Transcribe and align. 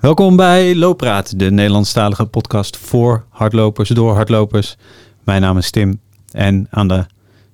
Welkom 0.00 0.36
bij 0.36 0.76
Looppraat, 0.76 1.38
de 1.38 1.50
Nederlandstalige 1.50 2.26
podcast 2.26 2.76
voor 2.76 3.24
hardlopers, 3.28 3.88
door 3.88 4.14
hardlopers. 4.14 4.76
Mijn 5.24 5.40
naam 5.40 5.58
is 5.58 5.70
Tim 5.70 6.00
en 6.32 6.66
aan 6.70 6.88
de, 6.88 7.04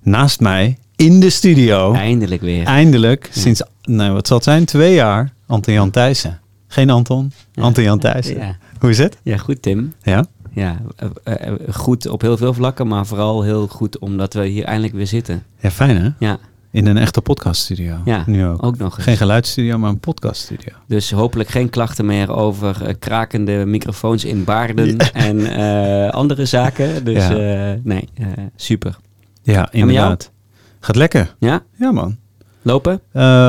naast 0.01 0.39
mij 0.39 0.77
in 0.95 1.19
de 1.19 1.29
studio, 1.29 1.93
Eindelijk 1.93 2.41
weer. 2.41 2.65
eindelijk, 2.65 3.29
sinds, 3.31 3.61
nou, 3.81 4.13
wat 4.13 4.27
zal 4.27 4.35
het 4.37 4.45
zijn, 4.45 4.65
twee 4.65 4.93
jaar, 4.93 5.33
Anton 5.45 5.73
Jan 5.73 5.89
Thijssen. 5.91 6.39
Geen 6.67 6.89
Anton, 6.89 7.31
Ja. 7.51 7.61
Anton 7.63 7.83
Jan 7.83 7.99
Thijssen. 7.99 8.37
Ja. 8.37 8.57
Hoe 8.79 8.89
is 8.89 8.97
het? 8.97 9.17
ja, 9.23 9.37
goed 9.37 9.61
Tim. 9.61 9.93
Ja? 10.01 10.25
Ja, 10.53 10.81
eh, 10.95 11.33
eh, 11.47 11.53
goed 11.73 12.07
op 12.07 12.21
heel 12.21 12.37
veel 12.37 12.53
vlakken, 12.53 12.87
maar 12.87 13.05
vooral 13.05 13.41
heel 13.43 13.67
goed 13.67 13.99
omdat 13.99 14.33
we 14.33 14.45
hier 14.45 14.63
eindelijk 14.63 14.93
weer 14.93 15.07
zitten. 15.07 15.43
Ja, 15.59 15.71
fijn 15.71 15.97
hè? 15.97 16.09
Ja, 16.19 16.37
In 16.77 16.85
een 16.85 16.97
echte 16.97 17.21
podcaststudio. 17.21 17.95
Ja, 18.05 18.23
Nu 18.25 18.45
ook. 18.45 18.63
ook 18.65 18.77
nog 18.77 18.95
eens. 18.95 19.03
Geen 19.03 19.17
geluidsstudio, 19.17 19.77
maar 19.77 19.89
een 19.89 19.99
podcaststudio. 19.99 20.73
Dus 20.87 21.11
hopelijk 21.11 21.49
geen 21.49 21.69
klachten 21.69 22.05
meer 22.05 22.31
over 22.31 22.83
eh, 22.85 22.93
krakende 22.99 23.65
microfoons 23.65 24.25
in 24.25 24.43
baarden 24.43 24.97
en 25.27 25.55
eh, 25.55 26.09
andere 26.13 26.45
zaken. 26.45 27.03
Dus 27.03 27.27
Ja. 27.27 27.71
eh, 27.71 27.79
nee, 27.83 28.09
super. 28.55 28.97
Ja, 29.43 29.71
inderdaad. 29.71 30.31
Gaat 30.79 30.95
lekker. 30.95 31.35
Ja, 31.39 31.63
Ja 31.75 31.91
man. 31.91 32.17
lopen? 32.61 33.01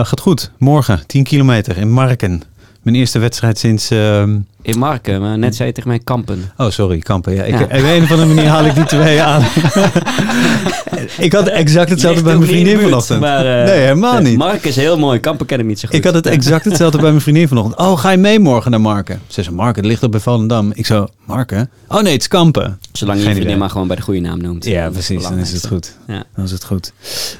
Gaat 0.04 0.20
goed. 0.20 0.50
Morgen 0.58 1.06
10 1.06 1.24
kilometer 1.24 1.76
in 1.76 1.90
Marken. 1.90 2.42
Mijn 2.82 2.96
eerste 2.96 3.18
wedstrijd 3.18 3.58
sinds... 3.58 3.90
ehm, 3.90 4.38
In 4.62 4.78
Marken, 4.78 5.20
maar 5.20 5.38
net 5.38 5.56
zei 5.56 5.68
je 5.68 5.74
tegen 5.74 5.90
mij 5.90 5.98
kampen. 5.98 6.50
Oh, 6.56 6.70
sorry, 6.70 6.98
Kampen. 6.98 7.34
Ja, 7.34 7.42
ik, 7.44 7.58
Ja. 7.58 7.62
Op 7.64 7.70
een 7.72 8.02
of 8.02 8.10
andere 8.10 8.34
manier 8.34 8.50
haal 8.50 8.64
ik 8.64 8.74
die 8.74 8.84
twee 8.84 9.22
aan. 9.22 9.42
ik 11.18 11.32
had 11.32 11.48
exact 11.48 11.90
hetzelfde 11.90 12.22
bij 12.22 12.36
mijn 12.36 12.48
vriendin 12.48 12.72
buurt, 12.76 12.84
vanochtend. 12.88 13.20
maar, 13.20 13.60
eh, 13.60 13.64
nee, 13.66 13.80
helemaal 13.80 14.20
niet. 14.20 14.36
Marken 14.38 14.68
is 14.68 14.76
heel 14.76 14.98
mooi, 14.98 15.20
kampen 15.20 15.46
ken 15.46 15.58
ik 15.58 15.64
niet 15.66 15.78
zo 15.80 15.86
goed. 15.88 15.96
Ik 15.96 16.04
had 16.04 16.14
het 16.14 16.26
exact 16.26 16.64
hetzelfde 16.64 16.98
bij 16.98 17.10
mijn 17.10 17.22
vriendin 17.22 17.48
vanochtend. 17.48 17.76
Oh, 17.80 17.98
ga 17.98 18.10
je 18.10 18.16
mee 18.16 18.38
morgen 18.38 18.70
naar 18.70 18.80
Marken? 18.80 19.20
Ze 19.26 19.42
zei, 19.42 19.54
Marken, 19.56 19.76
het 19.82 19.90
ligt 19.90 20.02
op 20.02 20.10
bij 20.10 20.20
Volendam. 20.20 20.70
Ik 20.74 20.86
zo, 20.86 21.06
Marken? 21.24 21.70
Oh 21.88 22.02
nee, 22.02 22.12
het 22.12 22.20
is 22.20 22.28
Kampen. 22.28 22.78
Zolang 22.92 23.18
je 23.18 23.24
Geen 23.24 23.32
je 23.34 23.38
vriendin 23.40 23.58
maar 23.60 23.70
gewoon 23.70 23.86
bij 23.86 23.96
de 23.96 24.02
goede 24.02 24.20
naam 24.20 24.40
noemt. 24.40 24.64
Ja, 24.64 24.90
precies. 24.90 25.22
Dan 25.22 25.38
is 25.38 25.52
het 25.52 25.66
goed. 25.66 25.96
Ja. 26.06 26.24
Dan 26.34 26.44
is 26.44 26.50
het 26.50 26.64
goed. 26.64 26.92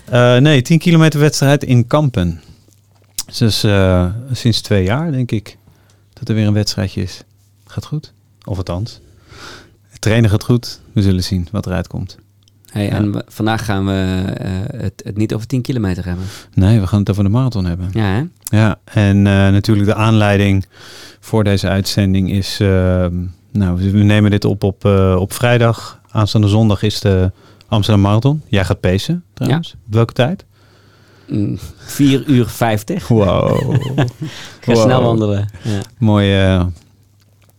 Eh, 0.04 0.36
nee, 0.36 0.62
10 0.62 0.78
kilometer 0.78 1.20
wedstrijd 1.20 1.64
in 1.64 1.86
Kampen. 1.86 2.40
Dus 3.36 3.64
eh, 3.64 4.06
sinds 4.32 4.60
twee 4.60 4.84
jaar, 4.84 5.12
denk 5.12 5.30
ik, 5.30 5.56
dat 6.12 6.28
er 6.28 6.34
weer 6.34 6.46
een 6.46 6.52
wedstrijdje 6.52 7.02
is. 7.02 7.22
Gaat 7.66 7.84
goed. 7.84 8.12
Of 8.44 8.56
althans. 8.56 9.00
Het 9.88 10.00
trainen 10.00 10.30
gaat 10.30 10.44
goed. 10.44 10.80
We 10.92 11.02
zullen 11.02 11.22
zien 11.22 11.48
wat 11.50 11.66
eruit 11.66 11.86
komt. 11.86 12.18
Hey, 12.72 12.84
Ja. 12.86 12.90
En 12.90 13.24
vandaag 13.26 13.64
gaan 13.64 13.86
we 13.86 14.24
eh, 14.36 14.50
het, 14.80 15.02
het 15.04 15.16
niet 15.16 15.34
over 15.34 15.46
10 15.46 15.62
kilometer 15.62 16.04
hebben. 16.04 16.24
Nee, 16.54 16.80
we 16.80 16.86
gaan 16.86 16.98
het 16.98 17.10
over 17.10 17.24
de 17.24 17.30
marathon 17.30 17.64
hebben. 17.64 17.88
Ja, 17.92 18.04
hè? 18.04 18.22
Ja, 18.58 18.78
en 18.84 19.16
eh, 19.16 19.32
natuurlijk 19.32 19.86
de 19.86 19.94
aanleiding 19.94 20.66
voor 21.20 21.44
deze 21.44 21.68
uitzending 21.68 22.30
is... 22.30 22.58
nou, 23.50 23.90
we 23.92 23.98
nemen 23.98 24.30
dit 24.30 24.44
op 24.44 24.62
op, 24.62 24.84
op 25.18 25.32
vrijdag. 25.32 26.00
Aanstaande 26.10 26.48
zondag 26.48 26.82
is 26.82 27.00
de 27.00 27.32
Amsterdam 27.68 28.02
Marathon. 28.02 28.42
Jij 28.46 28.64
gaat 28.64 28.80
pacen 28.80 29.24
trouwens. 29.34 29.74
Op 29.86 29.92
welke 29.94 30.12
tijd? 30.12 30.44
Mm, 31.28 31.58
4 31.76 32.24
uur 32.26 32.46
50. 32.48 33.08
Wow. 33.08 33.58
Ga 34.60 34.72
Wow. 34.72 34.82
snel 34.82 35.02
wandelen. 35.02 35.48
Ja, 35.62 35.80
mooie, 35.98 36.36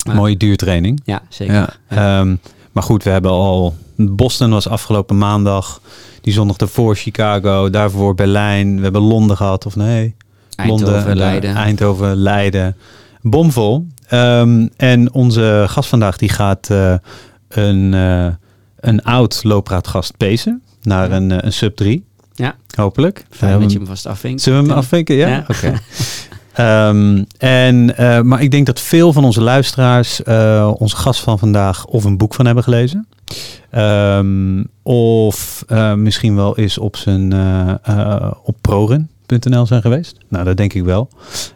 eh, 0.05 0.13
mooie 0.15 0.37
duurtraining. 0.37 1.01
ja 1.05 1.21
zeker. 1.29 1.53
Ja, 1.53 1.69
ehm, 1.87 2.35
maar 2.71 2.83
goed, 2.83 3.03
we 3.03 3.09
hebben 3.09 3.31
al... 3.31 3.75
Boston 3.95 4.49
was 4.49 4.67
afgelopen 4.67 5.17
maandag. 5.17 5.81
Die 6.21 6.33
zondag 6.33 6.57
ervoor 6.57 6.95
Chicago. 6.95 7.69
Daarvoor 7.69 8.15
Berlijn. 8.15 8.75
We 8.77 8.83
hebben 8.83 9.01
Londen 9.01 9.37
gehad, 9.37 9.65
of 9.65 9.75
nee? 9.75 10.15
Eindhoven, 10.55 10.93
Londen, 10.95 11.17
Leiden. 11.17 11.55
Eindhoven, 11.55 12.15
Leiden. 12.15 12.75
Bomvol. 13.21 13.87
Ehm, 14.07 14.67
en 14.77 15.13
onze 15.13 15.65
gast 15.67 15.89
vandaag 15.89 16.17
die 16.17 16.29
gaat 16.29 16.69
eh, 16.69 16.93
een, 17.47 17.93
eh, 17.93 18.27
een 18.79 19.03
oud 19.03 19.43
loopraadgast 19.43 20.17
pezen 20.17 20.61
naar 20.81 21.09
Ja. 21.09 21.15
een, 21.15 21.31
eh, 21.31 21.37
een 21.41 21.53
sub 21.53 21.75
3. 21.75 22.05
Ja. 22.39 22.55
Hopelijk. 22.75 23.25
Fijn 23.29 23.51
Ehm, 23.51 23.61
dat 23.61 23.71
je 23.71 23.77
hem 23.77 23.87
vast 23.87 24.05
afvinkt. 24.05 24.41
Zullen 24.41 24.61
we 24.61 24.67
hem 24.67 24.77
afvinken? 24.77 25.15
Ja? 25.15 25.27
Ja. 25.27 25.45
Oké. 25.47 25.73
Ehm, 26.53 27.23
en, 27.37 27.97
eh, 27.97 28.21
maar 28.21 28.41
ik 28.41 28.51
denk 28.51 28.65
dat 28.65 28.79
veel 28.79 29.13
van 29.13 29.23
onze 29.23 29.41
luisteraars 29.41 30.23
eh, 30.23 30.71
onze 30.77 30.95
gast 30.95 31.21
van 31.21 31.39
vandaag 31.39 31.85
of 31.85 32.03
een 32.03 32.17
boek 32.17 32.33
van 32.33 32.45
hebben 32.45 32.63
gelezen. 32.63 33.07
Ehm, 33.69 34.63
of 34.83 35.63
eh, 35.67 35.93
misschien 35.93 36.35
wel 36.35 36.57
eens 36.57 36.77
op 36.77 36.95
zijn 36.95 37.33
op 38.43 38.55
prorun.nl 38.61 39.65
zijn 39.65 39.81
geweest. 39.81 40.17
Nou, 40.27 40.45
dat 40.45 40.57
denk 40.57 40.73
ik 40.73 40.83
wel. 40.83 41.09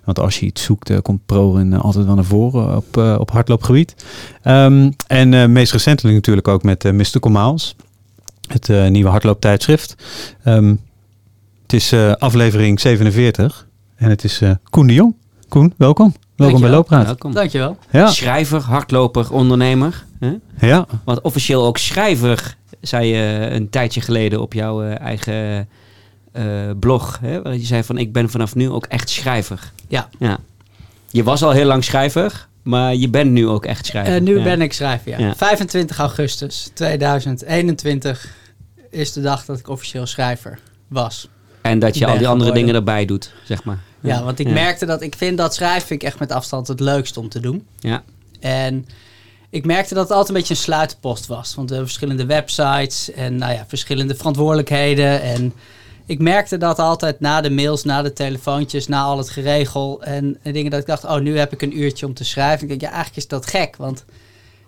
Want 0.03 0.19
als 0.19 0.39
je 0.39 0.45
iets 0.45 0.63
zoekt, 0.63 1.01
komt 1.01 1.25
prorun 1.25 1.73
eh, 1.73 1.83
altijd 1.83 2.05
wel 2.05 2.15
naar 2.15 2.23
voren 2.23 2.75
op, 2.75 2.97
op 2.97 3.31
hardloopgebied. 3.31 3.95
Ehm, 4.41 4.91
en 5.07 5.51
meest 5.51 5.71
recentelijk 5.71 6.15
natuurlijk 6.15 6.47
ook 6.47 6.63
met 6.63 6.91
Mystical 6.91 7.31
Miles. 7.31 7.75
Het 8.47 8.69
eh, 8.69 8.87
nieuwe 8.87 9.09
hardlooptijdschrift. 9.09 9.95
Ehm, 10.43 10.75
het 11.61 11.73
is 11.73 11.91
eh, 11.91 12.11
aflevering 12.11 12.79
47 12.79 13.67
en 13.95 14.09
het 14.09 14.23
is 14.23 14.41
eh, 14.41 14.51
Koen 14.69 14.87
de 14.87 14.93
Jong. 14.93 15.15
Koen, 15.49 15.73
welkom. 15.77 16.13
Welkom 16.35 16.61
bij. 16.61 17.03
Welkom. 17.03 17.33
Dankjewel. 17.33 17.77
Ja, 17.91 18.07
Schrijver, 18.07 18.61
hardloper, 18.61 19.31
ondernemer. 19.31 20.05
Hè? 20.19 20.33
ja, 20.67 20.85
Want 21.03 21.21
officieel 21.21 21.65
ook 21.65 21.77
schrijver, 21.77 22.57
zei 22.81 23.07
je 23.07 23.47
een 23.51 23.69
tijdje 23.69 24.01
geleden 24.01 24.41
op 24.41 24.53
jouw 24.53 24.83
eh, 24.83 24.99
eigen 24.99 25.67
eh, 26.31 26.43
blog. 26.79 27.19
Hè? 27.21 27.41
Waar 27.41 27.53
je 27.53 27.65
zei 27.65 27.83
van, 27.83 27.97
ik 27.97 28.13
ben 28.13 28.29
vanaf 28.29 28.55
nu 28.55 28.69
ook 28.69 28.85
echt 28.85 29.09
schrijver. 29.09 29.71
Ja. 29.87 30.09
ja. 30.19 30.37
Je 31.09 31.23
was 31.23 31.43
al 31.43 31.51
heel 31.51 31.65
lang 31.65 31.83
schrijver, 31.83 32.47
maar 32.63 32.95
je 32.95 33.09
bent 33.09 33.31
nu 33.31 33.47
ook 33.47 33.65
echt 33.65 33.85
schrijver. 33.85 34.15
Eh, 34.15 34.21
nu 34.21 34.37
Ja. 34.37 34.43
ben 34.43 34.61
ik 34.61 34.73
schrijver, 34.73 35.11
ja. 35.11 35.17
Ja. 35.19 35.35
25 35.35 35.97
augustus 35.97 36.69
2021 36.73 38.35
is 38.89 39.13
de 39.13 39.21
dag 39.21 39.45
dat 39.45 39.59
ik 39.59 39.67
officieel 39.69 40.05
schrijver 40.05 40.59
was. 40.87 41.27
En 41.61 41.79
dat 41.79 41.97
je 41.97 42.05
al 42.05 42.17
die 42.17 42.27
andere 42.27 42.49
geworden. 42.49 42.53
dingen 42.53 42.75
erbij 42.75 43.05
doet, 43.05 43.31
zeg 43.43 43.63
maar. 43.63 43.79
Ja, 43.99 44.23
want 44.23 44.39
ik 44.39 44.49
merkte 44.49 44.85
dat 44.85 45.01
ik 45.01 45.15
vind 45.15 45.37
dat 45.37 45.53
schrijven 45.53 45.87
vind 45.87 46.01
ik 46.01 46.07
echt 46.07 46.19
met 46.19 46.31
afstand 46.31 46.67
het 46.67 46.79
leukst 46.79 47.17
om 47.17 47.29
te 47.29 47.39
doen. 47.39 47.65
Ja. 47.79 48.03
En 48.39 48.87
ik 49.49 49.65
merkte 49.65 49.93
dat 49.93 50.03
het 50.03 50.11
altijd 50.11 50.29
een 50.29 50.35
beetje 50.41 50.53
een 50.53 50.59
sluitpost 50.59 51.27
was. 51.27 51.55
Want 51.55 51.69
we 51.69 51.75
hebben 51.75 51.91
verschillende 51.93 52.25
websites 52.25 53.11
en 53.11 53.35
nou 53.35 53.53
ja, 53.53 53.65
verschillende 53.67 54.15
verantwoordelijkheden. 54.15 55.21
En 55.21 55.53
ik 56.05 56.19
merkte 56.19 56.57
dat 56.57 56.79
altijd 56.79 57.19
na 57.19 57.41
de 57.41 57.49
mails, 57.49 57.83
na 57.83 58.01
de 58.01 58.13
telefoontjes, 58.13 58.87
na 58.87 59.01
al 59.01 59.17
het 59.17 59.29
geregel 59.29 60.03
en, 60.03 60.37
en 60.41 60.53
dingen 60.53 60.71
dat 60.71 60.79
ik 60.79 60.85
dacht, 60.85 61.03
oh, 61.03 61.19
nu 61.19 61.37
heb 61.37 61.53
ik 61.53 61.61
een 61.61 61.77
uurtje 61.77 62.05
om 62.05 62.13
te 62.13 62.23
schrijven. 62.23 62.61
Ik 62.61 62.69
denk, 62.69 62.81
ja, 62.81 62.87
eigenlijk 62.87 63.17
is 63.17 63.27
dat 63.27 63.45
gek, 63.45 63.75
want 63.75 64.05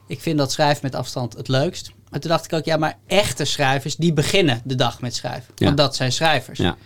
ik 0.08 0.22
vind 0.22 0.38
dat 0.38 0.52
schrijven 0.52 0.80
met 0.84 0.96
afstand 0.96 1.34
het 1.34 1.48
leukst. 1.48 1.92
Maar 2.10 2.20
toen 2.20 2.30
dacht 2.30 2.46
ik 2.46 2.54
ook, 2.54 2.66
ja, 2.66 2.78
maar 2.78 2.98
echte 3.08 3.46
schrijvers, 3.46 3.96
die 3.96 4.14
beginnen 4.14 4.62
de 4.64 4.76
dag 4.76 5.02
met 5.02 5.16
schrijven. 5.16 5.54
Ja. 5.56 5.66
Want 5.66 5.78
dat 5.78 5.96
zijn 5.96 6.12
schrijvers. 6.12 6.60
Ja. 6.60 6.78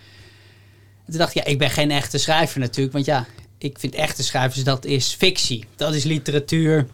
En 1.04 1.16
toen 1.16 1.18
dacht 1.18 1.36
ik, 1.36 1.44
ja, 1.44 1.50
ik 1.50 1.58
ben 1.58 1.70
geen 1.70 1.90
echte 1.90 2.18
schrijver 2.18 2.60
natuurlijk. 2.60 2.92
Want 2.92 3.04
ja, 3.04 3.26
ik 3.58 3.78
vind 3.78 3.94
echte 3.94 4.22
schrijvers, 4.22 4.64
dat 4.64 4.84
is 4.84 5.14
fictie. 5.14 5.64
Dat 5.76 5.94
is 5.94 6.04
literatuur. 6.04 6.86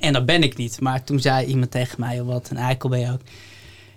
En 0.00 0.12
dat 0.12 0.26
ben 0.26 0.42
ik 0.42 0.56
niet. 0.56 0.80
Maar 0.80 1.04
toen 1.04 1.20
zei 1.20 1.46
iemand 1.46 1.70
tegen 1.70 2.00
mij, 2.00 2.20
oh, 2.20 2.26
wat 2.26 2.50
een 2.50 2.56
eikel 2.56 2.88
ben 2.88 3.00
je 3.00 3.12
ook. 3.12 3.20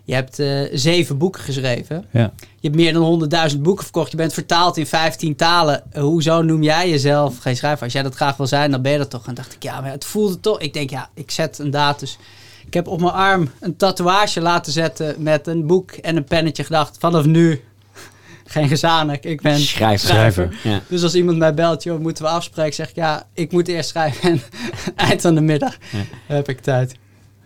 Je 0.04 0.14
hebt 0.14 0.40
eh, 0.40 0.62
zeven 0.74 1.18
boeken 1.18 1.42
geschreven. 1.42 2.06
ja. 2.12 2.32
Je 2.60 2.68
hebt 2.68 2.76
meer 2.76 2.94
dan 2.94 3.30
100.000 3.52 3.58
boeken 3.60 3.84
verkocht. 3.84 4.12
Je 4.12 4.18
bent 4.18 4.34
vertaald 4.34 4.78
in 4.78 4.86
15 4.88 5.36
talen. 5.36 5.84
Eh, 5.92 6.02
hoezo 6.02 6.42
noem 6.42 6.64
jij 6.64 6.90
jezelf 6.90 7.38
geen 7.38 7.56
schrijver? 7.56 7.84
Als 7.84 7.94
jij 7.94 8.04
dat 8.04 8.16
graag 8.16 8.38
wil 8.38 8.48
zijn, 8.48 8.72
dan 8.72 8.82
ben 8.82 8.92
je 8.92 8.98
dat 8.98 9.10
toch. 9.10 9.28
En 9.28 9.34
dacht 9.34 9.54
ik, 9.54 9.64
ja, 9.64 9.82
maar 9.82 9.92
het 9.92 10.06
voelde 10.06 10.40
toch. 10.40 10.60
Ik 10.60 10.74
denk, 10.74 10.90
ja, 10.90 11.10
ik 11.14 11.32
zet 11.32 11.60
een 11.60 11.72
datus. 11.72 12.18
Ik 12.66 12.74
heb 12.74 12.88
op 12.88 13.00
mijn 13.02 13.14
arm 13.14 13.50
een 13.60 13.76
tatoeage 13.78 14.42
laten 14.42 14.72
zetten 14.72 15.16
met 15.24 15.48
een 15.48 15.68
boek 15.68 15.92
en 15.92 16.16
een 16.16 16.24
pennetje 16.24 16.64
gedacht. 16.64 16.98
Vanaf 17.00 17.26
nu 17.26 17.62
geen 18.46 18.68
gezanik. 18.68 19.24
Ik 19.24 19.42
ben 19.42 19.60
Schrijver. 19.60 20.08
schrijver. 20.08 20.60
Ja. 20.64 20.82
Dus 20.88 21.04
als 21.04 21.16
iemand 21.16 21.38
mij 21.38 21.54
belt, 21.54 21.84
joh, 21.84 22.00
moeten 22.00 22.24
we 22.24 22.30
afspreken? 22.30 22.74
Zeg 22.74 22.90
ik, 22.90 22.96
ja, 22.96 23.24
ik 23.34 23.52
moet 23.52 23.68
eerst 23.68 23.90
schrijven. 23.90 24.30
En 24.32 24.42
eind 25.10 25.22
van 25.22 25.36
de 25.36 25.42
middag 25.42 25.78
Ja. 25.92 26.00
heb 26.26 26.50
ik 26.50 26.60
tijd. 26.60 26.96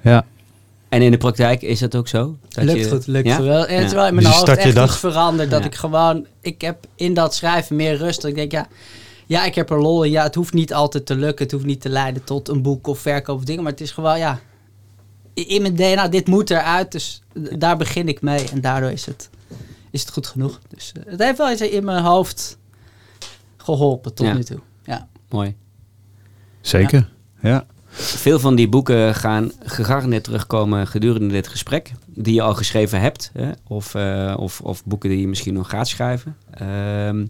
ja. 0.02 0.26
En 0.96 1.02
in 1.02 1.12
de 1.12 1.18
praktijk 1.18 1.62
is 1.62 1.80
dat 1.80 1.96
ook 1.96 2.08
zo? 2.08 2.38
Dat 2.50 2.64
lukt 2.64 2.80
je- 2.80 2.90
goed, 2.90 3.08
lukt 3.08 3.28
ja? 3.28 3.36
goed 3.36 3.46
wel. 3.46 3.66
En 3.66 3.76
het 3.78 3.86
is 3.86 3.94
wel 3.94 4.08
in 4.08 4.16
mijn 4.16 4.28
hoofd 4.28 4.48
echt 4.48 4.76
dag- 4.76 5.00
veranderd. 5.00 5.50
Dat 5.50 5.60
Ja. 5.60 5.66
ik 5.66 5.76
gewoon... 5.76 6.26
Ik 6.42 6.62
heb 6.62 6.88
in 6.96 7.14
dat 7.14 7.36
schrijven 7.36 7.76
meer 7.76 7.98
rust. 7.98 8.22
Dat 8.22 8.30
ik 8.30 8.36
denk, 8.36 8.52
ja, 8.52 8.68
ja, 9.26 9.46
ik 9.46 9.56
heb 9.56 9.70
er 9.70 9.82
lol 9.82 10.04
in. 10.04 10.12
Ja, 10.12 10.24
het 10.24 10.36
hoeft 10.36 10.54
niet 10.54 10.74
altijd 10.74 11.06
te 11.06 11.16
lukken. 11.16 11.44
Het 11.44 11.54
hoeft 11.54 11.66
niet 11.66 11.82
te 11.82 11.90
leiden 11.90 12.24
tot 12.24 12.48
een 12.50 12.62
boek 12.62 12.88
of 12.88 13.00
verkoop 13.00 13.38
of 13.38 13.44
dingen. 13.44 13.64
Maar 13.64 13.72
het 13.72 13.82
is 13.82 13.92
gewoon, 13.92 14.18
ja... 14.18 14.40
In 15.34 15.62
mijn 15.62 15.76
DNA, 15.76 16.08
dit 16.08 16.28
moet 16.28 16.50
eruit. 16.50 16.92
Dus 16.92 17.22
daar 17.58 17.78
begin 17.78 18.08
ik 18.08 18.22
mee. 18.22 18.50
En 18.52 18.62
daardoor 18.62 18.92
is 18.92 19.06
het, 19.06 19.30
is 19.92 20.02
het 20.02 20.12
goed 20.12 20.28
genoeg. 20.28 20.60
Dus 20.68 20.92
eh, 20.96 21.12
het 21.12 21.22
heeft 21.24 21.38
wel 21.38 21.52
iets 21.52 21.62
in 21.62 21.86
mijn 21.86 22.04
hoofd 22.04 22.58
geholpen 23.58 24.14
tot 24.14 24.26
Ja. 24.28 24.34
nu 24.34 24.44
toe. 24.44 24.60
Ja. 24.84 25.08
Mooi. 25.30 25.56
Zeker. 26.62 27.10
Ja. 27.42 27.66
Veel 27.98 28.40
van 28.40 28.56
die 28.56 28.70
boeken 28.70 29.16
gaan 29.16 29.52
gegarandeerd 29.64 30.24
terugkomen 30.24 30.88
gedurende 30.88 31.34
dit 31.34 31.48
gesprek. 31.48 31.92
Die 32.06 32.34
je 32.34 32.42
al 32.42 32.54
geschreven 32.54 33.00
hebt. 33.02 33.32
Hè? 33.34 33.50
Of, 33.68 33.96
eh, 33.96 34.34
of, 34.38 34.62
of 34.62 34.86
boeken 34.86 35.10
die 35.10 35.20
je 35.20 35.28
misschien 35.28 35.54
nog 35.54 35.70
gaat 35.70 35.88
schrijven. 35.88 36.36
Ehm, 36.52 37.26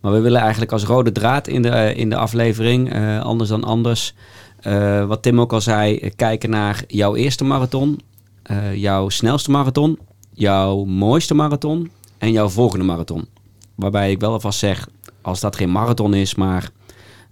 maar 0.00 0.12
we 0.12 0.20
willen 0.20 0.40
eigenlijk 0.40 0.72
als 0.72 0.84
rode 0.84 1.12
draad 1.12 1.46
in 1.48 1.62
de, 1.62 1.92
in 1.94 2.10
de 2.10 2.16
aflevering, 2.16 2.92
eh, 2.92 3.20
anders 3.20 3.48
dan 3.50 3.64
anders. 3.64 4.14
eh, 4.60 5.06
wat 5.06 5.22
Tim 5.22 5.40
ook 5.40 5.52
al 5.52 5.60
zei, 5.60 5.96
eh, 5.98 6.10
kijken 6.16 6.50
naar 6.50 6.84
jouw 6.86 7.14
eerste 7.14 7.44
marathon. 7.44 8.00
eh, 8.42 8.74
jouw 8.74 9.08
snelste 9.08 9.50
marathon. 9.50 9.98
Jouw 10.34 10.84
mooiste 10.84 11.34
marathon. 11.34 11.90
En 12.18 12.32
jouw 12.32 12.48
volgende 12.48 12.84
marathon. 12.84 13.26
Waarbij 13.74 14.10
ik 14.10 14.20
wel 14.20 14.32
alvast 14.32 14.58
zeg, 14.58 14.88
als 15.22 15.40
dat 15.40 15.56
geen 15.56 15.70
marathon 15.70 16.14
is, 16.14 16.34
maar 16.34 16.62
eh, 16.62 16.68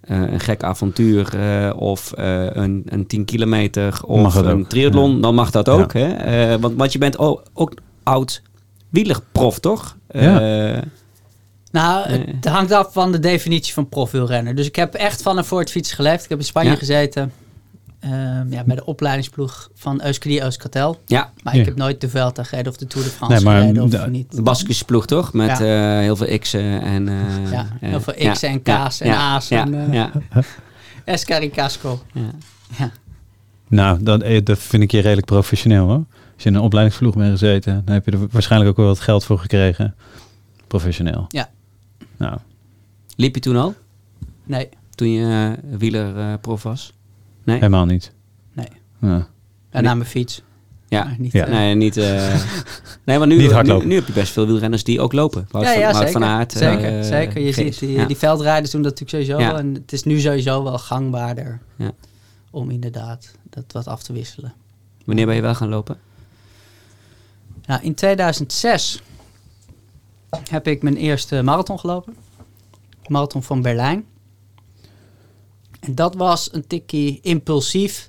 een 0.02 0.40
gek 0.40 0.62
avontuur 0.62 1.38
eh, 1.38 1.70
of 1.76 2.12
eh, 2.12 2.46
een, 2.52 2.82
een 2.86 3.06
10 3.06 3.24
kilometer 3.24 4.00
of 4.06 4.34
een 4.34 4.60
ook, 4.60 4.68
triathlon, 4.68 5.14
ja. 5.14 5.20
dan 5.20 5.34
mag 5.34 5.50
dat 5.50 5.68
ook. 5.68 5.92
Hè? 5.92 6.06
Eh, 6.12 6.60
want, 6.60 6.76
want 6.76 6.92
je 6.92 6.98
bent 6.98 7.18
ook, 7.18 7.42
ook 7.52 7.72
oud 8.02 8.42
wielerprof, 8.88 9.58
toch? 9.58 9.96
Ja. 10.10 10.40
Eh, 10.74 10.82
Nou, 11.70 12.08
Eh. 12.08 12.18
het 12.26 12.44
hangt 12.48 12.72
af 12.72 12.92
van 12.92 13.12
de 13.12 13.18
definitie 13.18 13.72
van 13.72 13.88
profielrenner. 13.88 14.54
Dus 14.54 14.66
ik 14.66 14.76
heb 14.76 14.94
echt 14.94 15.22
van 15.22 15.38
en 15.38 15.44
voor 15.44 15.60
het 15.60 15.70
fietsen 15.70 15.96
geleefd. 15.96 16.22
Ik 16.24 16.28
heb 16.28 16.38
in 16.38 16.44
Spanje 16.44 16.70
Ja. 16.70 16.76
gezeten. 16.76 17.32
Ehm, 18.02 18.52
ja, 18.52 18.64
bij 18.64 18.76
de 18.76 18.84
opleidingsploeg 18.84 19.70
van 19.74 20.02
Euskadi 20.04 20.40
Euskartel. 20.42 21.00
ja, 21.06 21.32
Maar 21.42 21.54
Ja. 21.54 21.60
ik 21.60 21.66
heb 21.66 21.76
nooit 21.76 22.00
de 22.00 22.08
Vuelta 22.08 22.42
gereden 22.42 22.72
of 22.72 22.78
de 22.78 22.86
Tour 22.86 23.06
de 23.06 23.12
France 23.12 23.34
Nee, 23.34 23.44
maar 23.44 23.60
gereden 23.60 23.82
of 23.82 23.90
de- 23.90 24.10
niet. 24.10 24.36
de 24.36 24.42
Baskische 24.42 24.84
ploeg, 24.84 25.06
toch? 25.06 25.32
Met 25.32 25.50
eh, 25.60 25.98
heel 25.98 26.16
veel 26.16 26.38
X'en 26.38 26.82
en... 26.82 27.08
eh, 27.08 27.50
Ja, 27.52 27.66
eh, 27.80 27.88
heel 27.90 28.00
veel 28.00 28.14
ja, 28.18 28.32
X'en 28.32 28.48
en 28.48 28.60
ja, 28.64 28.86
K's 28.88 29.00
en 29.00 29.06
ja, 29.08 29.34
A's 29.34 29.48
Ja, 29.48 29.62
en, 29.66 29.74
eh, 29.86 29.92
ja, 29.92 30.10
Escar 31.04 31.42
in 31.42 31.50
Casco. 31.50 32.02
ja. 32.78 32.90
Nou, 33.68 34.02
dat, 34.02 34.46
dat 34.46 34.58
vind 34.58 34.82
ik 34.82 34.90
je 34.90 35.00
redelijk 35.00 35.26
professioneel 35.26 35.86
hoor. 35.86 36.04
Als 36.34 36.42
je 36.42 36.48
in 36.48 36.54
een 36.54 36.60
opleidingsploeg 36.60 37.14
bent 37.16 37.30
gezeten, 37.30 37.82
dan 37.84 37.94
heb 37.94 38.04
je 38.04 38.10
er 38.10 38.26
waarschijnlijk 38.30 38.70
ook 38.70 38.76
wel 38.76 38.86
wat 38.86 39.00
geld 39.00 39.24
voor 39.24 39.38
gekregen. 39.38 39.94
Professioneel. 40.66 41.24
Ja. 41.28 41.50
Nou, 42.16 42.38
Liep 43.16 43.34
je 43.34 43.40
toen 43.40 43.56
al? 43.56 43.74
Nee, 44.44 44.68
Toen 44.94 45.10
je 45.10 45.56
uh, 45.70 45.78
wielerprof 45.78 46.62
was? 46.62 46.92
Nee? 47.44 47.56
helemaal 47.56 47.84
niet. 47.86 48.12
Nee. 48.52 48.66
Ja. 49.00 49.28
en 49.70 49.82
naar 49.82 49.96
mijn 49.96 50.08
fiets. 50.08 50.42
Ja. 50.88 51.14
Niet, 51.18 51.32
Ja. 51.32 51.44
eh, 51.46 51.50
Nee, 51.52 51.74
niet... 51.74 51.96
eh, 51.96 52.34
nee, 53.04 53.18
maar 53.18 53.26
nu, 53.26 53.36
Niet 53.36 53.46
nu, 53.46 53.52
hardlopen. 53.52 53.88
nu 53.88 53.94
heb 53.94 54.06
je 54.06 54.12
best 54.12 54.32
veel 54.32 54.46
wielrenners 54.46 54.84
die 54.84 55.00
ook 55.00 55.12
lopen. 55.12 55.46
Wout 55.50 55.64
ja, 55.64 55.72
van, 55.72 55.80
ja 55.80 55.92
zeker. 55.94 56.12
van 56.12 56.24
Aert. 56.24 56.52
zeker, 56.52 56.98
eh, 56.98 57.04
zeker. 57.04 57.40
Je 57.42 57.52
ziet 57.52 57.78
die, 57.78 57.90
Ja. 57.92 58.04
die 58.06 58.16
veldrijders 58.16 58.70
doen 58.72 58.82
dat 58.82 59.00
natuurlijk 59.00 59.30
sowieso. 59.32 59.54
En 59.56 59.74
het 59.74 59.92
is 59.92 60.02
nu 60.04 60.20
sowieso 60.20 60.62
wel 60.62 60.78
gangbaarder 60.78 61.60
Ja. 61.76 61.90
om 62.50 62.70
inderdaad 62.70 63.34
dat 63.50 63.64
wat 63.72 63.86
af 63.86 64.02
te 64.02 64.12
wisselen. 64.12 64.52
Wanneer 65.04 65.26
ben 65.26 65.34
je 65.34 65.40
wel 65.42 65.54
gaan 65.54 65.68
lopen? 65.68 65.96
Nou, 67.66 67.82
in 67.82 67.94
2006 67.94 69.02
heb 70.50 70.66
ik 70.66 70.82
mijn 70.82 70.96
eerste 70.96 71.42
marathon 71.42 71.78
gelopen. 71.78 72.14
Marathon 73.06 73.42
van 73.42 73.62
Berlijn. 73.62 74.04
En 75.82 75.94
dat 75.94 76.14
was 76.14 76.48
een 76.52 76.66
tikkie 76.66 77.18
impulsief. 77.22 78.08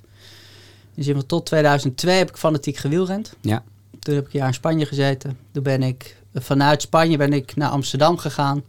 Dus 0.94 1.06
in 1.06 1.26
tot 1.26 1.46
2002 1.46 2.16
heb 2.16 2.28
ik 2.28 2.36
fanatiek 2.36 2.76
gewielrend. 2.76 3.34
Ja. 3.40 3.62
Toen 3.98 4.14
heb 4.14 4.26
ik 4.26 4.32
een 4.32 4.38
jaar 4.38 4.48
in 4.48 4.54
Spanje 4.54 4.86
gezeten. 4.86 5.38
Toen 5.52 5.62
ben 5.62 5.82
ik 5.82 6.16
vanuit 6.34 6.82
Spanje 6.82 7.16
ben 7.16 7.32
ik 7.32 7.56
naar 7.56 7.68
Amsterdam 7.68 8.16
gegaan. 8.16 8.62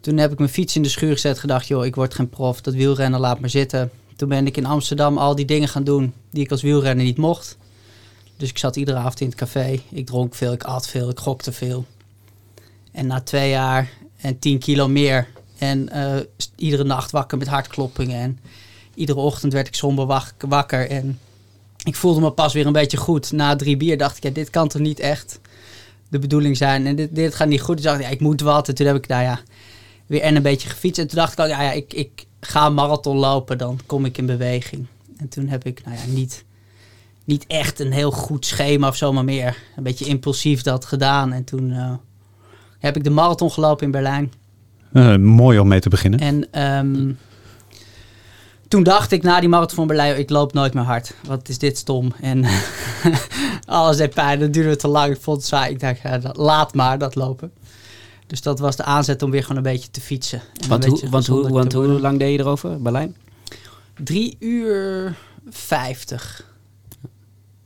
Toen 0.00 0.16
heb 0.16 0.32
ik 0.32 0.38
mijn 0.38 0.50
fiets 0.50 0.76
in 0.76 0.82
de 0.82 0.88
schuur 0.88 1.12
gezet. 1.12 1.38
Gedacht, 1.38 1.66
joh, 1.66 1.84
ik 1.84 1.94
word 1.94 2.14
geen 2.14 2.28
prof. 2.28 2.60
Dat 2.60 2.74
wielrennen 2.74 3.20
laat 3.20 3.40
maar 3.40 3.50
zitten. 3.50 3.90
Toen 4.16 4.28
ben 4.28 4.46
ik 4.46 4.56
in 4.56 4.66
Amsterdam 4.66 5.18
al 5.18 5.34
die 5.34 5.44
dingen 5.44 5.68
gaan 5.68 5.84
doen 5.84 6.12
die 6.30 6.44
ik 6.44 6.50
als 6.50 6.62
wielrenner 6.62 7.04
niet 7.04 7.16
mocht. 7.16 7.56
Dus 8.36 8.48
ik 8.48 8.58
zat 8.58 8.76
iedere 8.76 8.98
avond 8.98 9.20
in 9.20 9.26
het 9.26 9.36
café. 9.36 9.80
Ik 9.90 10.06
dronk 10.06 10.34
veel, 10.34 10.52
ik 10.52 10.62
at 10.64 10.88
veel, 10.88 11.08
ik 11.08 11.18
gokte 11.18 11.52
veel. 11.52 11.84
En 12.92 13.06
na 13.06 13.20
twee 13.20 13.50
jaar 13.50 13.90
en 14.16 14.38
tien 14.38 14.58
kilo 14.58 14.88
meer. 14.88 15.28
En 15.58 15.88
eh, 15.88 16.16
iedere 16.56 16.84
nacht 16.84 17.10
wakker 17.10 17.38
met 17.38 17.48
hartkloppingen. 17.48 18.20
En 18.20 18.38
iedere 18.94 19.18
ochtend 19.18 19.52
werd 19.52 19.66
ik 19.66 19.74
somber 19.74 20.06
wak- 20.06 20.34
wakker. 20.48 20.90
En 20.90 21.18
ik 21.84 21.94
voelde 21.94 22.20
me 22.20 22.30
pas 22.30 22.52
weer 22.52 22.66
een 22.66 22.72
beetje 22.72 22.96
goed. 22.96 23.32
Na 23.32 23.56
drie 23.56 23.76
bier 23.76 23.98
dacht 23.98 24.16
ik, 24.16 24.22
ja, 24.22 24.30
dit 24.30 24.50
kan 24.50 24.68
toch 24.68 24.80
niet 24.82 25.00
echt 25.00 25.40
de 26.08 26.18
bedoeling 26.18 26.56
zijn. 26.56 26.86
En 26.86 26.96
dit, 26.96 27.14
dit 27.14 27.34
gaat 27.34 27.48
niet 27.48 27.60
goed. 27.60 27.76
Dus 27.76 27.84
dacht 27.84 27.98
ik, 27.98 28.04
ja, 28.04 28.10
ik 28.10 28.20
moet 28.20 28.40
wat. 28.40 28.68
En 28.68 28.74
toen 28.74 28.86
heb 28.86 28.96
ik, 28.96 29.06
nou 29.06 29.22
ja, 29.22 29.40
weer 30.06 30.20
en 30.20 30.36
een 30.36 30.42
beetje 30.42 30.68
gefietst. 30.68 31.00
En 31.00 31.06
toen 31.06 31.18
dacht 31.18 31.32
ik 31.32 31.38
al, 31.38 31.46
ja, 31.46 31.62
ja 31.62 31.72
ik, 31.72 31.92
ik 31.92 32.26
ga 32.40 32.68
marathon 32.70 33.16
lopen. 33.16 33.58
Dan 33.58 33.80
kom 33.86 34.04
ik 34.04 34.18
in 34.18 34.26
beweging. 34.26 34.86
En 35.16 35.28
toen 35.28 35.48
heb 35.48 35.64
ik, 35.66 35.84
nou 35.84 35.96
ja, 35.96 36.04
niet, 36.06 36.44
niet 37.24 37.44
echt 37.46 37.80
een 37.80 37.92
heel 37.92 38.10
goed 38.10 38.46
schema 38.46 38.88
of 38.88 38.96
zo, 38.96 39.12
maar 39.12 39.24
meer 39.24 39.56
een 39.76 39.82
beetje 39.82 40.04
impulsief 40.04 40.62
dat 40.62 40.84
gedaan. 40.84 41.32
En 41.32 41.44
toen 41.44 41.72
eh, 41.72 41.92
heb 42.78 42.96
ik 42.96 43.04
de 43.04 43.10
marathon 43.10 43.50
gelopen 43.50 43.84
in 43.84 43.90
Berlijn. 43.90 44.32
Eh, 44.92 45.16
mooi 45.16 45.58
om 45.58 45.68
mee 45.68 45.80
te 45.80 45.88
beginnen. 45.88 46.20
En 46.20 46.52
ehm, 46.52 47.12
toen 48.68 48.82
dacht 48.82 49.12
ik 49.12 49.22
na 49.22 49.40
die 49.40 49.48
marathon 49.48 49.76
van 49.76 49.86
Berlijn, 49.86 50.18
ik 50.18 50.30
loop 50.30 50.52
nooit 50.52 50.74
meer 50.74 50.84
hard. 50.84 51.14
Wat 51.26 51.48
is 51.48 51.58
dit 51.58 51.78
stom. 51.78 52.12
En 52.20 52.44
alles 53.66 53.96
deed 53.96 54.14
pijn, 54.14 54.40
dat 54.40 54.52
duurde 54.52 54.76
te 54.76 54.88
lang. 54.88 55.14
Ik 55.14 55.20
vond 55.20 55.36
het 55.36 55.46
saai. 55.46 55.72
Ik 55.72 55.80
dacht, 55.80 56.00
ja, 56.00 56.20
laat 56.32 56.74
maar 56.74 56.98
dat 56.98 57.14
lopen. 57.14 57.52
Dus 58.26 58.42
dat 58.42 58.58
was 58.58 58.76
de 58.76 58.84
aanzet 58.84 59.22
om 59.22 59.30
weer 59.30 59.42
gewoon 59.42 59.56
een 59.56 59.62
beetje 59.62 59.90
te 59.90 60.00
fietsen. 60.00 60.42
Want, 60.68 60.84
beetje 60.84 61.00
hoe, 61.00 61.10
want, 61.10 61.26
hoe, 61.26 61.50
want 61.50 61.70
te 61.70 61.76
hoe 61.76 61.86
lang 61.86 62.18
deed 62.18 62.32
je 62.32 62.38
erover, 62.38 62.82
Berlijn? 62.82 63.16
Drie 64.02 64.36
uur 64.38 65.16
vijftig. 65.48 66.44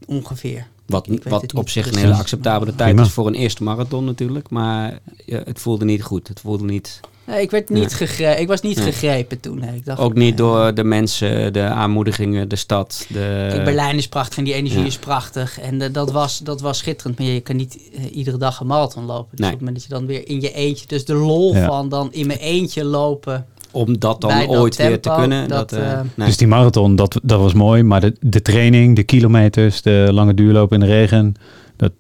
Ongeveer. 0.07 0.67
Wat, 0.87 1.09
wat 1.23 1.55
op 1.55 1.69
zich 1.69 1.93
een 1.93 1.99
hele 1.99 2.15
acceptabele 2.15 2.75
tijd 2.75 3.01
is 3.01 3.11
voor 3.11 3.27
een 3.27 3.35
eerste 3.35 3.63
marathon 3.63 4.05
natuurlijk. 4.05 4.51
Maar 4.51 4.99
ja, 5.25 5.43
het 5.45 5.61
voelde 5.61 5.85
niet 5.85 6.03
goed. 6.03 6.29
Het 6.29 6.41
voelde 6.41 6.65
niet... 6.65 7.01
Nee, 7.27 7.43
ik, 7.43 7.51
werd 7.51 7.69
niet 7.71 7.95
gegre- 7.95 8.41
ik 8.41 8.49
was 8.49 8.61
niet 8.61 8.81
gegrepen 8.81 9.41
toen. 9.41 9.59
Nee, 9.59 9.75
ik 9.77 9.85
dacht, 9.85 9.99
Ook 10.01 10.15
niet 10.15 10.31
eh, 10.31 10.37
door 10.37 10.75
de 10.75 10.85
mensen, 10.85 11.53
de 11.53 11.63
aanmoedigingen, 11.63 12.49
de 12.49 12.57
stad. 12.57 13.07
De, 13.09 13.47
Kijk, 13.51 13.65
Berlijn 13.65 13.97
is 13.97 14.09
prachtig 14.09 14.39
en 14.39 14.45
die 14.45 14.55
energie 14.55 14.81
ja. 14.81 14.87
is 14.87 14.99
prachtig. 14.99 15.61
En 15.61 15.81
eh, 15.83 15.93
dat, 15.93 16.11
was, 16.13 16.39
dat 16.39 16.61
was 16.61 16.79
schitterend. 16.79 17.19
Maar 17.19 17.29
je 17.29 17.41
kan 17.41 17.57
niet 17.57 17.79
eh, 17.97 18.17
iedere 18.17 18.37
dag 18.37 18.61
een 18.61 18.67
marathon 18.67 19.05
lopen. 19.05 19.31
Dus 19.31 19.39
Nee. 19.41 19.49
op 19.49 19.55
het 19.55 19.61
moment 19.67 19.75
dat 19.77 19.85
je 19.85 19.95
dan 19.95 20.07
weer 20.07 20.29
in 20.29 20.41
je 20.41 20.53
eentje... 20.53 20.87
Dus 20.87 21.05
de 21.05 21.15
lol 21.15 21.55
Ja. 21.55 21.67
van 21.67 21.89
dan 21.89 22.13
in 22.13 22.27
mijn 22.27 22.39
eentje 22.39 22.85
lopen... 22.85 23.47
Om 23.71 23.99
dat 23.99 24.21
dan 24.21 24.39
dat 24.39 24.49
ooit 24.49 24.77
weer 24.77 25.01
te 25.01 25.13
kunnen. 25.17 25.49
dat, 25.49 25.71
Dat, 25.71 25.81
nee. 26.15 26.27
Dus 26.27 26.37
die 26.37 26.47
marathon, 26.47 26.97
dat, 26.97 27.21
dat 27.23 27.41
was 27.41 27.53
mooi. 27.53 27.83
Maar 27.83 28.01
de, 28.01 28.17
de 28.21 28.43
training, 28.43 28.97
de 28.97 29.03
kilometers, 29.03 29.83
de 29.83 30.09
lange 30.11 30.35
duurloop 30.35 30.73
in 30.73 30.81
de 30.81 30.87
regen, 30.87 31.35
dat 31.77 31.93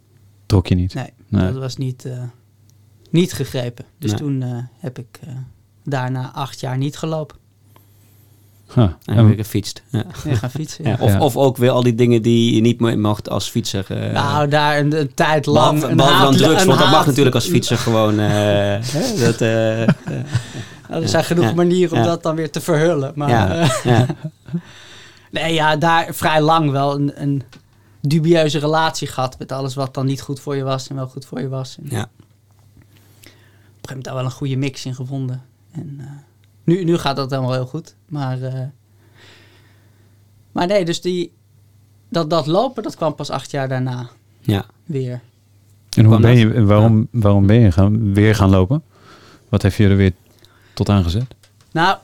trok 0.46 0.66
je 0.66 0.74
niet. 0.74 0.94
Nee, 0.94 1.06
Nee. 1.28 1.52
dat 1.52 1.60
was 1.60 1.76
niet, 1.76 2.04
eh, 2.04 2.12
niet 3.12 3.32
gegrepen. 3.32 3.84
Dus 3.98 4.10
Nee. 4.10 4.20
toen 4.20 4.42
eh, 4.42 4.48
heb 4.78 4.98
ik 4.98 5.18
eh, 5.26 5.32
daarna 5.84 6.30
acht 6.34 6.60
jaar 6.60 6.76
niet 6.76 6.96
gelopen. 6.96 7.36
Huh. 8.74 8.90
En 9.04 9.16
heb 9.16 9.28
ik 9.28 9.36
gefietst. 9.38 9.82
Ja. 9.90 10.04
Nee, 10.24 10.36
gaan 10.36 10.50
fietsen. 10.50 10.84
Ja, 10.88 10.90
ja. 10.90 10.96
of, 11.00 11.10
Ja. 11.12 11.20
of 11.20 11.36
ook 11.36 11.56
weer 11.56 11.70
al 11.70 11.82
die 11.82 11.94
dingen 11.94 12.22
die 12.22 12.54
je 12.54 12.60
niet 12.60 12.80
meer 12.80 12.98
mocht 12.98 13.28
als 13.28 13.48
fietser. 13.50 13.84
eh, 13.88 14.12
nou, 14.12 14.48
daar 14.48 14.78
een, 14.78 15.00
een 15.00 15.14
tijd 15.14 15.46
lang... 15.46 15.94
behalve, 15.96 16.22
dan 16.24 16.36
drugs, 16.36 16.64
want 16.64 16.78
dat 16.78 16.90
mag 16.90 17.06
natuurlijk 17.06 17.34
als 17.34 17.46
fietser 17.48 17.78
gewoon. 17.78 18.18
eh, 18.18 18.26
hè, 18.94 19.18
dat, 19.18 19.38
Nou, 20.88 21.02
er 21.02 21.08
zijn 21.08 21.24
genoeg 21.24 21.44
Ja. 21.44 21.54
manieren 21.54 21.92
om 21.92 21.98
Ja. 21.98 22.04
dat 22.04 22.22
dan 22.22 22.34
weer 22.36 22.50
te 22.50 22.60
verhullen. 22.60 23.12
Maar 23.14 23.28
ja, 23.28 23.54
eh, 23.56 23.70
ja. 23.84 24.06
nee, 25.30 25.54
ja, 25.54 25.76
daar 25.76 26.14
vrij 26.14 26.40
lang 26.40 26.70
wel 26.70 26.94
een, 26.94 27.12
een 27.22 27.42
dubieuze 28.00 28.58
relatie 28.58 29.08
gehad 29.08 29.38
met 29.38 29.52
alles 29.52 29.74
wat 29.74 29.94
dan 29.94 30.06
niet 30.06 30.20
goed 30.20 30.40
voor 30.40 30.56
je 30.56 30.62
was 30.62 30.88
en 30.88 30.96
wel 30.96 31.06
goed 31.06 31.24
voor 31.24 31.40
je 31.40 31.48
was. 31.48 31.76
En 31.82 31.86
Ja. 31.96 32.06
Op 33.82 33.90
een 33.90 33.96
gegeven 33.96 34.02
moment 34.02 34.04
daar 34.04 34.14
wel 34.14 34.24
een 34.24 34.30
goede 34.30 34.56
mix 34.56 34.84
in 34.84 34.94
gevonden. 34.94 35.42
En 35.72 35.96
eh, 35.98 36.06
nu, 36.64 36.84
nu 36.84 36.98
gaat 36.98 37.16
dat 37.16 37.30
helemaal 37.30 37.52
heel 37.52 37.66
goed. 37.66 37.94
Maar, 38.08 38.42
eh, 38.42 38.60
maar 40.52 40.66
nee, 40.66 40.84
dus 40.84 41.00
die, 41.00 41.32
dat, 42.08 42.30
dat 42.30 42.46
lopen, 42.46 42.82
dat 42.82 42.96
kwam 42.96 43.14
pas 43.14 43.30
acht 43.30 43.50
jaar 43.50 43.68
daarna 43.68 44.08
ja. 44.40 44.66
weer. 44.84 45.20
En 45.96 46.04
hoe 46.04 46.20
ben 46.20 46.36
je, 46.36 46.64
waarom, 46.64 47.08
waarom 47.10 47.46
ben 47.46 47.60
je 47.60 47.72
gaan, 47.72 48.14
weer 48.14 48.34
gaan 48.34 48.50
lopen? 48.50 48.82
Wat 49.48 49.62
heeft 49.62 49.76
je 49.76 49.88
er 49.88 49.96
weer 49.96 50.12
tot 50.74 50.88
aangezet? 50.88 51.34
Nou, 51.72 51.96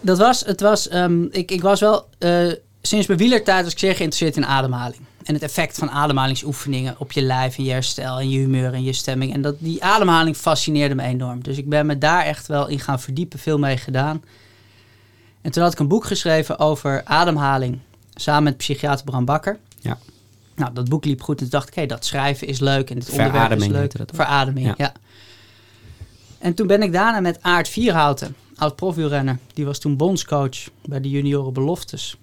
dat 0.00 0.18
was, 0.18 0.44
het 0.44 0.60
was, 0.60 0.88
ehm, 0.88 1.22
ik, 1.22 1.50
ik 1.50 1.62
was 1.62 1.80
wel, 1.80 2.08
eh, 2.18 2.52
sinds 2.82 3.06
mijn 3.06 3.18
wielertijd 3.18 3.64
was 3.64 3.72
ik 3.72 3.78
zeer 3.78 3.94
geïnteresseerd 3.94 4.36
in 4.36 4.46
ademhaling. 4.46 5.02
En 5.24 5.34
het 5.34 5.42
effect 5.42 5.78
van 5.78 5.90
ademhalingsoefeningen 5.90 6.94
op 6.98 7.12
je 7.12 7.22
lijf 7.22 7.58
en 7.58 7.64
je 7.64 7.70
herstel 7.70 8.18
en 8.18 8.30
je 8.30 8.38
humeur 8.38 8.74
en 8.74 8.82
je 8.82 8.92
stemming. 8.92 9.34
En 9.34 9.42
dat, 9.42 9.54
die 9.58 9.84
ademhaling 9.84 10.36
fascineerde 10.36 10.94
me 10.94 11.02
enorm. 11.02 11.42
Dus 11.42 11.58
ik 11.58 11.68
ben 11.68 11.86
me 11.86 11.98
daar 11.98 12.24
echt 12.24 12.46
wel 12.46 12.68
in 12.68 12.80
gaan 12.80 13.00
verdiepen, 13.00 13.38
veel 13.38 13.58
mee 13.58 13.76
gedaan. 13.76 14.22
En 15.40 15.50
toen 15.50 15.62
had 15.62 15.72
ik 15.72 15.78
een 15.78 15.88
boek 15.88 16.04
geschreven 16.04 16.58
over 16.58 17.02
ademhaling, 17.04 17.78
samen 18.14 18.42
met 18.42 18.56
psychiater 18.56 19.04
Bram 19.04 19.24
Bakker. 19.24 19.58
Ja. 19.80 19.98
Nou, 20.54 20.72
dat 20.72 20.88
boek 20.88 21.04
liep 21.04 21.22
goed 21.22 21.34
en 21.36 21.40
toen 21.42 21.50
dacht 21.50 21.68
ik, 21.68 21.74
hé, 21.74 21.86
dat 21.86 22.04
schrijven 22.04 22.46
is 22.46 22.60
leuk 22.60 22.90
en 22.90 22.98
dit 22.98 23.10
onderwerp 23.10 23.52
is 23.52 23.66
leuk. 23.66 23.92
Verademing, 24.12 24.66
Ja. 24.66 24.74
ja. 24.76 24.92
En 26.38 26.54
toen 26.54 26.66
ben 26.66 26.82
ik 26.82 26.92
daarna 26.92 27.20
met 27.20 27.42
Aard 27.42 27.68
Vierhouten 27.68 28.36
oud 28.56 28.76
profwielrenner, 28.76 29.38
die 29.54 29.64
was 29.64 29.78
toen 29.78 29.96
bondscoach 29.96 30.58
bij 30.84 31.00
de 31.00 31.10
junioren 31.10 31.52
beloftes. 31.52 32.16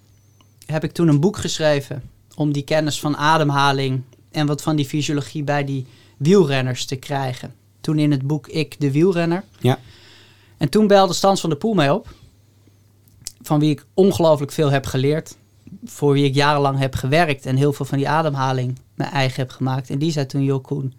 Heb 0.66 0.84
ik 0.84 0.92
toen 0.92 1.08
een 1.08 1.20
boek 1.20 1.38
geschreven 1.38 2.04
om 2.40 2.52
die 2.52 2.64
kennis 2.64 3.00
van 3.00 3.18
ademhaling 3.18 4.02
en 4.32 4.48
wat 4.48 4.62
van 4.62 4.76
die 4.76 4.86
fysiologie 4.86 5.44
bij 5.44 5.64
die 5.64 5.86
wielrenners 6.18 6.86
te 6.86 6.96
krijgen. 6.96 7.54
Toen 7.82 8.00
in 8.00 8.12
het 8.12 8.28
boek 8.28 8.48
Ik 8.48 8.80
de 8.80 8.92
wielrenner. 8.92 9.44
Ja. 9.60 9.80
En 10.58 10.70
toen 10.70 10.88
belde 10.88 11.14
Stans 11.14 11.42
van 11.42 11.50
der 11.50 11.60
Poel 11.60 11.74
mij 11.74 11.90
op. 11.90 12.14
Van 13.42 13.60
wie 13.60 13.70
ik 13.70 13.86
ongelooflijk 13.94 14.52
veel 14.52 14.70
heb 14.70 14.86
geleerd. 14.86 15.36
Voor 15.86 16.14
wie 16.14 16.26
ik 16.26 16.36
jarenlang 16.36 16.80
heb 16.80 16.96
gewerkt. 16.96 17.46
En 17.46 17.56
heel 17.56 17.74
veel 17.74 17.86
van 17.86 17.98
die 17.98 18.10
ademhaling 18.10 18.80
mijn 18.94 19.12
eigen 19.12 19.40
heb 19.40 19.52
gemaakt. 19.52 19.90
En 19.90 20.00
die 20.00 20.12
zei 20.12 20.26
toen, 20.26 20.44
joh 20.44 20.64
Koen, 20.64 20.94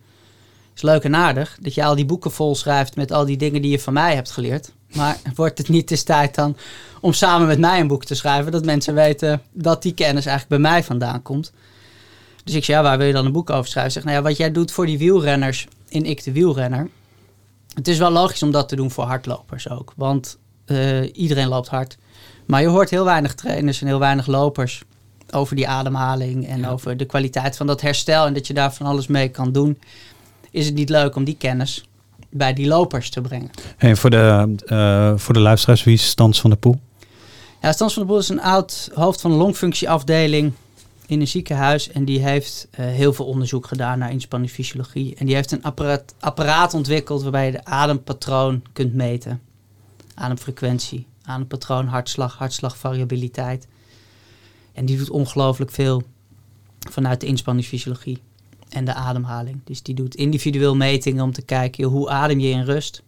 is 0.74 0.82
leuk 0.82 1.04
en 1.04 1.14
aardig 1.14 1.58
dat 1.60 1.74
je 1.74 1.84
al 1.84 1.94
die 1.94 2.04
boeken 2.06 2.32
vol 2.32 2.54
schrijft 2.54 2.96
met 2.96 3.12
al 3.12 3.24
die 3.24 3.36
dingen 3.36 3.62
die 3.62 3.70
je 3.70 3.80
van 3.80 3.92
mij 3.92 4.14
hebt 4.14 4.30
geleerd. 4.30 4.72
Maar 4.94 5.18
wordt 5.34 5.58
het 5.58 5.68
niet 5.68 5.90
eens 5.90 6.02
tijd 6.02 6.34
dan 6.34 6.56
om 7.00 7.12
samen 7.12 7.46
met 7.46 7.58
mij 7.58 7.80
een 7.80 7.86
boek 7.86 8.04
te 8.04 8.14
schrijven, 8.14 8.52
dat 8.52 8.64
mensen 8.64 8.94
weten 8.94 9.42
dat 9.52 9.82
die 9.82 9.94
kennis 9.94 10.26
eigenlijk 10.26 10.62
bij 10.62 10.70
mij 10.70 10.84
vandaan 10.84 11.22
komt. 11.22 11.52
Dus 12.44 12.54
ik 12.54 12.64
zei, 12.64 12.76
ja, 12.76 12.82
waar 12.82 12.98
wil 12.98 13.06
je 13.06 13.12
dan 13.12 13.26
een 13.26 13.32
boek 13.32 13.50
over 13.50 13.70
schrijven? 13.70 13.92
Zeg, 13.92 14.04
nou 14.04 14.16
ja, 14.16 14.22
wat 14.22 14.36
jij 14.36 14.52
doet 14.52 14.72
voor 14.72 14.86
die 14.86 14.98
wielrenners 14.98 15.66
in 15.88 16.04
Ik 16.04 16.24
de 16.24 16.32
Wielrenner. 16.32 16.88
Het 17.74 17.88
is 17.88 17.98
wel 17.98 18.10
logisch 18.10 18.42
om 18.42 18.50
dat 18.50 18.68
te 18.68 18.76
doen 18.76 18.90
voor 18.90 19.04
hardlopers 19.04 19.68
ook. 19.68 19.92
Want 19.96 20.38
uh, 20.66 21.16
iedereen 21.16 21.48
loopt 21.48 21.68
hard. 21.68 21.98
Maar 22.46 22.60
je 22.60 22.66
hoort 22.66 22.90
heel 22.90 23.04
weinig 23.04 23.34
trainers 23.34 23.80
en 23.80 23.86
heel 23.86 23.98
weinig 23.98 24.26
lopers 24.26 24.82
over 25.30 25.56
die 25.56 25.68
ademhaling 25.68 26.48
en 26.48 26.60
ja. 26.60 26.70
over 26.70 26.96
de 26.96 27.04
kwaliteit 27.04 27.56
van 27.56 27.66
dat 27.66 27.80
herstel 27.80 28.26
en 28.26 28.34
dat 28.34 28.46
je 28.46 28.54
daar 28.54 28.72
van 28.72 28.86
alles 28.86 29.06
mee 29.06 29.28
kan 29.28 29.52
doen. 29.52 29.78
Is 30.50 30.66
het 30.66 30.74
niet 30.74 30.88
leuk 30.88 31.16
om 31.16 31.24
die 31.24 31.36
kennis 31.36 31.84
bij 32.30 32.52
die 32.52 32.66
lopers 32.66 33.10
te 33.10 33.20
brengen? 33.20 33.50
En 33.76 33.96
voor 33.96 34.10
de, 34.10 34.54
uh, 34.66 35.12
voor 35.16 35.34
de 35.34 35.40
luisteraars, 35.40 35.84
wie 35.84 35.94
is 35.94 36.08
Stans 36.08 36.40
van 36.40 36.50
der 36.50 36.58
Poel? 36.58 36.80
Ja, 37.62 37.72
Stans 37.72 37.92
van 37.92 38.02
der 38.02 38.10
Poel 38.10 38.20
is 38.20 38.28
een 38.28 38.40
oud 38.40 38.90
hoofd 38.94 39.20
van 39.20 39.30
de 39.30 39.36
longfunctieafdeling 39.36 40.52
in 41.06 41.20
een 41.20 41.28
ziekenhuis. 41.28 41.90
En 41.90 42.04
die 42.04 42.18
heeft 42.18 42.68
uh, 42.70 42.86
heel 42.86 43.12
veel 43.12 43.26
onderzoek 43.26 43.66
gedaan 43.66 43.98
naar 43.98 44.10
inspanningsfysiologie. 44.10 45.14
En 45.14 45.26
die 45.26 45.34
heeft 45.34 45.50
een 45.50 45.62
apparaat, 45.62 46.14
apparaat 46.20 46.74
ontwikkeld 46.74 47.22
waarbij 47.22 47.46
je 47.46 47.52
de 47.52 47.64
adempatroon 47.64 48.62
kunt 48.72 48.94
meten. 48.94 49.40
Ademfrequentie, 50.14 51.06
adempatroon, 51.22 51.86
hartslag, 51.86 52.36
hartslagvariabiliteit. 52.36 53.66
En 54.72 54.84
die 54.86 54.96
doet 54.96 55.10
ongelooflijk 55.10 55.70
veel 55.70 56.02
vanuit 56.90 57.20
de 57.20 57.26
inspanningsfysiologie 57.26 58.20
en 58.70 58.84
de 58.84 58.94
ademhaling. 58.94 59.60
Dus 59.64 59.82
die 59.82 59.94
doet 59.94 60.14
individueel 60.14 60.76
metingen 60.76 61.24
om 61.24 61.32
te 61.32 61.42
kijken 61.42 61.84
hoe 61.84 62.10
adem 62.10 62.38
je 62.40 62.48
in 62.48 62.64
rust. 62.64 63.02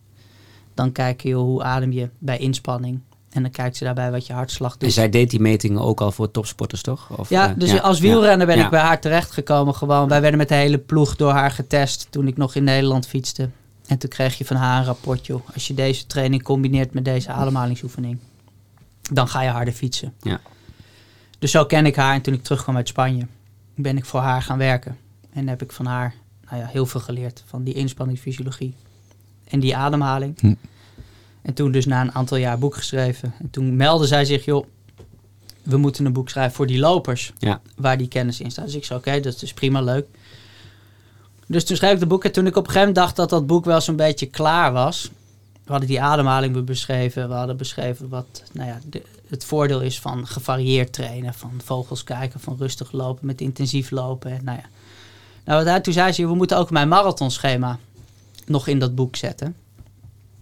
Dan 0.75 0.93
kijk 0.93 1.23
je 1.23 1.35
hoe 1.35 1.63
adem 1.63 1.93
je 1.93 2.09
bij 2.19 2.39
inspanning. 2.39 3.01
En 3.31 3.43
dan 3.43 3.51
kijkt 3.51 3.77
ze 3.77 3.85
daarbij 3.85 4.11
wat 4.11 4.27
je 4.27 4.33
hartslag 4.33 4.73
doet. 4.73 4.83
En 4.83 4.91
zij 4.91 5.09
deed 5.09 5.31
die 5.31 5.41
metingen 5.41 5.81
ook 5.81 6.01
al 6.01 6.13
voor 6.13 6.31
topsporters, 6.31 6.83
toch? 6.83 7.19
Of, 7.19 7.29
ja, 7.29 7.55
dus 7.57 7.71
ja, 7.71 7.79
als 7.79 8.01
wielrenner 8.01 8.47
ben 8.47 8.57
ja. 8.57 8.65
ik 8.65 8.71
bij 8.71 8.81
haar 8.81 9.01
terechtgekomen. 9.01 9.75
Gewoon. 9.75 10.09
Wij 10.09 10.21
werden 10.21 10.39
met 10.39 10.49
de 10.49 10.55
hele 10.55 10.79
ploeg 10.79 11.17
door 11.17 11.33
haar 11.33 11.51
getest 11.51 12.07
toen 12.11 12.27
ik 12.27 12.37
nog 12.37 12.55
in 12.55 12.65
Nederland 12.65 13.07
fietste. 13.07 13.49
En 13.87 13.99
toen 13.99 14.11
kreeg 14.11 14.39
je 14.39 14.45
van 14.45 14.57
haar 14.57 14.79
een 14.79 14.85
rapportje. 14.85 15.41
Als 15.55 15.67
je 15.67 15.75
deze 15.75 16.07
training 16.07 16.43
combineert 16.43 16.93
met 16.95 17.05
deze 17.05 17.31
ademhalingsoefening, 17.31 18.19
dan 19.13 19.29
ga 19.29 19.43
je 19.43 19.51
harder 19.51 19.75
fietsen. 19.75 20.15
Ja. 20.21 20.41
Dus 21.39 21.51
zo 21.51 21.65
ken 21.65 21.87
ik 21.87 21.97
haar. 21.97 22.15
En 22.15 22.21
toen 22.21 22.35
ik 22.35 22.43
terugkwam 22.43 22.77
uit 22.77 22.89
Spanje, 22.89 23.27
ben 23.75 23.97
ik 23.97 24.05
voor 24.05 24.21
haar 24.21 24.43
gaan 24.43 24.59
werken. 24.59 24.97
En 25.33 25.49
heb 25.49 25.63
ik 25.63 25.73
van 25.73 25.87
haar 25.87 26.15
nou 26.51 26.65
ja, 26.65 26.69
heel 26.69 26.87
veel 26.87 27.01
geleerd. 27.01 27.43
Van 27.47 27.63
die 27.65 27.75
inspanningsfysiologie 27.75 28.75
en 29.45 29.61
die 29.61 29.77
ademhaling. 29.77 30.41
Hm. 30.41 30.55
En 31.43 31.55
toen 31.55 31.73
dus 31.73 31.87
na 31.87 32.01
een 32.01 32.15
aantal 32.15 32.37
jaar 32.37 32.59
boek 32.59 32.75
geschreven. 32.75 33.35
En 33.39 33.51
toen 33.51 33.77
meldde 33.77 34.07
zij 34.07 34.25
zich, 34.25 34.45
joh, 34.45 34.67
we 35.63 35.77
moeten 35.77 36.05
een 36.05 36.13
boek 36.13 36.29
schrijven 36.29 36.55
voor 36.55 36.67
die 36.67 36.79
lopers. 36.79 37.33
Ja. 37.39 37.61
Waar 37.77 37.99
die 37.99 38.09
kennis 38.09 38.41
in 38.41 38.51
staat. 38.51 38.65
Dus 38.65 38.75
ik 38.75 38.85
zei, 38.85 38.99
oké, 38.99 39.21
dat 39.21 39.43
is 39.43 39.53
prima 39.53 39.81
leuk. 39.81 40.07
Dus 41.47 41.65
toen 41.65 41.77
schreef 41.77 41.93
ik 41.93 41.99
de 41.99 42.07
boek. 42.07 42.25
En 42.25 42.33
toen 42.33 42.47
ik 42.47 42.57
op 42.57 42.67
een 42.67 42.73
gegeven 42.73 42.89
moment 42.89 43.05
dacht 43.05 43.17
dat 43.17 43.31
dat 43.31 43.47
boek 43.47 43.65
wel 43.65 43.81
zo'n 43.81 43.97
beetje 43.97 44.27
klaar 44.27 44.73
was. 44.73 45.11
We 45.65 45.71
hadden 45.71 45.89
die 45.89 46.03
ademhaling 46.03 46.65
beschreven. 46.65 47.29
We 47.29 47.35
hadden 47.35 47.57
beschreven 47.57 48.09
wat 48.09 48.43
nou 48.53 48.69
ja, 48.69 48.79
de, 48.89 49.03
het 49.29 49.45
voordeel 49.45 49.81
is 49.81 50.01
van 50.01 50.27
gevarieerd 50.27 50.93
trainen. 50.93 51.35
Van 51.35 51.61
vogels 51.65 52.05
kijken, 52.05 52.41
van 52.41 52.57
rustig 52.59 52.93
lopen 52.93 53.27
met 53.27 53.41
intensief 53.41 53.91
lopen. 53.91 54.31
En 54.31 54.45
nou 54.45 54.59
ja. 54.59 54.65
Nou, 55.45 55.81
toen 55.81 55.93
zei 55.93 56.13
ze, 56.13 56.27
we 56.27 56.35
moeten 56.35 56.59
ook 56.59 56.71
mijn 56.71 56.89
marathonschema 56.89 57.79
nog 58.47 58.67
in 58.67 58.79
dat 58.79 58.95
boek 58.95 59.17
zetten. 59.17 59.57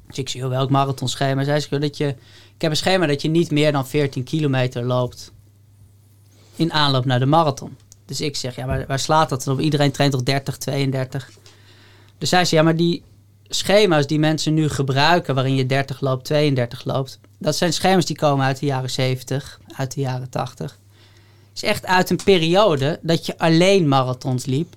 Dus 0.06 0.18
ik 0.18 0.28
zie 0.28 0.46
welk 0.46 0.70
marathonschema. 0.70 1.44
Zei 1.44 1.78
dat 1.78 1.96
je, 1.96 2.08
ik 2.54 2.62
heb 2.62 2.70
een 2.70 2.76
schema 2.76 3.06
dat 3.06 3.22
je 3.22 3.28
niet 3.28 3.50
meer 3.50 3.72
dan 3.72 3.86
14 3.86 4.24
kilometer 4.24 4.84
loopt 4.84 5.32
in 6.56 6.72
aanloop 6.72 7.04
naar 7.04 7.18
de 7.18 7.26
marathon. 7.26 7.76
Dus 8.04 8.20
ik 8.20 8.36
zeg, 8.36 8.56
ja, 8.56 8.66
maar 8.66 8.84
waar 8.86 8.98
slaat 8.98 9.28
dat 9.28 9.44
dan 9.44 9.54
op? 9.54 9.60
Iedereen 9.60 9.90
traint 9.90 10.12
toch 10.12 10.22
30, 10.22 10.56
32? 10.56 11.30
Dus 12.18 12.28
zij 12.28 12.44
zei, 12.44 12.60
ja, 12.60 12.66
maar 12.66 12.76
die 12.76 13.02
schema's 13.48 14.06
die 14.06 14.18
mensen 14.18 14.54
nu 14.54 14.68
gebruiken, 14.68 15.34
waarin 15.34 15.54
je 15.54 15.66
30 15.66 16.00
loopt, 16.00 16.24
32 16.24 16.84
loopt, 16.84 17.18
dat 17.38 17.56
zijn 17.56 17.72
schema's 17.72 18.04
die 18.04 18.16
komen 18.16 18.44
uit 18.44 18.58
de 18.58 18.66
jaren 18.66 18.90
70, 18.90 19.60
uit 19.76 19.94
de 19.94 20.00
jaren 20.00 20.30
80. 20.30 20.78
is 21.54 21.62
echt 21.62 21.86
uit 21.86 22.10
een 22.10 22.20
periode 22.24 22.98
dat 23.02 23.26
je 23.26 23.38
alleen 23.38 23.88
marathons 23.88 24.44
liep 24.44 24.74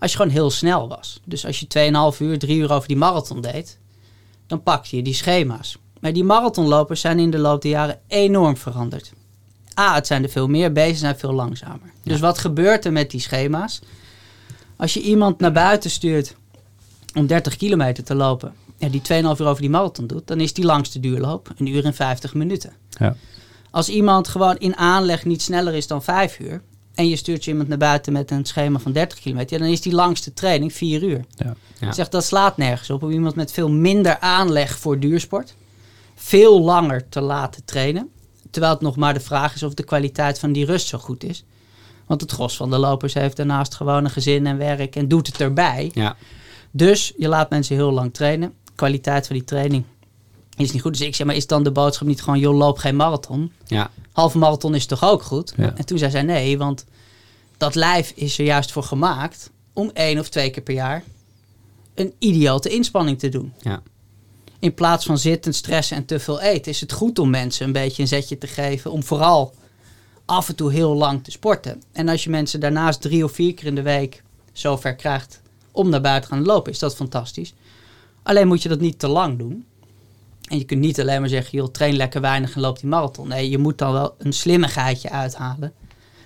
als 0.00 0.10
je 0.10 0.16
gewoon 0.16 0.32
heel 0.32 0.50
snel 0.50 0.88
was. 0.88 1.20
Dus 1.24 1.46
als 1.46 1.60
je 1.60 2.12
2,5 2.14 2.18
uur, 2.20 2.38
3 2.38 2.58
uur 2.58 2.72
over 2.72 2.88
die 2.88 2.96
marathon 2.96 3.40
deed, 3.40 3.78
dan 4.46 4.62
pak 4.62 4.84
je 4.84 5.02
die 5.02 5.14
schema's. 5.14 5.78
Maar 6.00 6.12
die 6.12 6.24
marathonlopers 6.24 7.00
zijn 7.00 7.18
in 7.18 7.30
de 7.30 7.38
loop 7.38 7.62
der 7.62 7.70
jaren 7.70 8.00
enorm 8.06 8.56
veranderd. 8.56 9.12
A, 9.78 9.94
het 9.94 10.06
zijn 10.06 10.22
er 10.22 10.28
veel 10.28 10.48
meer, 10.48 10.72
B, 10.72 10.78
ze 10.78 10.94
zijn 10.94 11.18
veel 11.18 11.32
langzamer. 11.32 11.92
Ja. 12.02 12.10
Dus 12.10 12.20
wat 12.20 12.38
gebeurt 12.38 12.84
er 12.84 12.92
met 12.92 13.10
die 13.10 13.20
schema's? 13.20 13.80
Als 14.76 14.94
je 14.94 15.00
iemand 15.00 15.40
naar 15.40 15.52
buiten 15.52 15.90
stuurt 15.90 16.34
om 17.14 17.26
30 17.26 17.56
kilometer 17.56 18.04
te 18.04 18.14
lopen, 18.14 18.54
ja, 18.76 18.88
die 18.88 19.00
2,5 19.00 19.06
uur 19.08 19.46
over 19.46 19.60
die 19.60 19.70
marathon 19.70 20.06
doet, 20.06 20.26
dan 20.26 20.40
is 20.40 20.52
die 20.52 20.64
langste 20.64 21.00
duurloop 21.00 21.52
een 21.56 21.66
uur 21.66 21.84
en 21.84 21.94
50 21.94 22.34
minuten. 22.34 22.72
Ja. 22.88 23.16
Als 23.70 23.88
iemand 23.88 24.28
gewoon 24.28 24.56
in 24.58 24.76
aanleg 24.76 25.24
niet 25.24 25.42
sneller 25.42 25.74
is 25.74 25.86
dan 25.86 26.02
5 26.02 26.38
uur, 26.38 26.62
en 27.00 27.08
je 27.08 27.16
stuurt 27.16 27.44
je 27.44 27.50
iemand 27.50 27.68
naar 27.68 27.78
buiten 27.78 28.12
met 28.12 28.30
een 28.30 28.44
schema 28.44 28.78
van 28.78 28.92
30 28.92 29.20
kilometer, 29.20 29.56
ja, 29.56 29.62
dan 29.62 29.72
is 29.72 29.80
die 29.80 29.94
langste 29.94 30.32
training 30.32 30.72
4 30.72 31.02
uur. 31.02 31.24
Ja. 31.80 31.92
Zeg, 31.92 32.08
dat 32.08 32.24
slaat 32.24 32.56
nergens 32.56 32.90
op 32.90 33.02
om 33.02 33.10
iemand 33.10 33.34
met 33.34 33.52
veel 33.52 33.70
minder 33.70 34.18
aanleg 34.18 34.78
voor 34.78 34.98
duursport 34.98 35.54
veel 36.20 36.60
langer 36.60 37.08
te 37.08 37.20
laten 37.20 37.64
trainen. 37.64 38.10
Terwijl 38.50 38.72
het 38.72 38.82
nog 38.82 38.96
maar 38.96 39.14
de 39.14 39.20
vraag 39.20 39.54
is 39.54 39.62
of 39.62 39.74
de 39.74 39.82
kwaliteit 39.82 40.38
van 40.38 40.52
die 40.52 40.64
rust 40.64 40.86
zo 40.86 40.98
goed 40.98 41.24
is. 41.24 41.44
Want 42.06 42.20
het 42.20 42.30
gros 42.30 42.56
van 42.56 42.70
de 42.70 42.78
lopers 42.78 43.14
heeft 43.14 43.36
daarnaast 43.36 43.74
gewoon 43.74 44.04
een 44.04 44.10
gezin 44.10 44.46
en 44.46 44.58
werk 44.58 44.96
en 44.96 45.08
doet 45.08 45.26
het 45.26 45.40
erbij. 45.40 45.90
Ja. 45.94 46.16
Dus 46.70 47.12
je 47.16 47.28
laat 47.28 47.50
mensen 47.50 47.76
heel 47.76 47.90
lang 47.90 48.14
trainen. 48.14 48.54
Kwaliteit 48.74 49.26
van 49.26 49.36
die 49.36 49.44
training 49.44 49.84
is 50.66 50.72
niet 50.72 50.82
goed. 50.82 50.98
Dus 50.98 51.06
ik 51.06 51.14
zeg, 51.14 51.26
maar 51.26 51.36
is 51.36 51.46
dan 51.46 51.62
de 51.62 51.70
boodschap 51.70 52.08
niet 52.08 52.22
gewoon, 52.22 52.38
joh, 52.38 52.56
loop 52.56 52.78
geen 52.78 52.96
marathon? 52.96 53.52
Ja. 53.66 53.90
Halve 54.12 54.38
marathon 54.38 54.74
is 54.74 54.86
toch 54.86 55.04
ook 55.04 55.22
goed? 55.22 55.52
Ja. 55.56 55.74
En 55.76 55.86
toen 55.86 55.98
zei 55.98 56.10
zij, 56.10 56.22
nee, 56.22 56.58
want 56.58 56.84
dat 57.56 57.74
lijf 57.74 58.12
is 58.14 58.38
er 58.38 58.44
juist 58.44 58.72
voor 58.72 58.82
gemaakt 58.82 59.50
om 59.72 59.90
één 59.92 60.18
of 60.18 60.28
twee 60.28 60.50
keer 60.50 60.62
per 60.62 60.74
jaar 60.74 61.04
een 61.94 62.12
idiote 62.18 62.68
inspanning 62.68 63.18
te 63.18 63.28
doen. 63.28 63.52
Ja. 63.60 63.82
In 64.58 64.74
plaats 64.74 65.04
van 65.04 65.18
zitten, 65.18 65.54
stressen 65.54 65.96
en 65.96 66.04
te 66.04 66.18
veel 66.18 66.40
eten, 66.40 66.72
is 66.72 66.80
het 66.80 66.92
goed 66.92 67.18
om 67.18 67.30
mensen 67.30 67.66
een 67.66 67.72
beetje 67.72 68.02
een 68.02 68.08
zetje 68.08 68.38
te 68.38 68.46
geven 68.46 68.90
om 68.90 69.02
vooral 69.02 69.54
af 70.24 70.48
en 70.48 70.54
toe 70.54 70.72
heel 70.72 70.94
lang 70.94 71.24
te 71.24 71.30
sporten. 71.30 71.82
En 71.92 72.08
als 72.08 72.24
je 72.24 72.30
mensen 72.30 72.60
daarnaast 72.60 73.00
drie 73.00 73.24
of 73.24 73.32
vier 73.32 73.54
keer 73.54 73.66
in 73.66 73.74
de 73.74 73.82
week 73.82 74.22
zover 74.52 74.94
krijgt 74.94 75.40
om 75.72 75.88
naar 75.88 76.00
buiten 76.00 76.30
te 76.30 76.36
gaan 76.36 76.44
lopen, 76.44 76.72
is 76.72 76.78
dat 76.78 76.96
fantastisch. 76.96 77.54
Alleen 78.22 78.48
moet 78.48 78.62
je 78.62 78.68
dat 78.68 78.80
niet 78.80 78.98
te 78.98 79.08
lang 79.08 79.38
doen. 79.38 79.64
En 80.50 80.58
je 80.58 80.64
kunt 80.64 80.80
niet 80.80 81.00
alleen 81.00 81.20
maar 81.20 81.28
zeggen, 81.28 81.58
joh, 81.58 81.68
train 81.68 81.96
lekker 81.96 82.20
weinig 82.20 82.54
en 82.54 82.60
loop 82.60 82.80
die 82.80 82.88
marathon. 82.88 83.28
Nee, 83.28 83.50
je 83.50 83.58
moet 83.58 83.78
dan 83.78 83.92
wel 83.92 84.14
een 84.18 84.32
slimmigheidje 84.32 85.10
uithalen 85.10 85.72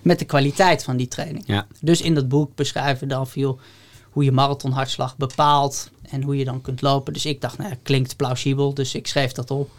met 0.03 0.19
de 0.19 0.25
kwaliteit 0.25 0.85
van 0.85 0.97
die 0.97 1.09
training. 1.09 1.45
Ja. 1.47 1.67
Dus 1.81 2.01
in 2.01 2.15
dat 2.15 2.29
boek 2.29 2.55
beschrijven 2.55 3.09
we 3.09 3.15
dan 3.15 3.27
veel 3.27 3.61
hoe 4.11 4.25
je 4.25 4.33
marathonhartslag 4.33 5.17
bepaalt 5.17 5.91
en 6.11 6.23
hoe 6.23 6.37
je 6.37 6.45
dan 6.45 6.61
kunt 6.61 6.83
lopen. 6.83 7.13
Dus 7.13 7.27
ik 7.27 7.41
dacht, 7.41 7.59
nou, 7.59 7.71
ja, 7.71 7.77
klinkt 7.83 8.17
plausibel, 8.17 8.75
dus 8.75 8.95
ik 8.95 9.07
schreef 9.07 9.33
dat 9.33 9.51
op. 9.51 9.71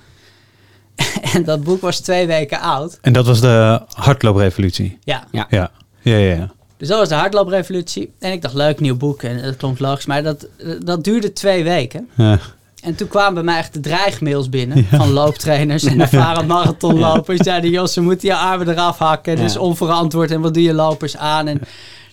en 1.34 1.44
dat 1.44 1.64
boek 1.64 1.82
was 1.82 2.00
twee 2.00 2.28
weken 2.28 2.60
oud. 2.60 2.98
En 3.02 3.14
dat 3.14 3.26
was 3.26 3.42
de 3.42 3.82
hardlooprevolutie? 3.94 4.98
Ja. 5.04 5.28
Ja. 5.32 5.48
Ja, 5.50 5.72
ja, 6.02 6.18
ja. 6.18 6.36
ja. 6.36 6.54
Dus 6.78 6.88
dat 6.88 7.00
was 7.00 7.10
de 7.10 7.16
hardlooprevolutie. 7.16 8.14
En 8.20 8.32
ik 8.32 8.42
dacht, 8.42 8.54
leuk, 8.54 8.80
nieuw 8.80 8.98
boek. 8.98 9.24
En 9.24 9.42
dat 9.42 9.58
klonk 9.58 9.80
logisch. 9.80 10.06
Maar 10.06 10.24
dat, 10.24 10.48
dat 10.84 11.04
duurde 11.04 11.34
twee 11.34 11.64
weken. 11.64 12.10
Ja. 12.16 12.40
En 12.86 12.96
toen 12.96 13.08
kwamen 13.08 13.34
bij 13.34 13.44
mij 13.44 13.58
echt 13.58 13.74
de 13.74 13.80
dreigmails 13.80 14.50
binnen 14.50 14.86
van 14.86 15.12
looptrainers 15.12 15.84
en 15.84 16.00
ervaren 16.02 16.46
marathonlopers. 16.48 17.38
Ja. 17.38 17.44
Zeiden, 17.44 17.70
Jos, 17.70 17.94
ze 17.94 18.02
moeten 18.02 18.28
je 18.28 18.36
armen 18.36 18.70
eraf 18.70 18.98
hakken. 18.98 19.36
Dat 19.36 19.46
is 19.46 19.54
Ja. 19.54 19.60
onverantwoord. 19.60 20.32
En 20.32 20.42
wat 20.42 20.54
doe 20.54 20.64
je 20.64 20.74
lopers 20.74 21.18
aan? 21.18 21.48
En 21.48 21.62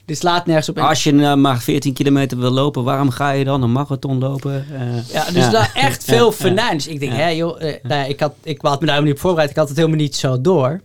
dit 0.04 0.18
slaat 0.18 0.46
nergens 0.46 0.68
op. 0.68 0.78
Als 0.78 1.02
je 1.04 1.12
nou 1.12 1.36
maar 1.36 1.58
14 1.60 1.92
kilometer 1.92 2.38
wil 2.38 2.50
lopen, 2.50 2.84
waarom 2.84 3.10
ga 3.10 3.30
je 3.30 3.44
dan 3.44 3.62
een 3.62 3.72
marathon 3.72 4.18
lopen? 4.18 4.66
Eh, 4.72 5.12
Ja, 5.12 5.24
dus 5.24 5.44
ja. 5.44 5.50
daar 5.50 5.70
echt 5.74 6.04
veel 6.04 6.26
ja. 6.30 6.32
venijn. 6.36 6.76
Dus 6.76 6.86
ik 6.86 7.00
denk, 7.00 7.12
Ja. 7.12 7.18
hè, 7.18 7.28
joh, 7.28 7.62
eh, 7.62 7.74
nou 7.82 8.00
ja, 8.00 8.04
ik, 8.06 8.20
had, 8.20 8.32
ik 8.42 8.60
had 8.62 8.80
me 8.80 8.86
daar 8.86 8.94
helemaal 8.94 9.02
niet 9.02 9.12
op 9.14 9.20
voorbereid. 9.20 9.50
Ik 9.50 9.56
had 9.56 9.68
het 9.68 9.76
helemaal 9.76 9.98
niet 9.98 10.16
zo 10.16 10.40
door. 10.40 10.80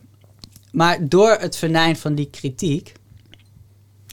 Maar 0.71 0.97
door 1.01 1.37
het 1.39 1.57
venijn 1.57 1.95
van 1.97 2.15
die 2.15 2.27
kritiek... 2.31 2.93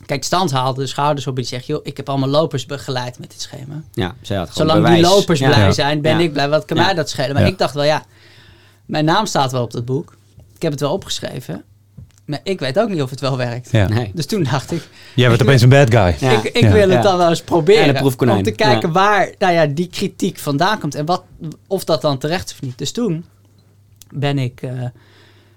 Kijk, 0.06 0.25
Stand 0.25 0.50
haalde 0.50 0.80
de 0.80 0.87
schouders 0.87 1.26
op 1.26 1.34
en 1.37 1.40
die 1.40 1.50
zegt... 1.50 1.66
joh, 1.66 1.80
ik 1.82 1.96
heb 1.96 2.08
allemaal 2.08 2.28
lopers 2.28 2.66
begeleid 2.66 3.18
met 3.18 3.30
dit 3.30 3.40
schema. 3.40 3.82
Ja, 3.92 4.14
zij 4.23 4.37
had 4.37 4.50
gewoon 4.50 4.68
Zolang 4.68 4.84
bewijs. 4.87 5.02
die 5.08 5.16
lopers 5.16 5.38
Ja. 5.38 5.49
blij 5.49 5.58
Ja. 5.64 5.73
zijn, 5.73 6.00
ben 6.00 6.18
Ja. 6.18 6.25
ik 6.25 6.32
blij. 6.32 6.49
Wat 6.49 6.64
kan 6.64 6.76
Ja. 6.76 6.84
mij 6.84 6.94
dat 6.94 7.11
schelen? 7.11 7.32
Maar 7.32 7.42
Ja. 7.42 7.49
ik 7.49 7.58
dacht 7.58 7.75
wel, 7.75 7.84
ja... 7.84 8.04
Mijn 8.87 9.04
naam 9.04 9.26
staat 9.26 9.52
wel 9.52 9.62
op 9.62 9.70
dat 9.70 9.84
boek. 9.84 10.16
Ik 10.54 10.62
heb 10.62 10.70
het 10.73 10.80
wel 10.80 10.92
opgeschreven. 10.92 11.62
Maar 12.25 12.40
ik 12.42 12.61
weet 12.61 12.78
ook 12.78 12.88
niet 12.88 13.02
of 13.02 13.11
het 13.11 13.20
wel 13.20 13.37
werkt. 13.37 13.70
Ja. 13.70 13.88
Nee. 13.88 14.11
Dus 14.14 14.26
toen 14.26 14.42
dacht 14.42 14.70
ik, 14.73 14.88
Jij 15.14 15.28
bent 15.28 15.42
opeens 15.42 15.62
een 15.62 15.68
bad 15.68 15.90
guy. 15.90 16.16
Ja. 16.28 16.30
ik, 16.30 16.42
ik 16.44 16.62
Ja. 16.62 16.70
wil 16.73 16.80
het 16.82 16.90
Ja. 16.92 17.00
dan 17.02 17.16
wel 17.18 17.28
eens 17.28 17.42
proberen. 17.42 18.02
Om 18.30 18.42
te 18.42 18.50
kijken 18.50 18.88
Ja. 18.88 18.94
waar 18.94 19.30
nou 19.38 19.52
ja, 19.52 19.66
die 19.66 19.88
kritiek 19.88 20.38
vandaan 20.38 20.78
komt. 20.78 20.94
En 20.94 21.04
wat, 21.06 21.23
of 21.66 21.84
dat 21.84 22.00
dan 22.02 22.18
terecht 22.18 22.46
is 22.49 22.52
of 22.52 22.61
niet. 22.62 22.78
Dus 22.78 22.92
toen 22.92 23.25
ben 24.14 24.38
ik, 24.38 24.62
eh, 24.62 24.70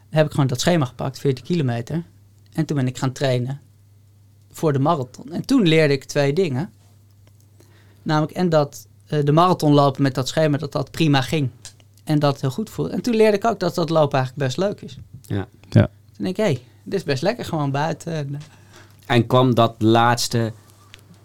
heb 0.10 0.26
ik 0.26 0.32
gewoon 0.32 0.48
dat 0.48 0.60
schema 0.60 0.86
gepakt, 0.86 1.20
40 1.20 1.44
kilometer. 1.44 2.04
En 2.54 2.66
toen 2.66 2.78
ben 2.78 2.88
ik 2.88 2.98
gaan 2.98 3.12
trainen 3.12 3.60
voor 4.58 4.74
de 4.74 4.80
marathon. 4.80 5.32
En 5.32 5.46
toen 5.46 5.68
leerde 5.68 5.94
ik 5.94 6.04
twee 6.04 6.34
dingen. 6.34 6.70
Namelijk, 8.04 8.38
en 8.38 8.50
dat 8.50 8.88
eh, 9.08 9.20
de 9.24 9.32
marathon 9.32 9.74
lopen 9.74 10.02
met 10.02 10.16
dat 10.16 10.28
schema, 10.28 10.58
dat 10.58 10.72
dat 10.72 10.92
prima 10.92 11.22
ging. 11.22 11.50
En 12.04 12.20
dat 12.20 12.32
het 12.32 12.42
heel 12.42 12.52
goed 12.52 12.70
voelde. 12.70 12.92
En 12.92 13.02
toen 13.02 13.16
leerde 13.16 13.38
ik 13.38 13.46
ook 13.46 13.60
dat 13.60 13.76
dat 13.76 13.90
lopen 13.90 14.18
eigenlijk 14.18 14.48
best 14.48 14.58
leuk 14.68 14.82
is. 14.82 14.98
Ja. 15.22 15.48
Ja. 15.70 15.90
Toen 16.16 16.26
denk 16.26 16.38
ik, 16.38 16.46
hé, 16.46 16.52
hey, 16.52 16.62
dit 16.84 16.94
is 16.94 17.04
best 17.04 17.22
lekker 17.22 17.46
gewoon 17.46 17.72
buiten. 17.72 18.14
En, 18.14 18.36
eh, 18.36 19.16
En 19.16 19.28
kwam 19.28 19.54
dat 19.54 19.76
laatste 19.78 20.52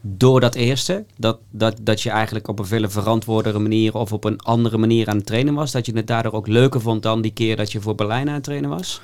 door 0.01 0.41
dat 0.41 0.55
eerste? 0.55 1.05
Dat, 1.17 1.39
dat, 1.51 1.77
dat 1.83 2.01
je 2.01 2.11
eigenlijk 2.11 2.49
op 2.49 2.59
een 2.59 2.67
veel 2.67 2.91
verantwoordere 2.91 3.59
manier 3.59 3.95
of 3.95 4.13
op 4.13 4.25
een 4.25 4.41
andere 4.41 4.79
manier 4.79 5.09
aan 5.09 5.17
het 5.17 5.27
trainen 5.27 5.55
was? 5.55 5.73
Dat 5.73 5.87
je 5.87 5.93
het 5.97 6.07
daardoor 6.07 6.33
ook 6.33 6.47
leuker 6.47 6.81
vond 6.81 7.03
dan 7.03 7.23
die 7.23 7.33
keer 7.33 7.57
dat 7.57 7.73
je 7.73 7.81
voor 7.81 7.95
Berlijn 7.95 8.29
aan 8.29 8.35
het 8.35 8.45
trainen 8.45 8.71
was? 8.71 9.01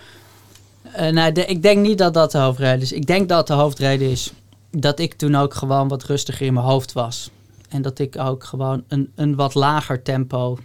Eh, 0.93 1.13
nou, 1.13 1.33
de- 1.33 1.45
ik 1.47 1.63
denk 1.63 1.87
niet 1.87 1.99
dat 1.99 2.15
dat 2.15 2.33
de 2.33 2.39
hoofdreden 2.39 2.81
is. 2.81 2.93
Ik 2.93 3.07
denk 3.07 3.29
dat 3.29 3.47
de 3.47 3.53
hoofdreden 3.53 4.11
is 4.11 4.33
dat 4.71 4.99
ik 4.99 5.15
toen 5.15 5.35
ook 5.35 5.55
gewoon 5.55 5.89
wat 5.89 6.05
rustiger 6.05 6.47
in 6.47 6.55
mijn 6.55 6.67
hoofd 6.67 6.93
was. 6.93 7.31
En 7.69 7.83
dat 7.83 7.99
ik 7.99 8.19
ook 8.19 8.45
gewoon 8.45 8.85
een, 8.89 9.13
een 9.15 9.35
wat 9.35 9.55
lager 9.55 10.03
tempo 10.03 10.59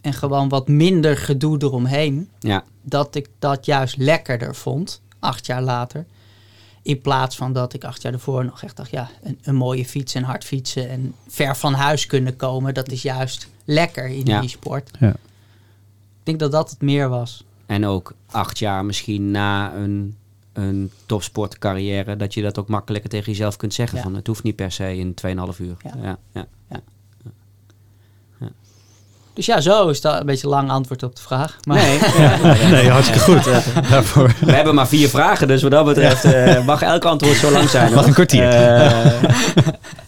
en 0.00 0.12
gewoon 0.12 0.48
wat 0.48 0.68
minder 0.68 1.16
gedoe 1.16 1.62
eromheen. 1.62 2.28
Ja, 2.38 2.64
Dat 2.82 3.14
ik 3.14 3.28
dat 3.38 3.66
juist 3.66 3.96
lekkerder 3.96 4.54
vond, 4.54 5.00
acht 5.18 5.46
jaar 5.46 5.62
later. 5.62 6.06
In 6.82 7.00
plaats 7.00 7.36
van 7.36 7.52
dat 7.52 7.72
ik 7.72 7.84
acht 7.84 8.02
jaar 8.02 8.12
ervoor 8.12 8.44
nog 8.44 8.62
echt 8.62 8.76
dacht, 8.76 8.90
ja, 8.90 9.10
een, 9.22 9.38
een 9.42 9.54
mooie 9.54 9.84
fiets 9.84 10.14
en 10.14 10.22
hard 10.22 10.44
fietsen 10.44 10.88
en 10.90 11.14
ver 11.28 11.56
van 11.56 11.72
huis 11.72 12.06
kunnen 12.06 12.36
komen. 12.36 12.74
Dat 12.74 12.90
is 12.90 13.02
juist 13.02 13.48
lekker 13.64 14.06
in 14.06 14.24
Ja. 14.24 14.40
die 14.40 14.48
sport. 14.48 14.90
Ja. 15.00 15.08
Ik 15.10 16.22
denk 16.22 16.38
dat 16.38 16.52
dat 16.52 16.70
het 16.70 16.80
meer 16.82 17.08
was. 17.08 17.44
En 17.66 17.86
ook 17.86 18.12
acht 18.30 18.58
jaar 18.58 18.84
misschien 18.84 19.30
na 19.30 19.72
een, 19.74 20.16
een 20.52 20.90
topsportcarrière, 21.06 22.16
dat 22.16 22.34
je 22.34 22.42
dat 22.42 22.58
ook 22.58 22.68
makkelijker 22.68 23.10
tegen 23.10 23.32
jezelf 23.32 23.56
kunt 23.56 23.74
zeggen. 23.74 23.96
Ja. 23.98 24.02
Van 24.04 24.14
het 24.14 24.26
hoeft 24.26 24.42
niet 24.42 24.56
per 24.56 24.72
se 24.72 24.96
in 24.96 25.14
2,5 25.26 25.32
uur. 25.60 25.76
Ja. 26.02 26.16
Ja. 26.32 26.46
Ja, 26.70 26.80
Dus 29.34 29.46
ja, 29.46 29.60
zo 29.60 29.88
is 29.88 30.00
dat 30.00 30.20
een 30.20 30.26
beetje 30.26 30.44
een 30.46 30.52
lang 30.52 30.70
antwoord 30.70 31.02
op 31.02 31.16
de 31.16 31.22
vraag. 31.22 31.56
Maar 31.66 31.76
Nee, 31.76 31.98
Nee, 32.80 32.90
hartstikke 32.90 33.20
goed. 33.32 33.44
Daarvoor. 33.90 34.34
we 34.40 34.52
hebben 34.52 34.74
maar 34.74 34.88
vier 34.88 35.08
vragen, 35.08 35.48
dus 35.48 35.62
wat 35.62 35.70
dat 35.70 35.84
betreft 35.84 36.24
eh, 36.24 36.64
mag 36.64 36.82
elk 36.82 37.04
antwoord 37.04 37.36
zo 37.36 37.50
lang 37.50 37.68
zijn. 37.68 37.84
Mag 37.84 37.94
hoor. 37.98 38.06
een 38.08 38.12
kwartier. 38.14 38.48
Eh, 38.48 39.22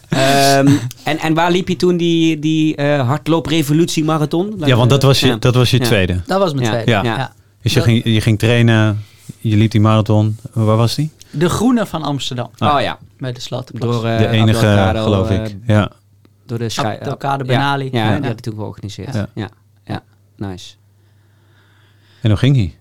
ehm, 0.08 0.68
en, 1.04 1.18
en 1.18 1.34
waar 1.34 1.50
liep 1.50 1.68
je 1.68 1.76
toen 1.76 1.96
die, 1.96 2.38
die 2.38 2.76
eh 2.76 3.06
hardlooprevolutie 3.08 4.04
marathon? 4.04 4.54
Ja, 4.64 4.76
want 4.76 4.90
dat 4.90 5.02
was 5.02 5.20
je, 5.20 5.26
Ja. 5.26 5.36
dat 5.36 5.54
was 5.54 5.70
je 5.70 5.78
Ja. 5.78 5.84
tweede. 5.84 6.20
dat 6.26 6.38
was 6.38 6.52
mijn 6.52 6.64
Ja. 6.64 6.70
tweede. 6.72 6.90
Ja. 6.90 7.32
Ja. 7.68 7.74
Dus 7.74 7.84
je 7.84 7.92
Dat- 7.92 8.02
ging, 8.04 8.14
je 8.14 8.20
ging 8.20 8.38
trainen, 8.38 9.04
je 9.38 9.56
liep 9.56 9.70
die 9.70 9.80
marathon. 9.80 10.36
Waar 10.52 10.76
was 10.76 10.94
die? 10.94 11.10
De 11.30 11.48
Groene 11.48 11.86
van 11.86 12.02
Amsterdam, 12.02 12.50
Oh 12.58 12.80
ja, 12.80 12.98
bij 13.18 13.32
de 13.32 13.40
Slotenplas. 13.40 13.94
door 13.94 14.06
eh, 14.06 14.18
De 14.18 14.26
enige, 14.28 14.90
geloof 14.94 15.30
eh, 15.30 15.44
ik. 15.44 15.56
Ja. 15.66 15.90
door 16.46 16.58
de 16.58 16.72
Abdelkader 16.76 17.46
ja, 17.46 17.52
Benali. 17.52 17.88
Ja, 17.92 18.10
Ja. 18.10 18.16
die 18.16 18.22
had 18.26 18.32
ik 18.38 18.40
toen 18.40 18.54
georganiseerd. 18.54 19.14
Ja. 19.14 19.28
Ja, 19.34 19.48
ja, 19.84 20.02
nice. 20.36 20.74
En 22.22 22.30
hoe 22.30 22.38
ging 22.38 22.56
hij? 22.56 22.76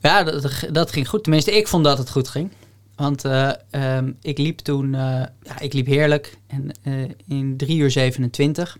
Ja, 0.00 0.22
dat, 0.22 0.68
dat 0.72 0.92
ging 0.92 1.08
goed. 1.08 1.22
Tenminste, 1.22 1.56
ik 1.56 1.68
vond 1.68 1.84
dat 1.84 1.98
het 1.98 2.10
goed 2.10 2.28
ging. 2.28 2.50
Want 2.96 3.24
eh, 3.24 3.50
ehm, 3.70 4.12
ik 4.22 4.38
liep 4.38 4.58
toen, 4.58 4.94
eh, 4.94 5.00
ja, 5.42 5.58
ik 5.60 5.72
liep 5.72 5.86
heerlijk. 5.86 6.38
En 6.46 6.70
eh, 6.82 6.92
in 7.26 7.56
3 7.56 7.78
uur 7.78 7.90
27. 7.90 8.78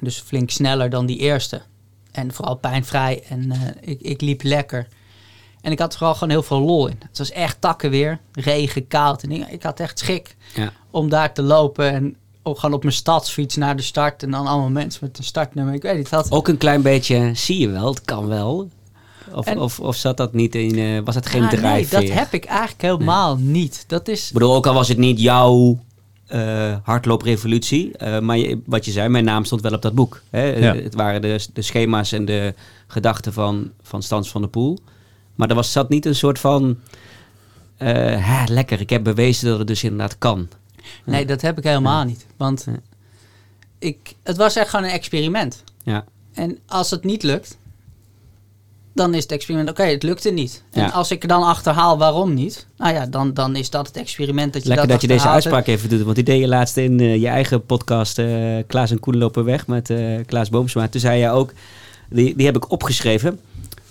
Dus 0.00 0.18
flink 0.20 0.50
sneller 0.50 0.90
dan 0.90 1.06
die 1.06 1.18
eerste. 1.18 1.62
En 2.14 2.32
vooral 2.32 2.54
pijnvrij. 2.54 3.22
En 3.28 3.52
eh, 3.52 3.58
ik, 3.80 4.00
ik 4.00 4.20
liep 4.20 4.42
lekker. 4.42 4.86
En 5.60 5.72
ik 5.72 5.78
had 5.78 5.92
er 5.92 5.98
vooral 5.98 6.14
gewoon 6.14 6.30
heel 6.30 6.42
veel 6.42 6.60
lol 6.60 6.86
in. 6.86 6.96
Het 7.08 7.18
was 7.18 7.30
echt 7.30 7.60
takken 7.60 7.90
weer. 7.90 8.18
Regen, 8.32 8.86
koud 8.86 9.22
en 9.22 9.28
dingen. 9.28 9.52
Ik 9.52 9.62
had 9.62 9.80
echt 9.80 9.98
schik 9.98 10.36
Ja. 10.54 10.72
om 10.90 11.08
daar 11.08 11.34
te 11.34 11.42
lopen. 11.42 11.90
En 11.92 12.16
ook 12.42 12.58
gewoon 12.58 12.74
op 12.74 12.82
mijn 12.82 12.94
stadsfiets 12.94 13.56
naar 13.56 13.76
de 13.76 13.82
start. 13.82 14.22
En 14.22 14.30
dan 14.30 14.46
allemaal 14.46 14.70
mensen 14.70 15.06
met 15.06 15.18
een 15.18 15.24
startnummer. 15.24 15.74
Ik 15.74 15.82
weet 15.82 15.96
niet, 15.96 16.10
dat 16.10 16.30
Ook 16.30 16.48
een 16.48 16.56
klein 16.58 16.82
beetje, 16.82 17.30
zie 17.34 17.58
je 17.58 17.68
wel, 17.68 17.86
het 17.88 18.00
kan 18.04 18.26
wel. 18.26 18.68
Of, 19.32 19.46
En- 19.46 19.58
of, 19.58 19.80
of 19.80 19.96
zat 19.96 20.16
dat 20.16 20.32
niet 20.32 20.54
in, 20.54 20.78
eh, 20.78 21.00
was 21.04 21.14
het 21.14 21.26
geen 21.26 21.42
Ah, 21.42 21.52
nee, 21.62 21.88
dat 21.88 22.08
heb 22.08 22.32
ik 22.32 22.44
eigenlijk 22.44 22.82
helemaal 22.82 23.36
niet. 23.36 23.84
Dat 23.86 24.08
is... 24.08 24.26
Ik 24.26 24.32
bedoel, 24.32 24.54
ook 24.54 24.66
al 24.66 24.74
was 24.74 24.88
het 24.88 24.98
niet 24.98 25.20
jouw 25.20 25.78
eh 26.26 26.76
hardlooprevolutie. 26.82 27.96
eh, 27.96 28.18
maar 28.20 28.38
je- 28.38 28.60
wat 28.66 28.84
je 28.84 28.90
zei, 28.90 29.08
mijn 29.08 29.24
naam 29.24 29.44
stond 29.44 29.60
wel 29.62 29.72
op 29.72 29.82
dat 29.82 29.94
boek. 29.94 30.22
Hè? 30.30 30.42
Ja. 30.44 30.74
Het 30.74 30.94
waren 30.94 31.22
de, 31.22 31.46
de 31.52 31.62
schema's 31.62 32.12
en 32.12 32.24
de 32.24 32.54
gedachten 32.86 33.32
van, 33.32 33.70
van 33.82 34.02
Stans 34.02 34.30
van 34.30 34.42
de 34.42 34.48
Poel. 34.48 34.78
Maar 35.34 35.48
er 35.48 35.54
was, 35.54 35.72
zat 35.72 35.88
niet 35.88 36.06
een 36.06 36.14
soort 36.14 36.38
van... 36.38 36.78
eh, 37.76 37.88
hè, 38.26 38.52
lekker, 38.52 38.80
ik 38.80 38.90
heb 38.90 39.04
bewezen 39.04 39.48
dat 39.48 39.58
het 39.58 39.66
dus 39.66 39.82
inderdaad 39.84 40.18
kan. 40.18 40.48
Nee, 41.04 41.26
dat 41.26 41.40
heb 41.40 41.58
ik 41.58 41.64
helemaal 41.64 42.04
niet. 42.04 42.26
Want 42.36 42.64
Ja. 42.66 42.76
ik, 43.78 44.14
het 44.22 44.36
was 44.36 44.56
echt 44.56 44.68
gewoon 44.70 44.84
een 44.84 44.90
experiment. 44.90 45.64
Ja, 45.82 46.04
En 46.32 46.58
als 46.66 46.90
het 46.90 47.04
niet 47.04 47.22
lukt, 47.22 47.56
dan 48.94 49.14
is 49.14 49.22
het 49.22 49.32
experiment, 49.32 49.70
oké, 49.70 49.82
het 49.82 50.02
lukte 50.02 50.30
niet. 50.30 50.62
En 50.72 50.82
Ja. 50.82 50.88
als 50.88 51.10
ik 51.10 51.28
dan 51.28 51.42
achterhaal 51.42 51.98
waarom 51.98 52.34
niet, 52.34 52.66
nou 52.76 52.94
ja, 52.94 53.06
dan, 53.06 53.34
dan 53.34 53.56
is 53.56 53.70
dat 53.70 53.86
het 53.86 53.96
experiment 53.96 54.52
dat 54.52 54.62
je 54.62 54.68
lekker 54.68 54.86
dat 54.88 55.00
dat 55.00 55.10
je 55.10 55.16
deze 55.16 55.28
uitspraak 55.28 55.66
even 55.66 55.88
doet. 55.88 56.02
Want 56.02 56.14
die 56.14 56.24
deed 56.24 56.40
je 56.40 56.48
laatst 56.48 56.76
in 56.76 57.00
eh, 57.00 57.16
je 57.20 57.28
eigen 57.28 57.66
podcast 57.66 58.18
eh, 58.18 58.26
Klaas 58.66 58.90
en 58.90 59.00
Koen 59.00 59.16
lopen 59.16 59.44
weg 59.44 59.66
met 59.66 59.90
eh, 59.90 59.98
Klaas 60.26 60.48
Boomsma. 60.48 60.88
Toen 60.88 61.00
zei 61.00 61.20
je 61.20 61.30
ook, 61.30 61.52
die, 62.10 62.36
die 62.36 62.46
heb 62.46 62.56
ik 62.56 62.70
opgeschreven. 62.70 63.40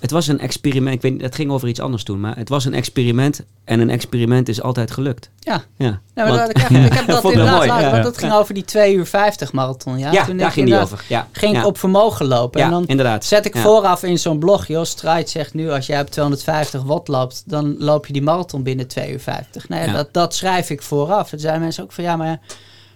Het 0.04 0.12
was 0.12 0.28
een 0.28 0.40
experiment, 0.40 0.96
ik 0.96 1.02
weet 1.02 1.12
niet, 1.12 1.22
het 1.22 1.36
ging 1.36 1.52
over 1.52 1.68
iets 1.68 1.80
anders 1.80 2.04
toen. 2.04 2.20
Maar 2.20 2.38
het 2.38 2.50
was 2.50 2.66
een 2.66 2.74
experiment 2.74 3.42
en 3.64 3.80
een 3.80 3.90
experiment 3.90 4.50
is 4.50 4.62
altijd 4.62 4.92
gelukt. 4.92 5.30
Ja, 5.40 5.64
Ja, 5.78 6.00
Want- 6.16 6.30
dat, 6.38 6.50
ik, 6.50 6.58
heb 6.94 7.08
dat 7.08 7.22
wel 7.22 7.32
inderdaad 7.32 7.56
mooi, 7.56 7.68
laten, 7.68 7.86
ja. 7.86 7.92
want 7.92 8.04
dat 8.04 8.18
ging 8.18 8.34
over 8.34 8.54
die 8.54 8.64
2 8.66 8.96
uur 8.96 9.06
50 9.06 9.52
marathon. 9.54 9.98
Ja, 10.00 10.12
ja, 10.12 10.26
Toen 10.26 10.38
daar 10.38 10.48
ik 10.48 10.54
ging 10.54 10.66
die 10.66 10.80
over. 10.80 11.04
Ja, 11.08 11.28
Ging 11.32 11.58
ik 11.58 11.66
op 11.66 11.78
vermogen 11.78 12.26
lopen. 12.26 12.62
En 12.62 12.70
dan 12.70 12.86
inderdaad. 12.88 13.26
zet 13.26 13.46
ik 13.46 13.58
vooraf 13.58 14.04
in 14.04 14.20
zo'n 14.20 14.40
blog, 14.40 14.68
joh, 14.68 14.84
Stride 14.84 15.30
zegt 15.30 15.54
nu, 15.54 15.72
als 15.72 15.86
jij 15.86 16.02
op 16.02 16.10
250 16.10 16.82
watt 16.84 17.08
loopt, 17.08 17.44
dan 17.46 17.76
loop 17.80 18.06
je 18.08 18.14
die 18.14 18.22
marathon 18.22 18.64
binnen 18.64 18.88
2 18.88 19.12
uur 19.12 19.20
50. 19.20 19.70
Nou 19.70 19.82
ja, 19.82 19.88
Ja. 19.88 19.94
Dat, 19.94 20.08
dat 20.14 20.36
schrijf 20.36 20.70
ik 20.70 20.82
vooraf. 20.82 21.32
En 21.32 21.40
zeiden 21.40 21.62
mensen 21.62 21.84
ook 21.84 21.92
van, 21.92 22.04
ja, 22.04 22.16
maar 22.16 22.40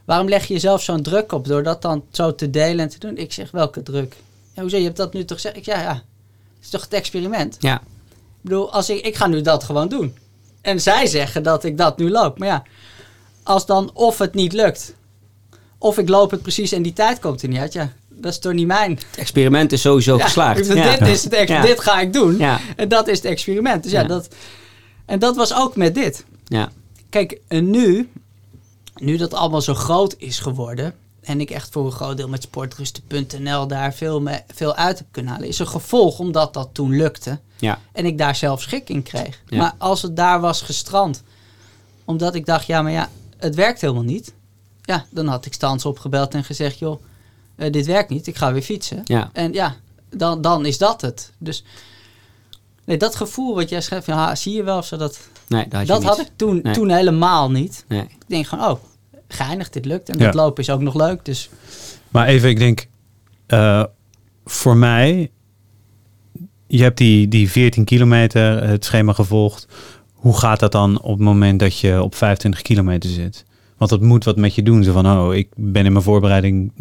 waarom 0.05 0.27
leg 0.29 0.45
je 0.47 0.53
jezelf 0.53 0.81
zo'n 0.81 1.01
druk 1.01 1.31
op 1.31 1.47
door 1.47 1.63
dat 1.63 1.81
dan 1.81 2.03
zo 2.11 2.35
te 2.35 2.49
delen 2.49 2.79
en 2.79 2.89
te 2.89 2.99
doen? 2.99 3.17
Ik 3.17 3.33
zeg, 3.33 3.51
welke 3.51 3.83
druk? 3.83 4.15
Ja, 4.53 4.61
hoezo, 4.61 4.77
je 4.77 4.83
hebt 4.83 4.97
dat 4.97 5.13
nu 5.13 5.25
toch 5.25 5.37
gezegd? 5.37 5.55
Ik 5.57 5.65
ja, 5.65 5.81
ja, 5.81 6.01
is 6.67 6.73
toch 6.73 6.82
het 6.84 6.93
experiment? 6.93 7.56
Ja, 7.60 7.75
Ik 7.75 7.82
bedoel, 8.41 8.71
als 8.73 8.89
ik, 8.89 9.06
ik 9.06 9.15
ga 9.15 9.27
nu 9.27 9.41
dat 9.41 9.63
gewoon 9.63 9.88
doen. 9.89 10.17
En 10.62 10.82
zij 10.82 11.08
zeggen 11.08 11.43
dat 11.43 11.63
ik 11.63 11.77
dat 11.77 11.97
nu 11.97 12.10
loop. 12.10 12.39
Maar 12.39 12.47
ja, 12.47 12.63
als 13.43 13.65
dan 13.65 13.91
of 13.93 14.17
het 14.17 14.34
niet 14.34 14.53
lukt, 14.53 14.93
of 15.77 15.97
ik 15.97 16.10
loop 16.10 16.32
het 16.32 16.41
precies 16.41 16.71
en 16.71 16.82
die 16.82 16.93
tijd 16.93 17.19
komt 17.19 17.41
er 17.41 17.47
niet 17.49 17.60
uit, 17.60 17.73
ja, 17.73 17.91
dat 18.10 18.32
is 18.32 18.39
toch 18.39 18.53
niet 18.53 18.67
mijn. 18.67 18.91
het 18.91 19.17
experiment 19.17 19.71
is 19.71 19.82
sowieso 19.82 20.17
Ja, 20.17 20.23
geslaagd. 20.23 20.65
Ja. 20.73 20.97
Dit, 20.97 21.08
is 21.08 21.23
het 21.23 21.47
Ja. 21.47 21.62
dit 21.62 21.80
ga 21.80 21.99
ik 21.99 22.13
doen. 22.13 22.38
Ja, 22.38 22.60
En 22.75 22.88
dat 22.88 23.08
is 23.08 23.17
het 23.17 23.25
experiment. 23.25 23.84
Dus 23.84 23.91
Ja. 23.91 24.03
dat. 24.03 24.27
En 25.06 25.19
dat 25.19 25.36
was 25.36 25.53
ook 25.53 25.75
met 25.75 25.95
dit. 25.95 26.25
ja, 26.45 26.69
Kijk, 27.10 27.39
en 27.47 27.69
nu, 27.69 28.10
nu 28.95 29.17
dat 29.17 29.34
allemaal 29.34 29.62
zo 29.62 29.73
groot 29.73 30.15
is 30.17 30.39
geworden. 30.39 30.93
En 31.27 31.41
ik 31.41 31.49
echt 31.49 31.71
voor 31.71 31.85
een 31.85 31.91
groot 31.91 32.17
deel 32.17 32.27
met 32.27 32.43
sportrusten.nl 32.43 33.67
daar 33.67 33.93
veel, 33.93 34.21
me, 34.21 34.41
veel 34.53 34.75
uit 34.75 34.97
heb 34.97 35.07
kunnen 35.11 35.31
halen. 35.31 35.47
Is 35.47 35.59
een 35.59 35.67
gevolg 35.67 36.19
omdat 36.19 36.53
dat 36.53 36.69
toen 36.71 36.95
lukte. 36.95 37.39
ja, 37.59 37.79
En 37.91 38.05
ik 38.05 38.17
daar 38.17 38.35
zelf 38.35 38.61
schik 38.61 38.89
in 38.89 39.03
kreeg. 39.03 39.41
Ja. 39.47 39.57
Maar 39.57 39.73
als 39.77 40.01
het 40.01 40.15
daar 40.15 40.41
was 40.41 40.61
gestrand. 40.61 41.23
Omdat 42.05 42.35
ik 42.35 42.45
dacht, 42.45 42.65
ja, 42.65 42.81
maar 42.81 42.91
ja, 42.91 43.09
het 43.37 43.55
werkt 43.55 43.81
helemaal 43.81 44.03
niet. 44.03 44.33
Ja, 44.81 45.05
dan 45.09 45.27
had 45.27 45.45
ik 45.45 45.53
Stans 45.53 45.85
opgebeld 45.85 46.33
en 46.33 46.43
gezegd, 46.43 46.79
joh, 46.79 47.01
eh, 47.55 47.71
dit 47.71 47.85
werkt 47.85 48.09
niet. 48.09 48.27
Ik 48.27 48.35
ga 48.37 48.53
weer 48.53 48.61
fietsen. 48.61 49.01
ja. 49.03 49.29
En 49.33 49.53
ja, 49.53 49.75
dan, 50.09 50.41
dan 50.41 50.65
is 50.65 50.77
dat 50.77 51.01
het. 51.01 51.31
Dus 51.37 51.63
nee, 52.85 52.97
dat 52.97 53.15
gevoel 53.15 53.55
wat 53.55 53.69
jij 53.69 53.81
schrijft, 53.81 54.05
ja, 54.05 54.35
zie 54.35 54.53
je 54.53 54.63
wel 54.63 54.77
of 54.77 54.85
zo, 54.85 54.97
dat, 54.97 55.19
Nee, 55.47 55.67
dat 55.67 55.87
had, 55.87 56.01
Dat 56.01 56.19
ik 56.19 56.29
toen, 56.35 56.59
Nee. 56.63 56.73
toen 56.73 56.89
helemaal 56.89 57.51
niet. 57.51 57.85
Nee. 57.87 58.01
Ik 58.01 58.27
denk 58.27 58.47
gewoon, 58.47 58.69
oh, 58.69 58.79
geinig, 59.27 59.69
dit 59.69 59.85
lukt. 59.85 60.09
En 60.09 60.17
Ja. 60.19 60.25
dat 60.25 60.33
lopen 60.33 60.63
is 60.63 60.69
ook 60.69 60.81
nog 60.81 60.95
leuk. 60.95 61.25
Dus 61.25 61.49
Maar 62.09 62.27
even, 62.27 62.49
ik 62.49 62.57
denk, 62.57 62.87
eh, 63.47 63.83
voor 64.45 64.77
mij, 64.77 65.31
je 66.67 66.81
hebt 66.83 66.97
die, 66.97 67.27
die 67.27 67.51
14 67.51 67.83
kilometer, 67.85 68.67
het 68.67 68.85
schema 68.85 69.13
gevolgd. 69.13 69.67
Hoe 70.13 70.37
gaat 70.37 70.59
dat 70.59 70.71
dan 70.71 71.01
op 71.01 71.11
het 71.11 71.19
moment 71.19 71.59
dat 71.59 71.79
je 71.79 72.01
op 72.03 72.15
25 72.15 72.61
kilometer 72.61 73.09
zit? 73.09 73.45
Want 73.77 73.89
dat 73.91 74.01
moet 74.01 74.23
wat 74.23 74.37
met 74.37 74.55
je 74.55 74.63
doen. 74.63 74.83
Zo 74.83 74.91
van, 74.91 75.07
oh, 75.07 75.35
ik 75.35 75.47
ben 75.55 75.85
in 75.85 75.91
mijn 75.91 76.03
voorbereiding 76.03 76.71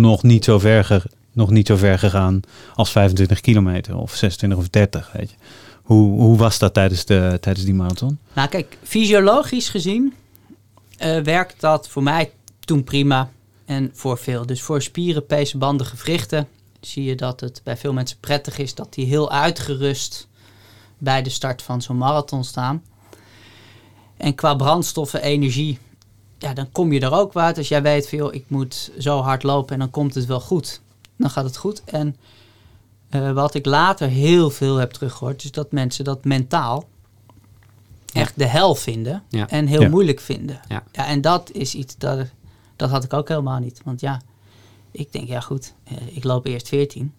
nog 0.00 0.22
niet 0.22 0.44
zo 0.44 0.58
ver, 0.58 0.84
ge- 0.84 1.02
nog 1.32 1.50
niet 1.50 1.66
zo 1.66 1.76
ver 1.76 1.98
gegaan 1.98 2.40
als 2.74 2.90
25 2.90 3.40
kilometer 3.40 3.96
of 3.96 4.14
26 4.14 4.58
of 4.58 4.68
30, 4.68 5.10
weet 5.12 5.30
je. 5.30 5.36
Hoe, 5.82 6.20
hoe 6.20 6.36
was 6.36 6.58
dat 6.58 6.74
tijdens, 6.74 7.04
de, 7.04 7.38
tijdens 7.40 7.64
die 7.64 7.74
marathon? 7.74 8.18
Nou, 8.34 8.48
kijk, 8.48 8.78
fysiologisch 8.82 9.68
gezien 9.68 10.12
eh, 11.00 11.18
werkt 11.18 11.60
dat 11.60 11.88
voor 11.88 12.02
mij 12.02 12.32
toen 12.60 12.84
prima 12.84 13.30
en 13.64 13.90
voor 13.92 14.18
veel. 14.18 14.46
Dus 14.46 14.62
voor 14.62 14.82
spieren, 14.82 15.26
pezen, 15.26 15.58
banden, 15.58 15.86
gewrichten 15.86 16.48
zie 16.80 17.04
je 17.04 17.14
dat 17.14 17.40
het 17.40 17.60
bij 17.64 17.76
veel 17.76 17.92
mensen 17.92 18.18
prettig 18.20 18.58
is 18.58 18.74
dat 18.74 18.94
die 18.94 19.06
heel 19.06 19.30
uitgerust 19.30 20.28
bij 20.98 21.22
de 21.22 21.30
start 21.30 21.62
van 21.62 21.82
zo'n 21.82 21.96
marathon 21.96 22.44
staan. 22.44 22.82
En 24.16 24.34
qua 24.34 24.54
brandstoffen, 24.54 25.22
energie, 25.22 25.78
ja, 26.38 26.54
dan 26.54 26.72
kom 26.72 26.92
je 26.92 27.00
er 27.00 27.12
ook 27.12 27.36
uit. 27.36 27.58
Als 27.58 27.68
jij 27.68 27.82
weet, 27.82 28.08
van, 28.08 28.32
ik 28.32 28.44
moet 28.48 28.90
zo 28.98 29.20
hard 29.20 29.42
lopen 29.42 29.72
en 29.72 29.78
dan 29.78 29.90
komt 29.90 30.14
het 30.14 30.26
wel 30.26 30.40
goed. 30.40 30.80
Dan 31.16 31.30
gaat 31.30 31.44
het 31.44 31.56
goed. 31.56 31.84
En 31.84 32.16
eh, 33.08 33.32
wat 33.32 33.54
ik 33.54 33.66
later 33.66 34.08
heel 34.08 34.50
veel 34.50 34.76
heb 34.76 34.90
teruggehoord, 34.90 35.44
is 35.44 35.52
dat 35.52 35.72
mensen 35.72 36.04
dat 36.04 36.24
mentaal 36.24 36.88
echt 38.12 38.38
de 38.38 38.46
hel 38.46 38.74
vinden 38.74 39.22
Ja. 39.28 39.48
en 39.48 39.66
heel 39.66 39.80
Ja. 39.82 39.88
moeilijk 39.88 40.20
vinden. 40.20 40.60
Ja. 40.68 40.82
Ja, 40.92 41.06
en 41.06 41.20
dat 41.20 41.50
is 41.52 41.74
iets 41.74 41.96
dat, 41.98 42.26
dat 42.76 42.90
had 42.90 43.04
ik 43.04 43.12
ook 43.12 43.28
helemaal 43.28 43.58
niet. 43.58 43.80
Want 43.84 44.00
ja, 44.00 44.20
ik 44.90 45.12
denk, 45.12 45.28
ja 45.28 45.40
goed, 45.40 45.74
eh, 45.84 45.92
ik 46.16 46.24
loop 46.24 46.46
eerst 46.46 46.68
14. 46.68 47.12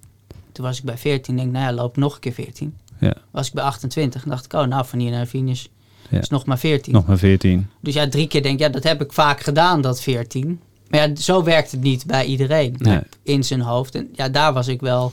Toen 0.52 0.66
was 0.66 0.78
ik 0.78 0.84
bij 0.84 0.98
14, 0.98 1.36
denk 1.36 1.48
ik, 1.48 1.54
nou 1.54 1.66
ja, 1.66 1.74
loop 1.74 1.98
nog 1.98 2.14
een 2.14 2.20
keer 2.20 2.34
14. 2.34 2.78
Ja, 3.00 3.14
Was 3.32 3.48
ik 3.48 3.54
bij 3.54 3.64
28 3.64 4.24
en 4.24 4.30
dacht 4.30 4.46
ik, 4.46 4.54
oh 4.54 4.64
nou, 4.66 4.86
van 4.86 5.00
hier 5.00 5.12
naar 5.12 5.26
finish 5.26 5.66
Ja. 6.10 6.20
is 6.20 6.30
nog 6.30 6.46
maar 6.46 6.60
14. 6.60 6.94
nog 6.94 7.06
maar 7.06 7.18
14. 7.18 7.68
Dus 7.80 7.94
ja, 7.94 8.08
drie 8.10 8.28
keer 8.28 8.42
denk 8.44 8.54
ik, 8.56 8.60
ja, 8.66 8.70
dat 8.70 8.84
heb 8.84 9.02
ik 9.02 9.14
vaak 9.14 9.40
gedaan, 9.42 9.82
dat 9.82 10.02
14. 10.02 10.60
Maar 10.90 11.10
ja, 11.10 11.16
zo 11.16 11.44
werkt 11.44 11.72
het 11.72 11.82
niet 11.82 12.06
bij 12.06 12.26
iedereen 12.26 12.76
Nee. 12.78 13.00
in 13.24 13.44
zijn 13.44 13.62
hoofd. 13.62 13.96
En 13.96 14.10
ja, 14.14 14.30
daar 14.30 14.54
was 14.54 14.68
ik 14.68 14.80
wel 14.82 15.12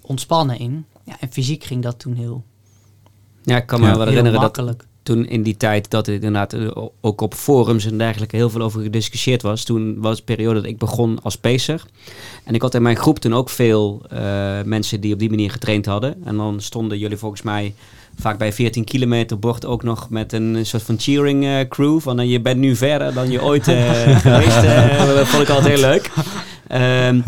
ontspannen 0.00 0.58
in. 0.58 0.84
Ja, 1.04 1.16
en 1.20 1.32
fysiek 1.32 1.64
ging 1.64 1.82
dat 1.82 1.98
toen 1.98 2.14
heel, 2.14 2.44
Ja, 3.46 3.56
ik 3.56 3.66
kan 3.66 3.80
me 3.80 3.86
Ja. 3.86 3.96
wel 3.96 4.06
herinneren 4.06 4.40
dat 4.40 4.76
toen 5.02 5.26
in 5.26 5.42
die 5.42 5.56
tijd 5.56 5.90
dat 5.90 6.06
het 6.06 6.14
inderdaad 6.14 6.52
eh, 6.52 6.68
ook 7.00 7.20
op 7.20 7.34
forums 7.34 7.86
en 7.86 7.98
dergelijke 7.98 8.36
heel 8.36 8.50
veel 8.50 8.60
over 8.60 8.82
gediscussieerd 8.82 9.42
was. 9.42 9.64
Toen 9.64 10.00
was 10.00 10.16
de 10.16 10.22
periode 10.22 10.60
dat 10.60 10.70
ik 10.70 10.78
begon 10.78 11.18
als 11.22 11.36
pacer. 11.36 11.82
En 12.44 12.54
ik 12.54 12.62
had 12.62 12.74
in 12.74 12.82
mijn 12.82 12.96
groep 12.96 13.18
toen 13.18 13.34
ook 13.34 13.50
veel 13.50 14.02
eh, 14.10 14.62
mensen 14.64 15.00
die 15.00 15.12
op 15.12 15.18
die 15.18 15.30
manier 15.30 15.50
getraind 15.50 15.86
hadden. 15.86 16.24
En 16.24 16.36
dan 16.36 16.60
stonden 16.60 16.98
jullie 16.98 17.16
volgens 17.16 17.42
mij 17.42 17.74
vaak 18.20 18.38
bij 18.38 18.52
14 18.52 18.84
kilometer 18.84 19.38
bord 19.38 19.64
ook 19.66 19.82
nog 19.82 20.10
met 20.10 20.32
een 20.32 20.66
soort 20.66 20.82
van 20.82 20.98
cheering 20.98 21.44
eh, 21.44 21.68
crew. 21.68 22.00
Van 22.00 22.28
je 22.28 22.40
bent 22.40 22.58
nu 22.60 22.76
verder 22.76 23.14
dan 23.14 23.30
je 23.30 23.42
ooit 23.42 23.68
eh, 23.68 23.90
geweest. 24.18 24.62
dat 25.16 25.28
vond 25.28 25.42
ik 25.42 25.48
altijd 25.48 25.74
heel 25.78 25.88
leuk. 25.88 26.10
Ehm, 26.68 27.20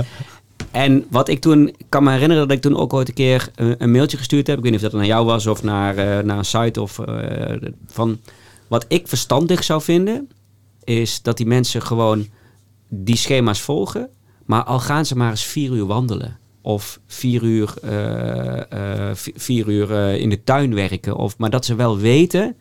en 0.79 1.05
wat 1.11 1.29
ik 1.29 1.41
toen, 1.41 1.75
kan 1.89 2.05
me 2.05 2.11
herinneren 2.11 2.49
dat 2.49 2.57
ik 2.57 2.63
toen 2.63 2.77
ook 2.77 2.93
ooit 2.93 3.09
een 3.09 3.15
keer 3.15 3.51
een, 3.55 3.91
mailtje 3.91 4.17
gestuurd 4.17 4.47
heb. 4.47 4.57
Ik 4.57 4.63
weet 4.63 4.73
niet 4.73 4.85
of 4.85 4.91
dat 4.91 5.01
naar 5.01 5.09
jou 5.09 5.27
was 5.27 5.47
of 5.47 5.63
naar, 5.63 5.97
eh, 5.97 6.25
naar 6.25 6.39
een 6.39 6.45
site 6.45 6.81
of 6.83 6.99
eh, 6.99 7.57
van 7.87 8.19
wat 8.69 8.85
ik 8.89 9.09
verstandig 9.09 9.65
zou 9.65 9.83
vinden, 9.83 10.29
is 10.85 11.23
dat 11.23 11.37
die 11.37 11.47
mensen 11.47 11.83
gewoon 11.83 12.27
die 12.89 13.17
schema's 13.17 13.61
volgen. 13.61 14.09
Maar 14.45 14.65
al 14.65 14.79
gaan 14.81 15.07
ze 15.07 15.17
maar 15.17 15.31
eens 15.31 15.45
vier 15.45 15.73
uur 15.73 15.87
wandelen. 15.87 16.39
Of 16.63 17.01
vier 17.07 17.43
uur, 17.43 17.75
eh, 17.83 19.11
vi- 19.15 19.33
vier 19.37 19.69
uur 19.69 19.91
in 20.15 20.31
de 20.31 20.45
tuin 20.45 20.75
werken. 20.75 21.17
Of, 21.17 21.39
maar 21.39 21.51
dat 21.51 21.65
ze 21.65 21.75
wel 21.75 21.99
weten 21.99 22.57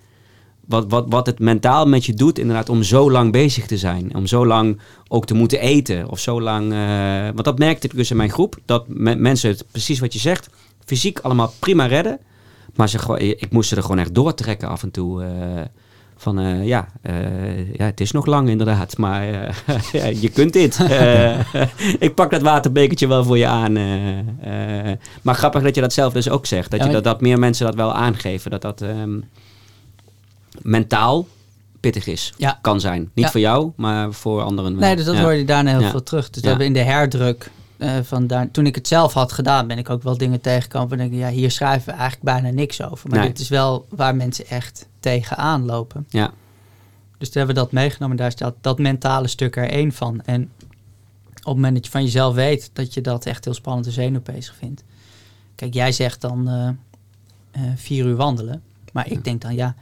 wat, 0.68 0.86
wat, 0.90 1.06
wat 1.10 1.26
het 1.26 1.40
mentaal 1.40 1.86
met 1.88 2.06
je 2.06 2.14
doet, 2.14 2.40
inderdaad, 2.40 2.70
om 2.70 2.84
zo 2.84 3.12
lang 3.12 3.32
bezig 3.32 3.66
te 3.68 3.78
zijn. 3.78 4.16
Om 4.16 4.26
zo 4.26 4.46
lang 4.46 4.80
ook 5.08 5.26
te 5.26 5.34
moeten 5.34 5.60
eten. 5.60 6.10
Of 6.10 6.20
zo 6.20 6.42
lang. 6.42 6.74
eh, 6.74 7.24
want 7.24 7.44
dat 7.44 7.58
merkte 7.60 7.88
ik 7.88 7.96
dus 7.96 8.12
in 8.12 8.18
mijn 8.18 8.30
groep. 8.32 8.56
Dat 8.66 8.84
me- 8.88 9.16
mensen 9.16 9.50
het 9.50 9.66
precies 9.72 10.00
wat 10.00 10.14
je 10.14 10.20
zegt. 10.20 10.50
Fysiek 10.86 11.20
allemaal 11.20 11.54
prima 11.60 11.86
redden. 11.86 12.20
Maar 12.76 12.90
ze, 12.90 13.00
gewoon- 13.00 13.20
ik 13.20 13.48
moest 13.52 13.70
ze 13.70 13.76
er 13.76 13.82
gewoon 13.82 14.00
echt 14.00 14.14
doortrekken 14.16 14.68
af 14.70 14.84
en 14.84 14.92
toe. 14.92 15.24
eh, 15.24 15.30
van 16.20 16.40
eh, 16.40 16.66
ja, 16.68 16.88
ja, 17.74 17.86
het 17.86 18.02
is 18.02 18.12
nog 18.12 18.26
lang 18.26 18.50
inderdaad. 18.50 18.98
Maar 18.98 19.26
ja, 19.92 20.06
je 20.06 20.30
kunt 20.34 20.54
dit. 20.54 20.80
Ik 22.00 22.14
pak 22.16 22.32
dat 22.32 22.42
waterbekertje 22.42 23.08
wel 23.08 23.24
voor 23.24 23.38
je 23.38 23.48
aan. 23.48 23.74
maar 25.22 25.36
grappig 25.36 25.62
dat 25.64 25.76
je 25.76 25.82
dat 25.82 25.94
zelf 25.94 26.14
dus 26.14 26.30
ook 26.30 26.46
zegt. 26.46 26.72
Dat, 26.72 26.84
je, 26.84 26.90
dat, 26.92 27.04
dat 27.04 27.22
meer 27.22 27.40
mensen 27.40 27.66
dat 27.66 27.76
wel 27.76 27.94
aangeven. 27.94 28.52
Dat 28.52 28.62
dat 28.62 28.82
ehm, 28.82 29.20
mentaal 30.62 31.28
pittig 31.80 32.08
is. 32.08 32.34
Ja. 32.38 32.60
Kan 32.62 32.80
zijn. 32.80 33.02
Niet 33.14 33.26
Ja. 33.26 33.32
voor 33.32 33.40
jou, 33.40 33.72
maar 33.76 34.14
voor 34.14 34.42
anderen 34.42 34.72
wel. 34.72 34.80
Nee, 34.82 34.96
dus 34.96 35.06
dat 35.06 35.16
Ja. 35.16 35.22
hoor 35.22 35.34
je 35.34 35.46
daarna 35.46 35.80
heel 35.80 35.90
veel 35.90 36.04
terug. 36.04 36.30
Dus 36.30 36.42
we 36.42 36.48
hebben 36.48 36.66
in 36.66 36.74
de 36.74 36.80
herdruk 36.84 37.52
eh, 37.78 37.96
van 38.04 38.28
daar, 38.28 38.52
toen 38.52 38.66
ik 38.66 38.76
het 38.76 38.88
zelf 38.88 39.14
had 39.14 39.32
gedaan, 39.32 39.68
ben 39.68 39.78
ik 39.78 39.90
ook 39.90 40.04
wel 40.04 40.18
dingen 40.18 40.42
tegengekomen. 40.42 40.90
van 40.90 40.98
denk 40.98 41.12
ik, 41.12 41.18
ja, 41.20 41.30
hier 41.30 41.52
schrijven 41.52 41.86
we 41.86 41.92
eigenlijk 41.92 42.24
bijna 42.24 42.50
niks 42.50 42.82
over. 42.82 43.10
Maar 43.10 43.20
Nee. 43.20 43.28
dit 43.28 43.40
is 43.40 43.50
wel 43.50 43.86
waar 43.90 44.16
mensen 44.16 44.48
echt 44.48 44.88
tegenaan 45.00 45.66
lopen. 45.66 46.06
Ja. 46.10 46.32
Dus 47.18 47.30
toen 47.30 47.38
hebben 47.38 47.56
we 47.56 47.62
dat 47.62 47.72
meegenomen. 47.72 48.18
Daar 48.18 48.36
dat, 48.36 48.56
dat 48.62 48.80
mentale 48.80 49.28
stuk 49.28 49.56
er 49.56 49.70
één 49.70 49.92
van. 49.92 50.22
En 50.26 50.52
op 51.30 51.44
het 51.44 51.56
moment 51.56 51.74
dat 51.76 51.86
je 51.86 51.92
van 51.92 52.04
jezelf 52.04 52.36
weet 52.36 52.70
dat 52.74 52.94
je 52.94 53.02
dat 53.02 53.26
echt 53.26 53.46
heel 53.46 53.54
spannend 53.54 53.86
en 53.86 53.92
zenuwpezig 53.92 54.56
vindt. 54.56 54.84
Kijk, 55.56 55.74
jij 55.74 55.92
zegt 55.92 56.22
dan 56.22 56.48
eh, 56.50 56.68
eh, 57.52 57.72
vier 57.76 58.06
uur 58.06 58.16
wandelen. 58.16 58.62
Maar 58.94 59.10
ik 59.12 59.24
denk 59.24 59.42
dan, 59.42 59.56
ja, 59.56 59.76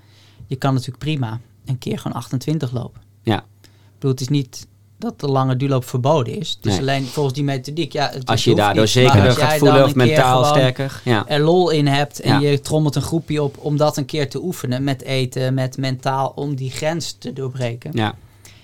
je 0.48 0.56
kan 0.56 0.74
natuurlijk 0.74 1.00
prima 1.00 1.40
een 1.66 1.78
keer 1.78 1.98
gewoon 2.00 2.18
28 2.18 2.72
lopen. 2.72 3.02
Ja. 3.22 3.38
Ik 3.38 3.70
bedoel, 3.94 4.12
het 4.12 4.22
is 4.22 4.28
niet 4.28 4.68
dat 4.98 5.20
de 5.20 5.28
lange 5.28 5.56
duurloop 5.56 5.86
verboden 5.86 6.40
is. 6.40 6.50
Het 6.50 6.66
is 6.66 6.72
Nee. 6.72 6.80
alleen 6.82 7.06
volgens 7.06 7.36
die 7.36 7.44
methodiek. 7.44 7.92
Ja, 7.94 8.10
het, 8.14 8.26
Als 8.26 8.44
je 8.44 8.56
daardoor 8.56 8.88
zekerder 8.88 9.24
jij 9.24 9.34
gaat 9.34 9.58
voelen 9.58 9.84
of 9.84 9.96
mentaal 9.96 10.44
sterker. 10.46 11.02
Ja. 11.04 11.28
er 11.28 11.40
lol 11.40 11.70
in 11.70 11.88
hebt 11.88 12.20
en 12.20 12.42
Ja. 12.42 12.50
je 12.50 12.60
trommelt 12.62 12.96
een 12.96 13.02
groepje 13.02 13.44
op 13.44 13.58
om 13.58 13.78
dat 13.78 13.98
een 13.98 14.06
keer 14.06 14.30
te 14.30 14.44
oefenen 14.44 14.84
met 14.84 15.02
eten, 15.02 15.54
met 15.54 15.78
mentaal, 15.78 16.28
om 16.36 16.56
die 16.56 16.72
grens 16.72 17.12
te 17.12 17.34
doorbreken. 17.34 17.92
Ja. 17.94 18.16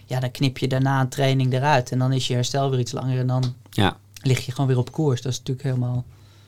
Ja, 0.06 0.20
dan 0.20 0.32
knip 0.32 0.58
je 0.58 0.68
daarna 0.68 1.02
een 1.02 1.10
training 1.10 1.54
eruit 1.54 1.92
en 1.92 2.00
dan 2.00 2.12
is 2.14 2.28
je 2.28 2.34
herstel 2.34 2.70
weer 2.70 2.80
iets 2.80 2.92
langer 2.92 3.20
en 3.20 3.28
dan 3.28 3.44
Ja. 3.70 3.98
lig 4.22 4.46
je 4.46 4.52
gewoon 4.52 4.68
weer 4.68 4.78
op 4.78 4.92
koers. 4.92 5.22
Dat 5.22 5.32
is 5.32 5.38
natuurlijk 5.38 5.68
helemaal, 5.68 6.04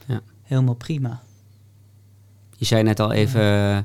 Ja. 0.06 0.22
helemaal 0.44 0.74
prima. 0.74 1.22
Je 2.58 2.66
zei 2.66 2.84
net 2.84 3.00
al 3.00 3.12
even, 3.12 3.42
eh, 3.42 3.78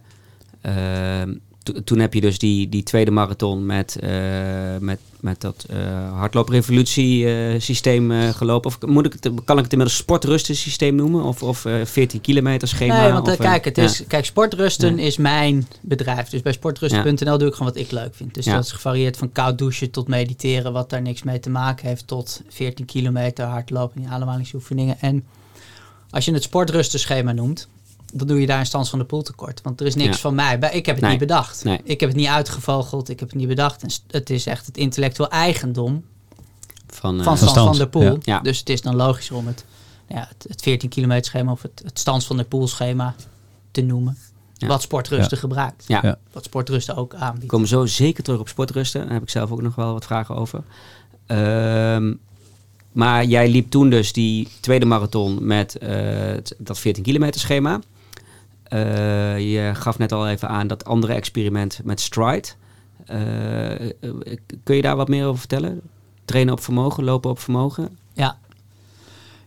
to- 1.63 1.83
toen 1.85 1.99
heb 1.99 2.15
je 2.15 2.21
dus 2.21 2.39
die, 2.39 2.69
die 2.69 2.83
tweede 2.83 3.11
marathon 3.11 3.67
met, 3.67 3.97
eh, 4.01 4.11
met, 4.81 4.99
met 5.21 5.41
dat 5.41 5.67
eh 5.71 6.13
hardlooprevolutie 6.13 7.27
eh, 7.27 7.61
systeem 7.61 8.33
gelopen. 8.33 8.71
Of 8.71 8.79
moet 8.87 9.07
ik 9.07 9.13
het, 9.13 9.23
kan 9.45 9.57
ik 9.57 9.63
het 9.63 9.73
inmiddels 9.73 9.97
sportrusten 9.97 10.57
systeem 10.57 10.95
noemen? 10.95 11.23
Of, 11.23 11.43
of 11.43 11.65
eh 11.65 11.85
14 11.85 12.21
kilometer 12.21 12.69
schema? 12.69 13.03
nee, 13.03 13.13
want 13.13 13.29
of, 13.29 13.37
kijk, 13.37 13.65
het 13.65 13.77
ja. 13.77 13.83
is, 13.83 14.05
kijk, 14.07 14.25
Sportrusten 14.25 14.97
Ja. 14.97 15.03
is 15.03 15.17
mijn 15.17 15.67
bedrijf. 15.81 16.29
Dus 16.29 16.43
bij 16.43 16.53
sportrusten.nl 16.53 17.39
doe 17.39 17.49
ik 17.49 17.55
gewoon 17.55 17.73
wat 17.73 17.83
ik 17.83 17.91
leuk 17.91 18.15
vind. 18.15 18.35
Dus 18.35 18.45
dat 18.45 18.65
is 18.65 18.73
gevarieerd 18.73 19.17
van 19.17 19.33
koud 19.33 19.59
douchen 19.59 19.91
tot 19.91 20.09
mediteren, 20.09 20.73
wat 20.73 20.91
daar 20.91 21.03
niks 21.03 21.23
mee 21.23 21.41
te 21.41 21.51
maken 21.51 21.89
heeft, 21.89 22.07
tot 22.07 22.43
14 22.49 22.85
kilometer 22.85 23.45
hardlopen, 23.45 24.01
die 24.01 24.11
ademhalingsoefeningen. 24.11 25.01
En 25.01 25.25
als 26.11 26.25
je 26.25 26.33
het 26.33 26.43
sportrustenschema 26.43 27.33
noemt, 27.33 27.69
dan 28.15 28.27
doe 28.27 28.41
je 28.41 28.47
daar 28.47 28.59
een 28.61 28.67
stand 28.67 28.89
van 28.89 28.99
de 28.99 29.05
pool 29.05 29.23
tekort. 29.23 29.61
Want 29.63 29.81
er 29.81 29.87
is 29.87 29.95
niks 29.95 30.15
Ja. 30.15 30.21
van 30.23 30.35
mij. 30.35 30.59
bij. 30.59 30.71
Ik 30.73 30.87
heb 30.87 30.95
het 30.95 31.03
Nee. 31.05 31.11
niet 31.11 31.21
bedacht. 31.21 31.65
Nee. 31.65 31.81
Ik 31.85 32.01
heb 32.01 32.09
het 32.09 32.19
niet 32.19 32.27
uitgevogeld. 32.29 33.09
Ik 33.09 33.21
heb 33.21 33.29
het 33.29 33.39
niet 33.39 33.49
bedacht. 33.49 33.83
En 33.83 33.91
het 34.11 34.31
is 34.31 34.47
echt 34.47 34.67
het 34.67 34.77
intellectueel 34.77 35.31
eigendom 35.31 36.05
Van, 36.87 37.19
eh, 37.19 37.25
van 37.25 37.39
Van 37.39 37.49
Stans 37.49 37.67
van 37.69 37.77
der 37.77 37.89
Poel. 37.89 38.03
ja. 38.03 38.19
Ja. 38.23 38.41
Dus 38.41 38.59
het 38.59 38.69
is 38.69 38.81
dan 38.83 38.97
logischer 38.97 39.37
om 39.37 39.47
het, 39.47 39.65
ja, 40.09 40.29
het, 40.29 40.47
het 40.49 40.63
14 40.63 40.89
kilometer 40.89 41.25
schema 41.25 41.53
of 41.53 41.63
het, 41.63 41.81
het 41.85 41.99
Stans 41.99 42.27
van 42.27 42.37
der 42.37 42.45
Poel 42.45 42.69
schema 42.69 43.15
te 43.71 43.81
noemen. 43.81 44.17
Ja. 44.55 44.67
Wat 44.67 44.83
sportrusten 44.83 45.37
Ja. 45.37 45.41
gebruikt. 45.41 45.87
Wat 46.33 46.45
sportrusten 46.45 46.97
ook 46.97 47.13
We 47.13 47.19
aanbiedt. 47.19 47.47
komen 47.47 47.69
zo 47.69 47.87
zeker 47.87 48.23
terug 48.25 48.41
op 48.41 48.49
sportrusten. 48.49 49.01
Daar 49.05 49.13
heb 49.13 49.23
ik 49.23 49.31
zelf 49.31 49.51
ook 49.51 49.63
nog 49.63 49.75
wel 49.75 49.93
wat 49.93 50.05
vragen 50.05 50.37
over. 50.37 50.63
Ehm, 51.27 52.15
maar 52.93 53.25
jij 53.25 53.49
liep 53.49 53.71
toen 53.71 53.91
dus 53.91 54.13
die 54.13 54.49
tweede 54.61 54.85
marathon 54.87 55.47
met 55.47 55.77
eh, 55.79 56.35
dat 56.59 56.79
14 56.79 57.03
kilometer 57.03 57.41
schema. 57.41 57.81
Eh, 58.69 59.39
je 59.39 59.71
gaf 59.75 59.99
net 59.99 60.13
al 60.13 60.29
even 60.29 60.49
aan 60.49 60.67
dat 60.67 60.85
andere 60.85 61.13
experiment 61.13 61.81
met 61.85 62.01
Stride. 62.01 62.49
Eh, 63.07 63.87
eh, 63.87 63.93
kun 64.63 64.77
je 64.77 64.83
daar 64.83 64.97
wat 64.97 65.09
meer 65.09 65.27
over 65.27 65.39
vertellen? 65.39 65.81
Trainen 66.25 66.53
op 66.53 66.61
vermogen, 66.61 67.05
lopen 67.05 67.31
op 67.31 67.39
vermogen? 67.39 67.99
Ja. 68.13 68.39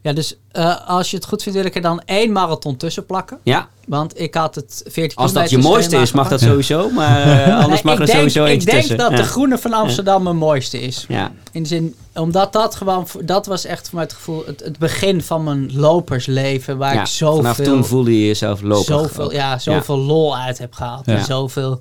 Ja, 0.02 0.14
dus 0.14 0.36
eh, 0.52 0.88
als 0.88 1.12
je 1.12 1.18
het 1.18 1.26
goed 1.26 1.44
vindt, 1.44 1.58
wil 1.58 1.68
ik 1.68 1.76
er 1.76 1.82
dan 1.82 2.02
één 2.06 2.32
marathon 2.32 2.78
tussen 2.78 3.06
plakken. 3.06 3.40
Ja, 3.44 3.70
Want 3.88 4.20
ik 4.20 4.36
had 4.36 4.56
het 4.56 4.84
14 4.88 5.18
als 5.18 5.34
dat 5.34 5.50
je 5.50 5.58
mooiste 5.58 5.98
is, 5.98 6.12
mag 6.12 6.28
dat 6.30 6.40
sowieso. 6.40 6.90
Maar 6.90 7.22
eh, 7.22 7.54
anders 7.64 7.82
Nee, 7.82 7.84
mag 7.84 7.94
ik 7.94 8.00
er 8.00 8.06
denk, 8.06 8.18
sowieso 8.18 8.44
Ik 8.44 8.50
eentje 8.50 8.70
denk 8.70 8.80
tussen. 8.80 8.98
dat 8.98 9.12
ja. 9.12 9.18
de 9.18 9.24
groene 9.24 9.58
van 9.58 9.74
Amsterdam 9.74 10.24
mijn 10.24 10.38
mooiste 10.38 10.82
is. 10.82 11.06
Ja, 11.08 11.32
In 11.52 11.62
de 11.62 11.68
zin, 11.68 11.96
omdat 12.14 12.54
dat 12.54 12.76
gewoon, 12.76 13.08
dat 13.24 13.46
was 13.46 13.66
echt 13.66 13.86
voor 13.90 13.96
mij 13.96 14.04
het 14.04 14.14
gevoel, 14.14 14.44
het, 14.46 14.64
het 14.64 14.78
begin 14.78 15.22
van 15.22 15.44
mijn 15.44 15.72
lopersleven. 15.76 16.78
Waar 16.78 16.94
ja. 16.94 17.02
ik 17.02 17.08
zoveel, 17.08 17.36
vanaf 17.36 17.58
toen 17.58 17.86
voelde 17.86 18.20
je 18.20 18.26
jezelf 18.26 18.62
lopen. 18.62 18.86
zoveel, 18.86 19.32
ja, 19.34 19.60
zoveel 19.60 19.98
lol 19.98 20.38
uit 20.38 20.58
heb 20.58 20.74
gehaald. 20.74 21.06
Ja. 21.06 21.16
En 21.18 21.26
zoveel 21.26 21.80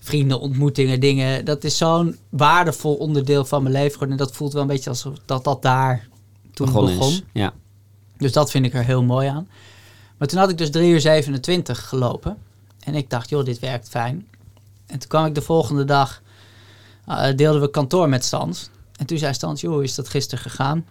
vrienden, 0.00 0.40
ontmoetingen, 0.40 1.00
dingen. 1.00 1.44
Dat 1.44 1.64
is 1.64 1.76
zo'n 1.76 2.16
waardevol 2.30 2.94
onderdeel 2.94 3.44
van 3.44 3.62
mijn 3.62 3.74
leven 3.74 3.92
geworden. 3.92 4.18
En 4.18 4.24
dat 4.24 4.36
voelt 4.36 4.52
wel 4.52 4.62
een 4.62 4.68
beetje 4.68 4.90
alsof 4.90 5.12
dat 5.24 5.44
dat 5.44 5.62
daar 5.62 6.08
toen 6.56 6.72
begon. 6.72 7.20
Ja. 7.32 7.52
Dus 8.18 8.32
dat 8.32 8.50
vind 8.50 8.64
ik 8.64 8.74
er 8.74 8.84
heel 8.84 9.02
mooi 9.02 9.28
aan. 9.28 9.48
Maar 10.16 10.28
toen 10.28 10.38
had 10.38 10.50
ik 10.50 10.58
dus 10.58 10.70
3 10.70 10.90
uur 10.90 11.00
27 11.00 11.88
gelopen. 11.88 12.36
En 12.84 12.94
ik 12.94 13.10
dacht, 13.10 13.28
joh, 13.28 13.44
dit 13.44 13.58
werkt 13.58 13.88
fijn. 13.88 14.26
En 14.86 14.98
toen 14.98 15.08
kwam 15.08 15.26
ik 15.26 15.34
de 15.34 15.42
volgende 15.42 15.84
dag, 15.84 16.22
eh, 17.06 17.34
deelden 17.36 17.60
we 17.60 17.70
kantoor 17.70 18.08
met 18.08 18.24
Stans. 18.24 18.70
En 18.96 19.06
toen 19.06 19.18
zei 19.18 19.34
Stans, 19.34 19.60
joh, 19.60 19.72
hoe 19.72 19.82
is 19.82 19.94
dat 19.94 20.08
gisteren 20.08 20.44
gegaan? 20.44 20.86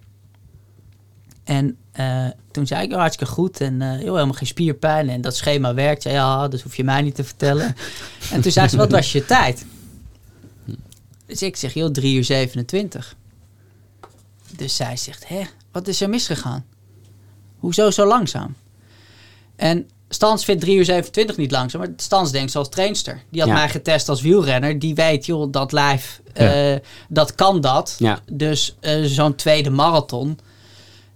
En 1.43 1.77
eh, 1.91 2.27
toen 2.51 2.67
zei 2.67 2.83
ik, 2.83 2.89
joh, 2.89 2.99
hartstikke 2.99 3.33
goed. 3.33 3.61
En 3.61 3.81
eh, 3.81 4.01
joh, 4.01 4.13
helemaal 4.13 4.33
geen 4.33 4.47
spierpijn. 4.47 5.09
En 5.09 5.21
dat 5.21 5.35
schema 5.35 5.73
werkt. 5.73 6.03
Ja, 6.03 6.11
ja, 6.11 6.47
dat 6.47 6.61
hoef 6.61 6.75
je 6.75 6.83
mij 6.83 7.01
niet 7.01 7.15
te 7.15 7.23
vertellen. 7.23 7.75
en 8.31 8.41
toen 8.41 8.51
zei 8.51 8.67
ze, 8.67 8.77
wat 8.77 8.91
was 8.91 9.11
je 9.11 9.25
tijd? 9.25 9.65
Dus 11.25 11.41
ik 11.41 11.55
zeg, 11.55 11.73
joh, 11.73 11.91
3 11.91 12.15
uur 12.15 12.23
27. 12.23 13.15
Dus 14.57 14.75
zij 14.75 14.97
zegt, 14.97 15.27
hè, 15.27 15.41
wat 15.71 15.87
is 15.87 16.01
er 16.01 16.09
misgegaan? 16.09 16.65
Hoezo 17.59 17.91
zo 17.91 18.05
langzaam? 18.05 18.55
En 19.55 19.89
Stans 20.09 20.45
vindt 20.45 20.61
3 20.61 20.77
uur 20.77 20.85
27 20.85 21.37
niet 21.37 21.51
langzaam. 21.51 21.81
Maar 21.81 21.89
Stans 21.97 22.31
denkt 22.31 22.51
zoals 22.51 22.69
trainster. 22.69 23.21
Die 23.29 23.41
had 23.41 23.49
Ja. 23.49 23.55
mij 23.55 23.69
getest 23.69 24.09
als 24.09 24.21
wielrenner. 24.21 24.79
Die 24.79 24.95
weet, 24.95 25.25
joh, 25.25 25.51
dat 25.51 25.71
lijf, 25.71 26.21
Ja. 26.33 26.73
eh, 26.73 26.79
dat 27.09 27.35
kan 27.35 27.61
dat. 27.61 27.95
Ja. 27.99 28.19
Dus 28.31 28.75
eh, 28.79 29.03
zo'n 29.03 29.35
tweede 29.35 29.69
marathon 29.69 30.39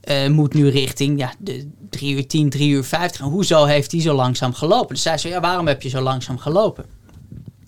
eh, 0.02 0.28
moet 0.28 0.54
nu 0.54 0.70
richting 0.70 1.20
ja, 1.20 1.34
de 1.40 1.70
3 1.90 2.16
uur 2.16 2.28
10, 2.28 2.50
3 2.50 2.70
uur 2.70 2.84
50. 2.84 3.22
En 3.22 3.28
hoezo 3.28 3.66
heeft 3.66 3.92
hij 3.92 4.02
zo 4.02 4.14
langzaam 4.16 4.54
gelopen? 4.54 4.94
Dus 4.94 5.04
zij 5.04 5.18
zei, 5.18 5.34
ja, 5.34 5.40
waarom 5.40 5.68
heb 5.68 5.82
je 5.82 5.90
zo 5.90 6.02
langzaam 6.02 6.38
gelopen? 6.38 6.86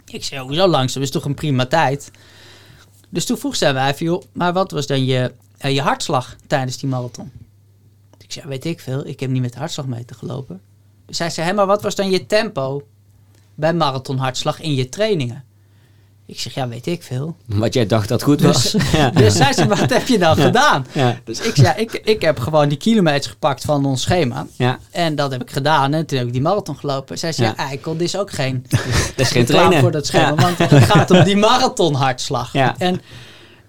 Ik 0.05 0.23
zei, 0.23 0.41
hoezo 0.41 0.67
langzaam? 0.67 0.93
Dat 1.01 1.03
is 1.03 1.11
toch 1.11 1.25
een 1.25 1.33
prima 1.35 1.65
tijd? 1.65 2.11
Dus 3.09 3.25
toen 3.25 3.37
vroeg 3.37 3.55
zij 3.55 3.73
mij 3.73 3.95
joh, 3.97 4.21
maar 4.33 4.53
wat 4.53 4.71
was 4.71 4.87
dan 4.87 5.05
je, 5.05 5.33
eh, 5.61 5.73
je 5.73 5.81
hartslag 5.81 6.35
tijdens 6.47 6.77
die 6.77 6.89
marathon? 6.89 7.31
Ik 8.17 8.31
zei, 8.31 8.47
weet 8.47 8.65
ik 8.65 8.79
veel. 8.79 9.07
Ik 9.07 9.19
heb 9.19 9.29
niet 9.29 9.41
met 9.41 9.53
de 9.53 9.59
hartslagmeter 9.59 10.15
gelopen. 10.15 10.61
Dus 11.05 11.17
zij 11.17 11.29
zei, 11.29 11.47
hé, 11.47 11.53
maar 11.53 11.65
wat 11.65 11.81
was 11.81 11.95
dan 11.95 12.09
je 12.09 12.25
tempo 12.25 12.87
bij 13.55 13.73
marathonhartslag 13.73 14.61
in 14.61 14.73
je 14.75 14.89
trainingen? 14.89 15.43
Ik 16.25 16.39
zeg, 16.39 16.53
ja, 16.53 16.67
weet 16.67 16.85
ik 16.87 17.03
veel. 17.03 17.35
Wat 17.45 17.73
jij 17.73 17.85
dacht 17.85 18.07
dat 18.09 18.23
goed 18.23 18.39
Dus- 18.39 18.71
was. 18.73 18.83
ja. 18.99 19.09
Dus 19.09 19.35
zij 19.35 19.53
zei, 19.53 19.67
wat 19.67 19.89
heb 19.89 20.07
je 20.07 20.17
dan 20.19 20.35
gedaan? 20.47 20.85
Ja. 20.91 21.19
Dus 21.23 21.39
ik 21.41 21.55
zei, 21.55 21.79
ik, 21.81 21.91
ik 21.93 22.21
heb 22.21 22.39
gewoon 22.39 22.69
die 22.69 22.77
kilometers 22.77 23.27
gepakt 23.27 23.63
van 23.63 23.85
ons 23.85 24.01
schema. 24.01 24.47
ja, 24.55 24.79
En 24.91 25.15
dat 25.15 25.31
heb 25.31 25.41
ik 25.41 25.51
gedaan. 25.51 25.93
En 25.93 26.05
toen 26.05 26.17
heb 26.17 26.27
ik 26.27 26.33
die 26.33 26.41
marathon 26.41 26.77
gelopen. 26.77 27.17
Zij 27.19 27.31
zei, 27.31 27.47
Ja. 27.47 27.55
eikel, 27.55 27.91
dit 27.97 28.01
is 28.01 28.17
ook 28.17 28.31
geen 28.31 28.65
dat 29.15 29.25
is 29.25 29.31
geen 29.31 29.45
trainen. 29.45 29.79
voor 29.79 29.91
dat 29.91 30.05
schema. 30.05 30.35
Want 30.35 30.57
het 30.57 30.83
gaat 30.83 31.11
om 31.11 31.23
die 31.23 31.37
marathonhartslag. 31.37 32.53
Ja. 32.53 32.75
En 32.77 33.01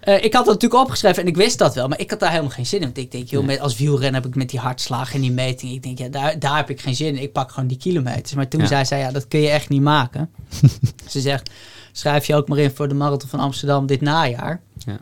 eh, 0.03 0.15
ik 0.25 0.33
had 0.33 0.45
dat 0.45 0.55
natuurlijk 0.55 0.83
opgeschreven 0.83 1.23
en 1.23 1.29
ik 1.29 1.37
wist 1.37 1.59
dat 1.59 1.75
wel. 1.75 1.89
Maar 1.89 2.01
ik 2.01 2.11
had 2.11 2.21
daar 2.21 2.31
helemaal 2.31 2.51
geen 2.51 2.67
zin 2.67 2.79
in. 2.79 2.85
Want 2.85 2.99
ik 2.99 3.11
denk, 3.11 3.29
joh, 3.29 3.45
met, 3.45 3.61
als 3.61 3.77
wielrenner 3.77 4.21
heb 4.23 4.27
ik 4.31 4.35
met 4.37 4.51
die 4.51 4.61
hartslag 4.61 5.15
en 5.15 5.21
die 5.21 5.33
meting. 5.33 5.73
Ik 5.73 5.83
denk, 5.83 5.99
ja, 5.99 6.09
daar, 6.09 6.39
daar 6.39 6.57
heb 6.57 6.71
ik 6.71 6.81
geen 6.81 6.95
zin 6.95 7.07
in. 7.17 7.23
Ik 7.23 7.33
pak 7.33 7.51
gewoon 7.51 7.69
die 7.69 7.77
kilometers. 7.79 8.35
Maar 8.35 8.49
toen 8.49 8.61
Ja. 8.61 8.67
zei 8.67 8.85
zij, 8.85 8.99
ja, 8.99 9.11
dat 9.11 9.29
kun 9.29 9.41
je 9.41 9.49
echt 9.49 9.69
niet 9.69 9.83
maken. 9.83 10.31
Ze 11.09 11.21
zegt, 11.21 11.51
schrijf 11.93 12.27
je 12.27 12.35
ook 12.35 12.49
maar 12.49 12.59
in 12.59 12.71
voor 12.71 12.89
de 12.89 12.95
marathon 12.95 13.29
van 13.29 13.41
Amsterdam 13.41 13.87
dit 13.87 14.01
najaar. 14.01 14.61
Ja. 14.87 14.99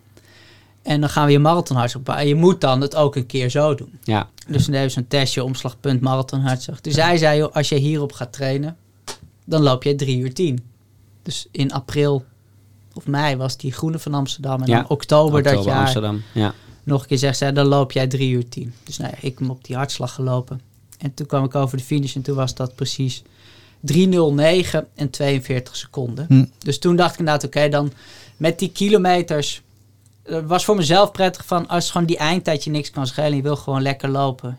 En 0.83 1.01
dan 1.01 1.11
gaan 1.11 1.27
we 1.27 1.33
je 1.33 1.39
marathonhartslag 1.39 2.03
pakken. 2.03 2.23
En 2.23 2.29
je 2.29 2.35
moet 2.35 2.61
dan 2.61 2.81
het 2.81 2.95
ook 2.97 3.17
een 3.17 3.27
keer 3.27 3.49
zo 3.51 3.75
doen. 3.75 3.99
Ja, 4.03 4.29
Dus 4.49 4.65
dan 4.65 4.75
hebben 4.75 4.91
ze 4.93 4.99
een 4.99 5.09
testje, 5.09 5.45
omslagpunt, 5.45 6.01
marathonhartslag. 6.01 6.81
Dus 6.81 6.95
zij 6.95 7.17
zei, 7.17 7.39
joh, 7.39 7.55
als 7.55 7.69
je 7.69 7.75
hierop 7.77 8.13
gaat 8.13 8.33
trainen, 8.33 8.77
dan 9.45 9.63
loop 9.63 9.83
je 9.83 9.95
3 9.95 10.19
uur 10.19 10.35
10. 10.35 10.65
Dus 11.23 11.47
in 11.51 11.73
april 11.73 12.25
of 13.01 13.07
mei 13.07 13.37
was 13.37 13.57
die 13.57 13.73
groene 13.73 13.99
van 13.99 14.15
Amsterdam. 14.15 14.61
En 14.63 14.67
Ja, 14.69 14.77
dan 14.77 14.89
oktober, 14.89 15.43
dat 15.43 15.65
jaar 15.65 15.81
Amsterdam. 15.81 16.23
Ja. 16.35 16.55
nog 16.83 17.01
een 17.03 17.07
keer 17.09 17.19
zegt 17.19 17.39
zij, 17.39 17.53
dan 17.53 17.67
loop 17.67 17.93
jij 17.93 18.07
3 18.07 18.31
uur 18.31 18.49
10. 18.49 18.75
Dus 18.85 18.97
nou 18.99 19.11
ja, 19.11 19.29
ik 19.29 19.39
heb 19.39 19.51
op 19.51 19.65
die 19.65 19.77
hartslag 19.77 20.15
gelopen. 20.15 20.61
En 20.99 21.15
toen 21.15 21.27
kwam 21.27 21.45
ik 21.45 21.55
over 21.55 21.77
de 21.79 21.85
finish 21.85 22.15
en 22.17 22.23
toen 22.23 22.37
was 22.37 22.55
dat 22.55 22.75
precies 22.75 23.23
3.09 23.93 23.93
en 24.95 25.11
42 25.11 25.77
seconden. 25.77 26.25
Hm. 26.29 26.45
Dus 26.59 26.79
toen 26.79 26.97
dacht 26.97 27.13
ik 27.13 27.19
inderdaad, 27.19 27.45
oké, 27.45 27.69
dan 27.69 27.93
met 28.37 28.59
die 28.59 28.71
kilometers... 28.73 29.63
eh, 30.23 30.39
was 30.47 30.65
voor 30.65 30.77
mezelf 30.77 31.11
prettig 31.11 31.45
van, 31.47 31.69
als 31.69 31.91
gewoon 31.91 32.07
die 32.07 32.17
eindtijd 32.17 32.65
je 32.65 32.71
niks 32.71 32.91
kan 32.91 33.07
schelen... 33.07 33.37
je 33.37 33.43
wil 33.43 33.57
gewoon 33.57 33.83
lekker 33.83 34.09
lopen. 34.09 34.59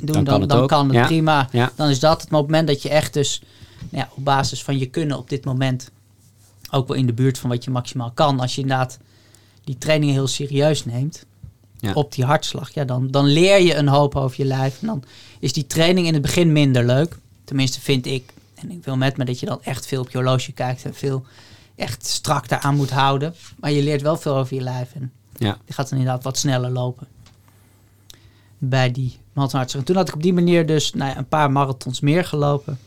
Doen, 0.00 0.06
dan, 0.06 0.14
Dan 0.14 0.24
kan 0.24 0.40
het 0.40 0.50
dan 0.50 0.60
ook. 0.62 0.68
kan 0.68 0.86
het 0.86 0.96
Ja. 0.96 1.06
prima. 1.06 1.48
Ja. 1.52 1.72
Dan 1.76 1.88
is 1.88 2.00
dat 2.00 2.20
het 2.20 2.30
moment 2.30 2.66
dat 2.68 2.82
je 2.82 2.88
echt 2.88 3.12
dus... 3.14 3.42
nou 3.90 4.04
ja, 4.04 4.10
op 4.16 4.24
basis 4.24 4.62
van 4.62 4.78
je 4.78 4.86
kunnen 4.86 5.18
op 5.18 5.28
dit 5.28 5.44
moment... 5.44 5.90
ook 6.74 6.88
wel 6.88 6.96
in 6.96 7.06
de 7.06 7.12
buurt 7.12 7.38
van 7.38 7.50
wat 7.50 7.64
je 7.64 7.70
maximaal 7.70 8.10
kan... 8.10 8.40
als 8.40 8.54
je 8.54 8.60
inderdaad 8.60 8.98
die 9.64 9.78
trainingen 9.78 10.14
heel 10.14 10.26
serieus 10.26 10.84
neemt... 10.84 11.26
Ja. 11.80 11.92
op 11.92 12.12
die 12.12 12.24
hartslag... 12.24 12.74
Ja, 12.74 12.84
dan, 12.84 13.10
dan 13.10 13.24
leer 13.26 13.60
je 13.60 13.74
een 13.74 13.88
hoop 13.88 14.16
over 14.16 14.36
je 14.36 14.44
lijf. 14.44 14.80
En 14.80 14.86
dan 14.86 15.04
is 15.40 15.52
die 15.52 15.66
training 15.66 16.06
in 16.06 16.12
het 16.12 16.22
begin 16.22 16.52
minder 16.52 16.84
leuk. 16.84 17.18
Tenminste 17.44 17.80
vind 17.80 18.06
ik... 18.06 18.32
en 18.54 18.70
ik 18.70 18.84
wil 18.84 18.96
met 18.96 19.16
me 19.16 19.24
dat 19.24 19.40
je 19.40 19.46
dan 19.46 19.62
echt 19.62 19.86
veel 19.86 20.00
op 20.00 20.10
je 20.10 20.16
horloge 20.18 20.52
kijkt... 20.52 20.84
en 20.84 20.94
veel 20.94 21.24
echt 21.76 22.06
strak 22.06 22.48
daaraan 22.48 22.76
moet 22.76 22.90
houden. 22.90 23.34
Maar 23.60 23.70
je 23.70 23.82
leert 23.82 24.02
wel 24.02 24.16
veel 24.16 24.36
over 24.36 24.54
je 24.54 24.62
lijf. 24.62 24.94
En 24.94 25.12
Ja. 25.36 25.58
je 25.64 25.72
gaat 25.72 25.88
dan 25.88 25.98
inderdaad 25.98 26.24
wat 26.24 26.38
sneller 26.38 26.70
lopen. 26.70 27.06
Bij 28.58 28.90
die 28.90 29.18
marathonhartslag. 29.32 29.80
En 29.82 29.86
toen 29.86 29.96
had 29.96 30.08
ik 30.08 30.14
op 30.14 30.22
die 30.22 30.32
manier 30.32 30.66
dus 30.66 30.92
nou 30.92 31.10
ja, 31.10 31.16
een 31.16 31.28
paar 31.28 31.50
marathons 31.52 32.00
meer 32.00 32.24
gelopen. 32.24 32.78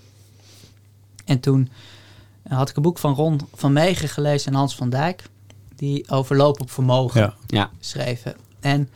En 1.26 1.40
toen 1.40 1.70
had 2.50 2.70
ik 2.70 2.76
een 2.76 2.82
boek 2.82 3.00
van 3.00 3.14
Ron 3.14 3.40
van 3.56 3.74
Meegen 3.74 4.10
gelezen 4.10 4.52
en 4.52 4.58
Hans 4.58 4.76
van 4.76 4.90
Dijk. 4.90 5.24
Die 5.76 6.10
over 6.10 6.36
lopen 6.36 6.62
op 6.62 6.72
vermogen 6.72 7.22
Ja. 7.22 7.34
Ja. 7.48 7.70
geschreven. 7.80 8.36
En 8.60 8.90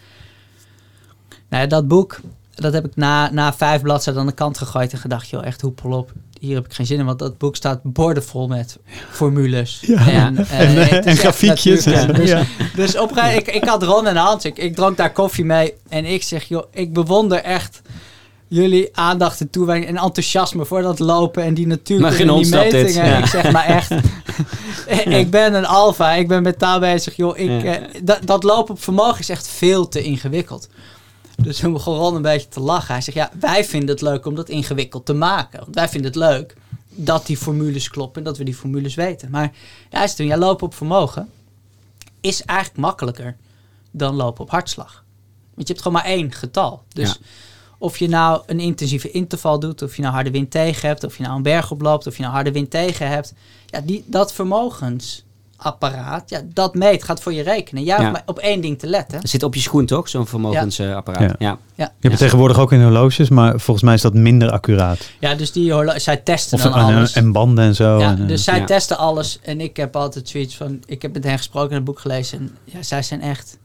nou 1.49 1.63
ja, 1.63 1.69
dat 1.69 1.87
boek, 1.87 2.19
dat 2.55 2.73
heb 2.73 2.85
ik 2.85 2.95
na, 2.95 3.31
na 3.31 3.53
vijf 3.53 3.81
bladzijden 3.81 4.21
aan 4.21 4.27
de 4.27 4.33
kant 4.33 4.57
gegooid 4.57 4.91
en 4.91 4.97
gedacht, 4.97 5.29
joh, 5.29 5.45
echt 5.45 5.61
hoepel 5.61 5.91
op. 5.91 6.11
Hier 6.39 6.55
heb 6.55 6.65
ik 6.65 6.73
geen 6.73 6.85
zin 6.85 6.99
in, 6.99 7.05
want 7.05 7.19
dat 7.19 7.37
boek 7.37 7.55
staat 7.55 7.79
bordenvol 7.83 8.47
met 8.47 8.77
formules. 9.09 9.79
Ja. 9.81 10.07
En, 10.07 10.37
En, 10.37 10.45
eh, 10.47 10.81
eh, 10.81 10.91
en 10.91 11.03
echt 11.03 11.19
grafiekjes. 11.19 11.83
Dus, 11.83 12.29
Ja. 12.29 12.43
dus 12.75 12.97
op 12.97 13.17
ik, 13.17 13.47
ik 13.47 13.63
had 13.63 13.83
Ron 13.83 14.07
en 14.07 14.15
Hans, 14.15 14.45
ik, 14.45 14.57
ik 14.57 14.75
dronk 14.75 14.97
daar 14.97 15.11
koffie 15.11 15.45
mee. 15.45 15.73
En 15.89 16.05
ik 16.05 16.23
zeg, 16.23 16.43
joh, 16.43 16.63
ik 16.71 16.93
bewonder 16.93 17.37
echt 17.43 17.81
jullie 18.53 18.97
aandacht 18.97 19.39
en 19.41 19.49
toewijding 19.49 19.89
en 19.89 19.97
enthousiasme 19.97 20.65
voor 20.65 20.81
dat 20.81 20.99
lopen 20.99 21.43
en 21.43 21.53
die 21.53 21.67
natuurlijk 21.67 22.09
Maar 22.09 22.17
geen 22.17 22.29
en 22.29 22.35
die 22.35 22.51
dit, 22.51 22.61
metingen. 22.73 23.05
ja. 23.05 23.17
Ik 23.17 23.25
zeg 23.25 23.51
maar 23.51 23.65
echt, 23.65 23.91
ik 25.21 25.29
ben 25.29 25.53
een 25.53 25.65
alfa, 25.65 26.11
ik 26.13 26.27
ben 26.27 26.43
met 26.43 26.59
taal 26.59 26.79
bezig, 26.79 27.15
joh. 27.15 27.37
Ik, 27.37 27.61
Ja. 27.63 27.77
eh, 27.79 28.01
dat, 28.03 28.19
dat 28.25 28.43
lopen 28.43 28.73
op 28.73 28.81
vermogen 28.81 29.19
is 29.19 29.29
echt 29.29 29.47
veel 29.47 29.87
te 29.87 30.01
ingewikkeld. 30.03 30.69
Dus 31.41 31.57
toen 31.57 31.73
begon 31.73 31.97
Ron 31.97 32.15
een 32.15 32.21
beetje 32.21 32.47
te 32.47 32.59
lachen. 32.59 32.93
Hij 32.93 33.01
zegt, 33.03 33.17
ja, 33.17 33.31
wij 33.39 33.65
vinden 33.65 33.89
het 33.89 34.01
leuk 34.01 34.25
om 34.25 34.35
dat 34.35 34.49
ingewikkeld 34.49 35.05
te 35.05 35.13
maken. 35.13 35.59
Want 35.59 35.75
wij 35.75 35.89
vinden 35.89 36.11
het 36.11 36.19
leuk 36.19 36.55
dat 36.89 37.25
die 37.25 37.37
formules 37.37 37.89
kloppen 37.89 38.21
en 38.21 38.27
dat 38.27 38.37
we 38.37 38.43
die 38.43 38.55
formules 38.55 38.95
weten. 38.95 39.29
Maar 39.29 39.51
ja, 39.89 39.97
hij 39.97 40.05
zei 40.07 40.17
toen, 40.17 40.25
ja, 40.27 40.37
lopen 40.37 40.65
op 40.65 40.73
vermogen 40.75 41.29
is 42.21 42.43
eigenlijk 42.43 42.79
makkelijker 42.79 43.37
dan 43.91 44.15
lopen 44.15 44.43
op 44.43 44.49
hartslag. 44.49 45.03
Want 45.53 45.67
je 45.67 45.73
hebt 45.73 45.85
gewoon 45.85 46.01
maar 46.01 46.11
één 46.11 46.31
getal. 46.31 46.83
Dus 46.93 47.09
Ja. 47.09 47.15
Of 47.81 47.97
je 47.97 48.07
nou 48.09 48.41
een 48.45 48.59
intensieve 48.59 49.11
interval 49.11 49.59
doet, 49.59 49.81
of 49.81 49.95
je 49.95 50.01
nou 50.01 50.13
harde 50.13 50.31
wind 50.31 50.51
tegen 50.51 50.87
hebt, 50.87 51.03
of 51.03 51.17
je 51.17 51.23
nou 51.23 51.35
een 51.35 51.41
berg 51.43 51.71
oploopt, 51.71 52.07
of 52.07 52.15
je 52.15 52.21
nou 52.21 52.33
harde 52.33 52.51
wind 52.51 52.69
tegen 52.69 53.07
hebt. 53.07 53.33
Ja, 53.65 53.81
die, 53.81 54.03
dat 54.07 54.33
vermogensapparaat, 54.33 56.29
ja, 56.29 56.41
dat 56.53 56.75
meet, 56.75 57.03
gaat 57.03 57.21
voor 57.21 57.33
je 57.33 57.43
rekenen. 57.43 57.83
Jij 57.83 57.95
Ja. 57.95 58.01
hoeft 58.01 58.11
maar 58.13 58.23
op 58.25 58.39
één 58.39 58.61
ding 58.61 58.79
te 58.79 58.87
letten. 58.87 59.21
Dat 59.21 59.29
zit 59.29 59.43
op 59.43 59.55
je 59.55 59.61
schoen 59.61 59.85
toch, 59.85 60.09
zo'n 60.09 60.27
vermogensapparaat? 60.27 61.21
Ja. 61.21 61.35
Ja. 61.39 61.57
Ja, 61.75 61.85
Je 61.85 61.91
hebt 61.99 62.01
het 62.13 62.17
tegenwoordig 62.17 62.59
ook 62.59 62.71
in 62.71 62.81
horloges, 62.83 63.29
maar 63.29 63.59
volgens 63.59 63.85
mij 63.85 63.93
is 63.93 64.01
dat 64.01 64.13
minder 64.13 64.51
accuraat. 64.51 65.09
ja 65.19 65.35
dus 65.35 65.51
die 65.51 65.73
horlo- 65.73 65.99
zij 65.99 66.17
testen 66.17 66.57
Of 66.57 66.63
dan 66.63 66.73
en, 66.73 66.95
alles. 66.95 67.13
en 67.13 67.31
banden 67.31 67.63
en 67.65 67.75
zo. 67.75 67.99
ja, 67.99 68.09
en, 68.17 68.27
dus 68.27 68.43
zij 68.43 68.59
ja. 68.59 68.65
testen 68.65 68.97
alles. 68.97 69.39
En 69.41 69.61
ik 69.61 69.77
heb 69.77 69.95
altijd 69.95 70.29
zoiets 70.29 70.55
van... 70.55 70.79
Ik 70.85 71.01
heb 71.01 71.13
met 71.13 71.23
hen 71.23 71.37
gesproken 71.37 71.71
en 71.71 71.77
een 71.77 71.83
boek 71.83 71.99
gelezen. 71.99 72.37
En 72.39 72.57
ja, 72.63 72.83
zij 72.83 73.01
zijn 73.03 73.21
echt... 73.21 73.57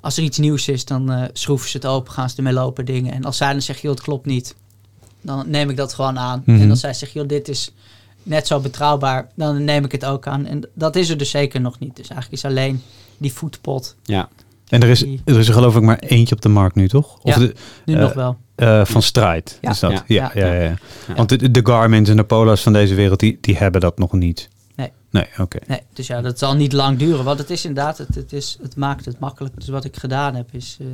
Als 0.00 0.16
er 0.16 0.22
iets 0.22 0.38
nieuws 0.38 0.68
is, 0.68 0.84
dan 0.84 1.10
eh, 1.10 1.22
schroeven 1.32 1.68
ze 1.70 1.76
het 1.76 1.86
open. 1.86 2.12
Gaan 2.12 2.30
ze 2.30 2.36
ermee 2.36 2.52
lopen 2.52 2.84
dingen. 2.84 3.12
En 3.12 3.24
als 3.24 3.36
zij 3.36 3.52
dan 3.52 3.62
zegt, 3.62 3.80
joh, 3.80 3.90
het 3.92 4.02
klopt 4.02 4.26
niet. 4.26 4.54
Dan 5.20 5.44
neem 5.50 5.70
ik 5.70 5.76
dat 5.76 5.94
gewoon 5.94 6.18
aan. 6.18 6.42
Mhm. 6.46 6.60
En 6.60 6.70
als 6.70 6.80
zij 6.80 6.94
zegt, 6.94 7.12
joh, 7.12 7.28
dit 7.28 7.48
is 7.48 7.72
net 8.22 8.46
zo 8.46 8.60
betrouwbaar. 8.60 9.28
Dan 9.34 9.64
neem 9.64 9.84
ik 9.84 9.92
het 9.92 10.04
ook 10.04 10.26
aan. 10.26 10.46
En 10.46 10.68
dat 10.74 10.96
is 10.96 11.08
er 11.08 11.18
dus 11.18 11.30
zeker 11.30 11.60
nog 11.60 11.78
niet. 11.78 11.96
Dus 11.96 12.08
eigenlijk 12.08 12.42
is 12.42 12.50
alleen 12.50 12.82
die 13.18 13.32
voetpot 13.32 13.96
Ja. 14.02 14.28
En 14.68 14.82
er 14.82 14.88
is, 14.88 15.02
er 15.24 15.38
is 15.38 15.46
er 15.48 15.54
geloof 15.54 15.76
ik 15.76 15.82
maar 15.82 15.98
eentje 15.98 16.34
op 16.34 16.40
de 16.40 16.48
markt 16.48 16.74
nu, 16.74 16.88
toch? 16.88 17.18
Of 17.22 17.34
Ja. 17.34 17.38
de, 17.38 17.54
Nu 17.84 17.94
Eh, 17.94 18.00
nog 18.00 18.12
wel. 18.12 18.36
eh, 18.54 18.84
van 18.84 19.02
Stride 19.02 19.50
Ja. 19.60 19.70
is 19.70 19.78
dat? 19.78 19.90
Ja. 19.90 20.02
Ja, 20.06 20.30
ja, 20.34 20.46
Ja. 20.46 20.52
ja. 20.54 20.62
ja, 20.62 20.76
Ja. 21.08 21.14
Want 21.14 21.28
de, 21.28 21.50
de 21.50 21.60
Garmin's 21.66 22.08
en 22.08 22.16
de 22.16 22.24
Pola's 22.24 22.62
van 22.62 22.72
deze 22.72 22.94
wereld, 22.94 23.20
die, 23.20 23.38
die 23.40 23.56
hebben 23.56 23.80
dat 23.80 23.98
nog 23.98 24.12
niet. 24.12 24.48
Nee. 25.16 25.28
Oké. 25.38 25.58
Nee, 25.66 25.82
dus 25.92 26.06
ja, 26.06 26.20
dat 26.20 26.38
zal 26.38 26.54
niet 26.54 26.72
lang 26.72 26.98
duren. 26.98 27.24
Want 27.24 27.38
het 27.38 27.50
is 27.50 27.64
inderdaad, 27.64 27.98
het, 27.98 28.14
het, 28.14 28.32
is, 28.32 28.58
het 28.62 28.76
maakt 28.76 29.04
het 29.04 29.18
makkelijk. 29.18 29.54
Dus 29.54 29.68
wat 29.68 29.84
ik 29.84 29.96
gedaan 29.96 30.34
heb 30.34 30.54
is, 30.54 30.76
eh, 30.80 30.86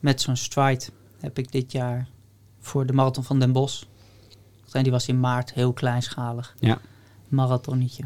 met 0.00 0.20
zo'n 0.20 0.36
stride 0.36 0.84
heb 1.20 1.38
ik 1.38 1.52
dit 1.52 1.72
jaar 1.72 2.08
voor 2.60 2.86
de 2.86 2.92
Marathon 2.92 3.24
van 3.24 3.38
Den 3.38 3.52
Bosch. 3.52 3.82
Die 4.82 4.90
was 4.90 5.08
in 5.08 5.20
maart 5.20 5.52
heel 5.52 5.72
kleinschalig. 5.72 6.54
Ja. 6.58 6.78
Marathonnetje. 7.28 8.02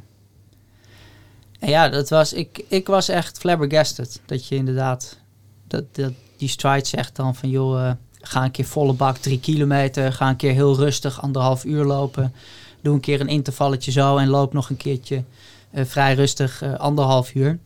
En 1.58 1.68
ja, 1.68 1.88
dat 1.88 2.08
was, 2.08 2.32
ik, 2.32 2.64
ik 2.68 2.86
was 2.86 3.08
echt 3.08 3.38
flabbergasted. 3.38 4.20
Dat 4.26 4.46
je 4.46 4.54
inderdaad, 4.54 5.18
dat, 5.66 5.94
dat 5.94 6.12
die 6.36 6.48
stride 6.48 6.86
zegt 6.86 7.16
dan 7.16 7.34
van 7.34 7.48
joh, 7.48 7.86
eh, 7.86 7.92
ga 8.20 8.44
een 8.44 8.50
keer 8.50 8.64
volle 8.64 8.92
bak 8.92 9.16
drie 9.16 9.40
kilometer. 9.40 10.12
Ga 10.12 10.28
een 10.28 10.36
keer 10.36 10.52
heel 10.52 10.76
rustig 10.76 11.22
anderhalf 11.22 11.64
uur 11.64 11.84
lopen. 11.84 12.34
Doe 12.82 12.94
een 12.94 13.00
keer 13.00 13.20
een 13.20 13.28
intervalletje 13.28 13.90
zo 13.90 14.16
en 14.16 14.28
loop 14.28 14.52
nog 14.52 14.70
een 14.70 14.76
keertje 14.76 15.24
eh, 15.70 15.84
vrij 15.84 16.14
rustig 16.14 16.62
eh, 16.62 16.74
anderhalf 16.74 17.34
uur. 17.34 17.58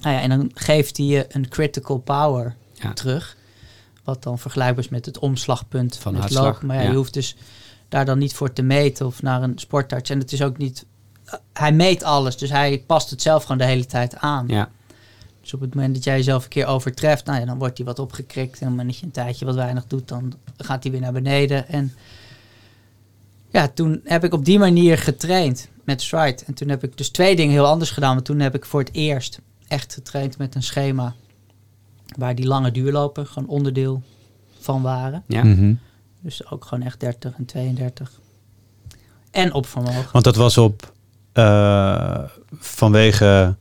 Nou 0.00 0.14
ja, 0.14 0.20
en 0.20 0.28
dan 0.28 0.50
geeft 0.54 0.96
hij 0.96 1.06
je 1.06 1.26
een 1.28 1.48
critical 1.48 1.98
power 1.98 2.54
Ja. 2.72 2.92
terug. 2.92 3.36
Wat 4.04 4.22
dan 4.22 4.38
vergelijkbaar 4.38 4.84
is 4.84 4.90
met 4.90 5.06
het 5.06 5.18
omslagpunt 5.18 5.96
Van 5.96 6.14
hartslag, 6.14 6.44
lopen. 6.44 6.66
Maar 6.66 6.76
ja, 6.76 6.82
ja. 6.82 6.88
je 6.90 6.96
hoeft 6.96 7.14
dus 7.14 7.36
daar 7.88 8.04
dan 8.04 8.18
niet 8.18 8.34
voor 8.34 8.52
te 8.52 8.62
meten 8.62 9.06
of 9.06 9.22
naar 9.22 9.42
een 9.42 9.58
sportarts. 9.58 10.10
En 10.10 10.18
het 10.18 10.32
is 10.32 10.42
ook 10.42 10.56
niet... 10.58 10.86
eh, 11.24 11.34
hij 11.52 11.72
meet 11.72 12.02
alles, 12.02 12.36
dus 12.36 12.50
hij 12.50 12.82
past 12.86 13.10
het 13.10 13.22
zelf 13.22 13.42
gewoon 13.42 13.58
de 13.58 13.64
hele 13.64 13.86
tijd 13.86 14.16
aan. 14.16 14.44
Ja. 14.48 14.68
Dus 15.40 15.54
op 15.54 15.60
het 15.60 15.74
moment 15.74 15.94
dat 15.94 16.04
jij 16.04 16.16
jezelf 16.16 16.42
een 16.44 16.48
keer 16.50 16.66
overtreft, 16.66 17.24
nou 17.24 17.40
ja, 17.40 17.46
dan 17.46 17.58
wordt 17.58 17.76
hij 17.76 17.86
wat 17.86 17.98
opgekrikt. 17.98 18.52
En 18.52 18.52
op 18.52 18.60
het 18.60 18.68
moment 18.70 18.88
dat 18.88 18.98
je 18.98 19.06
een 19.06 19.12
tijdje 19.12 19.44
wat 19.44 19.54
weinig 19.54 19.86
doet, 19.86 20.08
dan 20.08 20.32
gaat 20.56 20.82
hij 20.82 20.92
weer 20.92 21.00
naar 21.00 21.12
beneden. 21.12 21.68
En 21.68 21.92
ja, 23.52 23.68
toen 23.68 24.00
heb 24.04 24.24
ik 24.24 24.32
op 24.32 24.44
die 24.44 24.58
manier 24.58 24.98
getraind 24.98 25.68
met 25.84 26.02
stride. 26.02 26.42
En 26.46 26.54
toen 26.54 26.68
heb 26.68 26.84
ik 26.84 26.96
dus 26.96 27.08
twee 27.10 27.36
dingen 27.36 27.52
heel 27.52 27.66
anders 27.66 27.90
gedaan. 27.90 28.14
Want 28.14 28.24
toen 28.26 28.40
heb 28.40 28.54
ik 28.54 28.64
voor 28.64 28.80
het 28.80 28.92
eerst 28.92 29.40
echt 29.68 29.94
getraind 29.94 30.38
met 30.38 30.54
een 30.54 30.62
schema 30.62 31.14
waar 32.16 32.34
die 32.34 32.46
lange 32.46 32.70
duurlopen 32.70 33.26
gewoon 33.26 33.48
onderdeel 33.48 34.02
van 34.60 34.82
waren. 34.82 35.24
Ja. 35.26 35.44
Mhm. 35.44 35.74
Dus 36.20 36.50
ook 36.50 36.64
gewoon 36.64 36.84
echt 36.84 37.00
30 37.00 37.34
en 37.36 37.44
32. 37.44 38.20
En 39.30 39.52
op 39.52 39.66
vermogen. 39.66 40.08
Want 40.12 40.24
dat 40.24 40.36
was 40.36 40.58
op 40.58 40.92
eh, 41.32 42.22
vanwege 42.58 43.56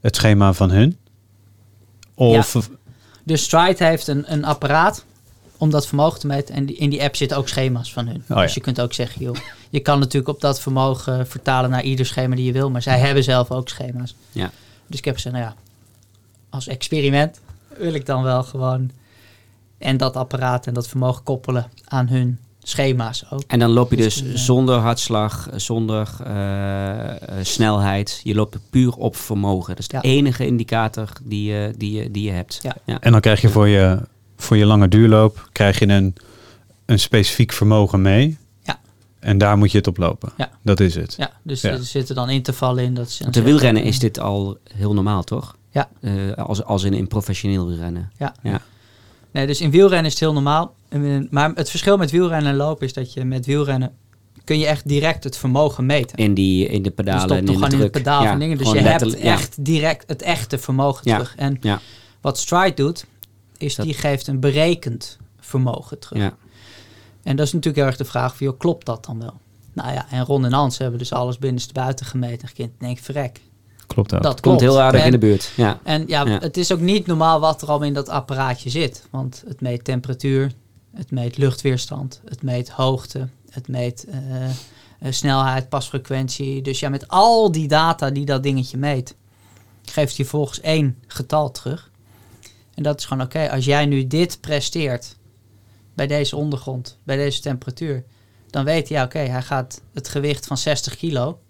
het 0.00 0.16
schema 0.16 0.52
van 0.52 0.70
hun? 0.70 0.98
Of 2.14 2.70
Dus 3.24 3.42
Stride 3.42 3.84
heeft 3.84 4.06
een, 4.06 4.32
een 4.32 4.44
apparaat 4.44 5.04
om 5.60 5.70
dat 5.70 5.86
vermogen 5.86 6.20
te 6.20 6.26
meten. 6.26 6.54
En 6.54 6.66
die, 6.66 6.76
in 6.76 6.90
die 6.90 7.02
app 7.02 7.16
zitten 7.16 7.36
ook 7.36 7.48
schema's 7.48 7.92
van 7.92 8.06
hun. 8.06 8.22
Oh 8.28 8.36
ja. 8.36 8.42
Dus 8.42 8.54
je 8.54 8.60
kunt 8.60 8.80
ook 8.80 8.92
zeggen, 8.92 9.22
joh, 9.22 9.36
je 9.70 9.80
kan 9.80 9.98
natuurlijk 9.98 10.34
op 10.34 10.40
dat 10.40 10.60
vermogen 10.60 11.26
vertalen 11.26 11.70
naar 11.70 11.82
ieder 11.82 12.06
schema 12.06 12.34
die 12.36 12.44
je 12.44 12.52
wil. 12.52 12.70
Maar 12.70 12.82
zij 12.82 12.98
hebben 12.98 13.24
zelf 13.24 13.50
ook 13.50 13.68
schema's. 13.68 14.14
Ja. 14.32 14.50
Dus 14.86 14.98
ik 14.98 15.04
heb 15.04 15.14
gezegd, 15.14 15.34
nou 15.34 15.46
ja, 15.46 15.54
als 16.50 16.66
experiment 16.66 17.40
wil 17.78 17.94
ik 17.94 18.06
dan 18.06 18.22
wel 18.22 18.42
gewoon 18.42 18.90
en 19.78 19.96
dat 19.96 20.16
apparaat 20.16 20.66
en 20.66 20.74
dat 20.74 20.88
vermogen 20.88 21.22
koppelen 21.22 21.70
aan 21.84 22.08
hun 22.08 22.38
schema's 22.62 23.24
ook. 23.30 23.42
En 23.46 23.58
dan 23.58 23.70
loop 23.70 23.90
je 23.90 23.96
Dus 23.96 24.14
dus 24.22 24.32
eh, 24.32 24.38
zonder 24.38 24.78
hartslag, 24.78 25.48
zonder 25.56 26.08
eh, 26.24 27.10
eh, 27.10 27.16
snelheid. 27.42 28.20
Je 28.22 28.34
loopt 28.34 28.58
puur 28.70 28.94
op 28.94 29.16
vermogen. 29.16 29.68
Dat 29.68 29.78
is 29.78 29.88
de 29.88 29.96
Ja. 29.96 30.02
enige 30.02 30.46
indicator 30.46 31.08
die 31.22 31.52
je, 31.52 31.74
die 31.76 31.92
je, 32.02 32.10
die 32.10 32.22
je 32.24 32.30
hebt. 32.30 32.58
Ja. 32.62 32.76
Ja. 32.84 33.00
En 33.00 33.12
dan 33.12 33.20
krijg 33.20 33.40
je 33.40 33.48
voor 33.48 33.68
je, 33.68 33.98
voor 34.42 34.56
je 34.56 34.64
lange 34.66 34.88
duurloop 34.88 35.48
krijg 35.52 35.78
je 35.78 35.88
een, 35.88 36.14
een 36.86 36.98
specifiek 36.98 37.52
vermogen 37.52 38.02
mee. 38.02 38.38
Ja. 38.62 38.80
En 39.18 39.38
daar 39.38 39.58
moet 39.58 39.70
je 39.72 39.78
het 39.78 39.86
op 39.86 39.96
lopen. 39.96 40.32
Ja. 40.36 40.50
Dat 40.62 40.80
is 40.80 40.94
het. 40.94 41.14
Ja, 41.18 41.30
dus 41.42 41.60
Ja. 41.60 41.70
er 41.70 41.84
zitten 41.84 42.14
dan 42.14 42.30
intervallen 42.30 42.84
in. 42.84 42.94
Dat 42.94 43.10
ze 43.10 43.22
Want 43.22 43.34
de 43.34 43.42
wielrennen 43.42 43.82
is 43.82 43.98
dit 43.98 44.18
al 44.20 44.58
heel 44.74 44.94
normaal, 44.94 45.22
toch? 45.22 45.56
Ja. 45.70 45.88
Eh, 46.00 46.12
als, 46.36 46.64
als 46.64 46.82
in, 46.84 46.92
in 46.94 47.06
professioneel 47.06 47.66
wielrennen. 47.66 48.10
Ja. 48.18 48.34
Ja. 48.42 48.60
Nee, 49.30 49.46
dus 49.46 49.60
in 49.60 49.70
wielrennen 49.70 50.04
is 50.06 50.10
het 50.12 50.20
heel 50.20 50.32
normaal. 50.32 50.74
En, 50.88 51.26
Maar 51.30 51.52
het 51.54 51.70
verschil 51.70 51.96
met 51.96 52.10
wielrennen 52.10 52.50
en 52.50 52.56
lopen 52.56 52.86
is 52.86 52.92
dat 52.92 53.12
je 53.12 53.24
met 53.24 53.46
wielrennen 53.46 53.92
kun 54.44 54.58
je 54.58 54.66
echt 54.66 54.88
direct 54.88 55.24
het 55.24 55.36
vermogen 55.36 55.86
meten. 55.86 56.16
In, 56.18 56.34
die, 56.34 56.66
in 56.66 56.82
de 56.82 56.90
pedalen 56.90 57.20
stopt 57.20 57.40
en 57.40 57.44
toch 57.46 57.54
in 57.54 57.60
de 57.60 57.66
gewoon 57.66 57.78
in 57.78 57.84
het 57.84 57.92
druk. 57.92 58.04
pedaal 58.04 58.22
Ja, 58.22 58.30
van 58.30 58.38
dingen. 58.38 58.58
Dus 58.58 58.70
je 58.72 58.78
hebt 58.78 59.14
echt 59.14 59.64
direct 59.64 60.04
het 60.06 60.22
echte 60.22 60.58
vermogen 60.58 61.00
Ja. 61.04 61.14
terug. 61.16 61.34
En 61.36 61.56
Ja. 61.60 61.80
wat 62.20 62.38
Stride 62.38 62.74
doet, 62.74 63.06
is 63.62 63.74
Dat- 63.74 63.86
die 63.86 63.94
geeft 63.94 64.26
een 64.26 64.40
berekend 64.40 65.18
vermogen 65.40 65.98
terug. 65.98 66.22
Ja. 66.22 66.34
En 67.22 67.36
dat 67.36 67.46
is 67.46 67.52
natuurlijk 67.52 67.76
heel 67.82 67.86
erg 67.90 67.96
de 67.96 68.04
vraag 68.04 68.36
van, 68.36 68.46
joh, 68.46 68.58
klopt 68.58 68.86
dat 68.86 69.04
dan 69.04 69.18
wel? 69.18 69.34
Nou 69.72 69.92
ja, 69.92 70.06
en 70.10 70.24
Ron 70.24 70.44
en 70.44 70.52
Hans 70.52 70.78
hebben 70.78 70.98
dus 70.98 71.12
alles 71.12 71.38
binnenste 71.38 71.72
buiten 71.72 72.06
gemeten. 72.06 72.48
En 72.48 72.54
kind, 72.54 72.70
denk 72.78 72.98
verrek. 72.98 73.40
Klopt 73.86 74.14
ook. 74.14 74.22
Dat 74.22 74.40
Komt 74.40 74.42
klopt. 74.58 74.60
heel 74.60 74.80
aardig 74.80 75.00
En- 75.00 75.06
in 75.06 75.12
de 75.12 75.18
buurt. 75.18 75.52
Ja. 75.56 75.80
En 75.82 76.04
ja, 76.06 76.24
Ja. 76.26 76.38
het 76.38 76.56
is 76.56 76.72
ook 76.72 76.80
niet 76.80 77.06
normaal 77.06 77.40
wat 77.40 77.62
er 77.62 77.68
al 77.68 77.82
in 77.82 77.94
dat 77.94 78.08
apparaatje 78.08 78.70
zit. 78.70 79.06
Want 79.10 79.42
het 79.46 79.60
meet 79.60 79.84
temperatuur, 79.84 80.52
het 80.94 81.10
meet 81.10 81.36
luchtweerstand, 81.36 82.20
het 82.24 82.42
meet 82.42 82.68
hoogte, 82.70 83.28
het 83.50 83.68
meet 83.68 84.04
eh, 84.04 84.44
eh, 84.44 84.52
snelheid, 85.12 85.68
pasfrequentie. 85.68 86.62
Dus 86.62 86.80
ja, 86.80 86.88
met 86.88 87.08
al 87.08 87.52
die 87.52 87.68
data 87.68 88.10
die 88.10 88.24
dat 88.24 88.42
dingetje 88.42 88.76
meet, 88.76 89.14
geeft 89.84 90.16
hij 90.16 90.26
volgens 90.26 90.60
één 90.60 90.98
getal 91.06 91.50
terug. 91.50 91.89
En 92.80 92.86
dat 92.86 92.98
is 92.98 93.04
gewoon 93.04 93.24
oké, 93.24 93.50
als 93.50 93.64
jij 93.64 93.86
nu 93.86 94.06
dit 94.06 94.40
presteert 94.40 95.16
bij 95.94 96.06
deze 96.06 96.36
ondergrond, 96.36 96.98
bij 97.02 97.16
deze 97.16 97.40
temperatuur, 97.40 98.04
dan 98.50 98.64
weet 98.64 98.88
hij, 98.88 98.96
ja 98.98 99.04
oké, 99.04 99.18
hij 99.18 99.42
gaat 99.42 99.80
het 99.94 100.08
gewicht 100.08 100.46
van 100.46 100.58
60 100.58 100.96
kilo, 100.96 101.40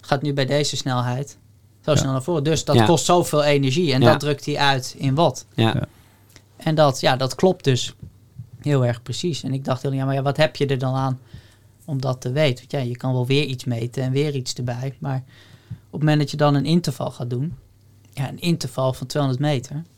gaat 0.00 0.22
nu 0.22 0.32
bij 0.32 0.46
deze 0.46 0.76
snelheid 0.76 1.38
zo 1.84 1.90
Ja. 1.90 1.96
snel 1.96 2.12
naar 2.12 2.22
voren. 2.22 2.44
Dus 2.44 2.64
dat 2.64 2.76
Ja. 2.76 2.84
kost 2.84 3.04
zoveel 3.04 3.42
energie 3.44 3.92
en 3.92 4.00
Ja. 4.00 4.10
dat 4.10 4.20
drukt 4.20 4.46
hij 4.46 4.56
uit 4.56 4.94
in 4.98 5.14
watt. 5.14 5.46
Ja. 5.54 5.72
Ja. 5.74 5.86
En 6.56 6.74
dat, 6.74 7.00
ja, 7.00 7.16
dat 7.16 7.34
klopt 7.34 7.64
dus 7.64 7.94
heel 8.60 8.86
erg 8.86 9.02
precies. 9.02 9.42
En 9.42 9.52
ik 9.52 9.64
dacht 9.64 9.82
heel, 9.82 9.92
ja, 9.92 10.04
maar 10.04 10.14
ja, 10.14 10.22
wat 10.22 10.36
heb 10.36 10.56
je 10.56 10.66
er 10.66 10.78
dan 10.78 10.94
aan 10.94 11.20
om 11.84 12.00
dat 12.00 12.20
te 12.20 12.32
weten? 12.32 12.58
Want 12.58 12.70
ja, 12.72 12.78
je 12.90 12.96
kan 12.96 13.12
wel 13.12 13.26
weer 13.26 13.44
iets 13.44 13.64
meten 13.64 14.02
en 14.02 14.12
weer 14.12 14.34
iets 14.34 14.54
erbij. 14.54 14.94
Maar 14.98 15.22
op 15.68 15.90
het 15.90 16.00
moment 16.00 16.18
dat 16.18 16.30
je 16.30 16.36
dan 16.36 16.54
een 16.54 16.64
interval 16.66 17.10
gaat 17.10 17.30
doen, 17.30 17.56
ja, 18.12 18.28
een 18.28 18.40
interval 18.40 18.92
van 18.92 19.06
200 19.06 19.42
meter, 19.42 19.74
je 19.76 19.91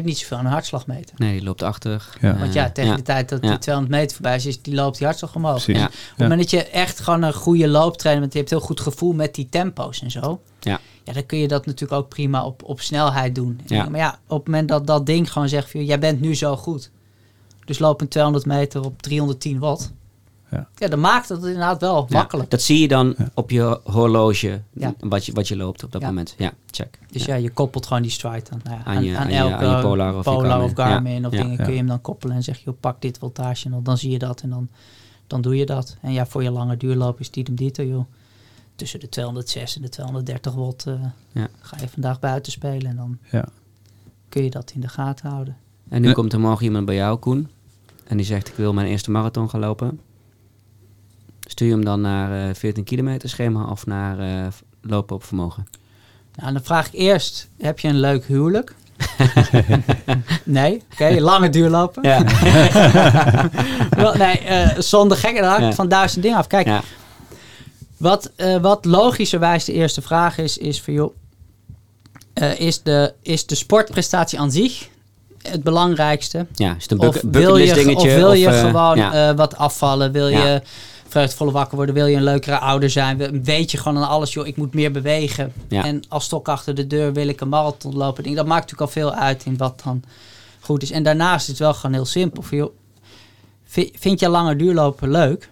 hebt 0.00 0.06
niet 0.06 0.18
zoveel 0.18 0.36
aan 0.36 0.44
een 0.44 0.50
hartslagmeter. 0.52 1.14
Nee, 1.18 1.32
die 1.32 1.42
loopt 1.44 1.62
achter. 1.62 2.08
Ja. 2.20 2.32
Eh, 2.34 2.40
Want 2.40 2.52
ja, 2.52 2.70
tegen 2.70 2.90
ja. 2.90 2.96
de 2.96 3.02
tijd 3.02 3.28
dat 3.28 3.42
Ja. 3.42 3.48
die 3.50 3.58
200 3.58 3.94
meter 3.96 4.16
voorbij 4.16 4.36
is, 4.36 4.46
is 4.46 4.62
die 4.62 4.74
loopt 4.74 4.98
die 4.98 5.06
hartslag 5.06 5.34
omhoog. 5.34 5.62
Precies. 5.64 5.82
Ja. 5.82 5.86
Op 5.86 5.92
het 5.92 6.18
moment 6.18 6.40
dat 6.40 6.50
je 6.50 6.64
echt 6.64 7.00
gewoon 7.00 7.22
een 7.22 7.34
goede 7.34 7.68
looptrainer 7.68 8.20
bent, 8.22 8.32
je 8.32 8.38
hebt 8.38 8.50
heel 8.50 8.60
goed 8.60 8.80
gevoel 8.80 9.12
met 9.12 9.34
die 9.34 9.48
tempo's 9.48 10.02
en 10.02 10.10
zo. 10.10 10.40
Ja. 10.60 10.80
Ja, 11.04 11.12
dan 11.12 11.26
kun 11.26 11.38
je 11.38 11.48
dat 11.48 11.66
natuurlijk 11.66 12.00
ook 12.00 12.08
prima 12.08 12.44
op, 12.44 12.62
op 12.62 12.80
snelheid 12.80 13.34
doen. 13.34 13.60
Ja. 13.66 13.88
Maar 13.88 14.00
ja, 14.00 14.18
op 14.26 14.36
het 14.38 14.46
moment 14.46 14.68
dat 14.68 14.86
dat 14.86 15.06
ding 15.06 15.32
gewoon 15.32 15.48
zegt, 15.48 15.70
van, 15.70 15.84
jij 15.84 15.98
bent 15.98 16.20
nu 16.20 16.34
zo 16.34 16.56
goed. 16.56 16.90
Dus 17.64 17.78
loop 17.78 18.00
een 18.00 18.08
200 18.08 18.46
meter 18.46 18.84
op 18.84 19.02
310 19.02 19.58
watt. 19.58 19.92
Ja. 20.54 20.68
Ja, 20.76 20.88
dan 20.88 21.00
maakt 21.00 21.28
het 21.28 21.38
inderdaad 21.42 21.80
wel 21.80 22.06
Ja, 22.08 22.16
makkelijk. 22.18 22.50
Dat 22.50 22.62
zie 22.62 22.80
je 22.80 22.88
dan 22.88 23.14
Ja. 23.18 23.28
op 23.34 23.50
je 23.50 23.80
horloge, 23.84 24.60
Ja. 24.72 24.94
wat, 25.00 25.26
je, 25.26 25.32
wat 25.32 25.48
je 25.48 25.56
loopt 25.56 25.84
op 25.84 25.92
dat 25.92 26.00
Ja. 26.00 26.06
moment. 26.06 26.34
Ja, 26.38 26.52
check. 26.70 26.98
Dus 27.10 27.24
ja. 27.24 27.34
ja, 27.34 27.42
je 27.42 27.50
koppelt 27.50 27.86
gewoon 27.86 28.02
die 28.02 28.10
stride 28.10 28.50
aan, 28.50 28.60
nou 28.64 28.76
ja, 28.78 28.84
Aan 28.84 28.96
aan, 28.96 29.04
je- 29.04 29.16
aan 29.16 29.22
aan 29.24 29.30
je- 29.30 29.36
elke 29.36 29.54
aan 29.54 29.76
je 29.76 29.82
Polar 29.82 30.14
of 30.16 30.24
Garmin. 30.24 30.62
of 30.62 30.72
Garmin 30.74 31.20
Ja. 31.20 31.26
of 31.26 31.32
Ja. 31.32 31.42
dingen 31.42 31.56
Ja. 31.56 31.62
kun 31.64 31.72
je 31.72 31.78
hem 31.78 31.86
dan 31.88 32.00
koppelen 32.00 32.36
en 32.36 32.42
zeg 32.42 32.56
je, 32.58 32.62
joh, 32.64 32.74
pak 32.80 33.02
dit 33.02 33.18
voltage 33.18 33.70
en 33.70 33.80
dan, 33.82 33.98
zie 33.98 34.10
je 34.10 34.18
dat 34.18 34.40
en 34.40 34.50
dan, 34.50 34.68
dan 35.26 35.40
doe 35.40 35.56
je 35.56 35.66
dat. 35.66 35.96
En 36.00 36.12
ja, 36.12 36.26
voor 36.26 36.42
je 36.42 36.50
lange 36.50 36.76
duurloop 36.76 37.20
is 37.20 37.30
die 37.30 37.54
dito, 37.54 37.82
joh. 37.82 38.04
Tussen 38.76 39.00
de 39.00 39.08
206 39.08 39.76
en 39.76 39.82
de 39.82 39.88
230 39.88 40.54
watt 40.54 40.86
eh, 40.86 40.94
Ja. 41.32 41.48
ga 41.60 41.76
je 41.80 41.88
vandaag 41.88 42.18
buiten 42.20 42.52
spelen 42.52 42.90
en 42.90 42.96
dan 42.96 43.18
Ja. 43.30 43.44
kun 44.28 44.42
je 44.44 44.50
dat 44.50 44.70
in 44.74 44.80
de 44.80 44.88
gaten 44.88 45.30
houden. 45.30 45.56
En 45.88 46.02
nu 46.02 46.12
komt 46.12 46.32
er 46.32 46.40
morgen 46.40 46.64
iemand 46.64 46.84
bij 46.86 46.94
jou, 46.94 47.18
Koen. 47.18 47.48
En 48.06 48.16
die 48.16 48.26
zegt, 48.26 48.48
ik 48.48 48.54
wil 48.54 48.72
mijn 48.72 48.86
eerste 48.86 49.10
marathon 49.10 49.48
gaan 49.50 49.60
lopen. 49.60 50.00
Stuur 51.44 51.66
je 51.66 51.72
hem 51.72 51.84
dan 51.84 52.00
naar 52.00 52.48
eh 52.48 52.54
14 52.54 52.84
kilometer 52.84 53.28
schema 53.28 53.64
of 53.64 53.86
naar 53.86 54.18
eh, 54.18 54.46
lopen 54.82 55.16
op 55.16 55.24
vermogen? 55.24 55.66
Nou, 56.34 56.52
dan 56.52 56.62
vraag 56.64 56.86
ik 56.86 56.92
eerst, 56.92 57.48
heb 57.58 57.78
je 57.78 57.88
een 57.88 58.00
leuk 58.00 58.24
huwelijk? 58.26 58.74
nee, 60.44 60.82
oké, 60.92 61.20
lange 61.20 61.48
duurlopen. 61.48 62.02
Ja. 62.02 62.22
Nee, 64.18 64.38
eh, 64.38 64.78
zonder 64.78 65.16
gekke 65.16 65.40
dat 65.40 65.50
hangt 65.50 65.64
Ja. 65.66 65.72
van 65.72 65.88
duizend 65.88 66.22
dingen 66.22 66.38
af. 66.38 66.46
Kijk, 66.46 66.66
ja. 66.66 66.82
Wat, 67.96 68.30
eh, 68.36 68.56
wat 68.56 68.84
logischerwijs 68.84 69.64
de 69.64 69.72
eerste 69.72 70.02
vraag 70.02 70.38
is, 70.38 70.58
is 70.58 70.82
van 70.82 70.94
joh, 70.94 71.14
eh, 72.34 72.60
is, 72.60 72.82
de, 72.82 73.14
is 73.22 73.46
de 73.46 73.54
sportprestatie 73.54 74.38
aan 74.40 74.50
zich 74.52 74.88
het 75.42 75.62
belangrijkste? 75.62 76.46
ja, 76.54 76.74
is 76.76 76.82
het 76.82 76.92
een 76.92 76.98
Of 76.98 77.14
bucket, 77.14 77.30
wil 77.30 77.56
je, 77.56 77.64
bucketlist 77.66 77.96
of 77.96 78.02
dingetje? 78.02 78.16
wil 78.20 78.32
je 78.32 78.46
eh, 78.48 78.60
gewoon 78.60 78.98
eh, 78.98 79.30
wat 79.36 79.56
afvallen? 79.56 80.12
Wil 80.12 80.28
je 80.28 80.62
vreugdevolle 81.14 81.50
wakker 81.50 81.76
worden, 81.76 81.94
wil 81.94 82.06
je 82.06 82.16
een 82.16 82.22
leukere 82.22 82.58
ouder 82.58 82.90
zijn. 82.90 83.16
We- 83.16 83.40
Weet 83.42 83.70
je 83.70 83.78
gewoon 83.78 84.02
aan 84.02 84.08
alles, 84.08 84.32
joh, 84.32 84.46
ik 84.46 84.56
moet 84.56 84.74
meer 84.74 84.92
bewegen. 84.92 85.52
Ja. 85.68 85.84
En 85.84 86.02
als 86.08 86.24
stok 86.24 86.48
achter 86.48 86.74
de 86.74 86.86
deur 86.86 87.12
wil 87.12 87.28
ik 87.28 87.40
een 87.40 87.48
marathon 87.48 87.94
lopen. 87.96 88.22
Dat 88.34 88.46
maakt 88.46 88.70
natuurlijk 88.70 88.80
al 88.80 89.02
veel 89.02 89.12
uit 89.14 89.44
in 89.44 89.56
wat 89.56 89.80
dan 89.84 90.02
goed 90.60 90.82
is. 90.82 90.90
En 90.90 91.02
daarnaast 91.02 91.42
is 91.42 91.48
het 91.48 91.58
wel 91.58 91.74
gewoon 91.74 91.92
heel 91.94 92.04
simpel. 92.04 92.44
Joh, 92.50 92.72
vi- 93.64 93.90
vind 93.98 94.20
je 94.20 94.28
langer 94.28 94.56
duurlopen 94.56 95.10
leuk? 95.10 95.50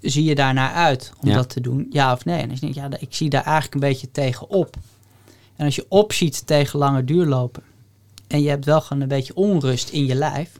Zie 0.00 0.24
je 0.24 0.34
daarnaar 0.34 0.72
uit 0.72 1.12
om 1.22 1.28
Ja. 1.28 1.34
dat 1.34 1.48
te 1.48 1.60
doen? 1.60 1.86
Ja 1.90 2.12
of 2.12 2.24
nee? 2.24 2.40
En 2.42 2.50
als 2.50 2.60
je 2.60 2.72
denkt, 2.72 2.76
ja, 2.92 2.98
ik 3.00 3.14
zie 3.14 3.30
daar 3.30 3.42
eigenlijk 3.44 3.74
een 3.74 3.80
beetje 3.88 4.10
tegen 4.10 4.48
op. 4.48 4.76
En 5.56 5.64
als 5.64 5.74
je 5.74 5.86
opziet 5.88 6.46
tegen 6.46 6.78
langer 6.78 7.06
duurlopen 7.06 7.62
en 8.26 8.42
je 8.42 8.48
hebt 8.48 8.64
wel 8.64 8.80
gewoon 8.80 9.02
een 9.02 9.08
beetje 9.08 9.34
onrust 9.34 9.88
in 9.88 10.06
je 10.06 10.14
lijf, 10.14 10.50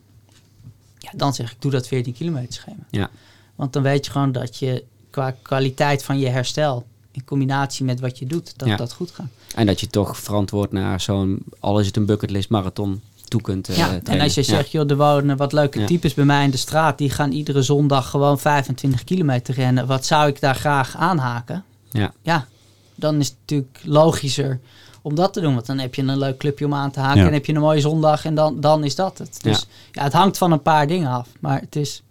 ja, 0.98 1.10
dan 1.16 1.34
zeg 1.34 1.50
ik, 1.52 1.56
doe 1.62 1.70
dat 1.70 1.86
14 1.86 2.12
kilometer 2.12 2.52
schema. 2.52 2.82
Ja. 2.90 3.10
Want 3.58 3.72
dan 3.72 3.82
weet 3.82 4.04
je 4.06 4.10
gewoon 4.12 4.32
dat 4.32 4.56
je 4.56 4.84
qua 5.10 5.34
kwaliteit 5.42 6.02
van 6.04 6.18
je 6.18 6.28
herstel, 6.28 6.84
in 7.12 7.24
combinatie 7.24 7.84
met 7.84 8.00
wat 8.00 8.18
je 8.18 8.26
doet, 8.26 8.52
dat 8.58 8.68
Ja. 8.68 8.76
dat 8.76 8.92
goed 8.92 9.10
gaat. 9.10 9.26
En 9.54 9.66
dat 9.66 9.80
je 9.80 9.86
toch 9.86 10.16
verantwoord 10.18 10.72
naar 10.72 11.00
zo'n, 11.00 11.38
al 11.60 11.80
is 11.80 11.86
het 11.86 11.96
een 11.96 12.06
bucketlist 12.06 12.48
marathon, 12.50 13.00
toe 13.24 13.40
kunt 13.40 13.68
eh, 13.68 13.76
ja, 13.76 14.00
en 14.04 14.20
als 14.20 14.34
je 14.34 14.40
Ja. 14.40 14.46
zegt, 14.46 14.70
joh, 14.70 14.90
er 14.90 14.96
wonen 14.96 15.36
wat 15.36 15.52
leuke 15.52 15.80
Ja. 15.80 15.86
types 15.86 16.14
bij 16.14 16.24
mij 16.24 16.44
in 16.44 16.50
de 16.50 16.56
straat, 16.56 16.98
die 16.98 17.10
gaan 17.10 17.32
iedere 17.32 17.62
zondag 17.62 18.10
gewoon 18.10 18.38
25 18.38 19.04
kilometer 19.04 19.54
rennen. 19.54 19.86
Wat 19.86 20.06
zou 20.06 20.28
ik 20.28 20.40
daar 20.40 20.54
graag 20.54 20.96
aanhaken? 20.96 21.64
Ja. 21.90 22.12
ja, 22.22 22.46
dan 22.94 23.18
is 23.20 23.26
het 23.28 23.36
natuurlijk 23.40 23.80
logischer 23.84 24.60
om 25.02 25.14
dat 25.14 25.32
te 25.32 25.40
doen. 25.40 25.54
Want 25.54 25.66
dan 25.66 25.78
heb 25.78 25.94
je 25.94 26.02
een 26.02 26.18
leuk 26.18 26.36
clubje 26.36 26.64
om 26.64 26.74
aan 26.74 26.90
te 26.90 27.00
haken 27.00 27.20
Ja. 27.20 27.26
en 27.26 27.32
heb 27.32 27.46
je 27.46 27.54
een 27.54 27.60
mooie 27.60 27.80
zondag 27.80 28.24
en 28.24 28.34
dan, 28.34 28.60
dan 28.60 28.84
is 28.84 28.94
dat 28.94 29.18
het. 29.18 29.38
Dus 29.42 29.66
ja. 29.92 30.02
het 30.02 30.12
hangt 30.12 30.38
van 30.38 30.52
een 30.52 30.62
paar 30.62 30.86
dingen 30.86 31.08
af. 31.10 31.28
Maar 31.40 31.60
het 31.60 31.76
is, 31.76 32.02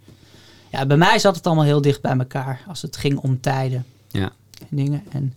ja, 0.71 0.85
bij 0.85 0.97
mij 0.97 1.19
zat 1.19 1.35
het 1.35 1.45
allemaal 1.47 1.63
heel 1.65 1.81
dicht 1.81 2.01
bij 2.01 2.17
elkaar 2.17 2.61
als 2.67 2.81
het 2.81 2.97
ging 2.97 3.17
om 3.19 3.39
tijden 3.41 3.85
Ja. 4.11 4.31
en 4.59 4.67
dingen. 4.69 5.03
En 5.11 5.33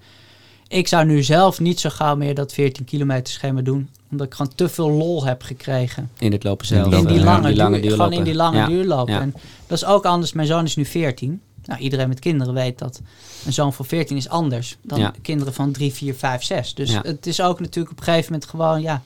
ik 0.69 0.89
zou 0.89 1.05
nu 1.07 1.23
zelf 1.23 1.61
niet 1.61 1.81
zo 1.81 1.91
gauw 1.91 2.17
meer 2.17 2.35
dat 2.35 2.53
14 2.53 2.85
kilometer 2.85 3.33
schema 3.33 3.61
doen. 3.61 3.89
Omdat 4.11 4.27
ik 4.27 4.35
gewoon 4.35 4.53
te 4.55 4.69
veel 4.69 4.91
lol 4.91 5.25
heb 5.25 5.43
gekregen. 5.43 6.11
In 6.19 6.33
het 6.33 6.45
lopen 6.45 6.67
zelf. 6.67 6.93
In 6.93 6.99
In 6.99 7.07
die 7.07 7.19
Ja, 7.19 7.25
lange, 7.25 7.49
die 7.49 7.57
lange 7.57 7.81
duur, 7.81 7.91
gewoon 7.91 8.13
in 8.13 8.25
die 8.25 8.35
lange 8.35 8.57
Ja. 8.59 8.67
duurlopen. 8.67 9.15
Ja. 9.15 9.21
En 9.21 9.35
dat 9.67 9.79
is 9.79 9.85
ook 9.85 10.05
anders. 10.05 10.33
Mijn 10.33 10.47
zoon 10.47 10.65
is 10.65 10.77
nu 10.77 10.85
14. 10.85 11.41
Nou, 11.65 11.81
iedereen 11.81 12.09
met 12.09 12.19
kinderen 12.19 12.55
weet 12.55 12.79
dat 12.79 13.01
een 13.47 13.53
zoon 13.53 13.73
van 13.73 13.85
14 13.85 14.17
is 14.17 14.29
anders 14.29 14.77
dan 14.83 15.13
kinderen 15.23 15.55
van 15.55 15.73
3, 15.73 15.93
4, 15.93 16.15
5, 16.15 16.43
6. 16.43 16.75
Dus 16.75 16.93
het 17.03 17.27
is 17.27 17.41
ook 17.41 17.61
natuurlijk 17.61 17.93
op 17.93 17.99
een 17.99 18.05
gegeven 18.05 18.33
moment 18.33 18.51
gewoon, 18.51 18.81
ja, 18.83 19.03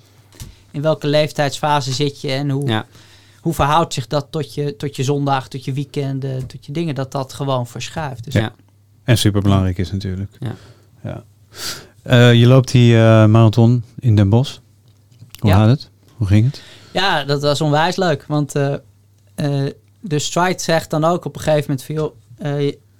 in 0.71 0.83
welke 0.83 1.07
leeftijdsfase 1.07 1.93
zit 1.93 2.21
je 2.21 2.31
en 2.31 2.51
hoe, 2.51 2.69
Ja. 2.69 2.87
Hoe 3.45 3.55
verhoudt 3.55 3.95
zich 3.95 4.07
dat 4.07 4.27
tot 4.31 4.55
je, 4.55 4.77
tot 4.77 4.97
je 4.97 5.03
zondag, 5.05 5.49
tot 5.49 5.65
je 5.65 5.73
weekenden, 5.73 6.47
tot 6.47 6.67
je 6.67 6.73
dingen, 6.73 6.95
dat 6.95 7.13
dat 7.13 7.33
gewoon 7.33 7.67
verschuift. 7.67 8.25
Dus 8.25 8.35
Ja. 8.35 8.53
En 9.05 9.19
superbelangrijk 9.19 9.79
is 9.79 9.93
natuurlijk. 9.93 10.37
Ja. 10.41 10.55
Ja. 11.03 11.25
Eh, 12.03 12.35
je 12.35 12.47
loopt 12.47 12.71
die 12.73 12.97
eh, 12.97 13.27
marathon 13.27 13.85
in 13.99 14.17
Den 14.17 14.29
Bosch. 14.29 14.59
Hoe 15.39 15.51
Ja. 15.51 15.57
gaat 15.57 15.69
het? 15.69 15.91
Hoe 16.17 16.27
ging 16.27 16.45
het? 16.47 16.63
Ja, 16.93 17.25
dat 17.25 17.43
was 17.43 17.61
onwijs 17.61 17.97
leuk. 17.97 18.25
Want 18.29 18.55
eh, 18.55 18.75
de 20.01 20.19
Stride 20.19 20.63
zegt 20.63 20.91
dan 20.91 21.05
ook 21.05 21.25
op 21.25 21.35
een 21.37 21.43
gegeven 21.43 21.65
moment 21.71 21.83
van... 21.87 21.95
joh, 21.95 22.15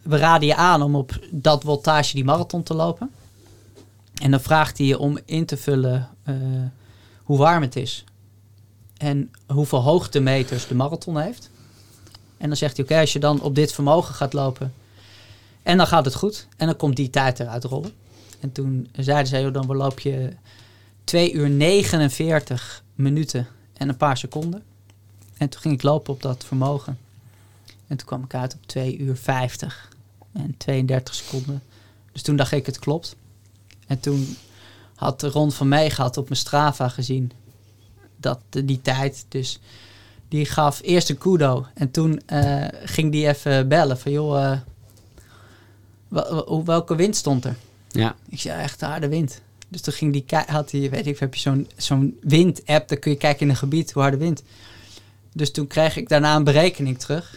we 0.03 0.17
raden 0.17 0.49
je 0.49 0.57
aan 0.57 0.83
om 0.83 0.95
op 0.97 1.19
dat 1.31 1.63
voltage 1.65 2.15
die 2.15 2.25
marathon 2.25 2.63
te 2.63 2.75
lopen. 2.75 3.11
En 4.23 4.31
dan 4.31 4.41
vraagt 4.41 4.79
hij 4.79 4.87
je 4.87 4.99
om 4.99 5.19
in 5.25 5.47
te 5.47 5.57
vullen 5.57 6.09
hoe 7.23 7.39
warm 7.39 7.63
het 7.63 7.77
is. 7.77 8.05
En 9.05 9.31
hoeveel 9.47 9.79
hoogtemeters 9.79 10.67
de 10.67 10.75
marathon 10.75 11.21
heeft. 11.21 11.51
En 12.37 12.49
dan 12.49 12.57
zegt 12.57 12.77
hij, 12.77 12.85
oké, 12.85 12.99
als 12.99 13.13
je 13.13 13.19
dan 13.19 13.41
op 13.41 13.55
dit 13.55 13.73
vermogen 13.73 14.15
gaat 14.15 14.33
lopen... 14.33 14.75
en 15.63 15.77
dan 15.77 15.87
gaat 15.87 16.05
het 16.05 16.15
goed. 16.15 16.47
En 16.57 16.67
dan 16.67 16.77
komt 16.77 16.97
die 16.97 17.11
tijd 17.11 17.41
eruit 17.41 17.65
rollen. 17.65 17.93
En 18.41 18.53
toen 18.53 18.89
zeiden 18.93 19.27
ze, 19.27 19.51
dan 19.51 19.67
loop 19.67 20.01
je 20.01 20.33
2 21.05 21.33
uur 21.33 21.51
49 21.51 22.83
minuten 22.95 23.47
en 23.73 23.89
een 23.89 23.97
paar 23.97 24.17
seconden. 24.17 24.63
En 25.37 25.49
toen 25.49 25.61
ging 25.61 25.75
ik 25.75 25.83
lopen 25.83 26.13
op 26.13 26.23
dat 26.23 26.45
vermogen. 26.45 26.99
En 27.87 27.97
toen 27.97 28.07
kwam 28.07 28.25
ik 28.25 28.35
uit 28.35 28.55
op 28.55 28.67
2 28.67 28.99
uur 28.99 29.17
50 29.17 29.89
en 30.33 30.55
32 30.57 31.15
seconden. 31.15 31.63
Dus 32.13 32.23
toen 32.23 32.37
dacht 32.37 32.53
ik, 32.53 32.67
het 32.67 32.79
klopt. 32.79 33.17
En 33.87 34.01
toen 34.01 34.37
had 34.95 35.23
Ron 35.23 35.53
van 35.53 35.69
Meegat 35.69 36.17
op 36.17 36.29
mijn 36.29 36.41
Strava 36.41 36.89
gezien 36.89 37.33
dat 38.25 38.41
die 38.65 38.81
tijd. 38.83 39.25
Dus 39.29 39.59
die 40.29 40.45
gaf 40.47 40.81
eerst 40.83 41.11
een 41.11 41.19
kudo. 41.19 41.67
En 41.75 41.91
toen 41.91 42.21
eh, 42.27 42.65
ging 42.85 43.13
die 43.13 43.29
even 43.29 43.69
bellen 43.69 43.99
van, 43.99 44.13
joh, 44.13 44.53
hoe- 46.47 46.65
welke 46.65 46.95
wind 46.97 47.17
stond 47.17 47.45
er? 47.45 47.57
Ja. 47.91 48.15
Ik 48.29 48.41
zei, 48.41 48.61
echt 48.63 48.81
harde 48.81 49.09
wind. 49.09 49.41
Dus 49.69 49.81
toen 49.81 49.93
ging 49.93 50.13
die, 50.13 50.25
had 50.47 50.71
hij, 50.71 50.91
weet 50.91 51.07
ik, 51.07 51.19
heb 51.19 51.35
je 51.35 51.41
zo'n 51.41 51.69
zo'n 51.77 52.19
wind-app, 52.21 52.89
dan 52.89 52.99
kun 52.99 53.11
je 53.11 53.17
kijken 53.17 53.41
in 53.43 53.49
een 53.49 53.57
gebied 53.57 53.93
hoe 53.93 54.03
harde 54.03 54.17
wind. 54.17 54.43
Dus 55.33 55.51
toen 55.53 55.67
kreeg 55.67 55.97
ik 55.97 56.09
daarna 56.09 56.37
een 56.37 56.45
berekening 56.45 56.99
terug. 56.99 57.35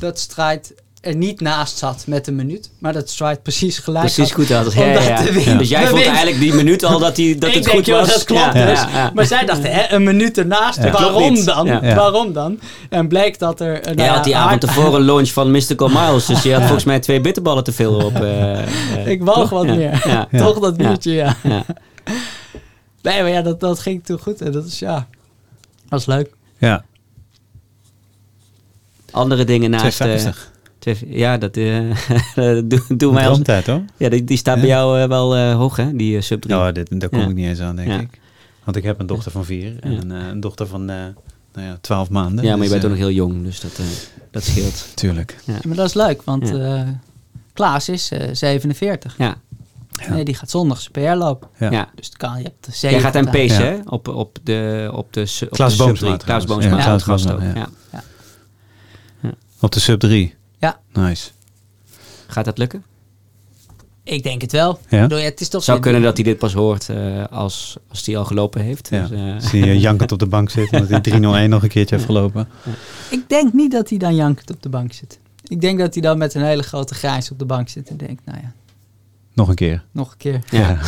dat 0.00 0.18
Stride 0.18 0.62
er 1.00 1.16
niet 1.16 1.40
naast 1.40 1.78
zat 1.78 2.04
met 2.06 2.26
een 2.26 2.34
minuut, 2.36 2.70
maar 2.78 2.92
dat 2.92 3.10
Stride 3.10 3.40
precies 3.42 3.78
gelijk 3.78 4.04
Precies 4.04 4.24
had. 4.32 4.46
goed 4.46 4.48
had. 4.56 4.72
Ja, 4.72 4.84
ja, 4.86 5.32
wind- 5.32 5.58
Dus 5.58 5.68
jij 5.68 5.86
vond 5.86 6.04
eigenlijk 6.04 6.38
die 6.40 6.54
minuut 6.54 6.84
al 6.84 6.98
dat, 6.98 7.16
die, 7.16 7.38
dat 7.38 7.48
ik 7.48 7.54
het 7.54 7.64
denk, 7.64 7.76
goed 7.76 7.86
joh, 7.86 7.98
was. 7.98 8.08
dat 8.12 8.24
klopt 8.24 8.42
Ja, 8.42 8.52
dus. 8.66 8.80
ja, 8.80 8.88
ja. 8.92 9.10
Maar 9.14 9.26
zij 9.26 9.44
dachten, 9.44 9.70
hè, 9.72 9.92
een 9.94 10.02
minuut 10.02 10.38
ernaast, 10.38 10.82
Ja. 10.82 10.90
waarom 10.90 11.44
dan? 11.44 11.66
Waarom 11.80 12.32
dan? 12.32 12.60
En 12.90 13.08
bleek 13.08 13.38
dat 13.38 13.60
er... 13.60 13.80
nou 13.82 13.94
Jij 13.96 14.04
ja, 14.06 14.14
had 14.14 14.24
die 14.24 14.36
avond 14.36 14.60
tevoren 14.60 14.94
een 14.94 15.06
launch 15.06 15.28
van 15.28 15.50
Mystical 15.50 15.88
Miles. 15.88 16.26
Dus 16.26 16.42
je 16.42 16.52
had 16.52 16.62
volgens 16.70 16.84
mij 16.84 17.00
twee 17.00 17.20
bitterballen 17.20 17.64
te 17.64 17.72
veel 17.72 17.94
op. 17.94 18.14
eh, 18.14 18.58
eh, 18.96 19.06
Ik 19.06 19.22
woog 19.22 19.34
toch? 19.34 19.50
wat 19.50 19.64
Ja. 19.66 19.74
meer. 19.74 20.02
Ja. 20.08 20.28
Ja. 20.30 20.38
Toch 20.44 20.58
dat 20.58 20.76
minuutje, 20.76 21.12
ja. 21.12 21.36
Ja. 21.42 21.64
Nee, 23.02 23.20
maar 23.22 23.30
ja, 23.30 23.42
dat, 23.42 23.60
dat 23.60 23.78
ging 23.78 24.04
toen 24.04 24.18
goed. 24.18 24.40
En 24.40 24.52
dat 24.52 24.64
is, 24.66 24.78
ja... 24.78 24.94
Dat 24.94 25.06
was 25.88 26.06
leuk. 26.06 26.30
Ja, 26.58 26.84
Andere 29.10 29.44
dingen 29.44 29.70
naast... 29.70 29.96
250. 29.96 30.50
Ja, 31.06 31.38
dat 31.38 31.56
eh, 31.56 31.80
doen 32.64 32.82
doen 32.96 33.14
wij 33.14 33.22
als... 33.22 33.32
Droomtijd 33.32 33.66
hoor. 33.66 33.82
Ja, 33.96 34.08
die, 34.08 34.24
die 34.24 34.36
staat 34.36 34.54
Ja. 34.54 34.60
bij 34.60 34.70
jou 34.70 35.00
eh, 35.00 35.08
wel 35.08 35.36
eh, 35.36 35.54
hoog, 35.54 35.76
hè? 35.76 35.96
Die 35.96 36.16
eh, 36.16 36.22
sub 36.22 36.40
3. 36.40 36.54
Nou, 36.54 36.72
dit, 36.72 37.00
daar 37.00 37.08
kom 37.08 37.18
Ja. 37.20 37.28
ik 37.28 37.34
niet 37.34 37.46
eens 37.46 37.60
aan, 37.60 37.76
denk 37.76 37.88
Ja. 37.88 37.98
ik. 38.00 38.20
Want 38.64 38.76
ik 38.76 38.82
heb 38.82 39.00
een 39.00 39.06
dochter 39.06 39.30
van 39.32 39.44
vier 39.44 39.76
en 39.80 39.92
Ja. 39.92 39.98
een, 40.00 40.12
eh, 40.12 40.26
een 40.28 40.40
dochter 40.40 40.66
van 40.66 40.90
eh 40.90 40.96
nou 41.54 41.66
ja, 41.66 41.78
12 41.80 42.10
maanden. 42.10 42.44
ja, 42.44 42.50
maar 42.50 42.58
je 42.58 42.62
Dus, 42.62 42.72
bent 42.72 42.84
ook 42.84 42.90
nog 42.90 42.98
heel 42.98 43.10
jong, 43.10 43.44
dus 43.44 43.60
dat, 43.60 43.70
eh, 43.78 43.84
dat 44.30 44.44
scheelt. 44.44 44.88
Tuurlijk. 44.94 45.36
Ja, 45.44 45.54
maar 45.66 45.76
dat 45.76 45.86
is 45.86 45.94
leuk, 45.94 46.22
want 46.22 46.48
Ja. 46.48 46.76
eh, 46.76 46.88
Klaas 47.52 47.88
is 47.88 48.10
eh, 48.10 48.28
47. 48.32 49.14
Ja, 49.18 49.36
Ja. 50.06 50.14
Nee, 50.14 50.24
die 50.24 50.34
gaat 50.34 50.50
zondag 50.50 50.80
zijn 50.80 50.92
PR 50.92 51.18
lopen. 51.18 51.48
Ja. 51.58 51.70
ja. 51.70 51.88
Dus 51.94 52.10
kan, 52.10 52.36
je 52.38 52.42
hebt 52.42 52.80
de 52.80 52.88
Jij 52.88 53.00
gaat 53.00 53.14
hem 53.14 53.30
pacen, 53.30 53.64
hè? 53.66 53.76
Op, 53.84 54.08
op 54.08 54.38
de, 54.42 54.90
op 54.94 55.12
de, 55.12 55.20
op 55.42 55.50
Klaas 55.50 55.70
de 55.70 55.76
sub 55.76 55.86
Boomsma 55.86 56.06
3. 56.16 56.24
Klaas. 56.24 56.44
Boomsma, 56.44 56.76
Ja, 56.76 56.82
Klaas. 56.82 57.04
Boomsma, 57.04 57.38
Ja. 57.54 57.68
Op 59.60 59.72
de 59.72 59.80
sub 59.80 60.00
3. 60.00 60.34
Ja. 60.60 60.80
Nice. 60.92 61.30
Gaat 62.26 62.44
dat 62.44 62.58
lukken? 62.58 62.84
Ik 64.04 64.22
denk 64.22 64.40
het 64.40 64.52
wel. 64.52 64.78
Ja? 64.88 64.96
Ik 64.96 65.02
bedoel, 65.02 65.18
ja, 65.18 65.24
het 65.24 65.40
is 65.40 65.48
toch 65.48 65.64
zou 65.64 65.80
kunnen 65.80 66.02
dat 66.02 66.16
hij 66.16 66.24
dit 66.24 66.38
pas 66.38 66.52
hoort 66.52 66.88
uh, 66.88 67.24
als, 67.30 67.76
als 67.88 68.06
hij 68.06 68.16
al 68.16 68.24
gelopen 68.24 68.60
heeft. 68.60 68.88
Ja. 68.90 69.06
Dus, 69.06 69.18
uh, 69.18 69.34
Zie 69.38 69.64
je 69.64 69.78
jankend 69.78 70.12
op 70.12 70.18
de 70.18 70.26
bank 70.26 70.50
zitten 70.50 70.74
omdat 70.74 70.90
hij 70.90 71.00
301 71.10 71.50
nog 71.50 71.62
een 71.62 71.68
keertje 71.68 71.94
heeft 71.94 72.06
gelopen. 72.06 72.48
Ik 73.10 73.28
denk 73.28 73.52
niet 73.52 73.72
dat 73.72 73.88
hij 73.88 73.98
dan 73.98 74.14
jankend 74.14 74.50
op 74.50 74.62
de 74.62 74.68
bank 74.68 74.92
zit. 74.92 75.18
Ik 75.46 75.60
denk 75.60 75.78
dat 75.78 75.94
hij 75.94 76.02
dan 76.02 76.18
met 76.18 76.34
een 76.34 76.42
hele 76.42 76.62
grote 76.62 76.94
grijns 76.94 77.30
op 77.30 77.38
de 77.38 77.44
bank 77.44 77.68
zit 77.68 77.88
en 77.88 77.96
denkt, 77.96 78.22
nou 78.24 78.38
ja, 78.42 78.52
Nog 79.32 79.48
een 79.48 79.54
keer. 79.54 79.82
nog 79.92 80.10
een 80.10 80.16
keer. 80.16 80.40
Ja. 80.50 80.58
ja. 80.58 80.78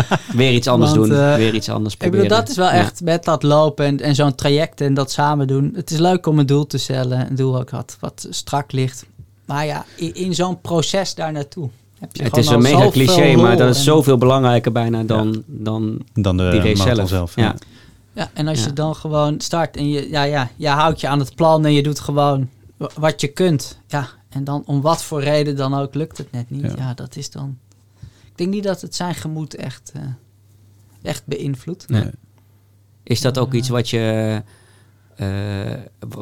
Weer 0.36 0.52
iets 0.52 0.66
anders 0.68 0.90
Want, 0.94 1.06
doen, 1.08 1.16
uh, 1.18 1.34
weer 1.34 1.54
iets 1.54 1.68
anders 1.68 1.94
Ik 1.94 2.00
proberen. 2.00 2.24
bedoel, 2.24 2.38
dat 2.40 2.48
is 2.50 2.56
wel 2.56 2.66
Ja. 2.66 2.72
echt 2.72 3.00
met 3.02 3.24
dat 3.24 3.42
lopen 3.42 3.84
en, 3.86 4.00
en 4.00 4.14
zo'n 4.14 4.34
traject 4.34 4.80
en 4.80 4.94
dat 4.94 5.10
samen 5.10 5.46
doen. 5.46 5.72
Het 5.74 5.90
is 5.90 5.98
leuk 5.98 6.26
om 6.26 6.38
een 6.38 6.46
doel 6.46 6.66
te 6.66 6.78
stellen, 6.78 7.26
een 7.30 7.34
doel 7.34 7.58
ook 7.58 7.70
had 7.70 7.96
wat 8.00 8.26
strak 8.30 8.72
ligt. 8.72 9.06
Maar 9.44 9.66
ja, 9.66 9.84
in, 9.96 10.14
in 10.14 10.34
zo'n 10.34 10.60
proces 10.60 11.14
daar 11.14 11.32
naartoe 11.32 11.68
heb 11.98 12.16
je 12.16 12.22
Het 12.22 12.36
is 12.36 12.46
een 12.48 12.62
mega 12.62 12.88
cliché, 12.90 13.36
maar 13.36 13.56
dat 13.56 13.70
is 13.70 13.76
en- 13.76 13.82
zoveel 13.84 14.16
belangrijker 14.18 14.72
bijna 14.72 15.02
dan, 15.02 15.42
dan 15.46 15.98
Dan 16.14 16.36
de 16.36 16.48
die 16.50 16.60
race 16.60 16.76
marathon 16.76 17.08
zelf. 17.08 17.30
zelf. 17.32 17.34
Ja. 17.36 17.54
Ja, 18.14 18.30
en 18.34 18.48
als 18.48 18.60
Ja. 18.60 18.66
je 18.66 18.72
dan 18.72 18.94
gewoon 18.94 19.40
start 19.40 19.76
en 19.76 19.88
je, 19.88 20.10
ja, 20.10 20.22
ja, 20.22 20.50
je 20.56 20.68
houdt 20.68 21.00
je 21.00 21.08
aan 21.08 21.18
het 21.18 21.34
plan 21.34 21.64
en 21.64 21.72
je 21.72 21.82
doet 21.82 22.00
gewoon 22.00 22.48
wa- 22.76 22.90
wat 22.98 23.20
je 23.20 23.28
kunt. 23.28 23.78
Ja, 23.86 24.08
en 24.28 24.44
dan 24.44 24.62
om 24.66 24.80
wat 24.80 25.02
voor 25.02 25.22
reden 25.22 25.56
dan 25.56 25.74
ook 25.74 25.94
lukt 25.94 26.18
het 26.18 26.32
net 26.32 26.50
niet. 26.50 26.62
Ja. 26.62 26.72
Ja, 26.76 26.94
dat 26.94 27.16
is 27.16 27.30
dan... 27.30 27.58
Ik 28.40 28.46
denk 28.46 28.58
niet 28.58 28.68
dat 28.72 28.80
het 28.80 28.94
zijn 28.94 29.14
gemoed 29.14 29.54
echt, 29.54 29.92
eh, 29.94 30.02
echt 31.02 31.26
beïnvloedt. 31.26 31.88
Nee. 31.88 32.10
Is 33.02 33.20
dat 33.20 33.38
ook 33.38 33.52
iets 33.52 33.68
wat 33.68 33.88
je, 33.90 34.42
eh, 35.16 35.74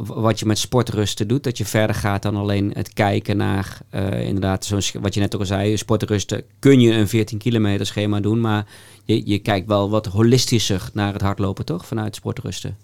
wat 0.06 0.38
je 0.38 0.46
met 0.46 0.58
sportrusten 0.58 1.28
doet? 1.28 1.44
Dat 1.44 1.58
je 1.58 1.64
verder 1.64 1.96
gaat 1.96 2.22
dan 2.22 2.36
alleen 2.36 2.70
het 2.74 2.92
kijken 2.92 3.36
naar, 3.36 3.78
eh, 3.90 4.20
inderdaad, 4.26 4.64
zo'n 4.64 4.82
sch- 4.82 4.94
wat 5.00 5.14
je 5.14 5.20
net 5.20 5.34
ook 5.34 5.40
al 5.40 5.46
zei, 5.46 5.76
sportrusten 5.76 6.42
kun 6.58 6.80
je 6.80 6.92
een 6.92 7.08
14 7.08 7.38
kilometer 7.38 7.86
schema 7.86 8.20
doen, 8.20 8.40
maar 8.40 8.66
je, 9.04 9.28
je 9.28 9.38
kijkt 9.38 9.66
wel 9.66 9.90
wat 9.90 10.06
holistischer 10.06 10.90
naar 10.92 11.12
het 11.12 11.22
hardlopen, 11.22 11.64
toch? 11.64 11.86
Vanuit 11.86 12.14
sportrusten. 12.14 12.76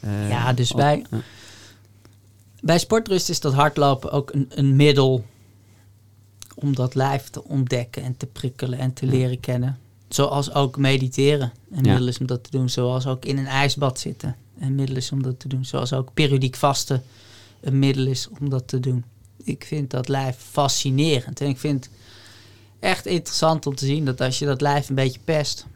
Eh, 0.00 0.28
Ja, 0.28 0.52
dus 0.52 0.68
ja. 0.68 0.76
Bij 2.60 2.78
sportrust 2.78 3.28
is 3.28 3.40
dat 3.40 3.52
hardlopen 3.54 4.10
ook 4.12 4.32
een, 4.32 4.46
een 4.48 4.76
middel 4.76 5.24
om 6.54 6.74
dat 6.74 6.94
lijf 6.94 7.28
te 7.30 7.44
ontdekken 7.44 8.02
en 8.02 8.16
te 8.16 8.26
prikkelen 8.26 8.78
en 8.78 8.92
te 8.92 9.06
leren 9.06 9.40
kennen. 9.40 9.78
Zoals 10.08 10.52
ook 10.54 10.76
mediteren 10.76 11.52
een 11.70 11.82
middel 11.82 12.06
is 12.06 12.18
om 12.18 12.26
dat 12.26 12.44
te 12.44 12.50
doen. 12.50 12.68
Zoals 12.68 13.06
ook 13.06 13.24
in 13.24 13.38
een 13.38 13.46
ijsbad 13.46 13.98
zitten 13.98 14.36
een 14.58 14.74
middel 14.74 14.96
is 14.96 15.12
om 15.12 15.22
dat 15.22 15.40
te 15.40 15.48
doen. 15.48 15.64
Zoals 15.64 15.92
ook 15.92 16.14
periodiek 16.14 16.56
vasten 16.56 17.02
een 17.60 17.78
middel 17.78 18.06
is 18.06 18.28
om 18.40 18.48
dat 18.50 18.68
te 18.68 18.80
doen. 18.80 19.04
Ik 19.44 19.64
vind 19.64 19.90
dat 19.90 20.08
lijf 20.08 20.36
fascinerend. 20.36 21.40
En 21.40 21.48
ik 21.48 21.58
vind 21.58 21.84
het 21.84 21.94
echt 22.80 23.06
interessant 23.06 23.66
om 23.66 23.74
te 23.74 23.86
zien 23.86 24.04
dat 24.04 24.20
als 24.20 24.38
je 24.38 24.46
dat 24.46 24.60
lijf 24.60 24.88
een 24.88 24.94
beetje 24.94 25.20
pest, 25.24 25.66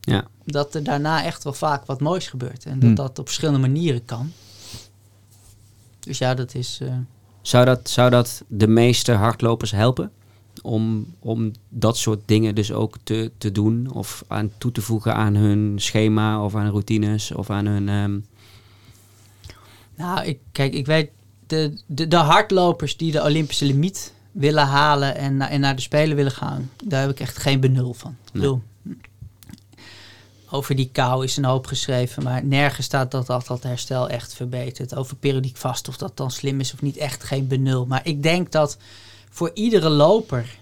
Ja. 0.00 0.26
dat 0.44 0.74
er 0.74 0.82
daarna 0.84 1.24
echt 1.24 1.44
wel 1.44 1.52
vaak 1.52 1.86
wat 1.86 2.00
moois 2.00 2.28
gebeurt. 2.28 2.64
En 2.64 2.72
dat 2.74 2.82
Hmm. 2.82 2.94
dat 2.94 3.18
op 3.18 3.26
verschillende 3.26 3.60
manieren 3.60 4.04
kan. 4.04 4.32
Dus 6.00 6.18
ja, 6.18 6.34
dat 6.34 6.54
is. 6.54 6.78
eh, 6.82 6.94
Zou 7.46 7.64
dat, 7.64 7.90
zou 7.90 8.10
dat 8.10 8.42
de 8.46 8.66
meeste 8.66 9.12
hardlopers 9.12 9.70
helpen? 9.70 10.10
Om, 10.62 11.06
om 11.18 11.52
dat 11.68 11.98
soort 11.98 12.20
dingen 12.24 12.54
dus 12.54 12.72
ook 12.72 12.96
te, 13.02 13.30
te 13.38 13.52
doen? 13.52 13.92
Of 13.92 14.24
aan 14.26 14.50
toe 14.58 14.72
te 14.72 14.82
voegen 14.82 15.14
aan 15.14 15.34
hun 15.34 15.74
schema 15.76 16.44
of 16.44 16.54
aan 16.54 16.70
routines 16.70 17.32
of 17.32 17.50
aan 17.50 17.66
hun... 17.66 17.88
ehm, 17.88 18.18
Nou, 19.94 20.24
ik, 20.26 20.38
kijk, 20.52 20.74
ik 20.74 20.86
weet, 20.86 21.10
de, 21.46 21.80
de, 21.86 22.08
de 22.08 22.16
hardlopers 22.16 22.96
die 22.96 23.12
de 23.12 23.22
Olympische 23.22 23.64
limiet 23.64 24.12
willen 24.32 24.66
halen 24.66 25.16
en, 25.16 25.40
en 25.40 25.60
naar 25.60 25.76
de 25.76 25.82
Spelen 25.82 26.16
willen 26.16 26.32
gaan, 26.32 26.70
daar 26.84 27.00
heb 27.00 27.10
ik 27.10 27.20
echt 27.20 27.38
geen 27.38 27.60
benul 27.60 27.94
van. 27.94 28.16
Ik 28.32 28.40
Nee. 28.40 28.58
Over 30.50 30.76
die 30.76 30.90
kou 30.92 31.24
is 31.24 31.36
een 31.36 31.44
hoop 31.44 31.66
geschreven, 31.66 32.22
maar 32.22 32.44
nergens 32.44 32.86
staat 32.86 33.10
dat 33.10 33.26
dat, 33.26 33.46
dat 33.46 33.62
herstel 33.62 34.08
echt 34.08 34.34
verbetert. 34.34 34.94
Over 34.94 35.16
periodiek 35.16 35.56
vast, 35.56 35.88
of 35.88 35.96
dat 35.96 36.16
dan 36.16 36.30
slim 36.30 36.60
is 36.60 36.72
of 36.72 36.82
niet, 36.82 36.96
echt 36.96 37.24
geen 37.24 37.46
benul. 37.46 37.86
Maar 37.86 38.06
ik 38.06 38.22
denk 38.22 38.52
dat 38.52 38.76
voor 39.30 39.50
iedere 39.54 39.88
loper, 39.88 40.58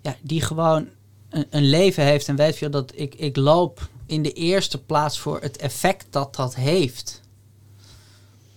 ja, 0.00 0.16
die 0.20 0.40
gewoon 0.40 0.88
een, 1.28 1.46
een 1.50 1.68
leven 1.68 2.04
heeft 2.04 2.28
en 2.28 2.36
weet 2.36 2.56
veel 2.56 2.70
dat 2.70 2.92
ik, 2.94 3.14
ik 3.14 3.36
loop 3.36 3.88
in 4.06 4.22
de 4.22 4.32
eerste 4.32 4.82
plaats 4.82 5.18
voor 5.18 5.40
het 5.40 5.56
effect 5.56 6.06
dat 6.10 6.36
dat 6.36 6.54
heeft 6.54 7.20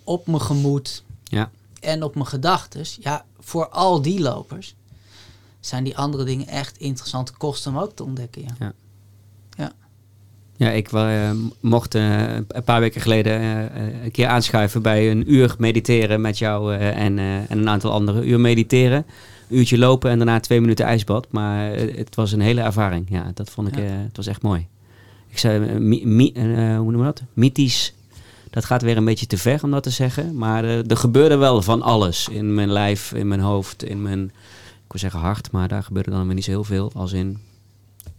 op 0.04 0.28
mijn 0.28 0.42
gemoed 0.42 1.04
ja, 1.24 1.52
en 1.80 2.04
op 2.04 2.14
mijn 2.14 2.28
gedachten. 2.28 2.86
Ja, 3.00 3.26
voor 3.40 3.68
al 3.68 4.02
die 4.02 4.20
lopers 4.20 4.76
zijn 5.60 5.84
die 5.84 5.98
andere 5.98 6.24
dingen 6.24 6.48
echt 6.48 6.78
interessante 6.78 7.34
kosten 7.34 7.72
om 7.72 7.80
ook 7.80 7.96
te 7.96 8.04
ontdekken. 8.04 8.42
Ja. 8.42 8.56
ja, 8.60 8.74
ik 10.58 10.92
eh, 10.92 11.32
mocht 11.60 11.96
eh, 11.96 12.34
een 12.48 12.64
paar 12.66 12.80
weken 12.80 13.02
geleden 13.02 13.40
eh, 13.42 14.04
een 14.04 14.12
keer 14.12 14.28
aanschuiven 14.28 14.82
bij 14.82 15.12
een 15.12 15.34
uur 15.34 15.56
mediteren 15.58 16.22
met 16.22 16.38
jou 16.38 16.76
en, 16.76 17.20
en 17.20 17.48
een 17.50 17.70
aantal 17.70 17.92
anderen. 17.92 18.30
Uur 18.30 18.40
mediteren, 18.40 19.06
een 19.50 19.58
uurtje 19.58 19.78
lopen 19.78 20.10
en 20.12 20.18
daarna 20.18 20.40
twee 20.40 20.62
minuten 20.62 20.86
ijsbad. 20.86 21.28
Maar 21.30 21.70
het 21.76 22.16
was 22.16 22.32
een 22.32 22.40
hele 22.42 22.62
ervaring. 22.62 23.06
Ja, 23.10 23.32
dat 23.34 23.50
vond 23.50 23.68
ik, 23.68 23.76
Ja. 23.76 23.82
het 23.84 24.18
was 24.18 24.28
echt 24.28 24.42
mooi. 24.42 24.68
Ik 25.30 25.38
zei, 25.38 25.80
mi, 25.80 26.06
mi- 26.06 26.32
hoe 26.76 26.92
noemen 26.92 26.98
we 27.00 27.04
dat? 27.04 27.24
Mythisch. 27.34 27.94
Dat 28.50 28.66
gaat 28.66 28.82
weer 28.82 28.98
een 28.98 29.06
beetje 29.06 29.28
te 29.28 29.38
ver 29.38 29.64
om 29.64 29.72
dat 29.72 29.84
te 29.84 29.90
zeggen. 29.90 30.38
Maar 30.38 30.64
er 30.64 30.98
gebeurde 30.98 31.36
wel 31.36 31.62
van 31.62 31.82
alles. 31.82 32.28
In 32.32 32.54
mijn 32.54 32.72
lijf, 32.72 33.14
in 33.14 33.28
mijn 33.28 33.40
hoofd, 33.40 33.84
in 33.84 34.02
mijn, 34.02 34.24
ik 34.86 34.92
wil 34.92 35.00
zeggen 35.02 35.20
hart. 35.20 35.52
Maar 35.52 35.68
daar 35.68 35.84
gebeurde 35.84 36.12
dan 36.12 36.26
weer 36.26 36.36
niet 36.36 36.44
zo 36.44 36.52
heel 36.52 36.64
veel. 36.64 36.92
Als 36.96 37.14
in, 37.14 37.38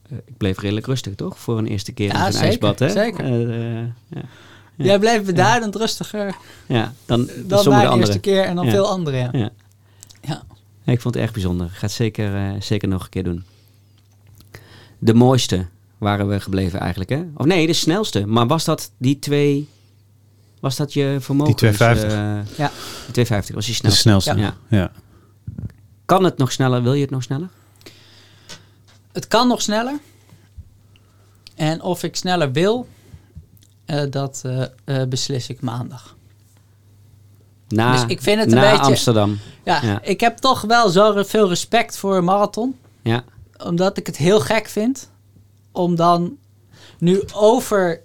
ik 0.09 0.36
bleef 0.36 0.59
redelijk 0.61 0.86
rustig 0.86 1.14
toch? 1.14 1.38
Voor 1.38 1.59
een 1.59 1.66
eerste 1.66 1.92
keer 1.92 2.12
Ja, 2.12 2.26
in 2.26 2.32
zo'n 2.32 2.42
ijsbad. 2.42 2.78
Hè? 2.78 2.88
zeker. 2.90 3.24
Eh, 3.24 3.42
eh, 3.80 3.86
ja. 4.09 4.20
Ja. 4.76 4.84
Jij 4.84 4.98
bleef 4.98 5.22
beduidend 5.24 5.74
rustiger 5.76 6.36
ja, 6.66 6.92
dan, 7.06 7.26
dan 7.26 7.34
dan 7.46 7.62
sommige 7.62 7.84
anderen. 7.86 8.04
eerste 8.06 8.20
keer 8.20 8.44
en 8.44 8.56
dan 8.56 8.64
Ja. 8.64 8.70
veel 8.70 8.88
anderen. 8.88 9.38
Ja. 9.38 9.50
Ja. 10.20 10.42
Ik 10.84 11.00
vond 11.00 11.14
het 11.14 11.22
erg 11.22 11.32
bijzonder. 11.32 11.66
Ik 11.66 11.72
ga 11.72 11.80
het 11.80 11.92
zeker, 11.92 12.34
eh, 12.34 12.61
zeker 12.61 12.88
nog 12.88 13.02
een 13.04 13.09
keer 13.09 13.24
doen. 13.24 13.44
De 14.98 15.14
mooiste 15.14 15.66
waren 15.98 16.28
we 16.28 16.40
gebleven 16.40 16.80
eigenlijk, 16.80 17.11
hè? 17.11 17.24
Of 17.34 17.46
nee, 17.46 17.66
de 17.66 17.72
snelste. 17.72 18.26
Maar 18.26 18.46
was 18.46 18.64
dat 18.64 18.90
die 18.98 19.18
twee... 19.18 19.68
Was 20.61 20.76
dat 20.76 20.92
je 20.92 21.16
vermogen? 21.20 21.56
Die 21.56 21.72
250. 21.72 22.56
Ja. 22.56 22.70
Die 23.04 23.12
250 23.12 23.54
was 23.54 23.66
je 23.66 23.72
De 23.72 23.78
snelste. 23.78 24.00
snelste. 24.00 24.34
Ja. 24.36 24.54
Ja. 24.68 24.90
Kan 26.04 26.24
het 26.24 26.38
nog 26.38 26.52
sneller? 26.52 26.82
Wil 26.82 26.92
je 26.94 27.00
het 27.02 27.11
nog 27.11 27.22
sneller? 27.22 27.48
Het 29.18 29.28
kan 29.28 29.48
nog 29.48 29.62
sneller. 29.62 29.98
En 31.54 31.82
of 31.82 32.02
ik 32.02 32.16
sneller 32.16 32.52
wil, 32.52 32.88
eh, 33.84 34.02
dat 34.10 34.42
eh, 34.44 34.62
eh, 34.84 35.08
beslis 35.08 35.48
ik 35.48 35.60
maandag. 35.60 36.16
Na, 37.68 37.92
Dus 37.92 38.04
ik 38.06 38.22
vind 38.22 38.40
het 38.40 38.52
een 38.52 38.60
beetje- 38.60 38.78
Amsterdam. 38.84 39.38
Ja, 39.64 39.82
Ja. 39.82 40.02
ik 40.02 40.20
heb 40.20 40.36
toch 40.36 40.60
wel 40.60 40.88
zo 40.88 41.22
veel 41.22 41.48
respect 41.48 41.96
voor 41.96 42.16
een 42.16 42.24
marathon. 42.24 42.78
Ja. 43.02 43.24
Omdat 43.64 43.96
ik 43.96 44.06
het 44.06 44.16
heel 44.16 44.40
gek 44.40 44.66
vind 44.68 45.10
om 45.72 45.96
dan 45.96 46.36
nu 46.98 47.22
over 47.34 48.00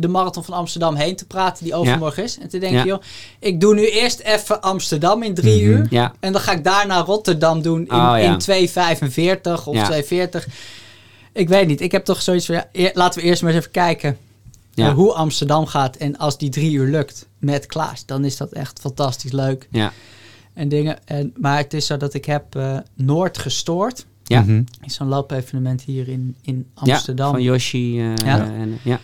de 0.00 0.08
marathon 0.08 0.44
van 0.44 0.54
Amsterdam 0.54 0.94
heen 0.94 1.16
te 1.16 1.26
praten, 1.26 1.64
die 1.64 1.74
overmorgen 1.74 2.22
is. 2.22 2.38
En 2.38 2.48
te 2.48 2.58
denken, 2.58 2.78
Ja. 2.78 2.84
joh, 2.84 3.02
ik 3.38 3.60
doe 3.60 3.74
nu 3.74 3.86
eerst 3.88 4.20
even 4.20 4.60
Amsterdam 4.60 5.22
in 5.22 5.34
drie 5.34 5.62
Mhm. 5.62 5.70
uur. 5.70 5.86
Ja. 5.90 6.12
En 6.20 6.32
dan 6.32 6.40
ga 6.40 6.52
ik 6.52 6.64
daarna 6.64 7.00
Rotterdam 7.00 7.62
doen 7.62 7.80
in, 7.80 7.92
Oh, 7.92 7.96
ja. 7.96 8.16
in 8.18 8.38
2,45 8.38 9.66
of 9.66 9.74
Ja. 9.74 9.84
2,40. 9.84 10.46
Ik 11.32 11.48
weet 11.48 11.66
niet. 11.66 11.80
Ik 11.80 11.92
heb 11.92 12.04
toch 12.04 12.22
zoiets 12.22 12.46
van, 12.46 12.54
ja, 12.54 12.68
eer- 12.72 12.90
laten 12.94 13.20
we 13.20 13.26
eerst 13.26 13.42
maar 13.42 13.50
eens 13.50 13.60
even 13.60 13.72
kijken 13.72 14.16
Ja. 14.74 14.86
eh, 14.88 14.94
hoe 14.94 15.12
Amsterdam 15.12 15.66
gaat. 15.66 15.96
En 15.96 16.18
als 16.18 16.38
die 16.38 16.50
drie 16.50 16.72
uur 16.72 16.86
lukt 16.90 17.26
met 17.38 17.66
Klaas, 17.66 18.06
dan 18.06 18.24
is 18.24 18.36
dat 18.36 18.52
echt 18.52 18.80
fantastisch 18.80 19.32
leuk. 19.32 19.68
Ja. 19.70 19.92
En 20.54 20.68
dingen. 20.68 20.98
En, 21.06 21.32
maar 21.36 21.56
het 21.56 21.74
is 21.74 21.86
zo 21.86 21.96
dat 21.96 22.14
ik 22.14 22.24
heb 22.24 22.54
eh, 22.56 22.76
Noord 22.94 23.38
gestoord. 23.38 24.06
Ja. 24.24 24.40
Mhm. 24.40 24.62
Is 24.84 24.94
zo'n 24.94 25.08
loopevenement 25.08 25.82
hier 25.82 26.08
in, 26.08 26.36
in 26.42 26.66
Ja, 26.82 26.92
Amsterdam. 26.92 27.30
van 27.30 27.42
Yoshi. 27.42 28.00
eh, 28.00 28.12
Ja. 28.24 28.38
en, 28.44 28.78
ja. 28.82 29.00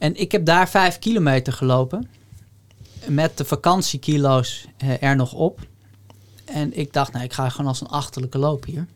En 0.00 0.16
ik 0.16 0.32
heb 0.32 0.44
daar 0.44 0.68
vijf 0.68 0.98
kilometer 0.98 1.52
gelopen. 1.52 2.08
Met 3.06 3.38
de 3.38 3.44
vakantiekilo's 3.44 4.66
eh, 4.76 5.02
er 5.02 5.16
nog 5.16 5.32
op. 5.32 5.60
En 6.44 6.78
ik 6.78 6.92
dacht, 6.92 7.12
nou, 7.12 7.24
ik 7.24 7.32
ga 7.32 7.48
gewoon 7.48 7.66
als 7.66 7.80
een 7.80 7.86
achterlijke 7.86 8.38
loop 8.38 8.64
hier. 8.64 8.86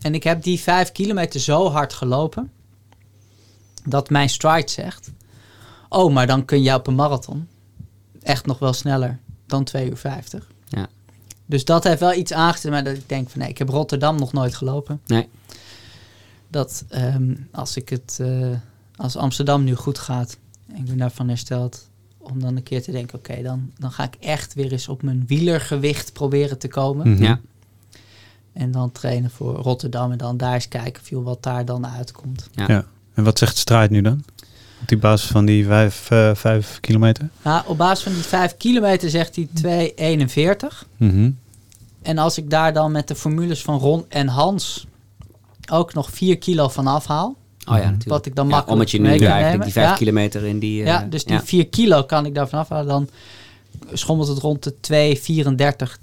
En 0.00 0.14
ik 0.14 0.22
heb 0.22 0.42
die 0.42 0.60
vijf 0.60 0.92
kilometer 0.92 1.40
zo 1.40 1.70
hard 1.70 1.92
gelopen. 1.92 2.50
Dat 3.84 4.10
mijn 4.10 4.28
stride 4.28 4.70
zegt. 4.70 5.12
Oh, 5.88 6.12
maar 6.12 6.26
dan 6.26 6.44
kun 6.44 6.62
je 6.62 6.74
op 6.74 6.86
een 6.86 6.94
marathon 6.94 7.48
echt 8.22 8.46
nog 8.46 8.58
wel 8.58 8.72
sneller 8.72 9.18
dan 9.46 9.64
2 9.64 9.90
uur 9.90 9.96
50. 9.96 10.50
Ja. 10.68 10.88
Dus 11.46 11.64
dat 11.64 11.84
heeft 11.84 12.00
wel 12.00 12.14
iets 12.14 12.32
aangezet. 12.32 12.70
Maar 12.70 12.84
dat 12.84 12.94
ik 12.94 13.08
denk 13.08 13.30
van 13.30 13.40
nee, 13.40 13.48
ik 13.48 13.58
heb 13.58 13.68
Rotterdam 13.68 14.18
nog 14.18 14.32
nooit 14.32 14.54
gelopen. 14.54 15.00
Nee. 15.06 15.28
Dat 16.48 16.84
ehm, 16.88 17.34
als 17.52 17.76
ik 17.76 17.88
het, 17.88 18.18
eh, 18.20 18.50
als 18.96 19.16
Amsterdam 19.16 19.64
nu 19.64 19.74
goed 19.74 19.98
gaat 19.98 20.36
en 20.68 20.76
ik 20.76 20.84
ben 20.84 20.98
daarvan 20.98 21.28
hersteld, 21.28 21.88
om 22.18 22.40
dan 22.40 22.56
een 22.56 22.62
keer 22.62 22.82
te 22.82 22.92
denken, 22.92 23.18
oké, 23.18 23.42
dan, 23.42 23.70
dan 23.78 23.90
ga 23.90 24.04
ik 24.04 24.14
echt 24.20 24.54
weer 24.54 24.72
eens 24.72 24.88
op 24.88 25.02
mijn 25.02 25.24
wielergewicht 25.26 26.12
proberen 26.12 26.58
te 26.58 26.68
komen. 26.68 27.10
Mhm. 27.10 27.22
Ja. 27.22 27.40
En 28.52 28.70
dan 28.70 28.92
trainen 28.92 29.30
voor 29.30 29.54
Rotterdam 29.54 30.12
en 30.12 30.18
dan 30.18 30.36
daar 30.36 30.54
eens 30.54 30.68
kijken 30.68 31.02
of, 31.02 31.08
joh, 31.08 31.24
wat 31.24 31.42
daar 31.42 31.64
dan 31.64 31.86
uitkomt. 31.86 32.48
Ja. 32.52 32.64
Ja. 32.68 32.84
En 33.14 33.24
wat 33.24 33.38
zegt 33.38 33.56
Strijd 33.56 33.90
nu 33.90 34.00
dan? 34.00 34.24
Op 34.80 34.88
die 34.90 34.98
basis 34.98 35.30
van 35.30 35.44
die 35.44 35.64
vijf, 35.66 36.10
eh, 36.10 36.34
vijf 36.34 36.80
kilometer? 36.80 37.28
Nou, 37.42 37.62
op 37.66 37.78
basis 37.78 38.04
van 38.04 38.12
die 38.12 38.22
5 38.22 38.56
kilometer 38.56 39.10
zegt 39.10 39.36
hij 39.36 39.48
2,41. 39.52 40.86
Mhm. 40.96 41.30
En 42.02 42.18
als 42.18 42.38
ik 42.38 42.50
daar 42.50 42.72
dan 42.72 42.92
met 42.92 43.08
de 43.08 43.14
formules 43.14 43.62
van 43.62 43.78
Ron 43.78 44.04
en 44.08 44.28
Hans 44.28 44.86
ook 45.70 45.94
nog 45.94 46.10
4 46.10 46.38
kilo 46.38 46.68
van 46.68 46.86
afhaal, 46.86 47.36
Oh 47.66 47.74
ja, 47.76 47.82
natuurlijk. 47.82 48.08
wat 48.08 48.26
ik 48.26 48.34
dan 48.34 48.44
Ja, 48.48 48.50
makkelijk 48.50 48.72
omdat 48.80 48.90
je 48.90 49.00
nu 49.00 49.08
eigenlijk 49.08 49.42
nemen. 49.42 49.60
die 49.64 49.72
vijf 49.72 49.88
Ja. 49.88 49.94
kilometer 49.94 50.44
in 50.44 50.58
die... 50.58 50.80
eh, 50.80 50.86
ja, 50.86 51.06
dus 51.10 51.24
die 51.24 51.34
ja. 51.34 51.42
4 51.42 51.68
kilo 51.68 52.02
kan 52.04 52.26
ik 52.26 52.34
daarvan 52.34 52.58
afhalen. 52.60 52.86
Dan 52.86 53.08
schommelt 53.92 54.28
het 54.28 54.38
rond 54.38 54.62
de 54.62 54.74
2,34, 54.80 55.98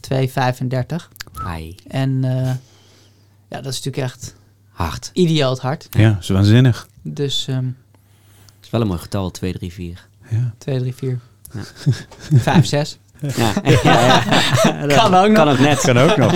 2,35. 0.93 1.07
Ai, 1.43 1.76
En 1.88 2.24
eh, 2.24 2.51
ja, 3.49 3.62
dat 3.62 3.74
is 3.74 3.82
natuurlijk 3.84 3.97
echt 4.14 4.36
hard. 4.70 5.09
idioot 5.14 5.59
hard. 5.59 5.88
Ja, 5.91 6.09
dat 6.09 6.22
is 6.22 6.30
waanzinnig. 6.30 6.88
Dus 7.01 7.45
ehm 7.49 7.64
Dat 7.66 8.64
is 8.64 8.70
wel 8.70 8.82
een 8.82 8.88
mooi 8.88 8.99
getal, 8.99 9.32
2, 9.32 9.53
3, 9.53 9.74
4. 9.74 10.07
Ja. 10.30 10.53
2, 10.57 10.80
3, 10.80 10.93
4, 10.95 11.20
Ja. 11.53 11.62
5, 12.39 12.66
6. 12.66 12.97
Ja, 13.38 13.53
ja, 13.84 14.24
Kan 14.88 15.16
ook 15.16 15.28
nog. 15.28 15.34
Kan 15.36 15.49
ook 15.49 15.59
net. 15.59 15.80
Kan 15.82 15.97
ook 15.97 16.18
nog. 16.18 16.34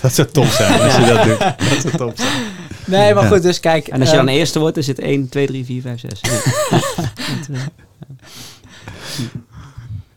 Dat 0.00 0.12
zou 0.14 0.28
top 0.28 0.44
zijn 0.46 0.80
als 0.80 0.94
je 0.96 1.04
dat 1.04 1.24
doet. 1.24 1.38
Dat 1.70 1.80
zou 1.80 1.96
top 1.96 2.12
zijn. 2.18 2.42
Nee, 2.86 3.14
maar 3.14 3.24
goed, 3.24 3.42
dus 3.42 3.60
kijk. 3.60 3.88
En 3.88 4.00
als 4.00 4.10
je 4.10 4.16
ehm, 4.16 4.24
dan 4.24 4.34
de 4.34 4.40
eerste 4.40 4.58
wordt, 4.58 4.76
is 4.76 4.86
het 4.86 4.98
1, 4.98 5.28
2, 5.28 5.46
3, 5.46 5.64
4, 5.64 5.80
5, 5.82 6.00
6. 6.00 6.20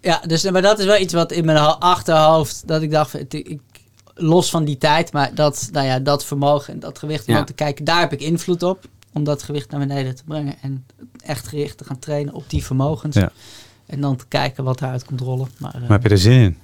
Ja, 0.02 0.22
dus, 0.28 0.50
maar 0.52 0.62
dat 0.62 0.80
is 0.80 0.86
wel 0.86 1.00
iets 1.00 1.14
wat 1.14 1.32
in 1.32 1.46
mijn 1.46 1.58
ho- 1.58 1.76
achterhoofd, 1.80 2.64
dat 2.66 2.82
ik 2.82 2.92
dacht, 2.92 3.34
ik, 3.34 3.60
los 4.16 4.50
van 4.50 4.66
die 4.66 4.78
tijd, 4.78 5.12
maar 5.12 5.36
dat, 5.36 5.70
nou 5.72 5.86
ja, 5.86 6.00
dat 6.00 6.26
vermogen 6.26 6.74
en 6.74 6.80
dat 6.80 7.00
gewicht 7.00 7.28
om 7.28 7.34
Ja. 7.34 7.44
te 7.44 7.54
kijken, 7.54 7.86
daar 7.86 8.00
heb 8.00 8.14
ik 8.14 8.22
invloed 8.22 8.64
op. 8.64 8.86
Om 9.14 9.24
dat 9.24 9.44
gewicht 9.44 9.72
naar 9.72 9.80
beneden 9.80 10.16
te 10.16 10.24
brengen 10.28 10.56
en 10.62 10.86
echt 11.24 11.48
gericht 11.48 11.78
te 11.78 11.84
gaan 11.84 12.00
trainen 12.00 12.34
op 12.34 12.44
die 12.48 12.64
vermogens. 12.66 13.16
Ja. 13.16 13.32
En 13.86 14.02
dan 14.02 14.16
te 14.16 14.26
kijken 14.28 14.64
wat 14.64 14.82
eruit 14.82 15.06
komt 15.06 15.22
rollen. 15.22 15.48
Maar, 15.58 15.74
eh, 15.74 15.80
Maar 15.82 15.90
heb 15.90 16.04
je 16.04 16.10
er 16.10 16.18
zin 16.18 16.42
in? 16.42 16.58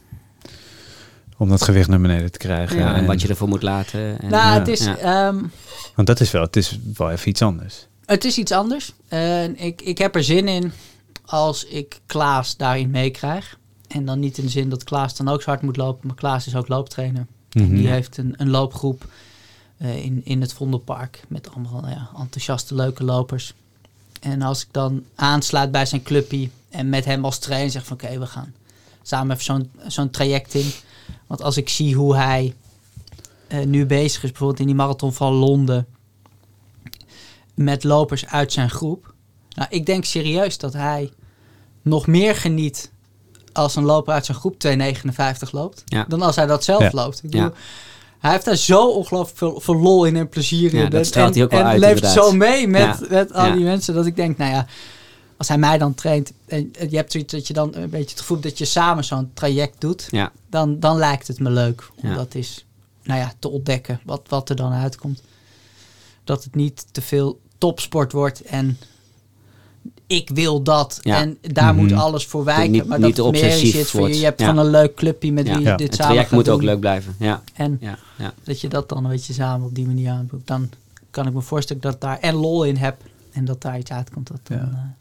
Om 1.37 1.49
dat 1.49 1.61
gewicht 1.61 1.87
naar 1.87 2.01
beneden 2.01 2.31
te 2.31 2.37
krijgen. 2.37 2.77
Ja, 2.77 2.95
en 2.95 3.05
wat 3.05 3.21
je 3.21 3.27
ervoor 3.27 3.47
moet 3.47 3.61
laten. 3.63 4.19
En, 4.21 4.29
nou, 4.29 4.53
ja. 4.53 4.59
het 4.59 4.67
is... 4.67 4.85
Ja. 4.85 4.97
ehm, 4.97 5.43
Want 5.95 6.07
dat 6.07 6.19
is 6.19 6.31
wel, 6.31 6.41
het 6.41 6.55
is 6.55 6.79
wel 6.97 7.11
even 7.11 7.29
iets 7.29 7.41
anders. 7.41 7.87
Het 8.05 8.25
is 8.25 8.37
iets 8.37 8.51
anders. 8.51 8.93
Ik, 9.55 9.81
ik 9.81 9.97
heb 9.97 10.15
er 10.15 10.23
zin 10.23 10.47
in 10.47 10.71
als 11.25 11.65
ik 11.65 11.99
Klaas 12.05 12.57
daarin 12.57 12.89
meekrijg. 12.89 13.57
En 13.87 14.05
dan 14.05 14.19
niet 14.19 14.37
in 14.37 14.43
de 14.43 14.49
zin 14.49 14.69
dat 14.69 14.83
Klaas 14.83 15.15
dan 15.15 15.27
ook 15.27 15.41
zo 15.41 15.49
hard 15.49 15.61
moet 15.61 15.77
lopen. 15.77 16.07
Maar 16.07 16.15
Klaas 16.15 16.47
is 16.47 16.55
ook 16.55 16.67
looptrainer. 16.67 17.25
Mhm. 17.51 17.75
Die 17.75 17.87
heeft 17.87 18.17
een, 18.17 18.33
een 18.37 18.49
loopgroep 18.49 19.05
eh, 19.77 20.03
in, 20.05 20.21
in 20.23 20.41
het 20.41 20.53
Vondelpark. 20.53 21.23
Met 21.27 21.49
allemaal 21.49 21.87
ja, 21.87 22.09
enthousiaste, 22.19 22.75
leuke 22.75 23.03
lopers. 23.03 23.53
En 24.21 24.41
als 24.41 24.61
ik 24.61 24.67
dan 24.71 25.03
aansluit 25.15 25.71
bij 25.71 25.85
zijn 25.85 26.03
clubje. 26.03 26.49
En 26.69 26.89
met 26.89 27.05
hem 27.05 27.25
als 27.25 27.39
trainer 27.39 27.71
zeg 27.71 27.85
van 27.85 27.97
oké, 28.01 28.19
we 28.19 28.25
gaan 28.25 28.53
samen 29.01 29.31
even 29.31 29.43
zo'n 29.43 29.71
zo'n 29.87 30.09
traject 30.09 30.53
in. 30.53 30.71
Want 31.27 31.41
als 31.41 31.57
ik 31.57 31.69
zie 31.69 31.95
hoe 31.95 32.15
hij 32.15 32.53
eh, 33.47 33.65
nu 33.65 33.85
bezig 33.85 34.23
is. 34.23 34.29
Bijvoorbeeld 34.29 34.59
in 34.59 34.65
die 34.65 34.75
marathon 34.75 35.13
van 35.13 35.33
Londen 35.33 35.87
met 37.53 37.83
lopers 37.83 38.25
uit 38.25 38.53
zijn 38.53 38.69
groep. 38.69 39.13
Nou, 39.55 39.67
ik 39.71 39.85
denk 39.85 40.05
serieus 40.05 40.57
dat 40.57 40.73
hij 40.73 41.11
nog 41.81 42.07
meer 42.07 42.35
geniet 42.35 42.91
als 43.53 43.75
een 43.75 43.83
loper 43.83 44.13
uit 44.13 44.25
zijn 44.25 44.37
groep 44.37 44.55
2,59 44.67 45.49
loopt, 45.51 45.83
Ja. 45.85 46.05
dan 46.07 46.21
als 46.21 46.35
hij 46.35 46.45
dat 46.45 46.63
zelf 46.63 46.81
Ja. 46.81 46.89
loopt. 46.93 47.23
Ik 47.23 47.29
bedoel, 47.29 47.51
Hij 48.19 48.31
heeft 48.31 48.45
daar 48.45 48.55
zo 48.55 48.87
ongelooflijk 48.91 49.37
veel, 49.37 49.59
veel 49.59 49.75
lol 49.75 50.05
in 50.05 50.15
en 50.15 50.29
plezier 50.29 50.73
in. 50.73 50.79
Ja, 50.79 50.89
dat 50.89 50.99
En- 50.99 51.05
straalt 51.05 51.33
hij 51.35 51.43
ook 51.43 51.51
wel 51.51 51.59
en 51.59 51.65
uit, 51.65 51.79
leeft 51.79 51.95
inderdaad. 51.95 52.23
zo 52.25 52.31
mee 52.31 52.67
met, 52.67 53.09
met 53.09 53.33
al 53.33 53.51
die 53.53 53.63
mensen 53.63 53.93
dat 53.93 54.05
ik 54.05 54.15
denk, 54.15 54.37
nou 54.37 54.51
ja, 54.51 54.65
als 55.37 55.47
hij 55.47 55.57
mij 55.57 55.77
dan 55.77 55.95
traint 55.95 56.31
en 56.45 56.71
je 56.89 56.95
hebt 56.95 57.11
zoiets 57.11 57.33
dat 57.33 57.47
je 57.47 57.53
dan 57.53 57.75
een 57.75 57.89
beetje 57.89 58.09
het 58.09 58.19
gevoel 58.19 58.39
dat 58.39 58.57
je 58.57 58.65
samen 58.65 59.03
zo'n 59.03 59.31
traject 59.33 59.81
doet, 59.81 60.07
Ja, 60.09 60.31
dan, 60.49 60.79
dan 60.79 60.97
lijkt 60.97 61.27
het 61.27 61.39
me 61.39 61.49
leuk 61.49 61.89
om 62.01 62.09
Ja. 62.09 62.15
dat 62.15 62.35
is, 62.35 62.65
nou 63.03 63.19
ja, 63.19 63.33
te 63.39 63.49
ontdekken 63.49 63.99
wat, 64.05 64.21
wat 64.27 64.49
er 64.49 64.55
dan 64.55 64.71
uitkomt. 64.71 65.21
Dat 66.23 66.43
het 66.43 66.55
niet 66.55 66.85
te 66.91 67.01
veel 67.01 67.39
topsport 67.57 68.11
wordt 68.11 68.41
en 68.41 68.77
ik 70.07 70.29
wil 70.33 70.61
dat 70.63 70.99
Ja. 71.01 71.17
en 71.21 71.37
daar 71.41 71.73
Mhm. 71.73 71.83
moet 71.83 71.93
alles 71.93 72.25
voor 72.25 72.43
wijken. 72.43 72.71
Niet- 72.71 72.85
maar 72.85 72.99
niet 72.99 73.15
dat 73.15 73.25
het 73.25 73.35
meer 73.35 73.43
obsessief 73.45 73.75
is 73.75 73.89
van, 73.89 73.99
wordt. 73.99 74.17
je 74.17 74.23
hebt 74.23 74.39
Ja. 74.39 74.47
gewoon 74.47 74.65
een 74.65 74.71
leuk 74.71 74.95
clubje 74.95 75.31
met 75.31 75.47
Ja. 75.47 75.55
wie 75.55 75.63
Ja. 75.63 75.71
je 75.71 75.77
dit 75.77 75.87
het 75.87 75.95
samen 75.95 76.11
traject 76.11 76.31
moet 76.33 76.49
ook 76.49 76.61
leuk 76.61 76.79
blijven. 76.79 77.15
Ja, 77.19 77.41
En 77.53 77.77
ja, 77.81 77.97
ja. 78.17 78.33
dat 78.43 78.61
je 78.61 78.67
dat 78.67 78.89
dan 78.89 79.03
een 79.05 79.09
beetje 79.11 79.33
samen 79.33 79.67
op 79.67 79.75
die 79.75 79.85
manier 79.85 80.11
aanboekt. 80.11 80.47
Dan 80.47 80.69
kan 81.11 81.27
ik 81.27 81.33
me 81.33 81.41
voorstellen 81.41 81.81
dat 81.81 81.93
ik 81.93 82.01
daar 82.01 82.19
en 82.19 82.33
lol 82.35 82.63
in 82.63 82.75
heb 82.77 82.95
en 83.31 83.45
dat 83.45 83.61
daar 83.61 83.77
iets 83.77 83.91
uitkomt. 83.91 84.27
Dat 84.27 84.39
dan, 84.43 84.57
Ja. 84.57 84.95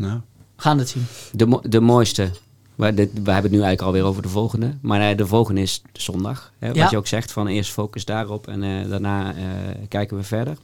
Nou, 0.00 0.20
we 0.56 0.62
gaan 0.62 0.78
het 0.78 0.88
zien. 0.88 1.06
De, 1.32 1.46
mo- 1.46 1.62
de 1.68 1.80
mooiste. 1.80 2.30
Maar 2.74 2.94
dit, 2.94 3.08
we 3.12 3.18
hebben 3.30 3.34
het 3.50 3.50
nu 3.60 3.60
eigenlijk 3.66 3.82
alweer 3.82 4.02
over 4.04 4.22
de 4.22 4.28
volgende. 4.28 4.74
Maar 4.80 5.10
eh, 5.10 5.16
de 5.16 5.26
volgende 5.26 5.60
is 5.60 5.82
zondag. 5.92 6.52
Hè, 6.58 6.66
wat 6.68 6.76
Ja. 6.76 6.88
je 6.90 6.96
ook 6.96 7.06
zegt, 7.06 7.32
van 7.32 7.46
eerst 7.46 7.70
focus 7.72 8.04
daarop 8.04 8.48
en 8.48 8.62
eh, 8.62 8.88
daarna 8.90 9.34
eh, 9.34 9.42
kijken 9.88 10.16
we 10.16 10.22
verder. 10.22 10.56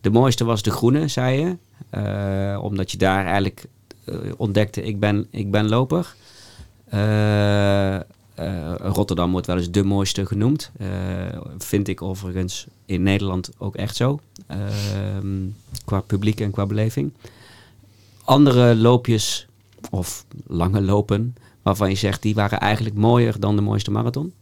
De 0.00 0.10
mooiste 0.10 0.44
was 0.44 0.62
de 0.62 0.70
groene, 0.70 1.08
zei 1.08 1.38
je. 1.40 1.56
Eh, 1.90 2.62
omdat 2.62 2.90
je 2.90 2.98
daar 2.98 3.24
eigenlijk 3.24 3.64
ontdekte, 4.36 4.82
ik 4.82 5.00
ben, 5.00 5.26
ik 5.30 5.50
ben 5.50 5.68
loper. 5.68 6.14
Eh, 6.84 7.94
eh, 7.94 8.02
Rotterdam 8.78 9.30
wordt 9.32 9.46
wel 9.46 9.56
eens 9.56 9.70
de 9.70 9.84
mooiste 9.84 10.26
genoemd. 10.26 10.70
Eh, 10.78 10.88
vind 11.58 11.88
ik 11.88 12.02
overigens 12.02 12.66
in 12.86 13.02
Nederland 13.02 13.50
ook 13.58 13.76
echt 13.76 13.96
zo. 13.96 14.20
Ehm, 14.46 15.36
qua 15.84 16.00
publiek 16.00 16.40
en 16.40 16.50
qua 16.50 16.66
beleving. 16.66 17.12
Andere 18.28 18.76
loopjes 18.76 19.46
of 19.90 20.24
lange 20.46 20.80
lopen 20.80 21.34
waarvan 21.62 21.88
je 21.88 21.96
zegt 21.96 22.22
die 22.22 22.34
waren 22.34 22.60
eigenlijk 22.60 22.94
mooier 22.94 23.40
dan 23.40 23.56
de 23.56 23.62
mooiste 23.62 23.90
marathon? 23.90 24.32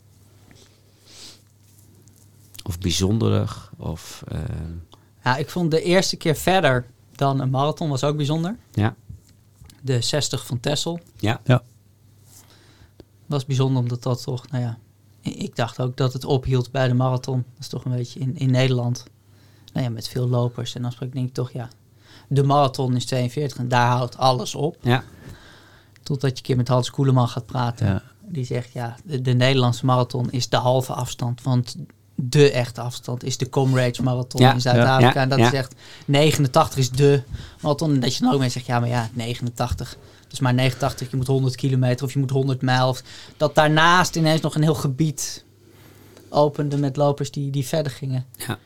Of 2.65 2.79
bijzonderder? 2.79 3.69
Of, 3.77 4.25
eh, 4.29 4.41
Ja, 5.25 5.37
ik 5.37 5.51
vond 5.51 5.71
de 5.71 5.83
eerste 5.83 6.17
keer 6.17 6.35
verder 6.35 6.87
dan 7.13 7.41
een 7.41 7.51
marathon 7.51 7.89
was 7.89 8.05
ook 8.05 8.17
bijzonder. 8.17 8.57
ja, 8.73 8.95
De 9.83 10.01
60 10.01 10.47
van 10.47 10.61
Tessel 10.61 11.01
ja, 11.17 11.41
was 13.27 13.45
bijzonder 13.45 13.83
omdat 13.83 14.03
dat 14.03 14.23
toch, 14.23 14.51
nou 14.51 14.63
ja, 14.63 14.79
ik 15.21 15.57
dacht 15.57 15.81
ook 15.81 15.97
dat 15.97 16.13
het 16.13 16.25
ophield 16.25 16.71
bij 16.71 16.89
de 16.89 16.95
marathon. 16.95 17.45
Dat 17.53 17.61
is 17.61 17.69
toch 17.69 17.85
een 17.85 17.93
beetje 17.97 18.21
in, 18.21 18.37
in 18.37 18.51
Nederland, 18.51 19.05
nou 19.73 19.87
ja, 19.87 19.93
met 19.93 20.09
veel 20.09 20.29
lopers. 20.29 20.75
En 20.75 20.83
dan 20.83 20.93
spreek 20.93 21.09
ik 21.09 21.15
denk 21.15 21.29
ik 21.29 21.35
toch, 21.35 21.53
ja, 21.53 21.69
de 22.29 22.43
marathon 22.43 22.97
is 22.97 23.05
42 23.05 23.59
en 23.59 23.69
daar 23.69 23.87
houdt 23.91 24.17
alles 24.19 24.55
op. 24.55 24.77
ja, 24.81 25.05
Totdat 26.03 26.31
je 26.31 26.37
een 26.37 26.43
keer 26.43 26.57
met 26.57 26.69
Hans 26.69 26.91
Koeleman 26.91 27.29
gaat 27.29 27.47
praten. 27.47 27.87
ja. 27.87 28.03
Die 28.29 28.45
zegt, 28.45 28.73
ja, 28.73 28.97
de, 29.05 29.23
de 29.23 29.33
Nederlandse 29.33 29.85
marathon 29.87 30.31
is 30.31 30.49
de 30.49 30.57
halve 30.57 30.93
afstand. 30.93 31.43
Want 31.43 31.77
de 32.15 32.51
echte 32.51 32.81
afstand 32.81 33.25
is 33.25 33.37
de 33.37 33.49
Comrades 33.49 34.01
Marathon 34.01 34.41
Ja, 34.41 34.53
in 34.53 34.61
Zuid-Afrika. 34.61 35.21
en 35.21 35.29
dat 35.29 35.39
is 35.39 35.53
echt 35.53 35.75
89 36.07 36.79
is 36.79 36.91
de 36.91 37.23
marathon. 37.61 37.91
En 37.93 38.01
dat 38.01 38.15
je 38.17 38.23
dan 38.25 38.33
ook 38.33 38.39
mee 38.41 38.49
zegt, 38.49 38.67
ja, 38.67 38.81
maar 38.81 38.89
ja, 38.89 39.09
89. 39.13 39.97
Dus 40.29 40.41
maar 40.41 40.55
89, 40.55 41.11
je 41.11 41.17
moet 41.17 41.27
100 41.27 41.57
kilometer 41.57 42.07
of 42.07 42.13
je 42.13 42.19
moet 42.19 42.31
100 42.31 42.63
mijl. 42.63 42.89
Of 42.89 43.03
dat 43.37 43.55
daarnaast 43.55 44.17
ineens 44.17 44.41
nog 44.41 44.55
een 44.55 44.63
heel 44.63 44.75
gebied 44.75 45.45
opende 46.29 46.77
met 46.77 46.97
lopers 46.97 47.31
die, 47.31 47.51
die 47.51 47.67
verder 47.67 47.93
gingen. 47.93 48.25
ja. 48.47 48.59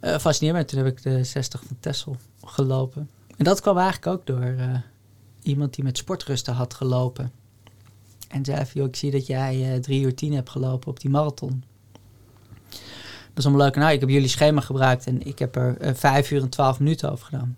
Eh 0.00 0.18
fascinerend. 0.18 0.68
Toen 0.68 0.78
heb 0.84 0.86
ik 0.96 1.02
de 1.02 1.24
60 1.24 1.62
van 1.66 1.76
Tessel 1.80 2.16
gelopen. 2.44 3.10
En 3.36 3.44
dat 3.44 3.60
kwam 3.60 3.78
eigenlijk 3.78 4.06
ook 4.06 4.26
door 4.26 4.54
eh, 4.58 4.66
iemand 5.42 5.74
die 5.74 5.84
met 5.84 5.98
sportrusten 5.98 6.54
had 6.54 6.74
gelopen. 6.74 7.32
En 8.28 8.44
zei 8.44 8.56
van, 8.56 8.66
joh, 8.72 8.86
ik 8.86 8.96
zie 8.96 9.10
dat 9.10 9.26
jij 9.26 9.72
eh 9.74 9.80
3 9.80 10.02
uur 10.02 10.14
10 10.14 10.32
hebt 10.34 10.50
gelopen 10.50 10.88
op 10.88 11.00
die 11.00 11.10
marathon. 11.10 11.64
Dat 12.70 13.38
is 13.44 13.46
allemaal 13.46 13.64
leuk. 13.66 13.76
Nou, 13.76 13.92
ik 13.92 14.00
heb 14.00 14.08
jullie 14.08 14.28
schema 14.28 14.60
gebruikt 14.60 15.06
en 15.06 15.26
ik 15.26 15.38
heb 15.38 15.56
er 15.56 15.76
eh 15.80 15.94
5 15.94 16.30
uur 16.30 16.42
en 16.42 16.48
12 16.48 16.78
minuten 16.78 17.12
over 17.12 17.24
gedaan. 17.24 17.56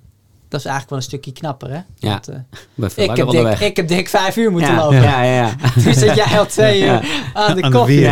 Dat 0.48 0.60
is 0.62 0.68
eigenlijk 0.70 0.88
wel 0.88 0.98
een 0.98 1.04
stukje 1.04 1.32
knapper, 1.40 1.70
hè? 1.70 1.80
Ja. 1.98 2.10
Want, 2.12 2.28
eh, 2.28 3.04
ik, 3.04 3.16
heb 3.16 3.28
dik, 3.30 3.58
ik 3.58 3.76
heb 3.76 3.88
dik 3.88 4.08
5 4.08 4.36
uur 4.36 4.50
moeten 4.50 4.70
ja, 4.70 4.82
lopen. 4.82 5.02
Ja, 5.02 5.22
ja, 5.22 5.32
ja. 5.34 5.70
Toen 5.82 5.94
zit 6.04 6.14
jij 6.14 6.38
al 6.38 6.46
twee 6.46 6.80
uur 6.80 6.86
Ja. 6.86 7.02
aan 7.32 7.56
de 7.56 7.62
Aan 7.62 7.70
koffie. 7.70 8.06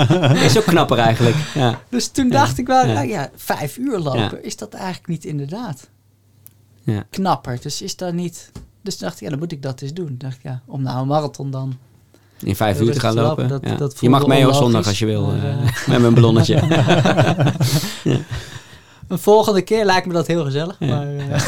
Is 0.46 0.58
ook 0.58 0.64
knapper 0.64 0.98
eigenlijk. 0.98 1.36
Ja. 1.54 1.80
Dus 1.88 2.08
toen 2.08 2.28
dacht 2.28 2.58
ik 2.58 2.66
wel, 2.66 2.86
Ja. 2.86 2.92
nou 2.92 3.06
ja, 3.08 3.30
vijf 3.36 3.76
uur 3.76 3.98
lopen, 3.98 4.20
Ja. 4.20 4.38
is 4.42 4.56
dat 4.56 4.74
eigenlijk 4.74 5.06
niet 5.06 5.24
inderdaad 5.24 5.88
Ja. 6.84 7.04
knapper? 7.10 7.58
Dus 7.60 7.82
is 7.82 7.96
dat 7.96 8.12
niet... 8.12 8.52
Dus 8.82 8.98
dacht 8.98 9.14
ik, 9.14 9.20
ja, 9.22 9.28
dan 9.30 9.38
moet 9.38 9.52
ik 9.52 9.62
dat 9.62 9.80
eens 9.80 9.92
doen. 9.92 10.14
Dacht 10.18 10.36
ik, 10.36 10.42
ja, 10.42 10.62
om 10.66 10.82
nou 10.82 11.00
een 11.00 11.06
marathon 11.06 11.50
dan... 11.50 11.76
In 12.38 12.56
vijf 12.56 12.80
uur 12.80 12.92
te 12.92 13.00
gaan 13.00 13.14
lopen. 13.14 13.28
lopen, 13.48 13.48
dat- 13.48 13.70
ja. 13.70 13.76
dat 13.76 14.00
je 14.00 14.08
mag 14.10 14.26
mee 14.26 14.38
onlogisch, 14.38 14.58
zondag 14.58 14.86
als 14.86 14.98
je 14.98 15.06
wil. 15.06 15.26
maar, 15.26 15.36
eh, 15.44 15.66
eh, 15.68 15.88
met 15.88 16.00
mijn 16.00 16.14
ballonnetje. 16.14 16.62
Een 19.08 19.18
volgende 19.30 19.62
keer 19.62 19.84
lijkt 19.84 20.06
me 20.06 20.12
dat 20.12 20.26
heel 20.26 20.44
gezellig. 20.44 20.76
Ja. 20.78 20.86
Maar, 20.86 21.06
eh, 21.16 21.28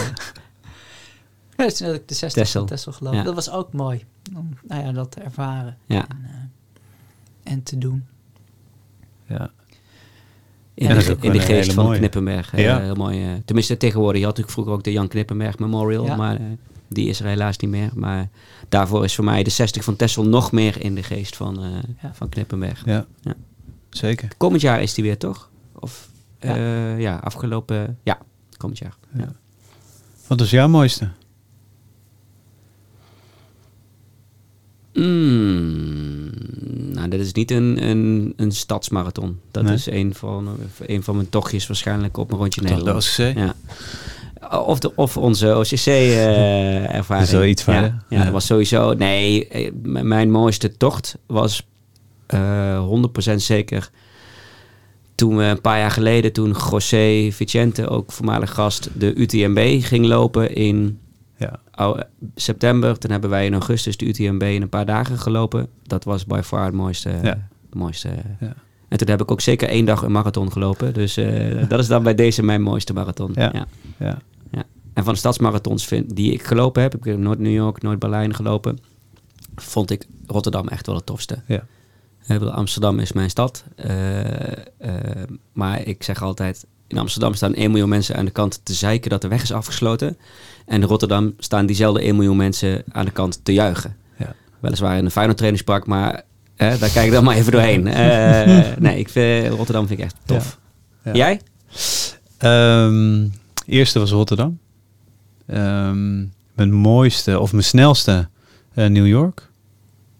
ja, 1.56 1.64
dus 1.64 1.76
toen 1.76 1.86
had 1.86 1.96
ik 1.96 2.08
de 2.08 2.14
60 2.14 2.42
Texel. 2.42 2.60
van 2.60 2.68
Tessel 2.68 2.92
gelopen. 2.92 3.18
Ja. 3.18 3.24
Dat 3.24 3.34
was 3.34 3.50
ook 3.50 3.72
mooi. 3.72 4.04
Om 4.36 4.58
nou 4.68 4.84
ja, 4.84 4.92
dat 4.92 5.10
te 5.10 5.20
ervaren 5.20 5.76
Ja. 5.86 6.06
en, 6.08 6.18
eh, 6.24 7.52
en 7.52 7.62
te 7.62 7.78
doen. 7.78 8.06
ja. 9.26 9.50
In, 10.76 10.88
Ja, 10.88 10.94
de, 10.94 11.16
in 11.20 11.32
de 11.32 11.40
geest 11.40 11.72
van 11.72 11.84
mooie. 11.84 11.98
Knippenberg. 11.98 12.54
eh, 12.54 12.64
Ja. 12.64 12.80
heel 12.80 12.94
mooi. 12.94 13.22
eh. 13.24 13.30
tenminste, 13.44 13.76
tegenwoordig. 13.76 14.20
Je 14.20 14.26
had 14.26 14.36
natuurlijk 14.36 14.52
vroeger 14.52 14.72
ook 14.72 14.84
de 14.84 14.92
Jan 14.92 15.08
Knippenberg 15.08 15.58
Memorial. 15.58 16.04
Ja. 16.06 16.16
Maar 16.16 16.36
eh, 16.36 16.42
die 16.88 17.08
is 17.08 17.20
er 17.20 17.26
helaas 17.26 17.56
niet 17.58 17.70
meer. 17.70 17.90
Maar 17.94 18.28
daarvoor 18.68 19.04
is 19.04 19.14
voor 19.14 19.24
mij 19.24 19.42
de 19.42 19.50
60 19.50 19.84
van 19.84 19.96
Tessel 19.96 20.24
nog 20.24 20.52
meer 20.52 20.82
in 20.82 20.94
de 20.94 21.02
geest 21.02 21.36
van, 21.36 21.60
Ja. 22.02 22.10
van 22.14 22.28
Knippenberg. 22.28 22.82
ja. 22.84 23.06
Ja. 23.20 23.34
Zeker. 23.90 24.28
Komend 24.36 24.60
jaar 24.62 24.82
is 24.82 24.94
die 24.94 25.04
weer, 25.04 25.18
toch? 25.18 25.50
Of 25.72 26.08
Ja. 26.98 27.16
afgelopen... 27.16 27.98
Ja, 28.02 28.18
komend 28.56 28.78
jaar. 28.78 28.94
Ja. 29.16 29.32
Wat 30.26 30.40
is 30.40 30.50
jouw 30.50 30.68
mooiste? 30.68 31.08
Mm, 34.94 36.25
nou, 36.96 37.08
dat 37.08 37.20
is 37.20 37.32
niet 37.32 37.50
een, 37.50 37.88
een, 37.88 38.32
een 38.36 38.52
stadsmarathon. 38.52 39.38
Dat 39.50 39.62
Nee. 39.62 39.74
is 39.74 39.90
een 39.90 40.14
van, 40.14 40.48
een 40.86 41.02
van 41.02 41.16
mijn 41.16 41.28
tochtjes 41.28 41.66
waarschijnlijk 41.66 42.16
op 42.16 42.32
een 42.32 42.38
rondje 42.38 42.60
Nederland. 42.60 43.04
Ja. 43.16 43.54
Of, 44.64 44.78
de, 44.78 44.92
of 44.96 45.16
onze 45.16 45.56
OCC-ervaring. 45.56 47.28
Zo 47.36 47.42
iets 47.42 47.62
verder. 47.62 47.82
Ja, 47.90 48.04
ja, 48.08 48.16
Ja. 48.18 48.24
dat 48.24 48.32
was 48.32 48.46
sowieso... 48.46 48.92
Nee, 48.94 49.48
eh, 49.48 49.70
mijn 49.82 50.30
mooiste 50.30 50.76
tocht 50.76 51.16
was 51.26 51.66
eh 52.26 52.86
100% 53.30 53.34
zeker... 53.34 53.90
Toen 55.14 55.36
we 55.36 55.44
een 55.44 55.60
paar 55.60 55.78
jaar 55.78 55.90
geleden, 55.90 56.32
toen 56.32 56.56
José 56.70 57.28
Vicente, 57.32 57.88
ook 57.88 58.12
voormalig 58.12 58.50
gast, 58.54 58.88
de 58.94 59.14
UTMB 59.14 59.82
ging 59.82 60.06
lopen 60.06 60.54
in 60.54 60.98
september. 62.34 62.98
Toen 62.98 63.10
hebben 63.10 63.30
wij 63.30 63.46
in 63.46 63.52
augustus 63.52 63.96
de 63.96 64.06
UTMB 64.06 64.42
in 64.42 64.62
een 64.62 64.68
paar 64.68 64.86
dagen 64.86 65.18
gelopen. 65.18 65.68
Dat 65.82 66.04
was 66.04 66.26
by 66.26 66.40
far 66.44 66.64
het 66.64 66.74
mooiste. 66.74 67.10
Ja. 67.22 67.48
het 67.64 67.74
mooiste. 67.74 68.08
Ja. 68.40 68.54
En 68.88 68.98
toen 68.98 69.08
heb 69.08 69.20
ik 69.22 69.30
ook 69.30 69.40
zeker 69.40 69.68
één 69.68 69.84
dag 69.84 70.02
een 70.02 70.12
marathon 70.12 70.52
gelopen. 70.52 70.94
Dus 70.94 71.16
eh, 71.16 71.68
dat 71.68 71.78
is 71.78 71.86
dan 71.86 72.02
bij 72.02 72.14
deze 72.14 72.42
mijn 72.42 72.62
mooiste 72.62 72.92
marathon. 72.92 73.32
Ja. 73.34 73.50
ja. 73.52 73.66
Ja. 73.98 74.18
Ja. 74.50 74.64
En 74.92 75.04
van 75.04 75.12
de 75.12 75.18
stadsmarathons 75.18 75.86
vind, 75.86 76.16
die 76.16 76.32
ik 76.32 76.42
gelopen 76.42 76.82
heb, 76.82 76.94
ik 76.94 77.04
heb 77.04 77.18
nooit 77.18 77.38
New 77.38 77.52
York, 77.52 77.82
nooit 77.82 77.98
Berlijn 77.98 78.34
gelopen, 78.34 78.78
vond 79.56 79.90
ik 79.90 80.06
Rotterdam 80.26 80.68
echt 80.68 80.86
wel 80.86 80.96
het 80.96 81.06
tofste. 81.06 81.42
Ja. 81.46 81.66
Ik 82.28 82.42
Amsterdam 82.42 82.98
is 82.98 83.12
mijn 83.12 83.30
stad. 83.30 83.64
eh, 83.76 84.52
eh, 84.78 85.22
maar 85.52 85.86
ik 85.86 86.02
zeg 86.02 86.22
altijd, 86.22 86.66
in 86.86 86.98
Amsterdam 86.98 87.34
staan 87.34 87.54
1 87.54 87.70
miljoen 87.70 87.88
mensen 87.88 88.16
aan 88.16 88.24
de 88.24 88.30
kant 88.30 88.60
te 88.62 88.74
zeiken 88.74 89.10
dat 89.10 89.22
de 89.22 89.28
weg 89.28 89.42
is 89.42 89.52
afgesloten. 89.52 90.18
En 90.66 90.80
in 90.80 90.88
Rotterdam 90.88 91.34
staan 91.38 91.66
diezelfde 91.66 92.00
1 92.00 92.16
miljoen 92.16 92.36
mensen 92.36 92.82
aan 92.92 93.04
de 93.04 93.10
kant 93.10 93.40
te 93.42 93.52
juichen. 93.52 93.96
Ja. 94.18 94.34
Weliswaar 94.60 94.98
in 94.98 95.04
een 95.04 95.10
Feyenoord 95.10 95.36
trainingspark, 95.36 95.86
maar 95.86 96.22
eh, 96.56 96.78
daar 96.78 96.90
kijk 96.90 97.06
ik 97.06 97.12
dan 97.12 97.24
maar 97.24 97.36
even 97.36 97.52
doorheen. 97.52 97.86
Eh, 97.96 98.62
nee, 98.78 98.98
ik 98.98 99.08
vind, 99.08 99.54
Rotterdam 99.54 99.86
vind 99.86 99.98
ik 99.98 100.04
echt 100.04 100.16
tof. 100.24 100.58
Ja. 101.04 101.12
Jij? 101.12 101.40
Ehm, 102.38 103.26
eerste 103.66 103.98
was 103.98 104.10
Rotterdam. 104.10 104.58
Ehm, 105.46 106.18
mijn 106.54 106.72
mooiste 106.72 107.40
of 107.40 107.52
mijn 107.52 107.64
snelste 107.64 108.28
eh, 108.74 108.86
New 108.86 109.06
York. 109.06 109.50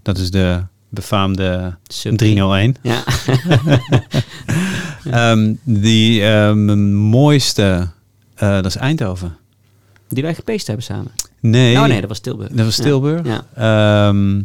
Dat 0.02 0.18
is 0.18 0.30
de 0.30 0.62
befaamde 0.88 1.76
Sub 1.86 2.16
301. 2.16 2.76
Ja. 2.82 3.04
Ehm, 5.10 5.54
die 5.62 6.22
eh, 6.22 6.52
mijn 6.52 6.94
mooiste, 6.94 7.88
dat 8.34 8.66
is 8.66 8.76
Eindhoven. 8.76 9.36
Die 10.08 10.22
wij 10.22 10.34
gepeest 10.34 10.66
hebben 10.66 10.84
samen. 10.84 11.10
Nee, 11.40 11.76
Oh 11.76 11.84
nee, 11.84 12.00
dat 12.00 12.08
was 12.08 12.18
Tilburg. 12.18 12.48
dat 12.50 12.64
was 12.64 12.76
Tilburg. 12.76 13.20
Ja. 13.26 13.44
Ehm, 14.08 14.42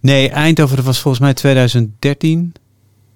nee, 0.00 0.28
Eindhoven, 0.30 0.76
dat 0.76 0.84
was 0.84 0.98
volgens 0.98 1.22
mij 1.22 1.34
2013. 1.34 2.52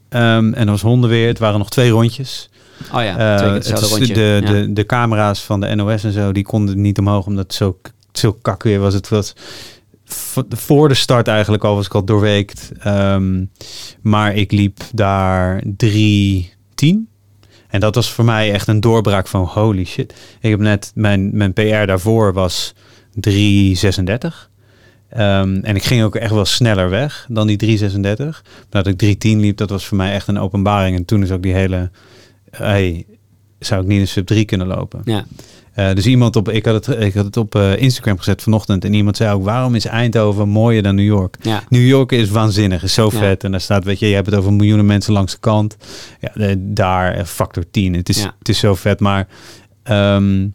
Ehm, 0.08 0.24
en 0.52 0.52
dat 0.54 0.66
was 0.68 0.82
hondenweer. 0.82 1.26
Het 1.28 1.38
waren 1.38 1.58
nog 1.58 1.70
twee 1.70 1.90
rondjes. 1.90 2.48
Oh 2.92 3.02
ja, 3.02 3.18
Eh, 3.18 3.36
twee 3.38 3.60
keer 3.60 3.72
het 3.74 3.82
rondje. 3.90 4.14
de, 4.14 4.40
Ja. 4.44 4.52
de, 4.52 4.72
de 4.72 4.86
camera's 4.86 5.40
van 5.42 5.60
de 5.60 5.74
NOS 5.74 6.04
en 6.04 6.12
zo, 6.12 6.32
die 6.32 6.44
konden 6.44 6.80
niet 6.80 6.98
omhoog 6.98 7.26
omdat 7.26 7.44
het 7.44 7.54
zo, 7.54 7.78
zo 8.12 8.32
kak 8.42 8.62
weer 8.62 8.78
was. 8.80 8.94
Het 8.94 9.08
was 9.08 9.32
voor 10.48 10.88
de 10.88 10.94
start 10.94 11.28
eigenlijk 11.28 11.64
al, 11.64 11.74
was 11.74 11.86
ik 11.86 11.94
al 11.94 12.04
doorweekt. 12.04 12.70
Ehm, 12.78 13.44
maar 14.02 14.34
ik 14.34 14.52
liep 14.52 14.78
daar 14.94 15.62
3.10. 15.76 17.08
En 17.68 17.80
dat 17.80 17.94
was 17.94 18.12
voor 18.12 18.24
mij 18.24 18.52
echt 18.52 18.68
een 18.68 18.80
doorbraak 18.80 19.26
van 19.26 19.44
holy 19.44 19.84
shit. 19.84 20.14
Ik 20.40 20.50
heb 20.50 20.60
net, 20.60 20.92
mijn, 20.94 21.36
mijn 21.36 21.52
PR 21.52 21.86
daarvoor 21.86 22.32
was 22.32 22.74
3.36. 23.28 23.30
Ehm, 25.08 25.58
en 25.62 25.76
ik 25.76 25.82
ging 25.82 26.02
ook 26.02 26.16
echt 26.16 26.32
wel 26.32 26.44
sneller 26.44 26.90
weg 26.90 27.26
dan 27.28 27.46
die 27.46 27.56
336. 27.56 28.42
Maar 28.44 28.82
dat 28.82 28.92
ik 28.92 28.98
310 28.98 29.40
liep, 29.40 29.56
dat 29.56 29.70
was 29.70 29.86
voor 29.86 29.96
mij 29.96 30.12
echt 30.12 30.28
een 30.28 30.38
openbaring. 30.38 30.96
En 30.96 31.04
toen 31.04 31.22
is 31.22 31.30
ook 31.30 31.42
die 31.42 31.54
hele... 31.54 31.90
Hey, 32.50 33.06
zou 33.58 33.82
ik 33.82 33.86
niet 33.86 34.00
een 34.00 34.08
sub 34.08 34.26
3 34.26 34.44
kunnen 34.44 34.66
lopen? 34.66 35.00
Ja. 35.04 35.24
Eh, 35.76 35.94
dus 35.94 36.06
iemand 36.06 36.36
op... 36.36 36.48
Ik 36.48 36.64
had 36.64 36.86
het, 36.86 37.00
ik 37.00 37.14
had 37.14 37.24
het 37.24 37.36
op 37.36 37.54
eh, 37.54 37.76
Instagram 37.80 38.18
gezet 38.18 38.42
vanochtend. 38.42 38.84
En 38.84 38.94
iemand 38.94 39.16
zei 39.16 39.34
ook, 39.34 39.44
waarom 39.44 39.74
is 39.74 39.84
Eindhoven 39.84 40.48
mooier 40.48 40.82
dan 40.82 40.94
New 40.94 41.04
York? 41.04 41.36
Ja. 41.40 41.62
New 41.68 41.86
York 41.86 42.12
is 42.12 42.28
waanzinnig, 42.30 42.82
is 42.82 42.94
zo 42.94 43.08
Ja. 43.12 43.18
vet. 43.18 43.44
En 43.44 43.50
daar 43.50 43.60
staat, 43.60 43.84
weet 43.84 43.98
je, 43.98 44.08
je 44.08 44.14
hebt 44.14 44.26
het 44.26 44.34
over 44.34 44.52
miljoenen 44.52 44.86
mensen 44.86 45.12
langs 45.12 45.32
de 45.32 45.38
kant. 45.38 45.76
Ja, 46.20 46.54
daar 46.58 47.12
eh, 47.12 47.24
factor 47.24 47.64
10. 47.70 47.94
Het 47.94 48.08
is, 48.08 48.22
Ja. 48.22 48.34
het 48.38 48.48
is 48.48 48.58
zo 48.58 48.74
vet. 48.74 49.00
Maar 49.00 49.26
ehm, 49.82 50.48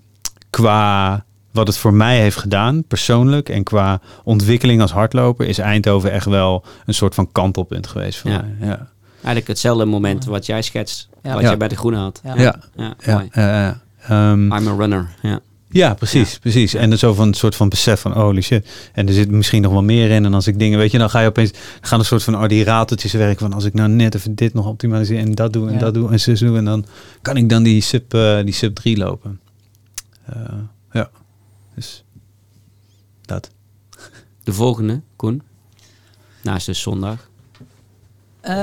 qua 0.50 1.26
wat 1.52 1.68
het 1.68 1.78
voor 1.78 1.94
mij 1.94 2.20
heeft 2.20 2.38
gedaan, 2.38 2.84
persoonlijk, 2.88 3.50
en 3.50 3.64
qua 3.64 4.02
ontwikkeling 4.24 4.82
als 4.82 4.92
hardloper, 4.92 5.48
is 5.48 5.58
Eindhoven 5.58 6.12
echt 6.12 6.26
wel 6.26 6.64
een 6.86 6.94
soort 6.94 7.16
van 7.16 7.32
kantelpunt 7.32 7.88
geweest 7.88 8.20
voor 8.20 8.32
Ja. 8.32 8.42
mij. 8.60 8.68
Ja, 8.70 8.88
Eigenlijk 9.16 9.48
hetzelfde 9.48 9.86
moment 9.86 10.26
wat 10.26 10.46
jij 10.46 10.62
schetst, 10.62 11.10
Ja. 11.24 11.34
wat 11.34 11.42
Ja. 11.42 11.48
jij 11.48 11.58
bij 11.58 11.68
de 11.68 11.76
Groene 11.76 11.98
had. 11.98 12.22
Ja. 12.24 12.34
ja, 12.38 12.56
Ja, 12.76 13.14
mooi. 13.14 13.28
eh, 13.32 13.70
eh, 14.02 14.32
ehm, 14.32 14.54
I'm 14.54 14.68
a 14.68 14.76
runner. 14.76 15.10
Ja. 15.22 15.40
Ja, 15.74 15.94
precies, 15.94 16.38
precies. 16.40 16.74
En 16.74 16.98
zo 16.98 17.14
van 17.14 17.28
een 17.28 17.34
soort 17.34 17.56
van 17.56 17.70
besef 17.70 18.02
van 18.02 18.12
holy 18.12 18.42
shit. 18.42 18.70
En 18.94 19.08
er 19.08 19.14
zit 19.14 19.32
misschien 19.32 19.62
nog 19.62 19.72
wel 19.72 19.84
meer 19.84 20.10
in. 20.10 20.26
En 20.26 20.34
als 20.34 20.48
ik 20.48 20.60
dingen, 20.60 20.78
weet 20.78 20.92
je, 20.92 20.98
dan 20.98 21.10
ga 21.10 21.20
je 21.20 21.28
opeens 21.28 21.52
dan 21.52 21.62
gaan 21.82 22.00
een 22.00 22.06
soort 22.06 22.24
van 22.24 22.36
oh, 22.36 22.48
die 22.48 22.64
rateltjes 22.64 23.14
werken 23.14 23.40
van 23.40 23.54
als 23.54 23.66
ik 23.66 23.74
nou 23.74 23.90
net 23.90 24.16
even 24.16 24.36
dit 24.36 24.54
nog 24.54 24.66
optimaliseer 24.66 25.20
en 25.20 25.32
dat 25.36 25.54
doe 25.54 25.68
en 25.68 25.74
Ja. 25.74 25.80
dat 25.80 25.94
doe 25.94 26.12
en 26.12 26.20
zus 26.20 26.40
doe 26.40 26.58
en 26.58 26.66
dan 26.66 26.86
kan 27.22 27.38
ik 27.38 27.50
dan 27.50 27.64
die 27.64 27.82
sub 27.82 28.14
eh, 28.14 28.44
die 28.44 28.54
sub 28.54 28.76
3 28.76 28.98
lopen. 28.98 29.40
Eh, 30.26 30.36
ja. 30.92 31.10
Dus 31.76 32.04
dat. 33.22 33.50
De 34.44 34.54
volgende, 34.54 35.02
Koen. 35.16 35.42
Naast 36.44 36.66
dus 36.66 36.82
zondag. 36.82 37.30
Eh, 38.42 38.54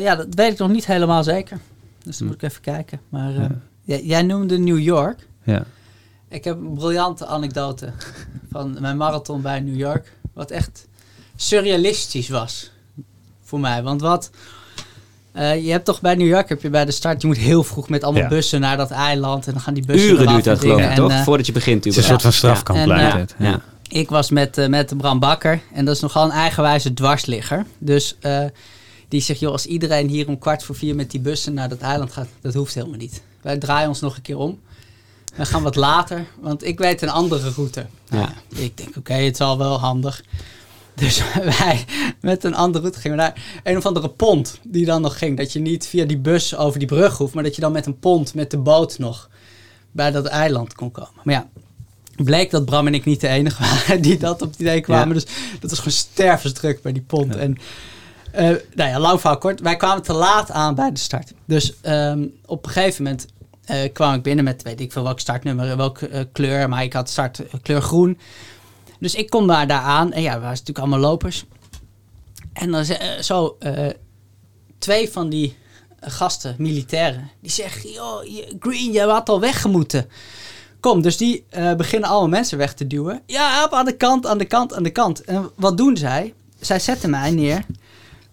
ja, 0.00 0.16
dat 0.16 0.26
weet 0.30 0.52
ik 0.52 0.58
nog 0.58 0.70
niet 0.70 0.86
helemaal 0.86 1.24
zeker. 1.24 1.58
Dus 2.04 2.18
dan 2.18 2.26
moet 2.26 2.36
ik 2.36 2.42
even 2.42 2.60
kijken. 2.60 3.00
Maar 3.08 3.32
Ja. 3.32 3.60
Jij, 3.84 4.02
jij 4.04 4.22
noemde 4.22 4.58
New 4.58 4.78
York. 4.78 5.26
Ja. 5.44 5.64
Ik 6.28 6.44
heb 6.44 6.56
een 6.60 6.74
briljante 6.74 7.26
anekdote 7.26 7.92
van 8.52 8.76
mijn 8.80 8.96
marathon 8.96 9.42
bij 9.42 9.60
New 9.60 9.76
York. 9.76 10.12
Wat 10.34 10.50
echt 10.50 10.86
surrealistisch 11.36 12.28
was 12.28 12.70
voor 13.44 13.60
mij. 13.60 13.82
Want 13.82 14.00
wat... 14.00 14.30
eh, 15.32 15.64
je 15.64 15.70
hebt 15.70 15.84
toch 15.84 16.00
bij 16.00 16.14
New 16.14 16.26
York, 16.28 16.48
heb 16.48 16.62
je 16.62 16.70
bij 16.70 16.84
de 16.84 16.90
start, 16.92 17.20
je 17.20 17.26
moet 17.26 17.36
heel 17.36 17.62
vroeg 17.62 17.88
met 17.88 18.04
allemaal 18.04 18.22
Ja. 18.22 18.28
bussen 18.28 18.60
naar 18.60 18.76
dat 18.76 18.90
eiland. 18.90 19.46
En 19.46 19.52
dan 19.52 19.62
gaan 19.62 19.74
die 19.74 19.86
bussen 19.86 20.10
Uren 20.10 20.26
duurt 20.26 20.44
dat 20.44 20.58
geloof 20.58 20.80
ik, 20.80 20.94
toch? 20.94 21.10
Eh, 21.10 21.22
Voordat 21.22 21.46
je 21.46 21.52
begint. 21.52 21.84
Het 21.84 21.92
is 21.92 21.96
een 21.96 22.08
soort 22.08 22.22
van 22.22 22.32
strafkamp 22.32 22.78
En, 22.78 22.88
ja. 22.88 23.24
Ja. 23.38 23.60
Ik 23.88 24.08
was 24.10 24.30
met, 24.30 24.58
eh, 24.58 24.68
met 24.68 24.96
Bram 24.96 25.18
Bakker 25.18 25.60
en 25.72 25.84
dat 25.84 25.94
is 25.94 26.00
nogal 26.00 26.24
een 26.24 26.30
eigenwijze 26.30 26.94
dwarsligger. 26.94 27.66
Dus 27.78 28.16
eh, 28.20 28.44
die 29.08 29.20
zegt, 29.20 29.40
joh, 29.40 29.52
als 29.52 29.66
iedereen 29.66 30.08
hier 30.08 30.28
om 30.28 30.38
kwart 30.38 30.62
voor 30.64 30.74
vier 30.74 30.94
met 30.94 31.10
die 31.10 31.20
bussen 31.20 31.54
naar 31.54 31.68
dat 31.68 31.78
eiland 31.80 32.12
gaat, 32.12 32.28
dat 32.40 32.54
hoeft 32.54 32.74
helemaal 32.74 32.96
niet. 32.98 33.22
Wij 33.44 33.58
draaien 33.58 33.88
ons 33.88 34.00
nog 34.00 34.16
een 34.16 34.22
keer 34.22 34.38
om. 34.38 34.60
We 35.34 35.44
gaan 35.44 35.62
wat 35.62 35.76
later, 35.76 36.26
want 36.40 36.64
ik 36.64 36.78
weet 36.78 37.02
een 37.02 37.08
andere 37.08 37.50
route. 37.50 37.86
Nou 38.08 38.22
Ja. 38.22 38.32
ja, 38.48 38.62
ik 38.62 38.76
denk, 38.76 38.96
oké, 38.96 39.12
het 39.12 39.34
is 39.34 39.40
al 39.40 39.58
wel 39.58 39.80
handig. 39.80 40.22
Dus 40.94 41.22
wij 41.58 41.84
met 42.20 42.44
een 42.44 42.54
andere 42.54 42.80
route 42.80 43.00
gingen 43.00 43.16
we 43.16 43.22
naar 43.22 43.60
een 43.62 43.76
of 43.76 43.86
andere 43.86 44.08
pont 44.08 44.58
die 44.62 44.84
dan 44.84 45.02
nog 45.02 45.18
ging. 45.18 45.36
Dat 45.36 45.52
je 45.52 45.58
niet 45.58 45.86
via 45.86 46.04
die 46.04 46.18
bus 46.18 46.56
over 46.56 46.78
die 46.78 46.88
brug 46.88 47.18
hoeft, 47.18 47.34
maar 47.34 47.42
dat 47.42 47.54
je 47.54 47.60
dan 47.60 47.72
met 47.72 47.86
een 47.86 47.98
pont, 47.98 48.34
met 48.34 48.50
de 48.50 48.58
boot 48.58 48.98
nog 48.98 49.28
bij 49.90 50.10
dat 50.10 50.26
eiland 50.26 50.74
kon 50.74 50.90
komen. 50.90 51.20
Maar 51.22 51.34
ja, 51.34 51.48
bleek 52.24 52.50
dat 52.50 52.64
Bram 52.64 52.86
en 52.86 52.94
ik 52.94 53.04
niet 53.04 53.20
de 53.20 53.28
enige 53.28 53.62
waren 53.62 54.02
die 54.02 54.18
dat 54.18 54.42
op 54.42 54.50
het 54.50 54.60
idee 54.60 54.80
kwamen. 54.80 55.14
Dus 55.14 55.26
dat 55.60 55.70
was 55.70 55.78
gewoon 55.78 55.94
stervensdruk 55.94 56.82
bij 56.82 56.92
die 56.92 57.02
pont. 57.02 57.34
Ja. 57.34 57.40
En 57.40 57.58
eh, 58.34 58.48
nou 58.74 58.90
ja, 58.90 58.98
lang 58.98 59.20
verhaal 59.20 59.38
kort. 59.38 59.60
Wij 59.60 59.76
kwamen 59.76 60.02
te 60.02 60.12
laat 60.12 60.50
aan 60.50 60.74
bij 60.74 60.90
de 60.92 60.98
start. 60.98 61.32
Dus 61.44 61.74
ehm, 61.80 62.26
op 62.46 62.66
een 62.66 62.72
gegeven 62.72 63.02
moment 63.02 63.26
eh, 63.64 63.92
kwam 63.92 64.14
ik 64.14 64.22
binnen 64.22 64.44
met, 64.44 64.62
weet 64.62 64.80
ik 64.80 64.92
veel, 64.92 65.02
welk 65.02 65.20
startnummer, 65.20 65.76
welke 65.76 66.08
eh, 66.08 66.24
kleur. 66.32 66.68
Maar 66.68 66.82
ik 66.82 66.92
had 66.92 67.10
start 67.10 67.46
eh, 67.46 67.60
kleur 67.62 67.82
groen. 67.82 68.18
Dus 69.00 69.14
ik 69.14 69.30
kom 69.30 69.46
daar, 69.46 69.66
daar 69.66 69.80
aan. 69.80 70.12
En 70.12 70.22
ja, 70.22 70.32
we 70.32 70.38
waren 70.38 70.50
natuurlijk 70.50 70.78
allemaal 70.78 70.98
lopers. 70.98 71.44
En 72.52 72.70
dan 72.70 72.84
zo 73.20 73.58
twee 74.78 75.10
van 75.10 75.28
die 75.28 75.56
gasten, 76.00 76.54
militairen, 76.58 77.30
die 77.40 77.50
zeggen, 77.50 77.90
joh, 77.90 78.20
Green, 78.60 78.92
je 78.92 79.00
had 79.00 79.28
al 79.28 79.40
weggemoeten. 79.40 80.08
Kom, 80.80 81.02
dus 81.02 81.16
die 81.16 81.44
beginnen 81.76 82.08
allemaal 82.08 82.28
mensen 82.28 82.58
weg 82.58 82.74
te 82.74 82.86
duwen. 82.86 83.22
Ja, 83.26 83.70
aan 83.70 83.84
de 83.84 83.96
kant, 83.96 84.26
aan 84.26 84.38
de 84.38 84.44
kant, 84.44 84.74
aan 84.74 84.82
de 84.82 84.90
kant. 84.90 85.24
En 85.24 85.50
wat 85.54 85.76
doen 85.76 85.96
zij? 85.96 86.34
Zij 86.60 86.78
zetten 86.78 87.10
mij 87.10 87.30
neer 87.30 87.64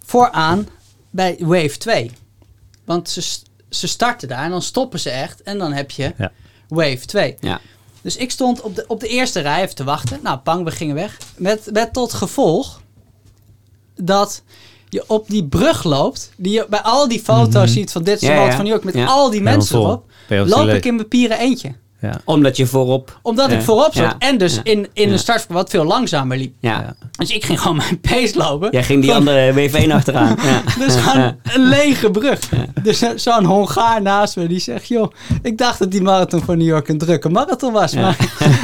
vooraan 0.05 0.67
bij 1.09 1.38
Wave 1.39 1.77
2. 1.77 2.11
Want 2.86 3.09
ze, 3.09 3.39
ze 3.72 3.88
starten 3.88 4.28
daar 4.28 4.43
en 4.43 4.49
dan 4.49 4.61
stoppen 4.61 4.99
ze 4.99 5.09
echt. 5.09 5.41
En 5.41 5.57
dan 5.57 5.74
heb 5.74 5.91
je 5.91 6.13
Ja. 6.17 6.32
Wave 6.67 7.05
2. 7.05 7.36
Ja. 7.39 7.59
Dus 8.01 8.15
ik 8.15 8.32
stond 8.32 8.61
op 8.61 8.76
de, 8.76 8.84
op 8.88 8.99
de 8.99 9.07
eerste 9.07 9.39
rij 9.39 9.61
even 9.63 9.76
te 9.76 9.84
wachten. 9.84 10.19
Nou, 10.24 10.38
pang, 10.38 10.63
we 10.63 10.72
gingen 10.72 10.95
weg. 10.95 11.17
Met, 11.38 11.69
met 11.74 11.93
tot 11.93 12.13
gevolg 12.13 12.82
dat 13.95 14.43
je 14.89 15.03
op 15.07 15.28
die 15.28 15.45
brug 15.47 15.84
loopt. 15.84 16.32
Die 16.38 16.51
je 16.53 16.65
bij 16.69 16.82
al 16.82 17.07
die 17.07 17.19
foto's 17.24 17.53
Mhm. 17.69 17.72
ziet 17.80 17.91
van 17.91 18.03
dit 18.03 18.13
is 18.13 18.19
de 18.19 18.26
Ja, 18.26 18.32
route 18.34 18.49
ja. 18.49 18.55
van 18.55 18.65
New 18.65 18.74
York. 18.74 18.93
Met 18.95 19.07
al 19.07 19.30
die 19.30 19.41
mensen 19.41 19.76
erop. 19.80 20.03
Op 20.30 20.47
Loop 20.47 20.67
ik 20.67 20.86
in 20.86 20.95
mijn 20.95 21.07
pieren 21.07 21.39
eentje. 21.39 21.76
Ja. 22.02 22.22
Omdat 22.26 22.58
je 22.58 22.66
voorop... 22.66 23.20
Omdat 23.22 23.49
Ja. 23.52 23.56
ik 23.58 23.62
voorop 23.64 23.93
zat. 23.93 24.04
Ja. 24.04 24.16
En 24.20 24.38
dus 24.38 24.56
Ja. 24.56 24.62
in, 24.64 24.88
in 24.93 25.08
Ja. 25.08 25.12
een 25.14 25.20
start 25.20 25.45
wat 25.49 25.70
veel 25.70 25.84
langzamer 25.84 26.38
liep. 26.38 26.54
Ja. 26.60 26.72
Ja. 26.72 26.95
Dus 27.12 27.30
ik 27.30 27.45
ging 27.45 27.62
gewoon 27.62 27.76
mijn 27.78 27.99
pace 27.99 28.38
lopen. 28.38 28.68
Jij 28.72 28.84
ging 28.84 29.02
die 29.02 29.10
Van- 29.12 29.20
andere 29.28 29.70
W1 29.70 29.91
achteraan. 29.91 30.36
Ja. 30.49 30.62
Dus 30.86 30.95
gewoon 30.95 31.36
een 31.43 31.62
lege 31.68 32.12
brug. 32.12 32.39
Dus 32.84 33.04
zo'n 33.16 33.45
Hongaar 33.45 34.02
naast 34.02 34.36
me 34.36 34.47
die 34.47 34.60
zegt... 34.60 34.88
joh, 34.88 35.12
ik 35.41 35.58
dacht 35.58 35.80
dat 35.80 35.91
die 35.91 36.02
marathon 36.02 36.41
van 36.43 36.58
New 36.58 36.68
York 36.68 36.88
een 36.88 36.97
drukke 36.97 37.30
marathon 37.30 37.74
was. 37.74 37.91
Ja. 37.91 38.02
Maar 38.02 38.18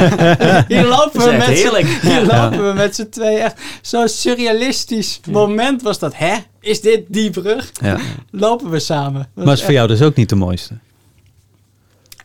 hier 0.68 0.86
lopen 0.86 1.20
we 1.22 1.32
met 1.32 1.44
z'n- 1.44 1.52
heerlijk. 1.52 1.88
Hier 2.02 2.26
Ja. 2.26 2.44
lopen 2.50 2.68
we 2.68 2.74
met 2.74 2.96
z'n 2.96 3.08
twee. 3.10 3.38
Echt 3.38 3.56
zo'n 3.82 4.08
surrealistisch 4.08 5.20
moment 5.32 5.82
was 5.82 6.00
dat. 6.00 6.16
Hè? 6.16 6.34
Is 6.62 6.82
dit 6.82 7.02
die 7.08 7.30
brug? 7.30 7.72
Ja. 7.82 7.98
Lopen 8.32 8.70
we 8.70 8.80
samen. 8.80 9.28
Maar 9.34 9.54
is 9.54 9.64
voor 9.64 9.74
jou 9.74 9.88
dus 9.88 10.02
ook 10.02 10.16
niet 10.16 10.30
de 10.30 10.36
mooiste? 10.36 10.74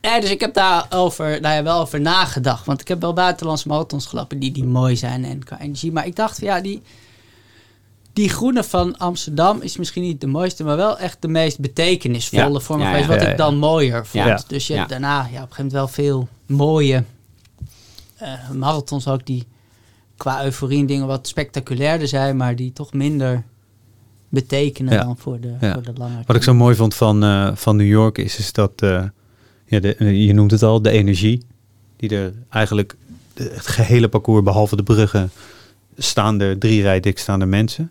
Ja, 0.02 0.20
dus 0.20 0.30
ik 0.30 0.40
heb 0.40 0.54
daar 0.54 0.86
over, 0.90 1.40
nou 1.40 1.54
ja, 1.54 1.62
wel 1.62 1.80
over 1.80 2.00
nagedacht. 2.00 2.66
Want 2.66 2.80
ik 2.80 2.88
heb 2.88 3.00
wel 3.00 3.12
buitenlandse 3.12 3.68
marathons 3.68 4.06
gelopen 4.06 4.38
die, 4.38 4.52
die 4.52 4.64
mooi 4.64 4.96
zijn 4.96 5.24
en 5.24 5.44
qua 5.44 5.60
energie. 5.60 5.92
Maar 5.92 6.06
ik 6.06 6.16
dacht, 6.16 6.40
ja, 6.40 6.60
die, 6.60 6.82
die 8.12 8.28
groene 8.28 8.64
van 8.64 8.98
Amsterdam 8.98 9.60
is 9.60 9.76
misschien 9.76 10.02
niet 10.02 10.20
de 10.20 10.26
mooiste, 10.26 10.64
maar 10.64 10.76
wel 10.76 10.98
echt 10.98 11.16
de 11.20 11.28
meest 11.28 11.58
betekenisvolle 11.60 12.52
Ja, 12.52 12.60
voor 12.60 12.78
me 12.78 12.98
ja, 12.98 13.06
wat 13.06 13.22
ik 13.22 13.36
dan 13.36 13.56
mooier 13.56 14.06
vond. 14.06 14.48
Dus 14.48 14.66
je 14.66 14.74
hebt 14.74 14.88
daarna 14.88 15.16
ja, 15.16 15.22
op 15.22 15.30
een 15.30 15.38
gegeven 15.38 15.54
moment 15.56 15.72
wel 15.72 15.88
veel 15.88 16.28
mooie 16.46 17.04
eh, 18.16 18.50
marathons 18.50 19.08
ook 19.08 19.26
die 19.26 19.46
qua 20.16 20.44
euforie 20.44 20.80
en 20.80 20.86
dingen 20.86 21.06
wat 21.06 21.28
spectaculairder 21.28 22.08
zijn, 22.08 22.36
maar 22.36 22.56
die 22.56 22.72
toch 22.72 22.92
minder 22.92 23.44
betekenen 24.28 25.00
dan 25.00 25.16
voor 25.18 25.40
de, 25.40 25.54
voor 25.60 25.82
de 25.82 25.92
lange. 25.94 26.22
Wat 26.26 26.36
ik 26.36 26.42
zo 26.42 26.54
mooi 26.54 26.74
vond 26.74 26.94
van, 26.94 27.22
eh, 27.22 27.50
van 27.54 27.76
New 27.76 27.86
York 27.86 28.18
is, 28.18 28.38
is 28.38 28.52
dat, 28.52 28.72
eh, 28.82 29.04
ja, 29.72 29.80
de, 29.80 29.94
eh, 29.96 30.26
je 30.26 30.32
noemt 30.32 30.50
het 30.50 30.62
al, 30.62 30.82
de 30.82 30.90
energie. 30.90 31.42
Die 31.96 32.16
er 32.16 32.32
eigenlijk, 32.48 32.94
de- 33.34 33.50
het 33.54 33.66
gehele 33.66 34.08
parcours, 34.08 34.42
behalve 34.42 34.76
de 34.76 34.82
bruggen, 34.82 35.30
staan 35.96 36.40
er 36.40 36.58
drie 36.58 36.82
rij 36.82 37.00
dik 37.00 37.18
staan 37.18 37.40
er 37.40 37.48
mensen. 37.48 37.90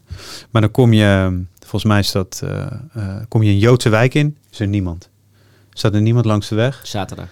Maar 0.49 0.61
dan 0.61 0.71
kom 0.71 0.93
je, 0.93 1.41
volgens 1.59 1.83
mij 1.83 1.99
is 1.99 2.11
dat, 2.11 2.41
eh, 2.43 2.65
eh, 2.93 3.15
kom 3.27 3.43
je 3.43 3.51
een 3.51 3.57
Joodse 3.59 3.89
wijk 3.89 4.13
in, 4.13 4.37
is 4.51 4.59
er 4.59 4.67
niemand. 4.67 5.09
Staat 5.73 5.93
er 5.93 6.01
niemand 6.01 6.25
langs 6.25 6.47
de 6.47 6.55
weg? 6.55 6.79
Zaterdag. 6.83 7.27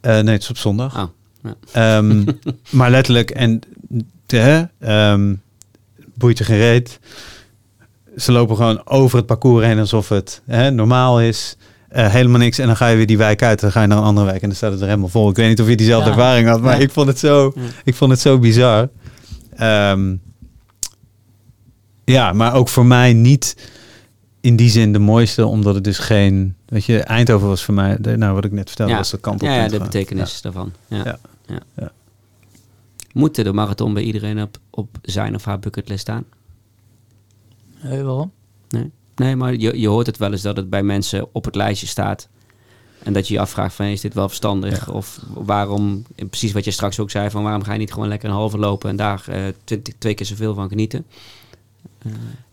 Nee, 0.00 0.14
het 0.28 0.42
is 0.42 0.50
op 0.50 0.56
zondag. 0.58 0.96
Oh, 0.96 1.08
ja. 1.42 1.54
Ehm, 1.72 2.24
maar 2.78 2.90
letterlijk, 2.90 3.30
en 3.30 3.60
de, 4.26 4.68
ehm, 4.78 5.34
boeit 6.14 6.38
je 6.38 6.44
geen 6.44 6.58
reet. 6.58 6.98
Ze 8.16 8.32
lopen 8.32 8.56
gewoon 8.56 8.86
over 8.86 9.16
het 9.16 9.26
parcours 9.26 9.64
heen 9.66 9.78
alsof 9.78 10.08
het 10.08 10.42
hè, 10.44 10.70
normaal 10.70 11.20
is. 11.20 11.56
Eh, 11.96 12.08
helemaal 12.10 12.38
niks. 12.38 12.58
En 12.58 12.66
dan 12.66 12.76
ga 12.76 12.88
je 12.88 12.96
weer 12.96 13.06
die 13.06 13.18
wijk 13.18 13.42
uit. 13.42 13.60
Dan 13.60 13.72
ga 13.72 13.80
je 13.80 13.86
naar 13.86 13.98
een 13.98 14.04
andere 14.04 14.26
wijk 14.26 14.42
en 14.42 14.48
dan 14.48 14.56
staat 14.56 14.72
het 14.72 14.80
er 14.80 14.86
helemaal 14.86 15.08
vol. 15.08 15.28
Ik 15.30 15.36
weet 15.36 15.48
niet 15.48 15.60
of 15.60 15.68
je 15.68 15.76
diezelfde 15.76 16.10
Ja. 16.10 16.14
ervaring 16.16 16.48
had, 16.48 16.60
maar 16.60 16.76
Ja. 16.76 16.82
ik 16.82 16.90
vond 16.90 17.06
het 17.08 17.18
zo, 17.18 17.52
Ja. 17.54 17.60
ik 17.84 17.94
vond 17.94 18.10
het 18.10 18.20
zo 18.20 18.38
bizar. 18.38 18.88
Ehm, 19.56 20.16
ja, 22.04 22.32
maar 22.32 22.54
ook 22.54 22.68
voor 22.68 22.86
mij 22.86 23.12
niet 23.12 23.70
in 24.40 24.56
die 24.56 24.70
zin 24.70 24.92
de 24.92 24.98
mooiste, 24.98 25.46
omdat 25.46 25.74
het 25.74 25.84
dus 25.84 25.98
geen, 25.98 26.54
weet 26.66 26.84
je, 26.84 26.98
Eindhoven 27.02 27.48
was 27.48 27.64
voor 27.64 27.74
mij, 27.74 27.96
de- 28.00 28.16
nou 28.16 28.34
wat 28.34 28.44
ik 28.44 28.52
net 28.52 28.66
vertelde, 28.68 28.92
Ja. 28.92 28.98
was 28.98 29.10
de 29.10 29.18
kant 29.18 29.42
op. 29.42 29.48
Ja, 29.48 29.68
de 29.68 29.76
gaan. 29.76 29.86
betekenis 29.86 30.40
daarvan. 30.40 30.72
Ja. 30.88 30.96
Ja. 31.04 31.18
Ja. 31.46 31.60
Ja. 31.76 31.92
Moet 33.12 33.34
de 33.34 33.52
marathon 33.52 33.94
bij 33.94 34.02
iedereen 34.02 34.42
op, 34.42 34.58
op 34.70 34.88
zijn 35.02 35.34
of 35.34 35.44
haar 35.44 35.58
bucketlist 35.58 36.00
staan? 36.00 36.24
Hey, 37.76 38.02
waarom? 38.04 38.32
Nee, 38.68 38.90
nee 39.16 39.36
maar 39.36 39.54
je, 39.54 39.80
je 39.80 39.88
hoort 39.88 40.06
het 40.06 40.16
wel 40.16 40.32
eens 40.32 40.42
dat 40.42 40.56
het 40.56 40.70
bij 40.70 40.82
mensen 40.82 41.26
op 41.32 41.44
het 41.44 41.54
lijstje 41.54 41.86
staat. 41.86 42.28
En 43.02 43.12
dat 43.12 43.28
je 43.28 43.34
je 43.34 43.40
afvraagt 43.40 43.74
van 43.74 43.86
is 43.86 44.00
dit 44.00 44.14
wel 44.14 44.28
verstandig? 44.28 44.86
Ja. 44.86 44.92
Of 44.92 45.20
waarom, 45.34 46.04
precies 46.30 46.52
wat 46.52 46.64
je 46.64 46.70
straks 46.70 46.98
ook 47.00 47.10
zei, 47.10 47.30
van 47.30 47.42
waarom 47.42 47.62
ga 47.62 47.72
je 47.72 47.78
niet 47.78 47.92
gewoon 47.92 48.08
lekker 48.08 48.28
een 48.28 48.34
halve 48.34 48.58
lopen 48.58 48.90
en 48.90 48.96
daar 48.96 49.24
eh, 49.28 49.42
twintig, 49.64 49.94
twee 49.98 50.14
keer 50.14 50.26
zoveel 50.26 50.54
van 50.54 50.68
genieten? 50.68 51.04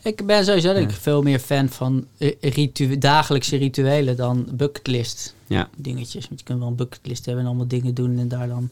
Ik 0.04 0.26
ben 0.26 0.46
sowieso 0.46 0.74
Ja. 0.74 0.90
veel 0.90 1.22
meer 1.22 1.40
fan 1.40 1.70
van 1.70 2.06
eh, 2.18 2.34
ritu 2.42 2.98
dagelijkse 2.98 3.56
rituelen 3.58 4.16
dan 4.16 4.48
bucketlist 4.52 5.36
Ja, 5.48 5.70
dingetjes. 5.78 6.28
Want 6.28 6.40
je 6.40 6.46
kunt 6.46 6.60
wel 6.60 6.68
een 6.68 6.76
bucketlist 6.76 7.26
hebben 7.26 7.44
en 7.44 7.50
allemaal 7.50 7.68
dingen 7.68 7.94
doen 7.94 8.18
en 8.20 8.28
daar 8.28 8.48
dan 8.48 8.70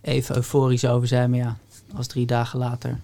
even 0.00 0.36
euforisch 0.36 0.84
over 0.84 1.08
zijn. 1.08 1.30
Maar 1.30 1.38
ja, 1.38 1.58
als 1.94 2.06
drie 2.06 2.26
dagen 2.26 2.58
later 2.58 2.98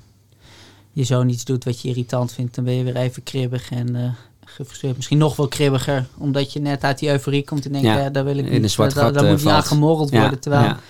je 0.97 1.05
zoon 1.05 1.28
iets 1.28 1.44
doet 1.44 1.64
wat 1.64 1.80
je 1.80 1.88
irritant 1.88 2.32
vindt, 2.32 2.55
dan 2.55 2.64
ben 2.64 2.74
je 2.74 2.84
weer 2.84 2.97
even 2.97 3.22
kribbig 3.22 3.70
en 3.70 3.97
eh 3.97 4.11
gefrustreerd. 4.57 4.97
Misschien 4.97 5.18
nog 5.18 5.36
wel 5.36 5.49
kribbiger, 5.49 6.07
omdat 6.18 6.53
je 6.53 6.61
net 6.61 6.82
uit 6.82 6.99
die 6.99 7.09
euforie 7.09 7.44
komt 7.44 7.64
en 7.64 7.72
denkt, 7.72 7.86
Ja, 7.86 7.99
ja, 7.99 8.11
daar 8.11 8.24
wil 8.24 8.36
ik 8.36 8.47
in 8.47 8.53
niet, 8.53 8.62
een 8.62 8.70
zwart 8.70 8.94
daar, 8.94 9.05
daar 9.05 9.14
gat, 9.14 9.22
eh, 9.22 9.30
moet 9.30 9.44
niet 9.44 9.49
aan 9.53 9.62
gemorreld 9.62 10.11
ja, 10.11 10.20
worden. 10.20 10.40
Terwijl 10.40 10.64
ja. 10.64 10.80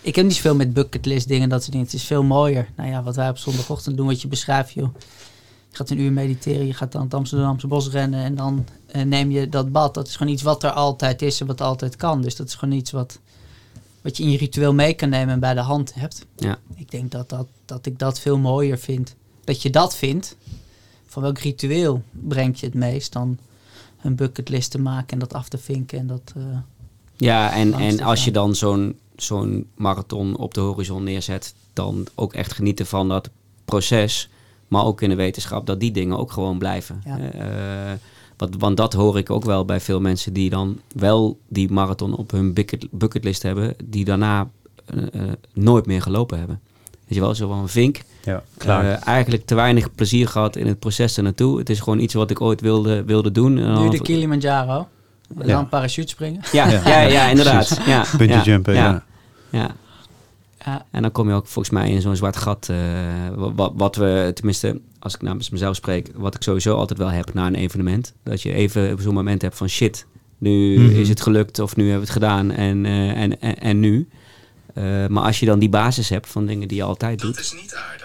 ik 0.00 0.16
heb 0.16 0.24
niet 0.24 0.34
zoveel 0.34 0.54
met 0.54 0.72
bucketlist 0.72 1.28
dingen, 1.28 1.48
dat 1.48 1.60
soort 1.60 1.72
dingen. 1.72 1.86
Het 1.86 1.96
is 1.96 2.04
veel 2.04 2.22
mooier. 2.22 2.68
Nou 2.76 2.90
ja, 2.90 3.02
wat 3.02 3.16
wij 3.16 3.28
op 3.28 3.38
zondagochtend 3.38 3.96
doen, 3.96 4.06
wat 4.06 4.22
je 4.22 4.28
beschrijft, 4.28 4.72
joh. 4.72 4.94
Je 5.70 5.76
gaat 5.76 5.90
een 5.90 6.00
uur 6.00 6.12
mediteren, 6.12 6.66
je 6.66 6.74
gaat 6.74 6.92
dan 6.92 7.02
het 7.02 7.14
Amsterdamse 7.14 7.66
bos 7.66 7.90
rennen 7.90 8.24
en 8.24 8.34
dan 8.34 8.64
eh, 8.86 9.02
neem 9.02 9.30
je 9.30 9.48
dat 9.48 9.72
bad. 9.72 9.94
Dat 9.94 10.06
is 10.06 10.16
gewoon 10.16 10.32
iets 10.32 10.42
wat 10.42 10.62
er 10.62 10.70
altijd 10.70 11.22
is 11.22 11.40
en 11.40 11.46
wat 11.46 11.60
altijd 11.60 11.96
kan. 11.96 12.22
Dus 12.22 12.36
dat 12.36 12.46
is 12.46 12.54
gewoon 12.54 12.74
iets 12.74 12.90
wat, 12.90 13.18
wat 14.02 14.16
je 14.16 14.22
in 14.22 14.30
je 14.30 14.38
ritueel 14.38 14.74
mee 14.74 14.94
kan 14.94 15.08
nemen 15.08 15.34
en 15.34 15.40
bij 15.40 15.54
de 15.54 15.60
hand 15.60 15.94
hebt. 15.94 16.26
Ja. 16.36 16.58
Ik 16.74 16.90
denk 16.90 17.10
dat, 17.10 17.28
dat, 17.28 17.46
dat 17.64 17.86
ik 17.86 17.98
dat 17.98 18.20
veel 18.20 18.38
mooier 18.38 18.78
vind. 18.78 19.14
Dat 19.46 19.62
je 19.62 19.70
dat 19.70 19.96
vindt. 19.96 20.36
Van 21.06 21.22
welk 21.22 21.38
ritueel 21.38 22.02
brengt 22.10 22.60
je 22.60 22.66
het 22.66 22.74
meest 22.74 23.12
dan 23.12 23.38
een 24.02 24.14
bucketlist 24.16 24.70
te 24.70 24.78
maken 24.78 25.08
en 25.12 25.18
dat 25.18 25.34
af 25.34 25.48
te 25.48 25.58
vinken 25.58 25.98
en 25.98 26.06
dat... 26.06 26.32
eh, 26.36 26.42
Ja, 27.16 27.52
en, 27.52 27.72
en 27.74 28.00
als 28.00 28.24
je 28.24 28.30
dan 28.30 28.54
zo'n 28.54 28.98
zo'n 29.16 29.66
marathon 29.74 30.36
op 30.36 30.54
de 30.54 30.60
horizon 30.60 31.02
neerzet, 31.04 31.54
dan 31.72 32.06
ook 32.14 32.34
echt 32.34 32.52
genieten 32.52 32.86
van 32.86 33.08
dat 33.08 33.30
proces, 33.64 34.28
maar 34.68 34.84
ook 34.84 35.00
in 35.02 35.08
de 35.08 35.14
wetenschap 35.14 35.66
dat 35.66 35.80
die 35.80 35.90
dingen 35.92 36.18
ook 36.18 36.32
gewoon 36.32 36.58
blijven. 36.58 37.02
Ja. 37.04 37.18
Eh, 37.18 37.98
wat, 38.36 38.50
want 38.58 38.76
dat 38.76 38.92
hoor 38.92 39.18
ik 39.18 39.30
ook 39.30 39.44
wel 39.44 39.64
bij 39.64 39.80
veel 39.80 40.00
mensen 40.00 40.32
die 40.32 40.50
dan 40.50 40.80
wel 40.94 41.38
die 41.48 41.70
marathon 41.72 42.16
op 42.16 42.30
hun 42.30 42.52
bucket, 42.52 42.86
bucketlist 42.90 43.42
hebben, 43.42 43.74
die 43.84 44.04
daarna 44.04 44.50
eh, 44.86 45.22
nooit 45.52 45.86
meer 45.86 46.02
gelopen 46.02 46.38
hebben. 46.38 46.60
Weet 47.06 47.18
je 47.18 47.20
wel, 47.20 47.34
zo 47.34 47.48
van 47.48 47.68
vink. 47.68 48.00
Ja, 48.24 48.42
klaar. 48.56 48.84
Eh, 48.84 49.06
eigenlijk 49.06 49.46
te 49.46 49.54
weinig 49.54 49.94
plezier 49.94 50.28
gehad 50.28 50.56
in 50.56 50.66
het 50.66 50.78
proces 50.78 51.16
ernaartoe. 51.16 51.58
Het 51.58 51.70
is 51.70 51.80
gewoon 51.80 51.98
iets 51.98 52.14
wat 52.14 52.30
ik 52.30 52.40
ooit 52.40 52.60
wilde, 52.60 53.04
wilde 53.04 53.30
doen. 53.32 53.58
En 53.58 53.68
nu 53.68 53.74
dan- 53.74 53.90
de 53.90 54.00
Kilimanjaro. 54.02 54.88
En 55.38 55.46
Ja. 55.46 55.52
dan 55.54 55.68
parachute 55.68 56.08
springen. 56.08 56.40
ja, 56.52 56.68
Ja. 56.70 56.80
ja, 56.88 57.00
ja, 57.00 57.26
inderdaad. 57.28 57.80
Ja, 57.86 58.04
Bungee 58.18 58.36
ja, 58.36 58.42
jumpen, 58.42 58.74
ja. 58.74 59.04
ja. 59.50 59.70
Ja, 60.64 60.84
En 60.90 61.02
dan 61.02 61.12
kom 61.12 61.28
je 61.28 61.34
ook 61.34 61.46
volgens 61.46 61.74
mij 61.74 61.90
in 61.90 62.00
zo'n 62.00 62.16
zwart 62.16 62.36
gat. 62.36 62.68
eh, 62.70 62.76
wat, 63.54 63.72
wat 63.76 63.96
we, 63.96 64.30
tenminste, 64.34 64.80
als 64.98 65.14
ik 65.14 65.22
namens 65.22 65.50
mezelf 65.50 65.76
spreek, 65.76 66.10
wat 66.14 66.34
ik 66.34 66.42
sowieso 66.42 66.76
altijd 66.76 66.98
wel 66.98 67.10
heb 67.10 67.34
na 67.34 67.46
een 67.46 67.54
evenement. 67.54 68.12
Dat 68.22 68.42
je 68.42 68.52
even 68.52 68.96
zo'n 69.02 69.14
moment 69.14 69.42
hebt 69.42 69.56
van 69.56 69.68
shit, 69.68 70.06
nu 70.38 70.78
Mhm. 70.78 70.96
is 71.00 71.08
het 71.08 71.20
gelukt 71.20 71.58
of 71.58 71.76
nu 71.76 71.82
hebben 71.82 72.00
we 72.06 72.12
het 72.12 72.22
gedaan 72.22 72.50
en, 72.50 72.86
eh, 72.86 73.10
en, 73.22 73.40
en, 73.40 73.58
en 73.60 73.80
nu. 73.80 74.08
Eh, 74.76 75.06
maar 75.08 75.22
als 75.24 75.40
je 75.40 75.46
dan 75.46 75.58
die 75.58 75.68
basis 75.68 76.08
hebt 76.08 76.28
van 76.28 76.46
dingen 76.46 76.68
die 76.68 76.76
je 76.76 76.82
altijd 76.82 77.20
doet. 77.20 77.38
is 77.38 77.52
niet 77.52 77.74
aardig. 77.74 78.04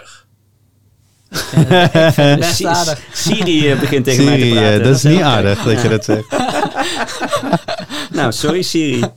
best 2.40 2.66
aardig. 2.66 3.00
Siri 3.14 3.72
eh, 3.72 3.80
begint 3.80 4.06
tegen 4.06 4.24
mij 4.26 4.36
te 4.38 4.42
Siri, 4.42 4.54
praten. 4.56 4.80
eh, 4.80 4.84
dat 4.86 4.96
is 4.96 5.04
niet 5.04 5.22
aardig 5.22 5.64
dat 5.64 5.82
je 5.82 5.90
dat 5.90 6.06
zegt. 6.06 6.26
Nou, 8.12 8.32
sorry 8.32 8.62
Siri. 8.62 9.02
en 9.02 9.12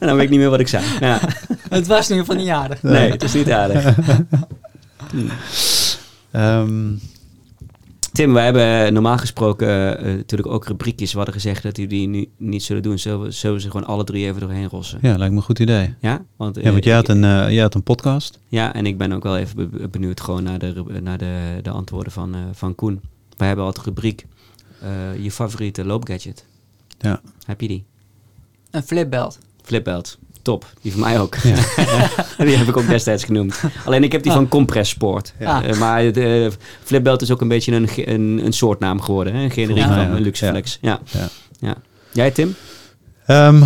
dan 0.06 0.14
weet 0.14 0.24
ik 0.24 0.30
niet 0.30 0.38
meer 0.38 0.50
wat 0.50 0.60
ik 0.60 0.68
zei. 0.68 0.84
Ja. 1.00 1.20
Het 1.68 1.86
was 1.86 2.10
in 2.10 2.16
ieder 2.16 2.26
geval 2.34 2.36
niet 2.44 2.52
aardig. 2.54 2.82
Nee, 2.82 3.10
het 3.10 3.22
is 3.22 3.32
niet 3.32 3.50
aardig. 3.50 3.94
Ehm, 6.30 6.92
Tim, 8.16 8.32
wij 8.32 8.44
hebben 8.44 8.92
normaal 8.92 9.18
gesproken 9.18 9.98
eh, 9.98 10.14
natuurlijk 10.14 10.48
ook 10.52 10.66
rubriekjes. 10.66 11.10
We 11.10 11.16
hadden 11.16 11.34
gezegd 11.34 11.62
dat 11.62 11.76
we 11.76 11.86
die 11.86 12.08
nu 12.08 12.28
niet 12.36 12.62
zullen 12.62 12.82
doen. 12.82 12.98
Zullen 12.98 13.20
we, 13.20 13.30
zullen 13.30 13.56
we 13.56 13.62
ze 13.62 13.70
gewoon 13.70 13.86
alle 13.86 14.04
drie 14.04 14.26
even 14.26 14.40
doorheen 14.40 14.68
rossen? 14.68 14.98
ja, 15.02 15.16
lijkt 15.16 15.32
me 15.32 15.38
een 15.38 15.44
goed 15.44 15.58
idee. 15.58 15.94
Ja? 16.00 16.24
Want, 16.36 16.56
Ja, 16.56 16.62
eh, 16.62 16.70
want 16.72 16.84
jij 16.84 16.94
had 16.94 17.08
ik- 17.08 17.14
een, 17.14 17.24
eh, 17.24 17.50
jij 17.50 17.62
had 17.62 17.74
een 17.74 17.82
podcast. 17.82 18.38
ja, 18.48 18.74
en 18.74 18.86
ik 18.86 18.98
ben 18.98 19.12
ook 19.12 19.22
wel 19.22 19.36
even 19.36 19.70
be- 19.70 19.88
benieuwd 19.88 20.20
gewoon 20.20 20.42
naar 20.42 20.58
de, 20.58 20.84
naar 21.02 21.18
de, 21.18 21.58
de 21.62 21.70
antwoorden 21.70 22.12
van, 22.12 22.34
eh, 22.34 22.40
van 22.52 22.74
Koen. 22.74 23.00
Wij 23.36 23.46
hebben 23.46 23.64
altijd 23.66 23.86
rubriek. 23.86 24.26
eh, 24.80 25.22
je 25.24 25.30
favoriete 25.30 25.84
loopgadget. 25.84 26.44
Ja. 26.98 27.20
Heb 27.46 27.60
je 27.60 27.68
die? 27.68 27.84
Een 28.70 28.82
flipbelt. 28.82 29.38
Flipbelt. 29.62 30.18
Top. 30.46 30.66
Die 30.82 30.92
van 30.92 31.00
mij 31.00 31.20
ook. 31.20 31.34
Ja. 31.36 31.54
die 32.44 32.56
heb 32.56 32.68
ik 32.68 32.76
ook 32.76 32.86
destijds 32.88 33.24
genoemd. 33.24 33.60
Alleen 33.84 34.02
ik 34.02 34.12
heb 34.12 34.22
die 34.22 34.32
van 34.32 34.48
Compress 34.48 34.90
Sport. 34.90 35.34
Ja. 35.38 35.62
Eh, 35.62 35.78
maar 35.78 36.12
de 36.12 36.52
Flipbelt 36.84 37.22
is 37.22 37.30
ook 37.30 37.40
een 37.40 37.48
beetje 37.48 37.72
een, 37.72 37.88
een, 37.96 38.40
een 38.44 38.52
soortnaam 38.52 39.00
geworden. 39.00 39.34
Hè? 39.34 39.42
Een 39.42 39.50
generiek 39.50 39.76
Ja. 39.76 39.86
van 39.94 39.96
Ja. 40.10 40.16
een 40.16 40.22
Luxeflex. 40.22 40.78
Ja. 40.80 41.00
Ja. 41.10 41.28
Ja. 41.60 41.74
Jij 42.12 42.30
Tim? 42.30 42.54
Ehm, 43.26 43.58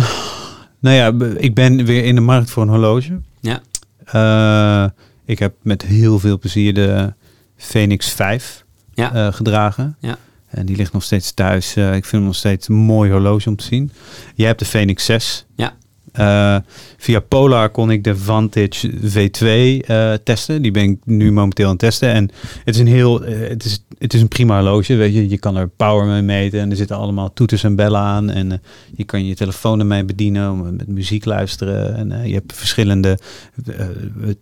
nou 0.79 0.95
ja, 0.95 1.13
ik 1.37 1.53
ben 1.53 1.85
weer 1.85 2.03
in 2.03 2.15
de 2.15 2.21
markt 2.21 2.49
voor 2.49 2.63
een 2.63 2.69
horloge. 2.69 3.19
Ja. 3.39 3.61
Eh, 4.05 4.89
ik 5.25 5.39
heb 5.39 5.53
met 5.61 5.81
heel 5.81 6.19
veel 6.19 6.39
plezier 6.39 6.73
de 6.73 7.13
Phoenix 7.57 8.09
5 8.09 8.65
Ja. 8.93 9.13
eh, 9.13 9.33
gedragen. 9.33 9.95
Ja. 9.99 10.17
En 10.47 10.65
die 10.65 10.75
ligt 10.75 10.93
nog 10.93 11.03
steeds 11.03 11.31
thuis. 11.33 11.75
Eh, 11.75 11.85
ik 11.87 11.91
vind 12.05 12.11
hem 12.11 12.23
nog 12.23 12.35
steeds 12.35 12.67
een 12.67 12.75
mooi 12.75 13.11
horloge 13.11 13.49
om 13.49 13.55
te 13.55 13.63
zien. 13.63 13.91
Jij 14.35 14.47
hebt 14.47 14.59
de 14.59 14.65
Phoenix 14.65 15.05
6. 15.05 15.45
Ja. 15.55 15.73
Eh, 16.11 16.55
via 16.97 17.19
Polar 17.19 17.69
kon 17.69 17.91
ik 17.91 18.03
de 18.03 18.17
Vantage 18.17 18.89
V2 18.89 19.85
eh, 19.85 20.13
testen. 20.23 20.61
Die 20.61 20.71
ben 20.71 20.83
ik 20.83 20.99
nu 21.05 21.31
momenteel 21.31 21.65
aan 21.65 21.71
het 21.71 21.79
testen. 21.79 22.09
En 22.09 22.29
het 22.63 22.75
is 22.75 22.81
een 22.81 22.87
heel, 22.87 23.23
eh, 23.23 23.49
het 23.49 23.65
is, 23.65 23.83
het 23.97 24.13
is 24.13 24.21
een 24.21 24.27
prima 24.27 24.55
horloge. 24.55 24.95
Weet 24.95 25.13
je, 25.13 25.29
je 25.29 25.37
kan 25.37 25.55
er 25.55 25.67
power 25.67 26.05
mee 26.05 26.21
meten 26.21 26.59
en 26.59 26.69
er 26.69 26.75
zitten 26.75 26.95
allemaal 26.95 27.33
toeters 27.33 27.63
en 27.63 27.75
bellen 27.75 27.99
aan. 27.99 28.29
En 28.29 28.61
je 28.95 29.03
kan 29.03 29.25
je 29.25 29.35
telefoon 29.35 29.79
ermee 29.79 30.05
bedienen 30.05 30.51
om 30.51 30.75
met 30.75 30.87
muziek 30.87 31.25
luisteren. 31.25 31.95
En 31.95 32.27
je 32.27 32.33
hebt 32.33 32.53
verschillende 32.53 33.19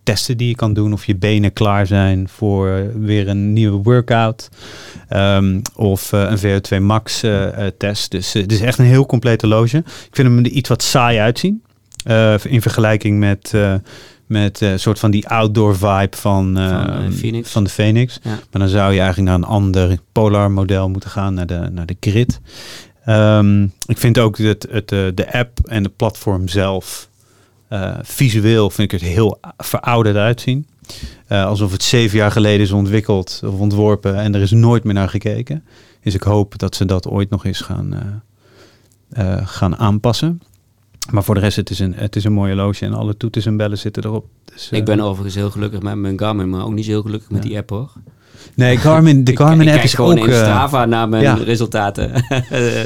testen 0.02 0.36
die 0.36 0.48
je 0.48 0.54
kan 0.54 0.72
doen. 0.72 0.92
Of 0.92 1.04
je 1.04 1.16
benen 1.16 1.52
klaar 1.52 1.86
zijn 1.86 2.28
voor 2.28 2.92
weer 3.00 3.28
een 3.28 3.52
nieuwe 3.52 3.82
workout. 3.82 4.48
Ehm, 5.08 5.60
of 5.76 6.12
een 6.12 6.38
VO2 6.38 6.80
max 6.80 7.24
test. 7.78 8.10
Dus 8.10 8.32
het 8.32 8.52
is 8.52 8.60
echt 8.60 8.78
een 8.78 8.84
heel 8.84 9.06
compleet 9.06 9.40
horloge. 9.40 9.76
Ik 9.76 10.10
vind 10.10 10.28
hem 10.28 10.38
er 10.38 10.46
iets 10.46 10.68
wat 10.68 10.82
saai 10.82 11.18
uitzien. 11.18 11.59
Eh, 12.04 12.34
in 12.44 12.62
vergelijking 12.62 13.18
met, 13.18 13.54
eh, 13.54 13.74
met 14.26 14.62
eh, 14.62 14.72
soort 14.76 14.98
van 14.98 15.10
die 15.10 15.28
outdoor 15.28 15.76
vibe 15.76 16.16
van, 16.16 16.54
Van, 16.54 16.56
eh, 16.56 17.10
Phoenix. 17.10 17.50
van 17.50 17.64
de 17.64 17.70
Phoenix. 17.70 18.18
Ja. 18.22 18.30
Maar 18.30 18.60
dan 18.60 18.68
zou 18.68 18.92
je 18.92 19.00
eigenlijk 19.00 19.28
naar 19.28 19.38
een 19.38 19.54
ander 19.54 19.98
Polar 20.12 20.50
model 20.50 20.88
moeten 20.88 21.10
gaan, 21.10 21.34
naar 21.34 21.46
de, 21.46 21.68
naar 21.72 21.86
de 21.86 21.96
Grid. 22.00 22.40
Ehm, 23.04 23.62
ik 23.86 23.98
vind 23.98 24.18
ook 24.18 24.42
dat 24.42 24.66
het, 24.70 24.88
de 24.88 25.32
app 25.32 25.58
en 25.64 25.84
het 25.84 25.96
platform 25.96 26.48
zelf 26.48 27.08
visueel 28.02 28.70
vind 28.70 28.92
ik 28.92 29.00
het 29.00 29.10
heel 29.10 29.40
verouderd 29.56 30.16
uitzien. 30.16 30.66
Alsof 31.28 31.72
het 31.72 31.82
zeven 31.82 32.18
jaar 32.18 32.30
geleden 32.30 32.60
is 32.60 32.72
ontwikkeld 32.72 33.40
of 33.44 33.58
ontworpen 33.58 34.16
en 34.16 34.34
er 34.34 34.40
is 34.40 34.50
nooit 34.50 34.84
meer 34.84 34.94
naar 34.94 35.08
gekeken. 35.08 35.64
Dus 36.02 36.14
ik 36.14 36.22
hoop 36.22 36.58
dat 36.58 36.76
ze 36.76 36.84
dat 36.84 37.08
ooit 37.08 37.30
nog 37.30 37.44
eens 37.44 37.60
gaan, 37.60 38.22
gaan 39.44 39.76
aanpassen. 39.76 40.40
Maar 41.10 41.24
voor 41.24 41.34
de 41.34 41.40
rest, 41.40 41.56
het 41.56 41.70
is 41.70 41.78
een, 41.78 41.94
het 41.96 42.16
is 42.16 42.24
een 42.24 42.32
mooi 42.32 42.52
horloge 42.52 42.84
en 42.84 42.92
alle 42.94 43.16
toeters 43.16 43.46
en 43.46 43.56
bellen 43.56 43.78
zitten 43.78 44.04
erop. 44.04 44.26
Dus, 44.44 44.68
Ik 44.70 44.78
eh, 44.78 44.84
ben 44.84 45.00
overigens 45.00 45.34
heel 45.34 45.50
gelukkig 45.50 45.80
met 45.82 45.94
mijn 45.94 46.18
Garmin, 46.18 46.50
maar 46.50 46.64
ook 46.64 46.72
niet 46.72 46.84
zo 46.84 46.90
heel 46.90 47.02
gelukkig 47.02 47.30
met 47.30 47.42
Ja. 47.42 47.48
die 47.48 47.58
app 47.58 47.70
hoor. 47.70 47.90
Nee, 48.54 48.76
Garmin, 48.76 49.24
de 49.24 49.36
Garmin 49.36 49.68
ik 49.68 49.74
app 49.74 49.82
is 49.84 49.94
gewoon 49.94 50.18
ook... 50.18 50.26
in 50.26 50.32
eh, 50.32 50.38
Strava 50.38 50.84
naar 50.84 51.08
mijn 51.08 51.22
ja. 51.22 51.34
resultaten. 51.34 52.12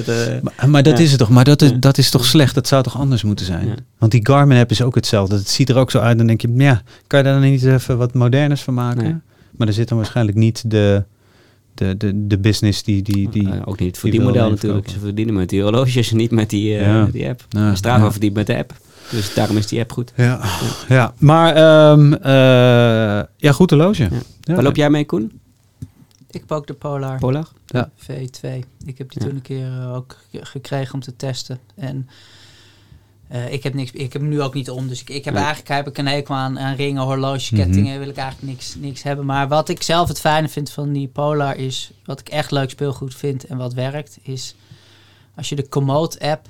De- 0.04 0.40
Maar, 0.42 0.68
maar 0.70 0.82
dat 0.82 0.98
Ja. 0.98 1.04
is 1.04 1.10
het 1.10 1.18
toch? 1.18 1.28
Maar 1.30 1.44
dat 1.44 1.62
is, 1.62 1.72
dat 1.80 1.98
is 1.98 2.10
toch 2.10 2.24
slecht? 2.24 2.54
Dat 2.54 2.66
zou 2.68 2.82
toch 2.82 2.98
anders 2.98 3.22
moeten 3.22 3.46
zijn? 3.46 3.74
Want 3.98 4.12
die 4.12 4.26
Garmin 4.26 4.58
app 4.58 4.70
is 4.70 4.82
ook 4.82 4.94
hetzelfde. 4.94 5.34
Het 5.36 5.48
ziet 5.48 5.68
er 5.68 5.76
ook 5.76 5.90
zo 5.90 5.98
uit. 5.98 6.18
Dan 6.18 6.26
denk 6.26 6.40
je, 6.40 6.52
ja, 6.56 6.82
kan 7.06 7.18
je 7.18 7.24
daar 7.24 7.40
dan 7.40 7.50
niet 7.50 7.64
even 7.64 7.98
wat 7.98 8.14
moderners 8.14 8.62
van 8.62 8.74
maken? 8.74 9.02
Nee. 9.02 9.14
Maar 9.56 9.66
er 9.66 9.72
zit 9.74 9.88
dan 9.88 9.98
waarschijnlijk 9.98 10.36
niet 10.36 10.70
de, 10.70 11.04
de, 11.74 11.96
de, 11.96 12.26
de 12.26 12.38
business 12.38 12.82
die... 12.82 13.02
die, 13.02 13.28
die 13.28 13.48
Eh, 13.52 13.60
ook 13.64 13.78
niet 13.78 13.96
het 13.96 14.10
die 14.10 14.20
wil 14.20 14.32
natuurlijk. 14.50 14.88
Ze 14.88 14.98
verdienen 14.98 15.34
met 15.34 15.48
die 15.48 15.62
horloges, 15.62 16.10
niet 16.22 16.30
met 16.30 16.50
die, 16.50 16.76
eh, 16.78 16.86
Ja. 16.86 17.04
die 17.04 17.28
app. 17.28 17.44
Ja, 17.48 17.74
Strava 17.74 18.04
ja. 18.04 18.10
verdient 18.10 18.34
met 18.34 18.46
de 18.46 18.56
app. 18.56 18.74
Dus 19.10 19.34
daarom 19.34 19.56
is 19.56 19.66
die 19.66 19.80
app 19.80 19.92
goed. 19.92 20.12
Ja, 20.16 20.40
ja. 20.88 21.14
maar 21.18 21.54
ehm, 21.54 22.12
eh, 22.12 23.24
ja, 23.36 23.52
goed 23.52 23.70
horloge. 23.70 24.02
Ja. 24.02 24.08
Ja. 24.40 24.54
Waar 24.54 24.62
loop 24.64 24.76
jij 24.76 24.90
mee, 24.90 25.04
Koen? 25.04 25.40
Ik 26.30 26.40
heb 26.40 26.52
ook 26.52 26.66
de 26.66 26.72
Polar 26.74 27.18
Polar? 27.18 27.48
Ja. 27.66 27.90
V2. 27.96 28.48
Ik 28.84 28.98
heb 28.98 29.10
die 29.10 29.22
Ja. 29.22 29.26
toen 29.26 29.34
een 29.34 29.42
keer 29.42 29.66
eh, 29.80 29.94
ook 29.94 30.16
ge- 30.30 30.44
gekregen 30.44 30.94
om 30.94 31.00
te 31.00 31.16
testen. 31.16 31.58
En 31.74 32.08
eh, 33.28 33.52
ik, 33.52 33.62
heb 33.62 33.74
niks, 33.74 33.90
ik 33.90 34.12
heb 34.12 34.22
hem 34.22 34.30
nu 34.30 34.42
ook 34.42 34.54
niet 34.54 34.70
om. 34.70 34.88
Dus 34.88 35.00
ik, 35.00 35.10
ik 35.10 35.24
heb 35.24 35.34
Nee. 35.34 35.42
eigenlijk 35.42 35.74
heb 35.74 35.88
ik 35.88 35.98
een 35.98 36.06
hekel 36.06 36.34
aan, 36.34 36.58
aan 36.58 36.74
ringen, 36.74 37.02
horloges, 37.02 37.50
Mhm. 37.50 37.62
kettingen. 37.62 37.98
Wil 37.98 38.08
ik 38.08 38.16
eigenlijk 38.16 38.52
niks, 38.52 38.74
niks 38.78 39.02
hebben. 39.02 39.26
Maar 39.26 39.48
wat 39.48 39.68
ik 39.68 39.82
zelf 39.82 40.08
het 40.08 40.20
fijne 40.20 40.48
vind 40.48 40.70
van 40.70 40.92
die 40.92 41.08
Polar 41.08 41.56
is... 41.56 41.90
Wat 42.04 42.20
ik 42.20 42.28
echt 42.28 42.50
leuk 42.50 42.70
speelgoed 42.70 43.14
vind 43.14 43.44
en 43.44 43.56
wat 43.56 43.72
werkt... 43.74 44.18
Is 44.22 44.54
als 45.36 45.48
je 45.48 45.54
de 45.56 45.68
Komoot 45.68 46.20
app 46.20 46.46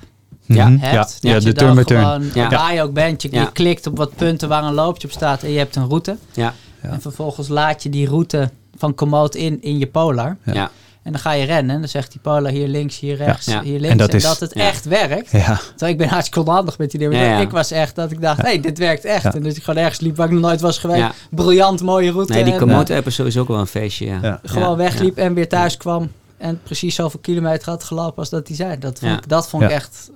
Ja, 0.47 0.67
Mhm. 0.69 0.77
hebt. 0.79 0.93
ja, 0.93 1.01
dat 1.01 1.17
ja, 1.21 1.33
je 1.33 1.39
de 1.39 1.53
dan 1.53 1.63
turn 1.65 1.75
by 1.75 1.83
turn. 1.83 2.01
gewoon, 2.03 2.29
Ja. 2.33 2.49
waar 2.49 2.73
je 2.73 2.81
ook 2.81 2.93
bent, 2.93 3.21
je, 3.21 3.29
je 3.31 3.51
klikt 3.51 3.87
op 3.87 3.97
wat 3.97 4.15
punten 4.15 4.49
waar 4.49 4.63
een 4.63 4.73
loopje 4.73 5.07
op 5.07 5.13
staat 5.13 5.43
en 5.43 5.51
je 5.51 5.57
hebt 5.57 5.75
een 5.75 5.87
route. 5.87 6.17
Ja. 6.33 6.53
Ja. 6.83 6.89
En 6.89 7.01
vervolgens 7.01 7.47
laat 7.47 7.83
je 7.83 7.89
die 7.89 8.07
route 8.07 8.49
van 8.75 8.95
Komoot 8.95 9.35
in 9.35 9.61
in 9.61 9.77
je 9.79 9.87
Polar. 9.87 10.37
Ja. 10.43 10.71
Ja. 11.05 11.11
En 11.11 11.11
dan 11.11 11.19
ga 11.21 11.31
je 11.31 11.45
rennen 11.45 11.75
en 11.75 11.79
dan 11.81 11.89
zegt 11.89 12.11
die 12.11 12.21
Polar 12.21 12.51
hier 12.51 12.67
links, 12.67 12.99
hier 12.99 13.15
rechts, 13.15 13.45
Ja. 13.45 13.61
hier 13.61 13.71
links. 13.71 13.85
En 13.85 13.91
En 13.91 13.97
dat 13.97 14.11
dat, 14.11 14.21
is- 14.33 14.39
het 14.39 14.51
ja. 14.53 14.61
echt 14.67 14.85
werkt. 14.85 15.31
Ja, 15.31 15.59
Terwijl 15.69 15.91
ik 15.91 15.97
ben 15.97 16.07
hartstikke 16.07 16.49
onhandig 16.49 16.77
met 16.77 16.91
die 16.91 16.99
dingen. 16.99 17.17
Ja, 17.19 17.23
ja. 17.25 17.39
Ik 17.39 17.49
was 17.49 17.71
echt 17.71 17.95
dat 17.95 18.11
ik 18.11 18.21
dacht, 18.21 18.41
hé, 18.41 18.47
hey, 18.47 18.59
dit 18.59 18.77
werkt 18.77 19.05
echt. 19.05 19.23
Ja. 19.23 19.33
En 19.33 19.43
dus 19.43 19.55
ik 19.55 19.63
gewoon 19.63 19.83
ergens 19.83 19.99
liep 19.99 20.15
waar 20.15 20.25
ik 20.27 20.31
nog 20.33 20.41
nooit 20.41 20.61
was 20.61 20.77
geweest. 20.77 20.99
Ja. 20.99 21.11
Briljant, 21.29 21.81
mooie 21.81 22.11
route. 22.11 22.33
Nee, 22.33 22.43
die 22.43 22.55
Komoot-app 22.55 23.07
is 23.07 23.15
sowieso 23.15 23.39
ook 23.41 23.47
wel 23.47 23.59
een 23.59 23.67
feestje, 23.67 24.05
ja. 24.05 24.19
Ja. 24.21 24.39
eh, 24.43 24.51
gewoon 24.51 24.69
Ja. 24.69 24.75
wegliep 24.75 25.17
en 25.17 25.33
weer 25.33 25.47
thuis 25.49 25.77
kwam. 25.77 26.11
En 26.37 26.59
precies 26.63 26.95
zoveel 26.95 27.19
kilometer 27.19 27.69
had 27.69 27.83
gelopen 27.83 28.17
als 28.17 28.29
dat 28.29 28.47
hij 28.47 28.55
zei. 28.57 28.77
Dat 28.79 28.99
vond, 28.99 29.11
Ja. 29.11 29.17
ik, 29.17 29.29
dat 29.29 29.49
vond 29.49 29.63
ik 29.63 29.69
Ja. 29.69 29.75
echt 29.75 30.11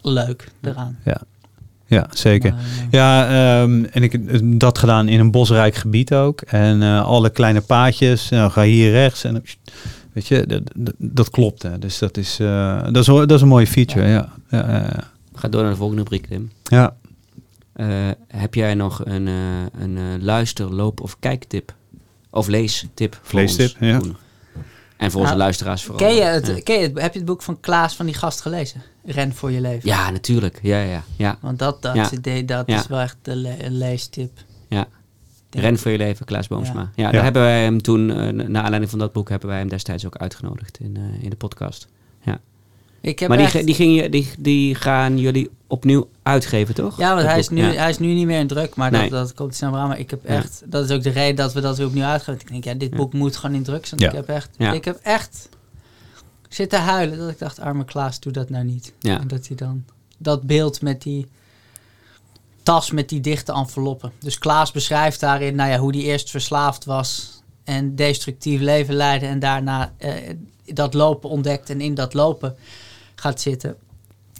leuk 0.00 0.48
eraan. 0.62 0.98
ja 1.86 2.06
zeker. 2.12 2.50
Maar, 2.52 2.60
eh, 2.60 2.86
Ja, 2.90 3.26
ehm, 3.62 3.84
en 3.84 4.02
ik 4.02 4.12
heb 4.12 4.22
dat 4.42 4.78
gedaan 4.78 5.08
in 5.08 5.20
een 5.20 5.30
bosrijk 5.30 5.74
gebied 5.74 6.14
ook. 6.14 6.40
En 6.40 6.82
eh, 6.82 7.04
alle 7.04 7.30
kleine 7.30 7.60
paadjes, 7.60 8.28
nou, 8.28 8.50
ga 8.50 8.62
hier 8.62 8.90
rechts. 8.90 9.24
En, 9.24 9.44
weet 10.12 10.26
je, 10.26 10.62
dat, 10.98 11.30
klopt. 11.30 11.62
Hè. 11.62 11.78
Dus 11.78 11.98
dat 11.98 12.16
is, 12.16 12.38
eh, 12.40 12.82
dat, 12.82 12.96
is, 12.96 13.04
dat 13.06 13.30
is 13.30 13.40
een 13.40 13.48
mooie 13.48 13.66
feature. 13.66 14.08
Ja. 14.08 14.32
Ja, 14.48 14.70
ja, 14.70 14.78
ja. 14.78 15.10
Ga 15.34 15.48
door 15.48 15.62
naar 15.62 15.70
de 15.70 15.76
volgende 15.76 16.02
rubriek, 16.02 16.26
Tim. 16.26 16.50
ja. 16.62 16.96
Eh, 17.72 18.10
heb 18.28 18.54
jij 18.54 18.74
nog 18.74 19.04
een, 19.04 19.28
eh, 19.28 19.80
een 19.82 19.96
eh, 19.96 20.04
luister, 20.20 20.74
loop 20.74 21.00
of 21.00 21.16
kijktip? 21.18 21.74
Of 22.30 22.46
leestip? 22.46 23.18
voor 23.22 23.40
Leestip, 23.40 23.66
ons, 23.66 23.76
ja. 23.80 24.00
En 24.96 25.10
voor 25.10 25.20
onze 25.20 25.32
Nou, 25.32 25.42
luisteraars 25.42 25.82
vooral. 25.84 26.06
Ken 26.08 26.16
je, 26.16 26.22
het, 26.22 26.46
Ja. 26.46 26.60
ken 26.62 26.80
je 26.80 26.86
het, 26.88 27.00
heb 27.00 27.12
je 27.12 27.18
het 27.18 27.28
boek 27.28 27.42
van 27.42 27.60
Klaas 27.60 27.96
van 27.96 28.06
die 28.06 28.14
gast 28.14 28.40
gelezen? 28.40 28.82
Ren 29.04 29.34
voor 29.34 29.50
je 29.50 29.60
leven. 29.60 29.88
Ja, 29.88 30.10
natuurlijk. 30.10 30.58
Ja, 30.62 30.82
ja, 30.82 31.02
ja. 31.16 31.38
Want 31.40 31.58
dat, 31.58 31.82
dat, 31.82 31.94
Ja. 31.94 32.10
idee, 32.12 32.44
dat 32.44 32.66
Ja. 32.68 32.78
is 32.80 32.86
wel 32.86 33.00
echt 33.00 33.16
de 33.22 33.36
le- 33.36 33.56
een 33.58 33.78
leestip. 33.78 34.38
ja. 34.68 34.86
Ren 35.60 35.78
voor 35.78 35.90
je 35.90 35.98
leven, 35.98 36.26
Klaas 36.26 36.46
Boomsma. 36.48 36.80
Ja, 36.80 36.88
Ja. 36.94 37.04
daar 37.04 37.14
Ja. 37.14 37.22
hebben 37.22 37.42
wij 37.42 37.62
hem 37.62 37.82
toen, 37.82 38.10
eh, 38.10 38.16
na 38.46 38.58
aanleiding 38.62 38.90
van 38.90 38.98
dat 38.98 39.12
boek, 39.12 39.28
hebben 39.28 39.48
wij 39.48 39.58
hem 39.58 39.68
destijds 39.68 40.06
ook 40.06 40.16
uitgenodigd 40.16 40.78
in, 40.80 40.96
eh, 40.96 41.22
in 41.24 41.30
de 41.30 41.36
podcast. 41.36 41.88
Ik 43.00 43.18
heb 43.18 43.28
maar 43.28 43.38
die, 43.38 43.46
echt- 43.46 43.66
die, 43.66 43.74
ging 43.74 43.96
je, 44.02 44.08
die, 44.08 44.30
die 44.38 44.74
gaan 44.74 45.18
jullie 45.18 45.50
opnieuw 45.66 46.08
uitgeven, 46.22 46.74
toch? 46.74 46.98
ja, 46.98 47.14
want 47.14 47.26
hij 47.26 47.38
is, 47.38 47.48
nu, 47.48 47.62
ja. 47.62 47.72
hij 47.72 47.90
is 47.90 47.98
nu 47.98 48.06
niet 48.14 48.26
meer 48.26 48.38
in 48.38 48.46
druk, 48.46 48.74
maar 48.74 48.90
Nee. 48.90 49.00
dat, 49.00 49.10
dat 49.10 49.34
komt 49.34 49.54
snel 49.54 49.76
aan. 49.76 49.88
Maar 49.88 49.98
ik 49.98 50.10
heb 50.10 50.20
Ja. 50.24 50.28
echt, 50.28 50.62
dat 50.66 50.84
is 50.84 50.96
ook 50.96 51.02
de 51.02 51.10
reden 51.10 51.36
dat 51.36 51.52
we 51.52 51.60
dat 51.60 51.76
weer 51.76 51.86
opnieuw 51.86 52.04
uitgaan. 52.04 52.34
Ik 52.34 52.48
denk, 52.48 52.64
ja, 52.64 52.74
dit 52.74 52.90
Ja. 52.90 52.96
boek 52.96 53.12
moet 53.12 53.36
gewoon 53.36 53.56
in 53.56 53.62
druk 53.62 53.86
zijn. 53.86 54.00
Ja. 54.00 54.08
Ik 54.08 54.14
heb 54.14 54.28
echt, 54.28 54.50
Ja. 54.58 54.72
ik 54.72 54.84
heb 54.84 54.98
echt 55.02 55.48
zitten 56.48 56.80
huilen 56.80 57.18
dat 57.18 57.30
ik 57.30 57.38
dacht, 57.38 57.60
arme 57.60 57.84
Klaas, 57.84 58.20
doe 58.20 58.32
dat 58.32 58.50
nou 58.50 58.64
niet. 58.64 58.92
Ja. 58.98 59.20
En 59.20 59.28
dat 59.28 59.46
hij 59.46 59.56
dan, 59.56 59.84
dat 60.18 60.42
beeld 60.42 60.82
met 60.82 61.02
die 61.02 61.26
tas 62.62 62.90
met 62.90 63.08
die 63.08 63.20
dichte 63.20 63.52
enveloppen. 63.52 64.12
Dus 64.18 64.38
Klaas 64.38 64.70
beschrijft 64.70 65.20
daarin, 65.20 65.54
nou 65.54 65.70
ja, 65.70 65.78
hoe 65.78 65.92
die 65.92 66.02
eerst 66.02 66.30
verslaafd 66.30 66.84
was 66.84 67.40
en 67.64 67.94
destructief 67.94 68.60
leven 68.60 68.94
leidde 68.94 69.26
en 69.26 69.38
daarna 69.38 69.92
eh, 69.96 70.12
dat 70.64 70.94
lopen 70.94 71.30
ontdekt 71.30 71.70
en 71.70 71.80
in 71.80 71.94
dat 71.94 72.14
lopen 72.14 72.56
gaat 73.14 73.40
zitten. 73.40 73.76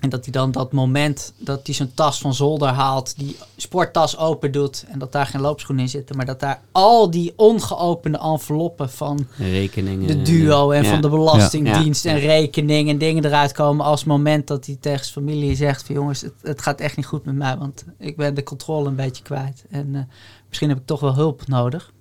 En 0.03 0.09
dat 0.09 0.25
hij 0.25 0.33
dan 0.33 0.51
dat 0.51 0.73
moment 0.73 1.33
dat 1.37 1.61
hij 1.67 1.75
zijn 1.75 1.95
tas 1.95 2.21
van 2.21 2.35
zolder 2.35 2.69
haalt, 2.69 3.19
die 3.19 3.37
sporttas 3.57 4.17
open 4.17 4.53
doet 4.53 4.85
en 4.89 4.99
dat 4.99 5.13
daar 5.13 5.27
geen 5.27 5.41
loopschoenen 5.41 5.85
in 5.85 5.91
zitten, 5.91 6.17
maar 6.17 6.27
dat 6.27 6.41
daar 6.41 6.61
al 6.73 7.11
die 7.11 7.33
ongeopende 7.37 8.19
enveloppen 8.19 8.91
van 8.91 9.27
Rekeningen. 9.37 10.07
de 10.07 10.23
duo 10.23 10.71
en 10.71 10.83
ja. 10.83 10.91
van 10.91 11.01
de 11.01 11.09
Belastingdienst 11.09 12.05
Ja. 12.05 12.11
en 12.11 12.19
rekening 12.19 12.89
en 12.89 12.99
dingen 12.99 13.25
eruit 13.25 13.53
komen 13.53 13.85
als 13.85 14.05
moment 14.05 14.47
dat 14.47 14.67
hij 14.67 14.77
tegen 14.81 15.05
zijn 15.05 15.27
familie 15.27 15.57
zegt 15.57 15.83
van 15.83 15.95
jongens, 15.95 16.21
het, 16.21 16.35
het 16.43 16.63
gaat 16.63 16.81
echt 16.81 16.97
niet 16.97 17.07
goed 17.07 17.25
met 17.25 17.35
mij, 17.35 17.57
want 17.57 17.85
ik 17.99 18.17
ben 18.17 18.35
de 18.35 18.43
controle 18.43 18.89
een 18.89 18.97
beetje 18.97 19.23
kwijt 19.23 19.65
en 19.71 19.95
eh, 19.95 20.03
misschien 20.49 20.69
heb 20.69 20.79
ik 20.79 20.87
toch 20.87 21.01
wel 21.01 21.15
hulp 21.15 21.47
nodig. 21.47 21.93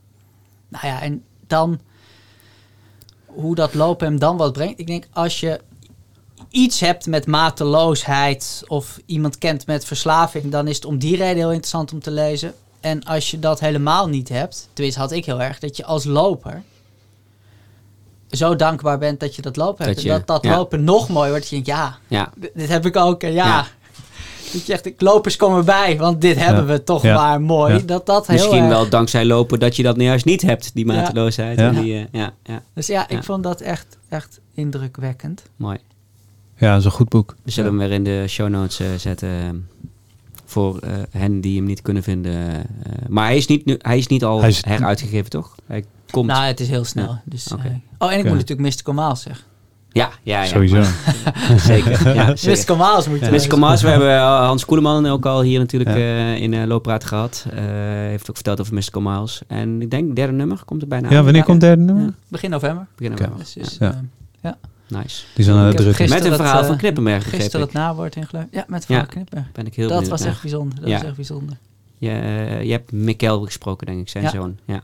Nou 0.68 0.88
ja, 0.88 1.02
en 1.02 1.24
dan 1.48 1.80
hoe 3.26 3.56
dat 3.56 3.74
lopen 3.74 4.08
hem 4.08 4.20
dan 4.20 4.38
wat 4.38 4.54
brengt. 4.54 4.80
Ik 4.80 4.88
denk 4.88 5.08
als 5.12 5.40
je 5.40 5.62
iets 6.52 6.80
hebt 6.80 7.06
met 7.06 7.28
mateloosheid 7.28 8.64
of 8.68 9.00
iemand 9.06 9.38
kent 9.38 9.66
met 9.66 9.86
verslaving, 9.86 10.52
dan 10.52 10.68
is 10.68 10.76
het 10.76 10.86
om 10.86 10.98
die 10.98 11.16
reden 11.18 11.36
heel 11.38 11.48
interessant 11.50 11.94
om 11.94 12.00
te 12.00 12.12
lezen. 12.12 12.54
En 12.80 13.04
als 13.04 13.32
je 13.32 13.40
dat 13.40 13.60
helemaal 13.60 14.08
niet 14.08 14.30
hebt, 14.30 14.70
tenminste 14.74 15.00
had 15.02 15.12
ik 15.12 15.26
heel 15.26 15.42
erg, 15.42 15.60
dat 15.60 15.78
je 15.78 15.86
als 15.86 16.04
loper 16.04 16.62
zo 18.30 18.56
dankbaar 18.56 18.98
bent 18.98 19.20
dat 19.20 19.36
je 19.36 19.42
dat 19.42 19.56
lopen 19.56 19.86
hebt. 19.86 19.96
Dat 19.98 20.06
en 20.06 20.12
dat 20.12 20.28
dat 20.28 20.44
ja. 20.44 20.56
lopen 20.56 20.84
nog 20.84 21.10
mooier 21.10 21.30
wordt. 21.30 21.50
Dat 21.50 21.50
je 21.50 21.56
denkt, 21.64 21.82
ja, 21.82 21.98
Ja, 22.08 22.32
dit, 22.36 22.52
dit 22.54 22.70
heb 22.70 22.86
ik 22.86 22.96
ook. 22.96 23.24
En 23.24 23.34
ja, 23.34 23.46
Ja. 23.46 23.68
dat 24.54 24.66
je 24.66 24.74
echt, 24.74 25.02
lopers 25.02 25.36
komen 25.36 25.66
bij, 25.66 25.98
want 25.98 26.22
dit 26.22 26.38
hebben 26.38 26.68
we 26.68 26.84
toch 26.84 27.02
Ja. 27.04 27.16
maar 27.16 27.42
mooi. 27.42 27.74
Ja. 27.74 27.80
Dat 27.80 28.06
dat 28.06 28.28
heel 28.28 28.36
misschien 28.36 28.60
erg- 28.60 28.70
wel 28.70 28.90
dankzij 28.90 29.26
lopen 29.26 29.60
dat 29.60 29.76
je 29.76 29.84
dat 29.84 29.98
nu 29.98 30.04
juist 30.04 30.26
niet 30.26 30.42
hebt, 30.42 30.72
die 30.74 30.86
mateloosheid. 30.86 31.58
En 31.58 31.82
die, 31.82 31.94
eh, 31.98 32.06
ja, 32.22 32.34
ja, 32.44 32.62
Dus 32.74 32.88
ja, 32.88 33.04
ik 33.04 33.16
Ja. 33.18 33.24
vond 33.24 33.44
dat 33.44 33.62
echt, 33.62 33.98
echt 34.10 34.40
indrukwekkend. 34.54 35.42
mooi. 35.56 35.78
Ja, 36.62 36.70
dat 36.70 36.80
is 36.80 36.86
een 36.86 36.92
goed 36.92 37.10
boek. 37.10 37.36
We 37.44 37.52
zullen 37.52 37.70
hem 37.70 37.80
weer 37.80 37.92
in 37.92 38.04
de 38.04 38.26
show 38.28 38.50
notes 38.50 38.80
eh, 38.80 38.88
zetten. 38.98 39.30
eh, 39.30 39.50
voor 40.46 40.78
eh, 40.80 40.92
hen 41.12 41.42
die 41.42 41.56
hem 41.58 41.66
niet 41.66 41.82
kunnen 41.82 42.04
vinden. 42.04 42.34
eh, 42.50 42.60
maar 43.08 43.26
hij 43.26 43.38
is 43.38 43.48
niet, 43.48 43.66
nu, 43.66 43.76
hij 43.82 43.98
is 43.98 44.08
niet 44.08 44.24
al 44.24 44.40
Hij 44.40 44.50
is- 44.50 44.66
heruitgegeven, 44.66 45.30
toch? 45.30 45.56
Hij 45.66 45.84
komt. 46.12 46.28
Nou, 46.28 46.44
het 46.46 46.60
is 46.60 46.70
heel 46.70 46.84
snel. 46.86 47.06
Ja. 47.08 47.22
Dus, 47.26 47.52
Oké. 47.54 47.82
oh, 47.98 48.12
en 48.12 48.18
ik 48.18 48.24
Ja. 48.24 48.30
moet 48.30 48.38
natuurlijk 48.40 48.60
Mystical 48.60 48.94
Miles 48.94 49.22
zeggen. 49.22 49.46
ja, 49.92 50.10
ja, 50.24 50.42
ja. 50.42 50.48
Sowieso. 50.48 50.82
zeker. 51.74 52.14
Ja, 52.16 52.36
zeker. 52.56 52.78
Miles 52.78 53.08
moet 53.08 53.20
je 53.20 53.26
Mr. 53.26 53.32
lezen. 53.32 53.50
Komas, 53.50 53.82
we 53.82 53.88
hebben 53.90 54.20
Hans 54.22 54.66
Koeleman 54.66 55.06
ook 55.06 55.26
al 55.26 55.42
hier 55.42 55.60
natuurlijk 55.60 55.90
Ja. 55.90 55.96
eh, 55.96 56.36
in 56.42 56.52
uh, 56.54 56.66
Looppraat 56.66 57.04
gehad. 57.06 57.46
Eh 57.54 57.60
heeft 58.10 58.30
ook 58.30 58.36
verteld 58.36 58.60
over 58.62 58.74
Mr. 58.74 59.02
Miles. 59.02 59.42
En 59.48 59.82
ik 59.82 59.92
denk 59.92 60.16
derde 60.16 60.34
nummer 60.34 60.62
komt 60.66 60.82
er 60.82 60.88
bijna 60.88 61.10
Ja, 61.10 61.18
aan. 61.18 61.24
wanneer 61.24 61.42
Ja. 61.42 61.48
komt 61.48 61.62
het 61.62 61.70
derde 61.78 61.84
nummer? 61.94 62.04
Ja. 62.06 62.14
Begin 62.28 62.50
november. 62.50 62.88
Begin 62.96 63.12
november. 63.12 63.38
Dus, 63.38 63.54
dus, 63.54 63.78
Ja. 63.80 64.02
Ja, 64.92 64.98
nice. 65.00 65.24
Die 65.36 65.44
zijn 65.46 65.58
aan 65.58 65.72
gisteren 65.72 66.10
Met 66.10 66.24
een 66.24 66.32
het, 66.32 66.36
verhaal 66.42 66.62
eh, 66.62 66.68
van 66.68 66.78
Knippenberg, 66.78 67.24
begreep 67.24 67.42
Gisteren 67.42 67.66
het 67.66 67.76
nawoord 67.76 68.16
ingeleund. 68.16 68.48
Ja, 68.52 68.64
met 68.68 68.76
het 68.76 68.86
verhaal 68.86 69.04
Ja. 69.04 69.08
van 69.12 69.16
Knippenberg. 69.16 69.52
Ben 69.54 69.66
ik 69.66 69.76
heel 69.76 69.88
Dat 69.88 70.00
benieuwd 70.00 70.20
was 70.20 70.28
echt 70.30 70.42
bijzonder. 70.42 70.80
Dat 70.80 70.90
Ja. 70.90 70.96
was 70.98 71.06
echt 71.06 71.16
bijzonder. 71.16 71.58
Je, 71.98 72.10
eh, 72.10 72.64
je 72.64 72.72
hebt 72.72 72.92
Mikkel 72.92 73.42
gesproken, 73.42 73.88
denk 73.88 74.00
ik, 74.00 74.10
zijn 74.10 74.24
Ja. 74.24 74.30
zoon. 74.30 74.58
Ja. 74.66 74.84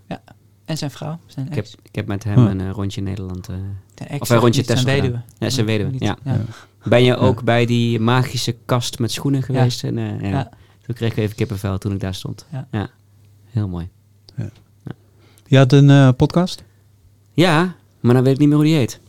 En 0.65 0.77
zijn 0.77 0.91
vrouw, 0.91 1.19
zijn 1.25 1.47
Ik, 1.47 1.55
heb, 1.55 1.65
ik 1.83 1.95
heb 1.95 2.07
met 2.07 2.23
hem 2.23 2.37
Huh. 2.39 2.49
een 2.49 2.61
eh, 2.61 2.69
rondje 2.69 3.01
in 3.01 3.07
Nederland. 3.07 3.47
eh, 3.49 3.55
Zijn 3.95 4.09
ex 4.09 4.19
of 4.21 4.29
een 4.29 4.37
rondje 4.37 4.63
zijn 4.63 4.77
Tesla 4.77 4.91
gedaan. 4.93 5.05
weduwe. 5.11 5.23
Ja, 5.37 5.49
zijn 5.49 5.65
weduwe, 5.65 5.91
Niet- 5.91 6.01
ja. 6.03 6.17
ja. 6.23 6.39
Ben 6.83 7.03
je 7.03 7.17
ook 7.17 7.43
bij 7.43 7.65
die 7.65 7.99
magische 7.99 8.55
kast 8.65 8.99
met 8.99 9.11
schoenen 9.11 9.43
geweest? 9.43 9.83
En, 9.83 9.97
eh, 9.97 10.21
ja. 10.21 10.27
Ja. 10.29 10.49
Toen 10.85 10.95
kreeg 10.95 11.11
ik 11.11 11.17
even 11.17 11.35
kippenvel 11.35 11.77
toen 11.77 11.91
ik 11.91 11.99
daar 11.99 12.13
stond. 12.15 12.45
Ja. 12.71 12.89
Heel 13.49 13.67
mooi. 13.67 13.89
Je 15.47 15.57
had 15.57 15.71
een 15.71 15.89
eh, 15.89 16.09
podcast? 16.17 16.63
Ja, 17.33 17.75
maar 17.99 18.13
dan 18.13 18.23
weet 18.23 18.33
ik 18.33 18.39
niet 18.39 18.47
meer 18.47 18.57
hoe 18.57 18.65
die 18.65 18.75
heet. 18.75 18.99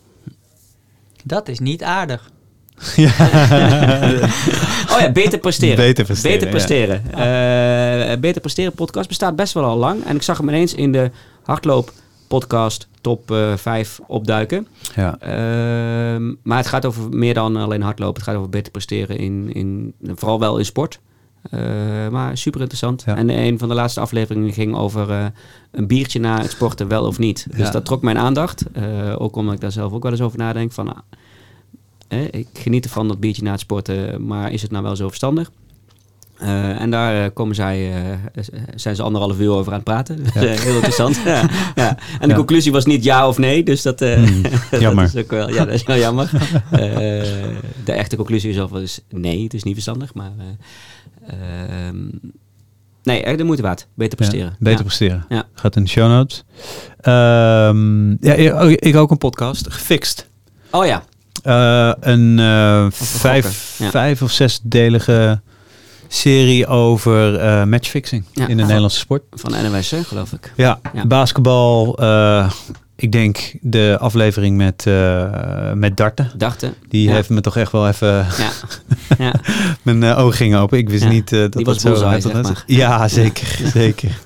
Dat 1.25 1.49
is 1.49 1.59
niet 1.59 1.83
aardig. 1.83 2.31
Oh 2.79 2.99
Oh 4.93 5.01
ja, 5.01 5.13
beter 5.13 5.39
presteren. 5.39 5.77
Beter 5.77 6.05
presteren, 6.05 6.39
Beter 6.39 6.49
presteren. 6.49 7.03
Eh, 7.13 8.19
beter 8.19 8.41
presteren 8.41 8.73
podcast 8.73 9.09
bestaat 9.09 9.37
best 9.37 9.55
wel 9.55 9.65
al 9.65 9.77
lang. 9.77 10.05
En 10.05 10.17
ik 10.17 10.23
zag 10.23 10.39
hem 10.39 10.49
ineens 10.49 10.75
in 10.75 10.93
de 10.93 11.11
hardloop 11.43 11.93
podcast 12.29 12.89
top 13.01 13.31
eh 13.31 13.57
5 13.57 14.01
opduiken. 14.07 14.67
Ja. 14.97 15.17
Ehm, 15.21 16.35
maar 16.43 16.59
het 16.59 16.67
gaat 16.67 16.85
over 16.85 17.09
meer 17.09 17.35
dan 17.35 17.57
alleen 17.57 17.83
hardlopen. 17.83 18.15
Het 18.15 18.25
gaat 18.31 18.37
over 18.37 18.51
beter 18.51 18.73
presteren 18.73 19.19
in, 19.19 19.53
in 19.53 19.95
vooral 20.15 20.41
wel 20.41 20.59
in 20.59 20.65
sport. 20.65 21.01
Eh, 21.51 21.61
maar 22.09 22.37
super 22.39 22.61
interessant. 22.61 23.03
Ja. 23.07 23.17
En 23.17 23.31
een 23.31 23.59
van 23.59 23.69
de 23.69 23.75
laatste 23.75 24.01
afleveringen 24.01 24.53
ging 24.53 24.77
over 24.77 25.11
eh, 25.11 25.25
een 25.71 25.87
biertje 25.87 26.21
na 26.21 26.41
het 26.41 26.51
sporten, 26.51 26.89
wel 26.89 27.05
of 27.07 27.19
niet. 27.19 27.47
Dus 27.51 27.59
Ja. 27.67 27.71
dat 27.71 27.85
trok 27.85 28.03
mijn 28.03 28.19
aandacht. 28.19 28.65
Eh, 28.73 28.85
ook 29.19 29.37
omdat 29.37 29.55
ik 29.55 29.61
daar 29.61 29.73
zelf 29.73 29.93
ook 29.93 30.03
wel 30.03 30.13
eens 30.13 30.21
over 30.21 30.39
nadenk. 30.39 30.73
Van, 30.73 30.89
ah, 30.89 30.99
eh, 32.09 32.25
ik 32.31 32.47
geniet 32.53 32.85
ervan 32.85 33.09
dat 33.09 33.21
biertje 33.21 33.43
na 33.43 33.51
het 33.51 33.61
sporten, 33.61 34.27
maar 34.27 34.53
is 34.53 34.63
het 34.63 34.71
nou 34.71 34.83
wel 34.85 34.97
zo 34.97 35.09
verstandig? 35.09 35.51
En 36.39 36.91
daar 36.91 37.31
komen 37.31 37.55
zij, 37.55 37.93
zijn 38.75 38.97
ze 38.97 39.03
anderhalf 39.03 39.41
uur 39.41 39.51
over 39.51 39.69
aan 39.73 39.75
het 39.79 39.85
praten. 39.85 40.25
Eh, 40.35 40.43
heel 40.67 40.75
interessant. 40.75 41.17
ja, 41.25 41.49
ja. 41.75 41.97
En 41.99 42.21
de 42.21 42.29
Ja. 42.29 42.35
conclusie 42.35 42.73
was 42.73 42.85
niet 42.87 43.05
ja 43.05 43.29
of 43.29 43.39
nee. 43.39 43.63
Dus 43.63 43.83
dat, 43.83 43.99
jammer. 44.71 45.05
dat 45.05 45.15
is 45.15 45.23
ook 45.23 45.31
wel, 45.31 45.49
ja, 45.53 45.65
dat 45.65 45.75
is 45.75 45.83
wel 45.83 45.97
jammer. 45.97 46.31
De 47.85 47.93
echte 47.93 48.17
conclusie 48.17 48.51
is 48.51 48.71
is 48.83 49.01
nee, 49.11 49.43
het 49.43 49.55
is 49.55 49.63
niet 49.63 49.73
verstandig. 49.75 50.15
Maar 50.15 50.33
nee, 53.03 53.23
echt 53.23 53.39
de 53.39 53.45
moeite 53.45 53.63
waard. 53.63 53.87
Beter 53.95 54.17
presteren. 54.17 54.47
Ja, 54.47 54.57
beter 54.59 54.79
Ja. 54.79 54.83
presteren. 54.85 55.25
Ja. 55.29 55.45
Gaat 55.55 55.77
in 55.77 55.83
de 55.85 55.89
show 55.91 56.09
notes. 56.11 56.45
Ehm, 57.01 58.11
ja, 58.11 58.33
ik- 58.35 58.53
oh, 58.55 58.71
ik 58.71 58.97
ook 58.97 59.11
een 59.11 59.19
podcast. 59.19 59.71
Gefixt. 59.73 60.27
Oh 60.71 60.87
ja, 60.87 61.03
Eh, 61.43 61.93
een 62.01 62.39
eh, 62.39 62.87
vijf, 62.91 63.83
of 64.23 64.31
zesdelige 64.31 65.41
serie 66.09 66.67
over 66.67 67.37
eh, 67.39 67.65
matchfixing 67.65 68.25
in 68.35 68.47
de 68.57 68.63
Nederlandse 68.63 68.99
sport. 68.99 69.23
van 69.31 69.55
hè, 69.91 70.05
geloof 70.05 70.33
ik. 70.33 70.53
Ja, 70.57 70.81
Ja. 70.95 71.07
basketbal. 71.07 71.99
Ik 73.01 73.13
denk 73.13 73.53
de 73.61 73.97
aflevering 74.01 74.57
met, 74.57 74.87
eh 74.87 75.73
met 75.73 75.97
darten. 75.97 76.31
Dachten. 76.37 76.75
Die 76.89 77.09
Ja. 77.09 77.15
heeft 77.15 77.29
me 77.29 77.41
toch 77.41 77.57
echt 77.57 77.73
wel 77.73 77.89
even... 77.89 78.09
Ja. 78.09 78.51
ja. 79.25 79.35
Mijn 79.83 80.03
eh, 80.03 80.19
ogen 80.19 80.37
gingen 80.37 80.59
open. 80.61 80.79
Ik 80.79 80.89
wist 80.89 81.03
Ja, 81.03 81.09
niet 81.09 81.33
eh, 81.33 81.39
dat 81.41 81.53
die 81.53 81.65
dat 81.65 81.81
zo 81.81 81.95
zeg 81.95 82.33
maar. 82.33 82.65
Ja, 82.67 83.09
zeker. 83.09 83.59
zeker. 83.75 84.19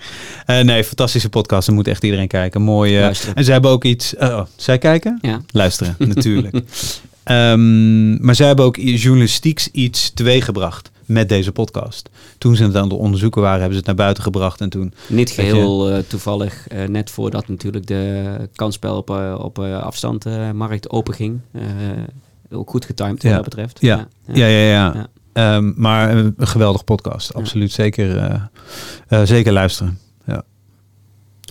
Nee, 0.47 0.85
fantastische 0.85 1.29
podcast. 1.29 1.69
Er 1.69 1.75
moet 1.75 1.89
echt 1.89 2.05
iedereen 2.05 2.29
kijken. 2.29 2.63
Mooi. 2.63 2.97
en 2.99 3.15
zij 3.45 3.53
hebben 3.53 3.71
ook 3.71 3.85
iets... 3.85 4.15
eh, 4.17 4.29
oh, 4.29 4.41
zij 4.57 4.79
kijken? 4.79 5.19
Ja. 5.23 5.41
Luisteren, 5.51 5.95
natuurlijk. 6.15 6.61
Ehm, 7.25 8.25
maar 8.25 8.35
zij 8.35 8.47
hebben 8.47 8.65
ook 8.65 8.77
journalistieks 8.77 9.69
iets 9.73 10.11
teweeggebracht 10.15 10.91
met 11.13 11.29
deze 11.29 11.53
podcast. 11.53 12.09
Toen 12.39 12.57
ze 12.57 12.65
het 12.65 12.77
aan 12.77 12.83
het 12.89 12.93
onderzoeken 12.93 13.41
waren, 13.43 13.61
hebben 13.61 13.73
ze 13.73 13.79
het 13.79 13.87
naar 13.87 14.05
buiten 14.05 14.23
gebracht. 14.23 14.61
En 14.61 14.69
toen... 14.71 14.93
Niet 15.09 15.29
je- 15.29 15.35
geheel 15.35 15.91
eh, 15.91 15.99
toevallig, 16.09 16.69
eh, 16.69 16.89
net 16.89 17.11
voordat 17.11 17.49
natuurlijk 17.49 17.87
de 17.87 18.49
kansspel 18.55 18.97
op, 18.97 19.11
eh, 19.11 19.35
op 19.39 19.59
open 20.89 21.15
ging. 21.15 21.41
Eh, 21.53 21.63
ook 22.51 22.71
goed 22.71 22.85
getimed 22.85 23.13
wat 23.13 23.23
Ja. 23.23 23.35
dat 23.35 23.45
betreft. 23.45 23.79
Ja. 23.81 24.09
Ja, 24.27 24.47
ja, 24.47 24.59
ja. 24.59 24.93
Ja. 24.95 25.07
Ehm, 25.33 25.73
maar 25.77 26.17
een 26.17 26.35
geweldig 26.39 26.85
podcast. 26.85 27.35
Absoluut. 27.35 27.73
Zeker, 27.73 28.51
zeker 29.25 29.53
luisteren. 29.53 29.99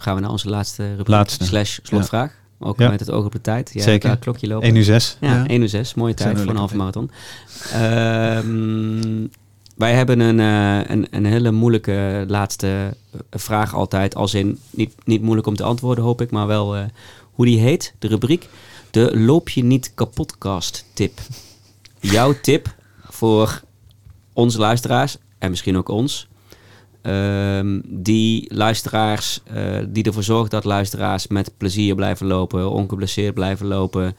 Gaan 0.01 0.15
we 0.15 0.21
naar 0.21 0.29
onze 0.31 0.49
laatste 0.49 0.87
rubriek. 0.89 1.07
Laatste. 1.07 1.45
Slash 1.45 1.79
slotvraag. 1.83 2.33
Ook 2.59 2.79
Ja. 2.79 2.89
met 2.89 2.99
het 2.99 3.11
oog 3.11 3.25
op 3.25 3.31
de 3.31 3.41
tijd. 3.41 3.69
Jij 3.73 3.83
Zeker. 3.83 4.17
klokje 4.17 4.47
lopen. 4.47 4.67
1 4.67 4.75
uur 4.75 4.83
6. 4.83 5.17
Ja, 5.19 5.43
1 5.47 5.61
uur 5.61 5.69
6. 5.69 5.93
Mooie 5.93 6.13
tijd 6.13 6.39
voor 6.39 6.49
een 6.49 6.55
halve 6.55 6.75
marathon. 6.75 7.11
Ehm, 7.73 9.27
wij 9.81 9.93
hebben 9.93 10.19
een, 10.19 10.39
eh, 10.39 10.89
een, 10.91 11.07
een 11.09 11.25
hele 11.25 11.51
moeilijke 11.51 12.25
laatste 12.27 12.67
eh, 13.11 13.19
vraag 13.31 13.75
altijd. 13.75 14.15
Als 14.15 14.33
in, 14.33 14.59
niet, 14.69 14.93
niet 15.03 15.21
moeilijk 15.21 15.47
om 15.47 15.55
te 15.55 15.63
antwoorden 15.63 16.03
hoop 16.03 16.21
ik, 16.21 16.31
maar 16.31 16.47
wel 16.47 16.75
eh, 16.75 16.83
hoe 17.31 17.45
die 17.45 17.59
heet. 17.59 17.93
De 17.99 18.07
rubriek. 18.07 18.49
De 18.91 19.19
loop 19.19 19.49
je 19.49 19.63
niet 19.63 19.91
kapotcast 19.93 20.85
tip. 20.93 21.19
Jouw 21.99 22.33
tip 22.41 22.75
voor 23.09 23.61
onze 24.33 24.59
luisteraars 24.59 25.17
en 25.37 25.49
misschien 25.49 25.77
ook 25.77 25.89
ons. 25.89 26.27
Ehm, 27.01 27.81
die 27.85 28.53
luisteraars, 28.53 29.41
die 29.87 30.03
ervoor 30.03 30.23
zorgt 30.23 30.51
dat 30.51 30.63
luisteraars 30.63 31.27
met 31.27 31.57
plezier 31.57 31.95
blijven 31.95 32.27
lopen, 32.27 32.71
ongeblesseerd 32.71 33.33
blijven 33.33 33.67
lopen, 33.67 34.15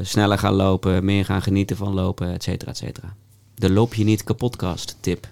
sneller 0.00 0.38
gaan 0.38 0.54
lopen, 0.54 1.04
meer 1.04 1.24
gaan 1.24 1.42
genieten 1.42 1.76
van 1.76 1.94
lopen, 1.94 2.32
et 2.32 2.42
cetera, 2.42 2.70
et 2.70 2.76
cetera. 2.76 3.14
De 3.60 3.70
loop 3.70 3.94
je 3.94 4.04
niet 4.04 4.24
kapotkast 4.24 4.96
tip. 5.00 5.28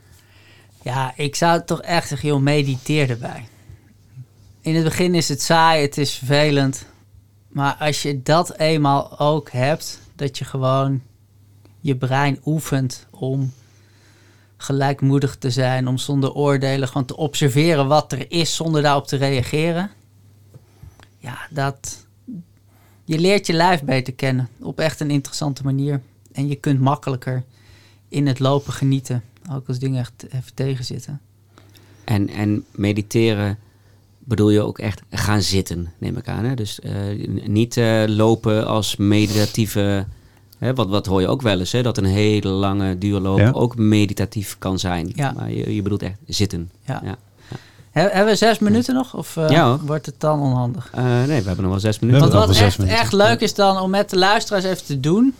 Ja, 0.83 1.12
ik 1.16 1.35
zou 1.35 1.64
toch 1.64 1.83
echt 1.83 2.09
zeggen, 2.09 2.29
joh, 2.29 2.41
mediteer 2.41 3.11
erbij. 3.11 3.49
In 4.61 4.74
het 4.74 4.85
begin 4.85 5.14
is 5.14 5.29
het 5.29 5.43
saai, 5.43 5.83
het 5.83 5.99
is 5.99 6.14
vervelend. 6.14 6.87
Maar 7.49 7.74
als 7.74 8.03
je 8.03 8.22
dat 8.22 8.57
eenmaal 8.57 9.18
ook 9.18 9.51
hebt, 9.51 10.01
dat 10.16 10.39
je 10.39 10.45
gewoon 10.45 11.03
je 11.81 11.97
brein 11.97 12.41
oefent 12.45 13.07
om 13.11 13.53
gelijkmoedig 14.57 15.37
te 15.37 15.51
zijn, 15.51 15.89
om 15.89 15.99
zonder 15.99 16.33
oordelen 16.33 16.89
gewoon 16.89 17.07
te 17.07 17.16
observeren 17.16 17.87
wat 17.87 18.12
er 18.12 18.31
is 18.31 18.55
zonder 18.55 18.83
daarop 18.83 19.07
te 19.07 19.16
reageren. 19.16 19.91
Ja, 21.18 21.39
dat. 21.51 22.07
Je 23.05 23.18
leert 23.18 23.47
je 23.47 23.53
lijf 23.53 23.83
beter 23.83 24.14
kennen 24.14 24.49
op 24.61 24.81
echt 24.81 25.01
een 25.01 25.11
interessante 25.11 25.64
manier. 25.64 26.03
En 26.33 26.49
je 26.49 26.57
kunt 26.57 26.81
makkelijker 26.81 27.45
in 28.09 28.27
het 28.27 28.39
lopen 28.39 28.73
genieten, 28.73 29.23
ook 29.53 29.69
als 29.69 29.79
dingen 29.79 30.01
echt 30.01 30.25
even 30.31 30.55
tegenzitten. 30.55 31.21
En, 32.05 32.29
en 32.29 32.65
mediteren 32.71 33.59
bedoel 34.19 34.51
je 34.51 34.61
ook 34.63 34.79
echt 34.79 35.03
gaan 35.11 35.43
zitten, 35.43 35.93
neem 35.99 36.17
ik 36.17 36.29
aan. 36.29 36.45
Hè? 36.45 36.55
Dus 36.55 36.81
eh, 36.81 36.93
niet 37.47 37.77
eh, 37.77 38.03
lopen 38.07 38.67
als 38.67 38.97
meditatieve... 38.97 40.07
Hè, 40.59 40.75
wat, 40.75 40.89
wat 40.89 41.07
hoor 41.07 41.21
je 41.21 41.29
ook 41.29 41.43
wel 41.43 41.59
eens, 41.59 41.73
hè? 41.73 41.83
dat 41.83 41.99
een 41.99 42.05
hele 42.05 42.49
lange 42.49 42.99
duurloop 42.99 43.39
Ja. 43.39 43.51
ook 43.51 43.77
meditatief 43.77 44.57
kan 44.59 44.79
zijn. 44.79 45.13
Ja. 45.15 45.33
Maar 45.33 45.51
je, 45.53 45.75
je 45.75 45.83
bedoelt 45.83 46.03
echt 46.03 46.19
zitten. 46.27 46.71
Ja. 46.87 47.01
Ja. 47.05 47.17
He- 47.91 48.01
hebben 48.09 48.33
we 48.33 48.37
zes 48.37 48.59
minuten 48.59 48.95
nog? 48.95 49.15
Of 49.15 49.37
eh, 49.37 49.49
Ja, 49.49 49.79
wordt 49.79 50.07
het 50.07 50.15
dan 50.19 50.41
onhandig? 50.41 50.91
Eh, 50.93 51.05
nee, 51.05 51.27
we 51.27 51.33
hebben 51.47 51.61
nog 51.63 51.71
wel 51.71 51.81
zes 51.81 51.99
minuten. 51.99 52.21
Want 52.21 52.33
wat 52.33 52.49
echt, 52.49 52.59
zes 52.59 52.77
minuten. 52.77 52.99
echt 53.01 53.13
leuk 53.13 53.41
is 53.41 53.55
dan 53.55 53.79
om 53.79 53.91
met 53.91 54.11
de 54.11 54.17
luisteraars 54.19 54.65
even 54.65 54.85
te 54.85 55.01
doen, 55.01 55.35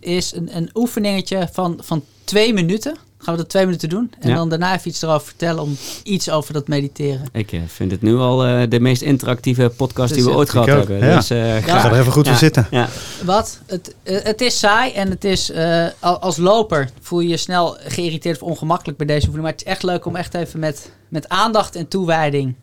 is 0.00 0.32
een, 0.34 0.56
een 0.56 0.70
oefeningetje 0.74 1.48
van, 1.52 1.78
van 1.82 2.04
twee 2.24 2.52
minuten. 2.54 2.96
Gaan 3.22 3.34
we 3.34 3.40
dat 3.40 3.50
twee 3.50 3.64
minuten 3.64 3.88
doen? 3.88 4.12
En 4.20 4.28
Ja. 4.28 4.34
dan 4.34 4.48
daarna 4.48 4.74
even 4.74 4.88
iets 4.88 5.02
erover 5.02 5.26
vertellen 5.26 5.62
om 5.62 5.76
iets 6.02 6.30
over 6.30 6.52
dat 6.52 6.68
mediteren. 6.68 7.26
Ik 7.32 7.52
eh, 7.52 7.60
vind 7.66 7.90
het 7.90 8.02
nu 8.02 8.16
al 8.16 8.44
eh, 8.46 8.62
de 8.68 8.80
meest 8.80 9.02
interactieve 9.02 9.72
podcast 9.76 10.14
die 10.14 10.24
we 10.24 10.30
ooit 10.30 10.50
gehad 10.50 10.70
ook, 10.70 10.76
hebben. 10.88 10.98
ja. 11.08 11.14
Dus, 11.16 11.30
eh, 11.30 11.38
graag. 11.56 11.82
ga 11.82 11.90
er 11.92 12.00
even 12.00 12.12
goed 12.12 12.24
Ja. 12.24 12.30
voor 12.30 12.40
zitten. 12.40 12.66
Ja. 12.70 12.88
Wat? 13.24 13.60
Het, 13.66 13.94
het 14.04 14.40
is 14.40 14.58
saai 14.58 14.92
en 14.92 15.10
het 15.10 15.24
is 15.24 15.50
eh, 15.50 15.86
al- 15.98 16.18
als 16.18 16.36
loper 16.36 16.90
voel 17.00 17.20
je 17.20 17.28
je 17.28 17.36
snel 17.36 17.76
geïrriteerd 17.80 18.42
of 18.42 18.48
ongemakkelijk 18.48 18.98
bij 18.98 19.06
deze 19.06 19.20
oefening. 19.26 19.42
Maar 19.42 19.52
het 19.52 19.66
is 19.66 19.72
echt 19.72 19.82
leuk 19.82 20.04
om 20.06 20.16
echt 20.16 20.34
even 20.34 20.60
met, 20.60 20.90
met 21.08 21.28
aandacht 21.28 21.76
en 21.76 21.88
toewijding 21.88 22.54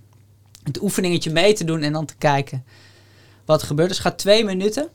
het 0.64 0.82
oefeningetje 0.82 1.32
mee 1.32 1.54
te 1.54 1.64
doen 1.64 1.82
en 1.82 1.94
dan 1.94 2.06
te 2.06 2.16
kijken 2.18 2.64
wat 3.46 3.62
er 3.62 3.68
gebeurt. 3.68 3.90
Dus 3.90 4.00
gaat 4.00 4.18
twee 4.18 4.44
minuten. 4.44 4.88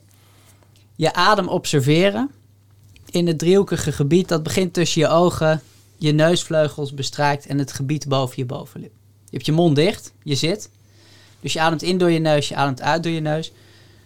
Je 0.95 1.13
adem 1.13 1.47
observeren 1.47 2.31
in 3.09 3.27
het 3.27 3.39
driehoekige 3.39 3.91
gebied 3.91 4.27
dat 4.27 4.43
begint 4.43 4.73
tussen 4.73 5.01
je 5.01 5.07
ogen, 5.07 5.61
je 5.97 6.11
neusvleugels 6.11 6.93
bestrijkt 6.93 7.45
en 7.45 7.57
het 7.57 7.71
gebied 7.71 8.07
boven 8.07 8.35
je 8.37 8.45
bovenlip. 8.45 8.91
Je 9.23 9.29
hebt 9.31 9.45
je 9.45 9.51
mond 9.51 9.75
dicht, 9.75 10.13
je 10.23 10.35
zit. 10.35 10.69
Dus 11.39 11.53
je 11.53 11.61
ademt 11.61 11.81
in 11.81 11.97
door 11.97 12.11
je 12.11 12.19
neus, 12.19 12.47
je 12.47 12.55
ademt 12.55 12.81
uit 12.81 13.03
door 13.03 13.11
je 13.11 13.19
neus. 13.19 13.51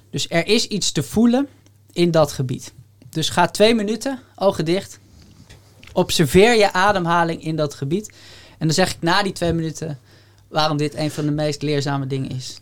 Dus 0.09 0.29
er 0.29 0.47
is 0.47 0.67
iets 0.67 0.91
te 0.91 1.03
voelen 1.03 1.47
in 1.91 2.11
dat 2.11 2.31
gebied. 2.31 2.73
Dus 3.09 3.29
ga 3.29 3.47
twee 3.47 3.75
minuten, 3.75 4.19
ogen 4.35 4.65
dicht. 4.65 4.99
Observeer 5.93 6.57
je 6.57 6.73
ademhaling 6.73 7.43
in 7.43 7.55
dat 7.55 7.73
gebied. 7.73 8.13
En 8.57 8.65
dan 8.65 8.75
zeg 8.75 8.91
ik 8.91 9.01
na 9.01 9.23
die 9.23 9.31
twee 9.31 9.53
minuten 9.53 9.99
waarom 10.47 10.77
dit 10.77 10.95
een 10.95 11.11
van 11.11 11.25
de 11.25 11.31
meest 11.31 11.61
leerzame 11.61 12.07
dingen 12.07 12.29
is 12.29 12.61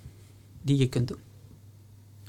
die 0.62 0.78
je 0.78 0.90
kunt 0.90 1.08
doen. 1.08 1.20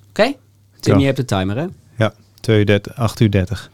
Oké? 0.09 0.35
Tim, 0.81 0.99
je 0.99 1.05
hebt 1.05 1.17
de 1.17 1.25
timer, 1.25 1.57
hè? 1.57 1.67
Ja, 1.99 2.13
2 2.41 2.59
uur 2.59 2.67
30, 2.67 2.99
8 2.99 3.21
uur 3.21 3.31
30. 3.31 3.71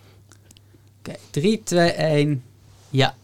Oké, 1.01 1.17
3, 1.31 1.59
2, 1.65 1.93
1. 1.97 2.43
Ja. 2.91 3.15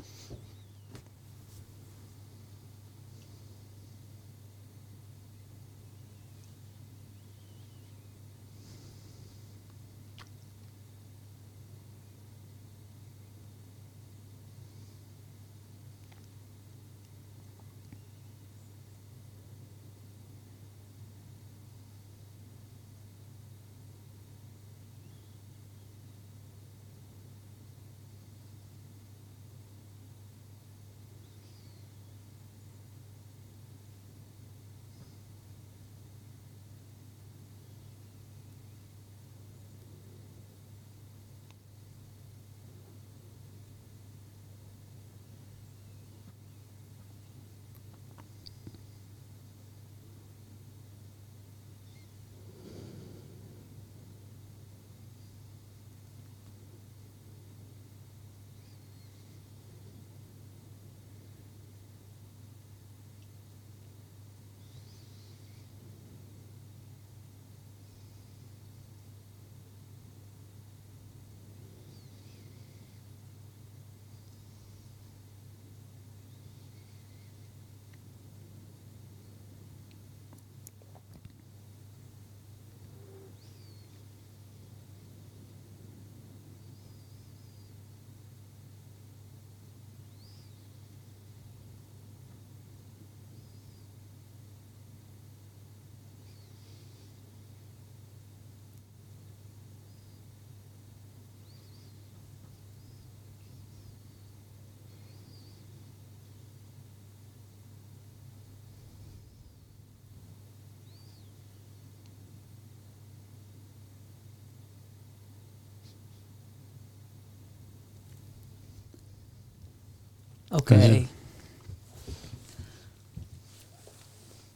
Oké. 120.50 121.06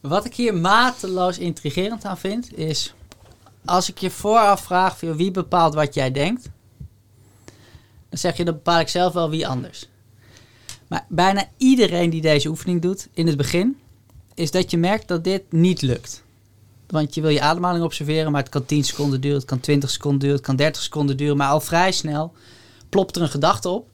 Wat 0.00 0.24
ik 0.24 0.34
hier 0.34 0.54
mateloos 0.54 1.38
intrigerend 1.38 2.04
aan 2.04 2.18
vind, 2.18 2.58
is 2.58 2.94
als 3.64 3.90
ik 3.90 3.98
je 3.98 4.10
vooraf 4.10 4.62
vraag 4.62 4.98
van, 4.98 5.16
wie 5.16 5.30
bepaalt 5.30 5.74
wat 5.74 5.94
jij 5.94 6.12
denkt, 6.12 6.48
dan 8.08 8.18
zeg 8.18 8.36
je 8.36 8.44
dat 8.44 8.54
bepaal 8.54 8.80
ik 8.80 8.88
zelf 8.88 9.12
wel 9.12 9.30
wie 9.30 9.46
anders. 9.46 9.88
Maar 10.88 11.06
bijna 11.08 11.48
iedereen 11.56 12.10
die 12.10 12.20
deze 12.20 12.48
oefening 12.48 12.82
doet 12.82 13.08
in 13.12 13.26
het 13.26 13.36
begin, 13.36 13.76
is 14.34 14.50
dat 14.50 14.70
je 14.70 14.76
merkt 14.78 15.08
dat 15.08 15.24
dit 15.24 15.52
niet 15.52 15.82
lukt. 15.82 16.22
Want 16.86 17.14
je 17.14 17.20
wil 17.20 17.30
je 17.30 17.40
ademhaling 17.40 17.84
observeren, 17.84 18.32
maar 18.32 18.42
het 18.42 18.50
kan 18.50 18.64
10 18.64 18.84
seconden 18.84 19.20
duren, 19.20 19.38
het 19.38 19.46
kan 19.46 19.60
20 19.60 19.90
seconden 19.90 20.20
duren, 20.20 20.36
het 20.36 20.46
kan 20.46 20.56
30 20.56 20.82
seconden 20.82 21.16
duren, 21.16 21.36
maar 21.36 21.48
al 21.48 21.60
vrij 21.60 21.92
snel 21.92 22.32
plopt 22.88 23.16
er 23.16 23.22
een 23.22 23.28
gedachte 23.28 23.68
op. 23.68 23.88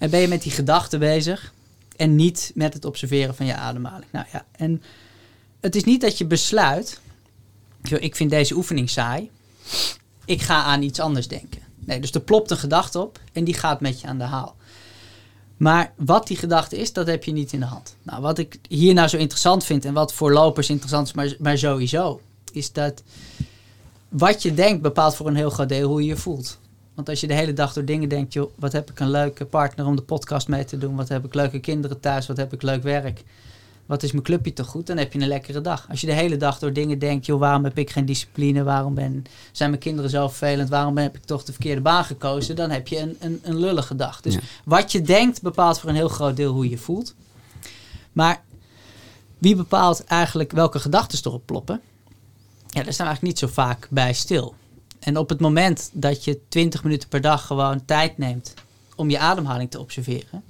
En 0.00 0.10
ben 0.10 0.20
je 0.20 0.28
met 0.28 0.42
die 0.42 0.52
gedachte 0.52 0.98
bezig 0.98 1.52
en 1.96 2.14
niet 2.14 2.52
met 2.54 2.74
het 2.74 2.84
observeren 2.84 3.34
van 3.34 3.46
je 3.46 3.54
ademhaling. 3.54 4.12
Nou 4.12 4.26
ja, 4.32 4.44
en 4.52 4.82
het 5.60 5.76
is 5.76 5.84
niet 5.84 6.00
dat 6.00 6.18
je 6.18 6.24
besluit, 6.24 7.00
ik 7.82 8.16
vind 8.16 8.30
deze 8.30 8.54
oefening 8.54 8.90
saai, 8.90 9.30
ik 10.24 10.42
ga 10.42 10.62
aan 10.62 10.82
iets 10.82 11.00
anders 11.00 11.28
denken. 11.28 11.60
Nee, 11.78 12.00
dus 12.00 12.12
er 12.12 12.20
plopt 12.20 12.50
een 12.50 12.56
gedachte 12.56 12.98
op 12.98 13.20
en 13.32 13.44
die 13.44 13.54
gaat 13.54 13.80
met 13.80 14.00
je 14.00 14.06
aan 14.06 14.18
de 14.18 14.24
haal. 14.24 14.56
Maar 15.56 15.92
wat 15.96 16.26
die 16.26 16.36
gedachte 16.36 16.76
is, 16.76 16.92
dat 16.92 17.06
heb 17.06 17.24
je 17.24 17.32
niet 17.32 17.52
in 17.52 17.60
de 17.60 17.66
hand. 17.66 17.96
Nou, 18.02 18.22
wat 18.22 18.38
ik 18.38 18.58
hier 18.68 18.94
nou 18.94 19.08
zo 19.08 19.16
interessant 19.16 19.64
vind 19.64 19.84
en 19.84 19.94
wat 19.94 20.12
voor 20.12 20.32
lopers 20.32 20.70
interessant 20.70 21.06
is, 21.06 21.12
maar, 21.12 21.34
maar 21.38 21.58
sowieso, 21.58 22.20
is 22.52 22.72
dat 22.72 23.02
wat 24.08 24.42
je 24.42 24.54
denkt 24.54 24.82
bepaalt 24.82 25.16
voor 25.16 25.26
een 25.26 25.36
heel 25.36 25.50
groot 25.50 25.68
deel 25.68 25.88
hoe 25.88 26.00
je 26.02 26.08
je 26.08 26.16
voelt. 26.16 26.58
Want 26.94 27.08
als 27.08 27.20
je 27.20 27.26
de 27.26 27.34
hele 27.34 27.52
dag 27.52 27.72
door 27.72 27.84
dingen 27.84 28.08
denkt, 28.08 28.32
joh, 28.32 28.50
wat 28.54 28.72
heb 28.72 28.90
ik 28.90 29.00
een 29.00 29.10
leuke 29.10 29.44
partner 29.44 29.86
om 29.86 29.96
de 29.96 30.02
podcast 30.02 30.48
mee 30.48 30.64
te 30.64 30.78
doen? 30.78 30.96
Wat 30.96 31.08
heb 31.08 31.24
ik 31.24 31.34
leuke 31.34 31.58
kinderen 31.60 32.00
thuis? 32.00 32.26
Wat 32.26 32.36
heb 32.36 32.52
ik 32.52 32.62
leuk 32.62 32.82
werk? 32.82 33.22
Wat 33.86 34.02
is 34.02 34.12
mijn 34.12 34.24
clubje 34.24 34.52
toch 34.52 34.66
goed? 34.66 34.86
Dan 34.86 34.96
heb 34.96 35.12
je 35.12 35.20
een 35.20 35.28
lekkere 35.28 35.60
dag. 35.60 35.86
Als 35.90 36.00
je 36.00 36.06
de 36.06 36.12
hele 36.12 36.36
dag 36.36 36.58
door 36.58 36.72
dingen 36.72 36.98
denkt, 36.98 37.26
joh, 37.26 37.38
waarom 37.38 37.64
heb 37.64 37.78
ik 37.78 37.90
geen 37.90 38.04
discipline? 38.06 38.62
Waarom 38.62 38.94
ben, 38.94 39.24
zijn 39.52 39.70
mijn 39.70 39.82
kinderen 39.82 40.10
zo 40.10 40.28
vervelend? 40.28 40.68
Waarom 40.68 40.98
heb 40.98 41.16
ik 41.16 41.24
toch 41.24 41.44
de 41.44 41.52
verkeerde 41.52 41.80
baan 41.80 42.04
gekozen? 42.04 42.56
Dan 42.56 42.70
heb 42.70 42.88
je 42.88 42.98
een, 42.98 43.16
een, 43.20 43.40
een 43.42 43.58
lullige 43.58 43.96
dag. 43.96 44.20
Dus 44.20 44.34
Ja. 44.34 44.40
wat 44.64 44.92
je 44.92 45.02
denkt 45.02 45.42
bepaalt 45.42 45.78
voor 45.80 45.88
een 45.88 45.94
heel 45.96 46.08
groot 46.08 46.36
deel 46.36 46.52
hoe 46.52 46.64
je 46.64 46.70
je 46.70 46.78
voelt. 46.78 47.14
Maar 48.12 48.42
wie 49.38 49.56
bepaalt 49.56 50.04
eigenlijk 50.04 50.52
welke 50.52 50.78
gedachten 50.78 51.18
erop 51.24 51.46
ploppen? 51.46 51.80
Ja, 52.66 52.82
daar 52.82 52.92
staan 52.92 53.06
we 53.06 53.12
eigenlijk 53.12 53.22
niet 53.22 53.38
zo 53.38 53.46
vaak 53.46 53.86
bij 53.90 54.12
stil. 54.12 54.54
En 55.00 55.16
op 55.16 55.28
het 55.28 55.40
moment 55.40 55.90
dat 55.92 56.24
je 56.24 56.40
20 56.48 56.82
minuten 56.82 57.08
per 57.08 57.20
dag 57.20 57.46
gewoon 57.46 57.84
tijd 57.84 58.18
neemt 58.18 58.54
om 58.96 59.10
je 59.10 59.18
ademhaling 59.18 59.70
te 59.70 59.80
observeren, 59.80 60.44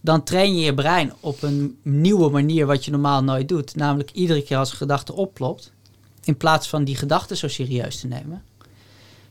dan 0.00 0.22
train 0.22 0.56
je 0.56 0.64
je 0.64 0.74
brein 0.74 1.12
op 1.20 1.42
een 1.42 1.78
nieuwe 1.82 2.30
manier 2.30 2.66
wat 2.66 2.84
je 2.84 2.90
normaal 2.90 3.22
nooit 3.22 3.48
doet. 3.48 3.76
Namelijk 3.76 4.10
iedere 4.10 4.42
keer 4.42 4.56
als 4.56 4.70
een 4.70 4.76
gedachte 4.76 5.12
oplopt, 5.12 5.72
in 6.24 6.36
plaats 6.36 6.68
van 6.68 6.84
die 6.84 6.96
gedachte 6.96 7.36
zo 7.36 7.48
serieus 7.48 8.00
te 8.00 8.06
nemen, 8.06 8.42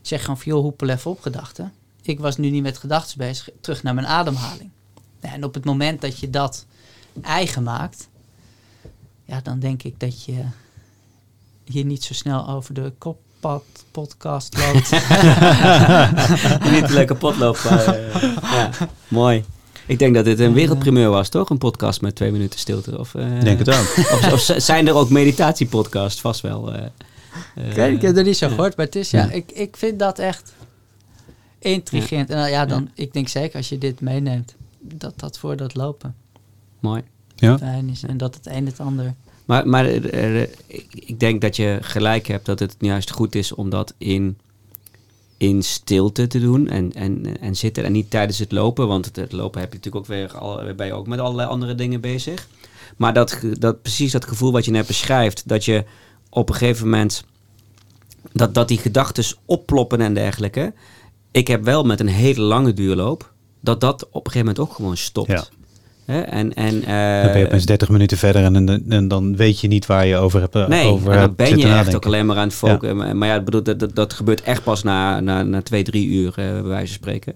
zeg 0.02 0.20
gewoon 0.20 0.38
van 0.38 0.52
joh, 0.52 0.62
hoepel 0.62 0.88
even 0.88 1.10
op 1.10 1.20
gedachten. 1.20 1.72
Ik 2.02 2.20
was 2.20 2.36
nu 2.36 2.50
niet 2.50 2.62
met 2.62 2.78
gedachten 2.78 3.18
bezig, 3.18 3.48
terug 3.60 3.82
naar 3.82 3.94
mijn 3.94 4.06
ademhaling. 4.06 4.70
En 5.20 5.44
op 5.44 5.54
het 5.54 5.64
moment 5.64 6.00
dat 6.00 6.18
je 6.18 6.30
dat 6.30 6.66
eigen 7.22 7.62
maakt, 7.62 8.08
ja, 9.24 9.40
dan 9.40 9.58
denk 9.58 9.82
ik 9.82 10.00
dat 10.00 10.24
je 10.24 10.44
hier 11.64 11.84
niet 11.84 12.04
zo 12.04 12.14
snel 12.14 12.48
over 12.48 12.74
de 12.74 12.92
podcast 13.90 14.56
loopt. 14.60 14.90
Niet 16.70 16.82
een 16.82 16.92
leuke 16.92 17.14
potloop. 17.14 17.58
maar, 17.70 17.86
eh, 17.86 18.22
ja, 18.42 18.70
mooi. 19.08 19.44
Ik 19.86 19.98
denk 19.98 20.14
dat 20.14 20.24
dit 20.24 20.38
een 20.40 20.52
wereldprimeur 20.52 21.10
was, 21.10 21.28
toch? 21.28 21.50
Een 21.50 21.58
podcast 21.58 22.00
met 22.00 22.14
twee 22.14 22.32
minuten 22.32 22.58
stilte. 22.60 22.98
Of, 22.98 23.14
eh, 23.14 23.36
Ik 23.36 23.44
denk 23.44 23.58
het 23.58 23.68
ook. 23.68 24.32
Of, 24.32 24.40
zijn 24.56 24.88
er 24.88 24.94
ook 24.94 25.10
meditatiepodcasts? 25.10 26.20
Vast 26.20 26.40
wel. 26.40 26.72
eh, 26.72 26.84
eh, 27.54 27.68
Ik 27.68 27.72
weet, 27.72 27.94
ik 27.94 28.02
heb 28.02 28.16
er 28.16 28.24
niet 28.24 28.36
zo 28.36 28.46
ja. 28.46 28.50
gehoord, 28.54 28.76
maar 28.76 28.86
het 28.86 28.94
is 28.96 29.10
ja, 29.10 29.24
Ja. 29.24 29.30
ik, 29.30 29.52
ik 29.52 29.76
vind 29.76 29.98
dat 29.98 30.18
echt 30.18 30.52
intrigerend. 31.58 32.30
En 32.30 32.38
uh, 32.38 32.50
ja, 32.50 32.66
dan, 32.66 32.90
ik 32.94 33.12
denk 33.12 33.28
zeker 33.28 33.56
als 33.56 33.68
je 33.68 33.78
dit 33.78 34.00
meeneemt, 34.00 34.54
dat 34.80 35.12
dat 35.16 35.38
voor 35.38 35.56
dat 35.56 35.74
lopen 35.74 36.14
Mooi. 36.80 37.02
Ja. 37.36 37.58
fijn 37.58 37.88
is. 37.88 38.02
En 38.02 38.16
dat 38.16 38.34
het 38.34 38.46
een 38.46 38.66
het 38.66 38.80
ander. 38.80 39.14
Maar, 39.46 39.68
maar 39.68 39.84
eh, 39.84 40.42
eh, 40.42 40.48
ik, 40.90 41.20
denk 41.20 41.40
dat 41.40 41.56
je 41.56 41.78
gelijk 41.80 42.26
hebt 42.26 42.46
dat 42.46 42.58
het 42.58 42.76
juist 42.78 43.10
goed 43.10 43.34
is 43.34 43.52
om 43.52 43.70
dat 43.70 43.94
in, 43.98 44.38
in 45.36 45.62
stilte 45.62 46.26
te 46.26 46.40
doen 46.40 46.68
en, 46.68 46.92
en, 46.92 47.40
en 47.40 47.56
zitten. 47.56 47.84
En 47.84 47.92
niet 47.92 48.10
tijdens 48.10 48.38
het 48.38 48.52
lopen, 48.52 48.88
want 48.88 49.16
het, 49.16 49.32
lopen 49.32 49.60
heb 49.60 49.72
je 49.72 49.76
natuurlijk 49.76 50.04
ook 50.04 50.10
weer 50.10 50.38
al, 50.38 50.74
ben 50.74 50.86
je 50.86 50.92
ook 50.92 51.06
met 51.06 51.18
allerlei 51.18 51.48
andere 51.48 51.74
dingen 51.74 52.00
bezig. 52.00 52.48
Maar 52.96 53.14
dat, 53.14 53.40
dat, 53.52 53.82
precies 53.82 54.12
dat 54.12 54.24
gevoel 54.24 54.52
wat 54.52 54.64
je 54.64 54.70
net 54.70 54.86
beschrijft, 54.86 55.48
dat 55.48 55.64
je 55.64 55.84
op 56.30 56.48
een 56.48 56.54
gegeven 56.54 56.84
moment 56.84 57.24
dat, 58.32 58.54
dat 58.54 58.68
die 58.68 58.78
gedachten 58.78 59.24
opploppen 59.44 60.00
en 60.00 60.14
dergelijke. 60.14 60.72
Ik 61.30 61.48
heb 61.48 61.64
wel 61.64 61.84
met 61.84 62.00
een 62.00 62.08
hele 62.08 62.40
lange 62.40 62.72
duurloop 62.72 63.32
dat 63.60 63.80
dat 63.80 64.02
op 64.02 64.26
een 64.26 64.32
gegeven 64.32 64.38
moment 64.38 64.58
ook 64.58 64.72
gewoon 64.72 64.96
stopt. 64.96 65.28
Ja. 65.28 65.44
Hè? 66.06 66.20
En, 66.20 66.54
en, 66.54 66.70
Dan 66.72 66.80
ben 66.82 67.32
je 67.32 67.40
eh, 67.40 67.44
opeens 67.46 67.66
30 67.66 67.88
minuten 67.88 68.18
verder 68.18 68.44
en, 68.44 68.68
en, 68.68 68.84
en 68.88 69.08
dan 69.08 69.36
weet 69.36 69.60
je 69.60 69.68
niet 69.68 69.86
waar 69.86 70.06
je 70.06 70.16
over 70.16 70.40
hebt 70.40 70.54
eh, 70.54 70.68
Nee, 70.68 70.86
over 70.86 71.12
en 71.12 71.18
dan 71.20 71.34
ben 71.34 71.46
je 71.48 71.54
echt 71.54 71.64
nadenken. 71.64 71.94
ook 71.94 72.06
alleen 72.06 72.26
maar 72.26 72.36
aan 72.36 72.46
het 72.48 72.54
focussen. 72.56 72.96
Maar, 72.96 73.16
maar 73.16 73.28
ja, 73.28 73.40
bedoel, 73.40 73.62
dat, 73.62 73.78
dat, 73.78 73.94
dat 73.94 74.12
gebeurt 74.12 74.42
echt 74.42 74.62
pas 74.62 74.82
na, 74.82 75.20
na, 75.20 75.42
na 75.42 75.62
twee, 75.62 75.82
drie 75.82 76.08
uur, 76.08 76.28
eh, 76.28 76.34
bij 76.52 76.62
wijze 76.62 76.86
van 76.86 76.94
spreken. 77.02 77.34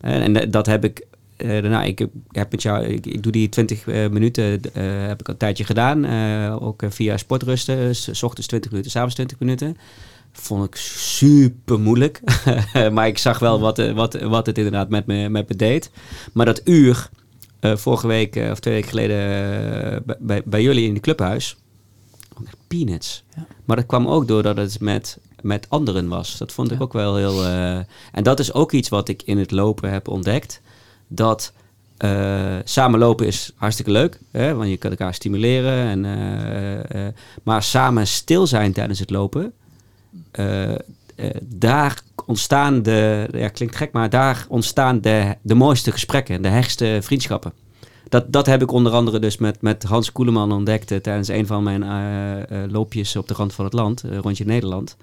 En, 0.00 0.36
en 0.36 0.50
dat- 0.50 0.66
heb 0.66 0.84
ik, 0.84 1.06
eh, 1.36 1.58
nou, 1.62 1.86
ik 1.86 1.98
heb- 2.32 2.50
met 2.50 2.62
jou, 2.62 2.84
ik, 2.84 3.06
ik 3.06 3.22
doe 3.22 3.32
die 3.32 3.48
20 3.48 3.86
eh, 3.88 4.08
minuten, 4.08 4.60
eh, 4.72 4.82
heb 5.06 5.20
ik 5.20 5.26
al 5.26 5.32
een 5.32 5.38
tijdje 5.38 5.64
gedaan. 5.64 6.04
eh, 6.04 6.56
ook 6.62 6.82
eh, 6.82 6.90
via 6.90 7.16
sportrusten, 7.16 7.96
s, 7.96 8.22
ochtends 8.22 8.48
20 8.48 8.70
minuten, 8.70 8.90
s 8.90 8.96
avonds 8.96 9.14
20 9.14 9.38
minuten. 9.38 9.76
Vond 10.32 10.64
ik 10.64 10.76
super 10.76 11.80
moeilijk. 11.80 12.20
maar 12.92 13.06
ik 13.06 13.18
zag 13.18 13.38
wel 13.38 13.60
wat, 13.60 13.78
eh, 13.78 13.92
wat, 13.92 14.20
wat 14.20 14.46
het 14.46 14.58
inderdaad 14.58 14.88
met 14.88 15.06
me, 15.06 15.28
met 15.28 15.48
me 15.48 15.56
deed. 15.56 15.90
Maar 16.32 16.46
dat 16.46 16.60
uur, 16.64 17.08
eh, 17.60 17.76
vorige 17.76 18.06
week 18.06 18.36
eh, 18.36 18.50
of 18.50 18.60
twee 18.60 18.74
weken 18.74 18.88
geleden 18.88 19.16
eh, 20.26 20.40
bij- 20.44 20.62
jullie 20.62 20.86
in 20.88 20.94
de 20.94 21.00
clubhuis, 21.00 21.56
peanuts. 22.66 23.24
Ja. 23.36 23.46
Maar 23.64 23.76
dat 23.76 23.86
kwam 23.86 24.08
ook 24.08 24.28
doordat 24.28 24.56
het 24.56 24.80
met, 24.80 25.18
met 25.40 25.66
anderen 25.68 26.08
was. 26.08 26.38
Dat 26.38 26.52
vond 26.52 26.72
ik 26.72 26.82
ook 26.82 26.92
wel 26.92 27.16
heel... 27.16 27.44
en 28.12 28.22
dat 28.22 28.38
is 28.38 28.52
ook 28.52 28.72
iets 28.72 28.88
wat 28.88 29.08
ik 29.08 29.22
in 29.22 29.38
het 29.38 29.50
lopen 29.50 29.90
heb 29.90 30.08
ontdekt. 30.08 30.60
Dat 31.08 31.52
samen 32.64 32.98
lopen 32.98 33.26
is 33.26 33.52
hartstikke 33.56 33.90
leuk. 33.90 34.18
Hè? 34.30 34.54
Want 34.54 34.68
je 34.68 34.76
kan 34.76 34.90
elkaar 34.90 35.14
stimuleren. 35.14 36.04
En, 36.06 37.14
maar 37.42 37.62
samen 37.62 38.06
stil 38.06 38.46
zijn 38.46 38.72
tijdens 38.72 38.98
het 38.98 39.10
lopen... 39.10 39.52
daar 41.42 42.02
ontstaan 42.28 42.82
de... 42.82 43.28
Ja, 43.32 43.48
klinkt 43.48 43.76
gek, 43.76 43.92
maar 43.92 44.10
daar 44.10 44.46
ontstaan 44.48 45.00
de, 45.00 45.34
de 45.42 45.54
mooiste 45.54 45.92
gesprekken. 45.92 46.42
De 46.42 46.48
hechtste 46.48 46.98
vriendschappen. 47.02 47.52
Dat, 48.08 48.32
dat 48.32 48.46
heb 48.46 48.62
ik 48.62 48.70
onder 48.70 48.92
andere 48.92 49.18
dus 49.18 49.38
met, 49.38 49.62
met 49.62 49.82
Hans 49.82 50.12
Koeleman 50.12 50.52
ontdekt 50.52 50.90
eh, 50.90 50.98
tijdens 50.98 51.28
een 51.28 51.46
van 51.46 51.62
mijn 51.62 51.82
eh, 51.82 52.62
eh, 52.62 52.70
loopjes 52.70 53.16
op 53.16 53.28
de 53.28 53.34
rand 53.34 53.54
van 53.54 53.64
het 53.64 53.74
land, 53.74 54.04
rondje 54.20 54.44
Nederland. 54.44 54.96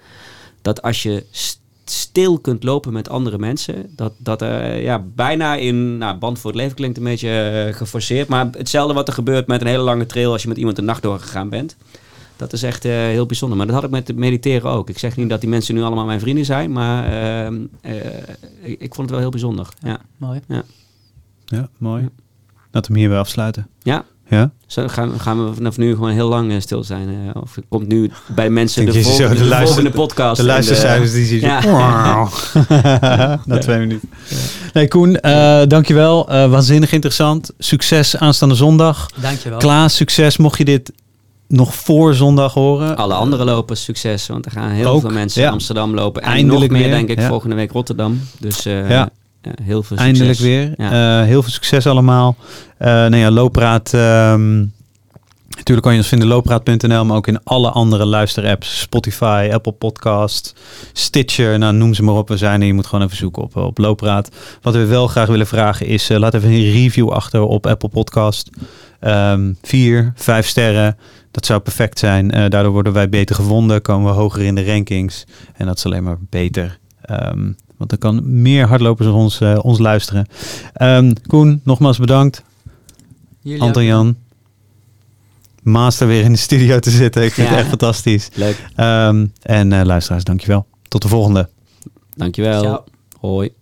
Dat 0.62 0.82
als 0.82 1.04
je 1.04 1.26
st- 1.32 1.62
stil 1.86 2.40
kunt 2.40 2.64
lopen 2.64 2.94
met 2.94 3.10
andere 3.10 3.38
mensen, 3.38 3.94
dat, 3.96 4.14
dat 4.18 4.40
ja, 4.80 5.06
bijna 5.16 5.56
in 5.56 5.98
nou, 5.98 6.18
band 6.18 6.40
voor 6.40 6.52
het 6.52 6.60
leven 6.60 6.76
klinkt 6.76 6.98
een 6.98 7.04
beetje 7.04 7.70
geforceerd, 7.74 8.28
maar 8.28 8.48
hetzelfde 8.52 8.94
wat 8.94 9.08
er 9.08 9.14
gebeurt 9.14 9.48
met 9.48 9.62
een 9.62 9.68
hele 9.68 9.84
lange 9.84 10.06
trail 10.06 10.32
als 10.32 10.42
je 10.42 10.48
met 10.48 10.58
iemand 10.58 10.76
de 10.76 10.82
nacht 10.82 11.02
doorgegaan 11.02 11.50
bent. 11.50 11.76
Dat 12.38 12.54
is 12.54 12.64
echt 12.64 12.86
eh, 12.86 12.92
heel 12.92 13.26
bijzonder. 13.26 13.58
Maar 13.58 13.66
dat 13.66 13.76
had 13.76 13.84
ik 13.86 13.90
met 13.90 14.08
het 14.08 14.18
mediteren 14.18 14.70
ook. 14.72 14.90
Ik 14.90 14.98
zeg 14.98 15.16
niet 15.16 15.30
dat 15.30 15.40
die 15.42 15.50
mensen 15.50 15.76
nu 15.76 15.82
allemaal 15.84 16.06
mijn 16.06 16.20
vrienden 16.20 16.46
zijn, 16.46 16.72
maar 16.72 17.06
ehm, 17.06 17.56
eh, 17.82 17.96
ik, 18.62 18.80
ik 18.82 18.94
vond 18.96 18.98
het 18.98 19.10
wel 19.10 19.20
heel 19.20 19.30
bijzonder. 19.30 19.68
Ja. 19.80 20.00
Mooi. 20.18 20.40
Ja, 21.46 21.70
mooi. 21.78 22.10
Laten 22.72 22.72
we 22.72 22.88
hem 22.88 22.96
hierbij 22.98 23.18
afsluiten. 23.18 23.68
ja. 23.84 24.06
Ja? 24.30 24.52
Zo 24.68 24.88
gaan, 24.88 25.20
gaan 25.20 25.46
we 25.46 25.54
vanaf 25.54 25.78
nu 25.78 25.94
gewoon 25.94 26.10
heel 26.12 26.28
lang 26.30 26.52
eh, 26.52 26.60
stil 26.60 26.84
zijn. 26.84 27.34
of 27.42 27.58
komt 27.70 27.88
nu 27.88 28.12
bij 28.36 28.50
mensen 28.60 28.86
de, 28.86 29.02
zo 29.04 29.28
de 29.28 29.36
de 29.36 29.44
luister- 29.46 29.66
volgende 29.66 29.90
podcast. 29.90 30.38
De 30.42 30.46
luistercijfers 30.48 31.12
die 31.12 31.26
zien. 31.26 31.40
Ja. 31.40 31.62
Na 33.46 33.58
twee 33.60 33.80
minuten. 33.80 34.10
Nee, 34.74 34.88
Koen, 34.88 35.20
eh, 35.20 35.62
dankjewel. 35.68 36.30
Eh 36.30 36.50
waanzinnig 36.50 36.92
interessant. 36.92 37.52
Succes 37.58 38.18
aanstaande 38.18 38.56
zondag. 38.56 39.10
Dankjewel. 39.22 39.58
Klaas, 39.60 39.96
succes. 39.96 40.38
Mocht 40.38 40.58
je 40.58 40.66
dit 40.66 40.92
nog 41.48 41.76
voor 41.76 42.14
zondag 42.14 42.54
horen. 42.54 42.98
Alle 42.98 43.14
andere 43.14 43.46
lopers 43.46 43.84
succes, 43.84 44.28
want 44.28 44.46
er 44.46 44.52
gaan 44.52 44.70
heel 44.70 44.92
Ook, 44.92 45.02
veel 45.02 45.10
mensen 45.10 45.42
ja. 45.42 45.48
in 45.48 45.54
Amsterdam 45.54 45.94
lopen. 45.94 46.22
En 46.22 46.28
Eindelijk 46.32 46.72
nog 46.72 46.80
meer, 46.80 46.88
weer, 46.88 46.98
denk 46.98 47.10
ik, 47.10 47.20
ja. 47.20 47.28
volgende 47.28 47.56
week 47.56 47.72
Rotterdam. 47.72 48.22
Dus 48.40 48.66
eh, 48.66 48.90
Ja. 48.90 49.10
heel 49.42 49.84
veel 49.84 49.98
succes. 49.98 50.06
Eindelijk 50.06 50.40
weer. 50.40 50.74
Eh, 50.78 51.24
heel 51.24 51.42
veel 51.44 51.52
succes 51.52 51.88
allemaal. 51.88 52.36
Eh 52.78 52.88
nou 52.88 53.16
ja, 53.16 53.32
Loopraad 53.32 53.94
ehm, 53.94 54.64
Natuurlijk 55.56 55.86
kan 55.86 55.92
je 55.92 56.00
ons 56.00 56.08
vinden 56.08 56.28
loopraad.nl, 56.28 57.06
maar 57.06 57.18
ook 57.18 57.28
in 57.28 57.44
alle 57.44 57.70
andere 57.70 58.06
luisterapps. 58.06 58.80
Spotify, 58.80 59.50
Apple 59.54 59.72
Podcast, 59.72 60.56
Stitcher, 60.94 61.60
nou 61.60 61.74
noem 61.74 61.94
ze 61.94 62.04
maar 62.04 62.16
op. 62.16 62.28
We 62.28 62.38
zijn 62.38 62.62
er. 62.62 62.68
Je 62.68 62.74
moet 62.74 62.86
gewoon 62.88 63.06
even 63.06 63.18
zoeken 63.18 63.44
op, 63.44 63.56
op 63.56 63.78
Loopraad. 63.78 64.30
Wat 64.62 64.74
we 64.74 64.86
wel 64.86 65.08
graag 65.08 65.28
willen 65.28 65.48
vragen 65.48 65.86
is, 65.86 66.10
uh, 66.10 66.18
laat 66.18 66.34
even 66.34 66.50
een 66.50 66.72
review 66.72 67.10
achter 67.10 67.42
op 67.42 67.68
Apple 67.68 67.90
Podcast. 67.90 68.50
Um, 69.02 69.58
vier, 69.62 70.14
vijf 70.16 70.48
sterren. 70.48 70.98
Dat 71.36 71.46
zou 71.46 71.60
perfect 71.60 72.00
zijn. 72.00 72.26
Uh, 72.26 72.32
daardoor 72.50 72.72
worden 72.72 72.94
wij 72.94 73.10
beter 73.10 73.36
gevonden, 73.36 73.82
komen 73.82 74.12
we 74.12 74.18
hoger 74.20 74.42
in 74.42 74.56
de 74.56 74.66
rankings. 74.66 75.26
En 75.54 75.66
dat 75.66 75.78
is 75.78 75.86
alleen 75.86 76.04
maar 76.04 76.18
beter. 76.30 76.80
Um, 77.10 77.56
want 77.78 77.90
dan 77.90 78.00
kan 78.00 78.42
meer 78.42 78.68
hardlopers 78.68 79.08
ons, 79.08 79.42
uh, 79.42 79.60
ons 79.62 79.80
luisteren. 79.80 80.28
Um, 80.82 81.14
Koen, 81.28 81.62
nogmaals 81.64 81.98
bedankt. 81.98 82.44
Jullie 83.42 83.62
Anton 83.62 83.84
Jan. 83.84 84.16
Master 85.64 86.08
weer 86.08 86.24
in 86.24 86.32
de 86.32 86.38
studio 86.38 86.80
te 86.80 86.90
zitten. 86.90 87.24
Ik 87.24 87.34
vind 87.34 87.48
Ja. 87.48 87.54
het 87.54 87.60
echt 87.62 87.70
fantastisch. 87.70 88.30
Leuk. 88.34 88.58
Um, 88.78 89.32
en 89.42 89.72
uh, 89.72 89.82
luisteraars, 89.84 90.24
dankjewel. 90.24 90.68
Tot 90.88 91.02
de 91.02 91.08
volgende. 91.08 91.50
Dankjewel. 92.16 92.62
Ciao. 92.62 92.84
Hoi. 93.20 93.54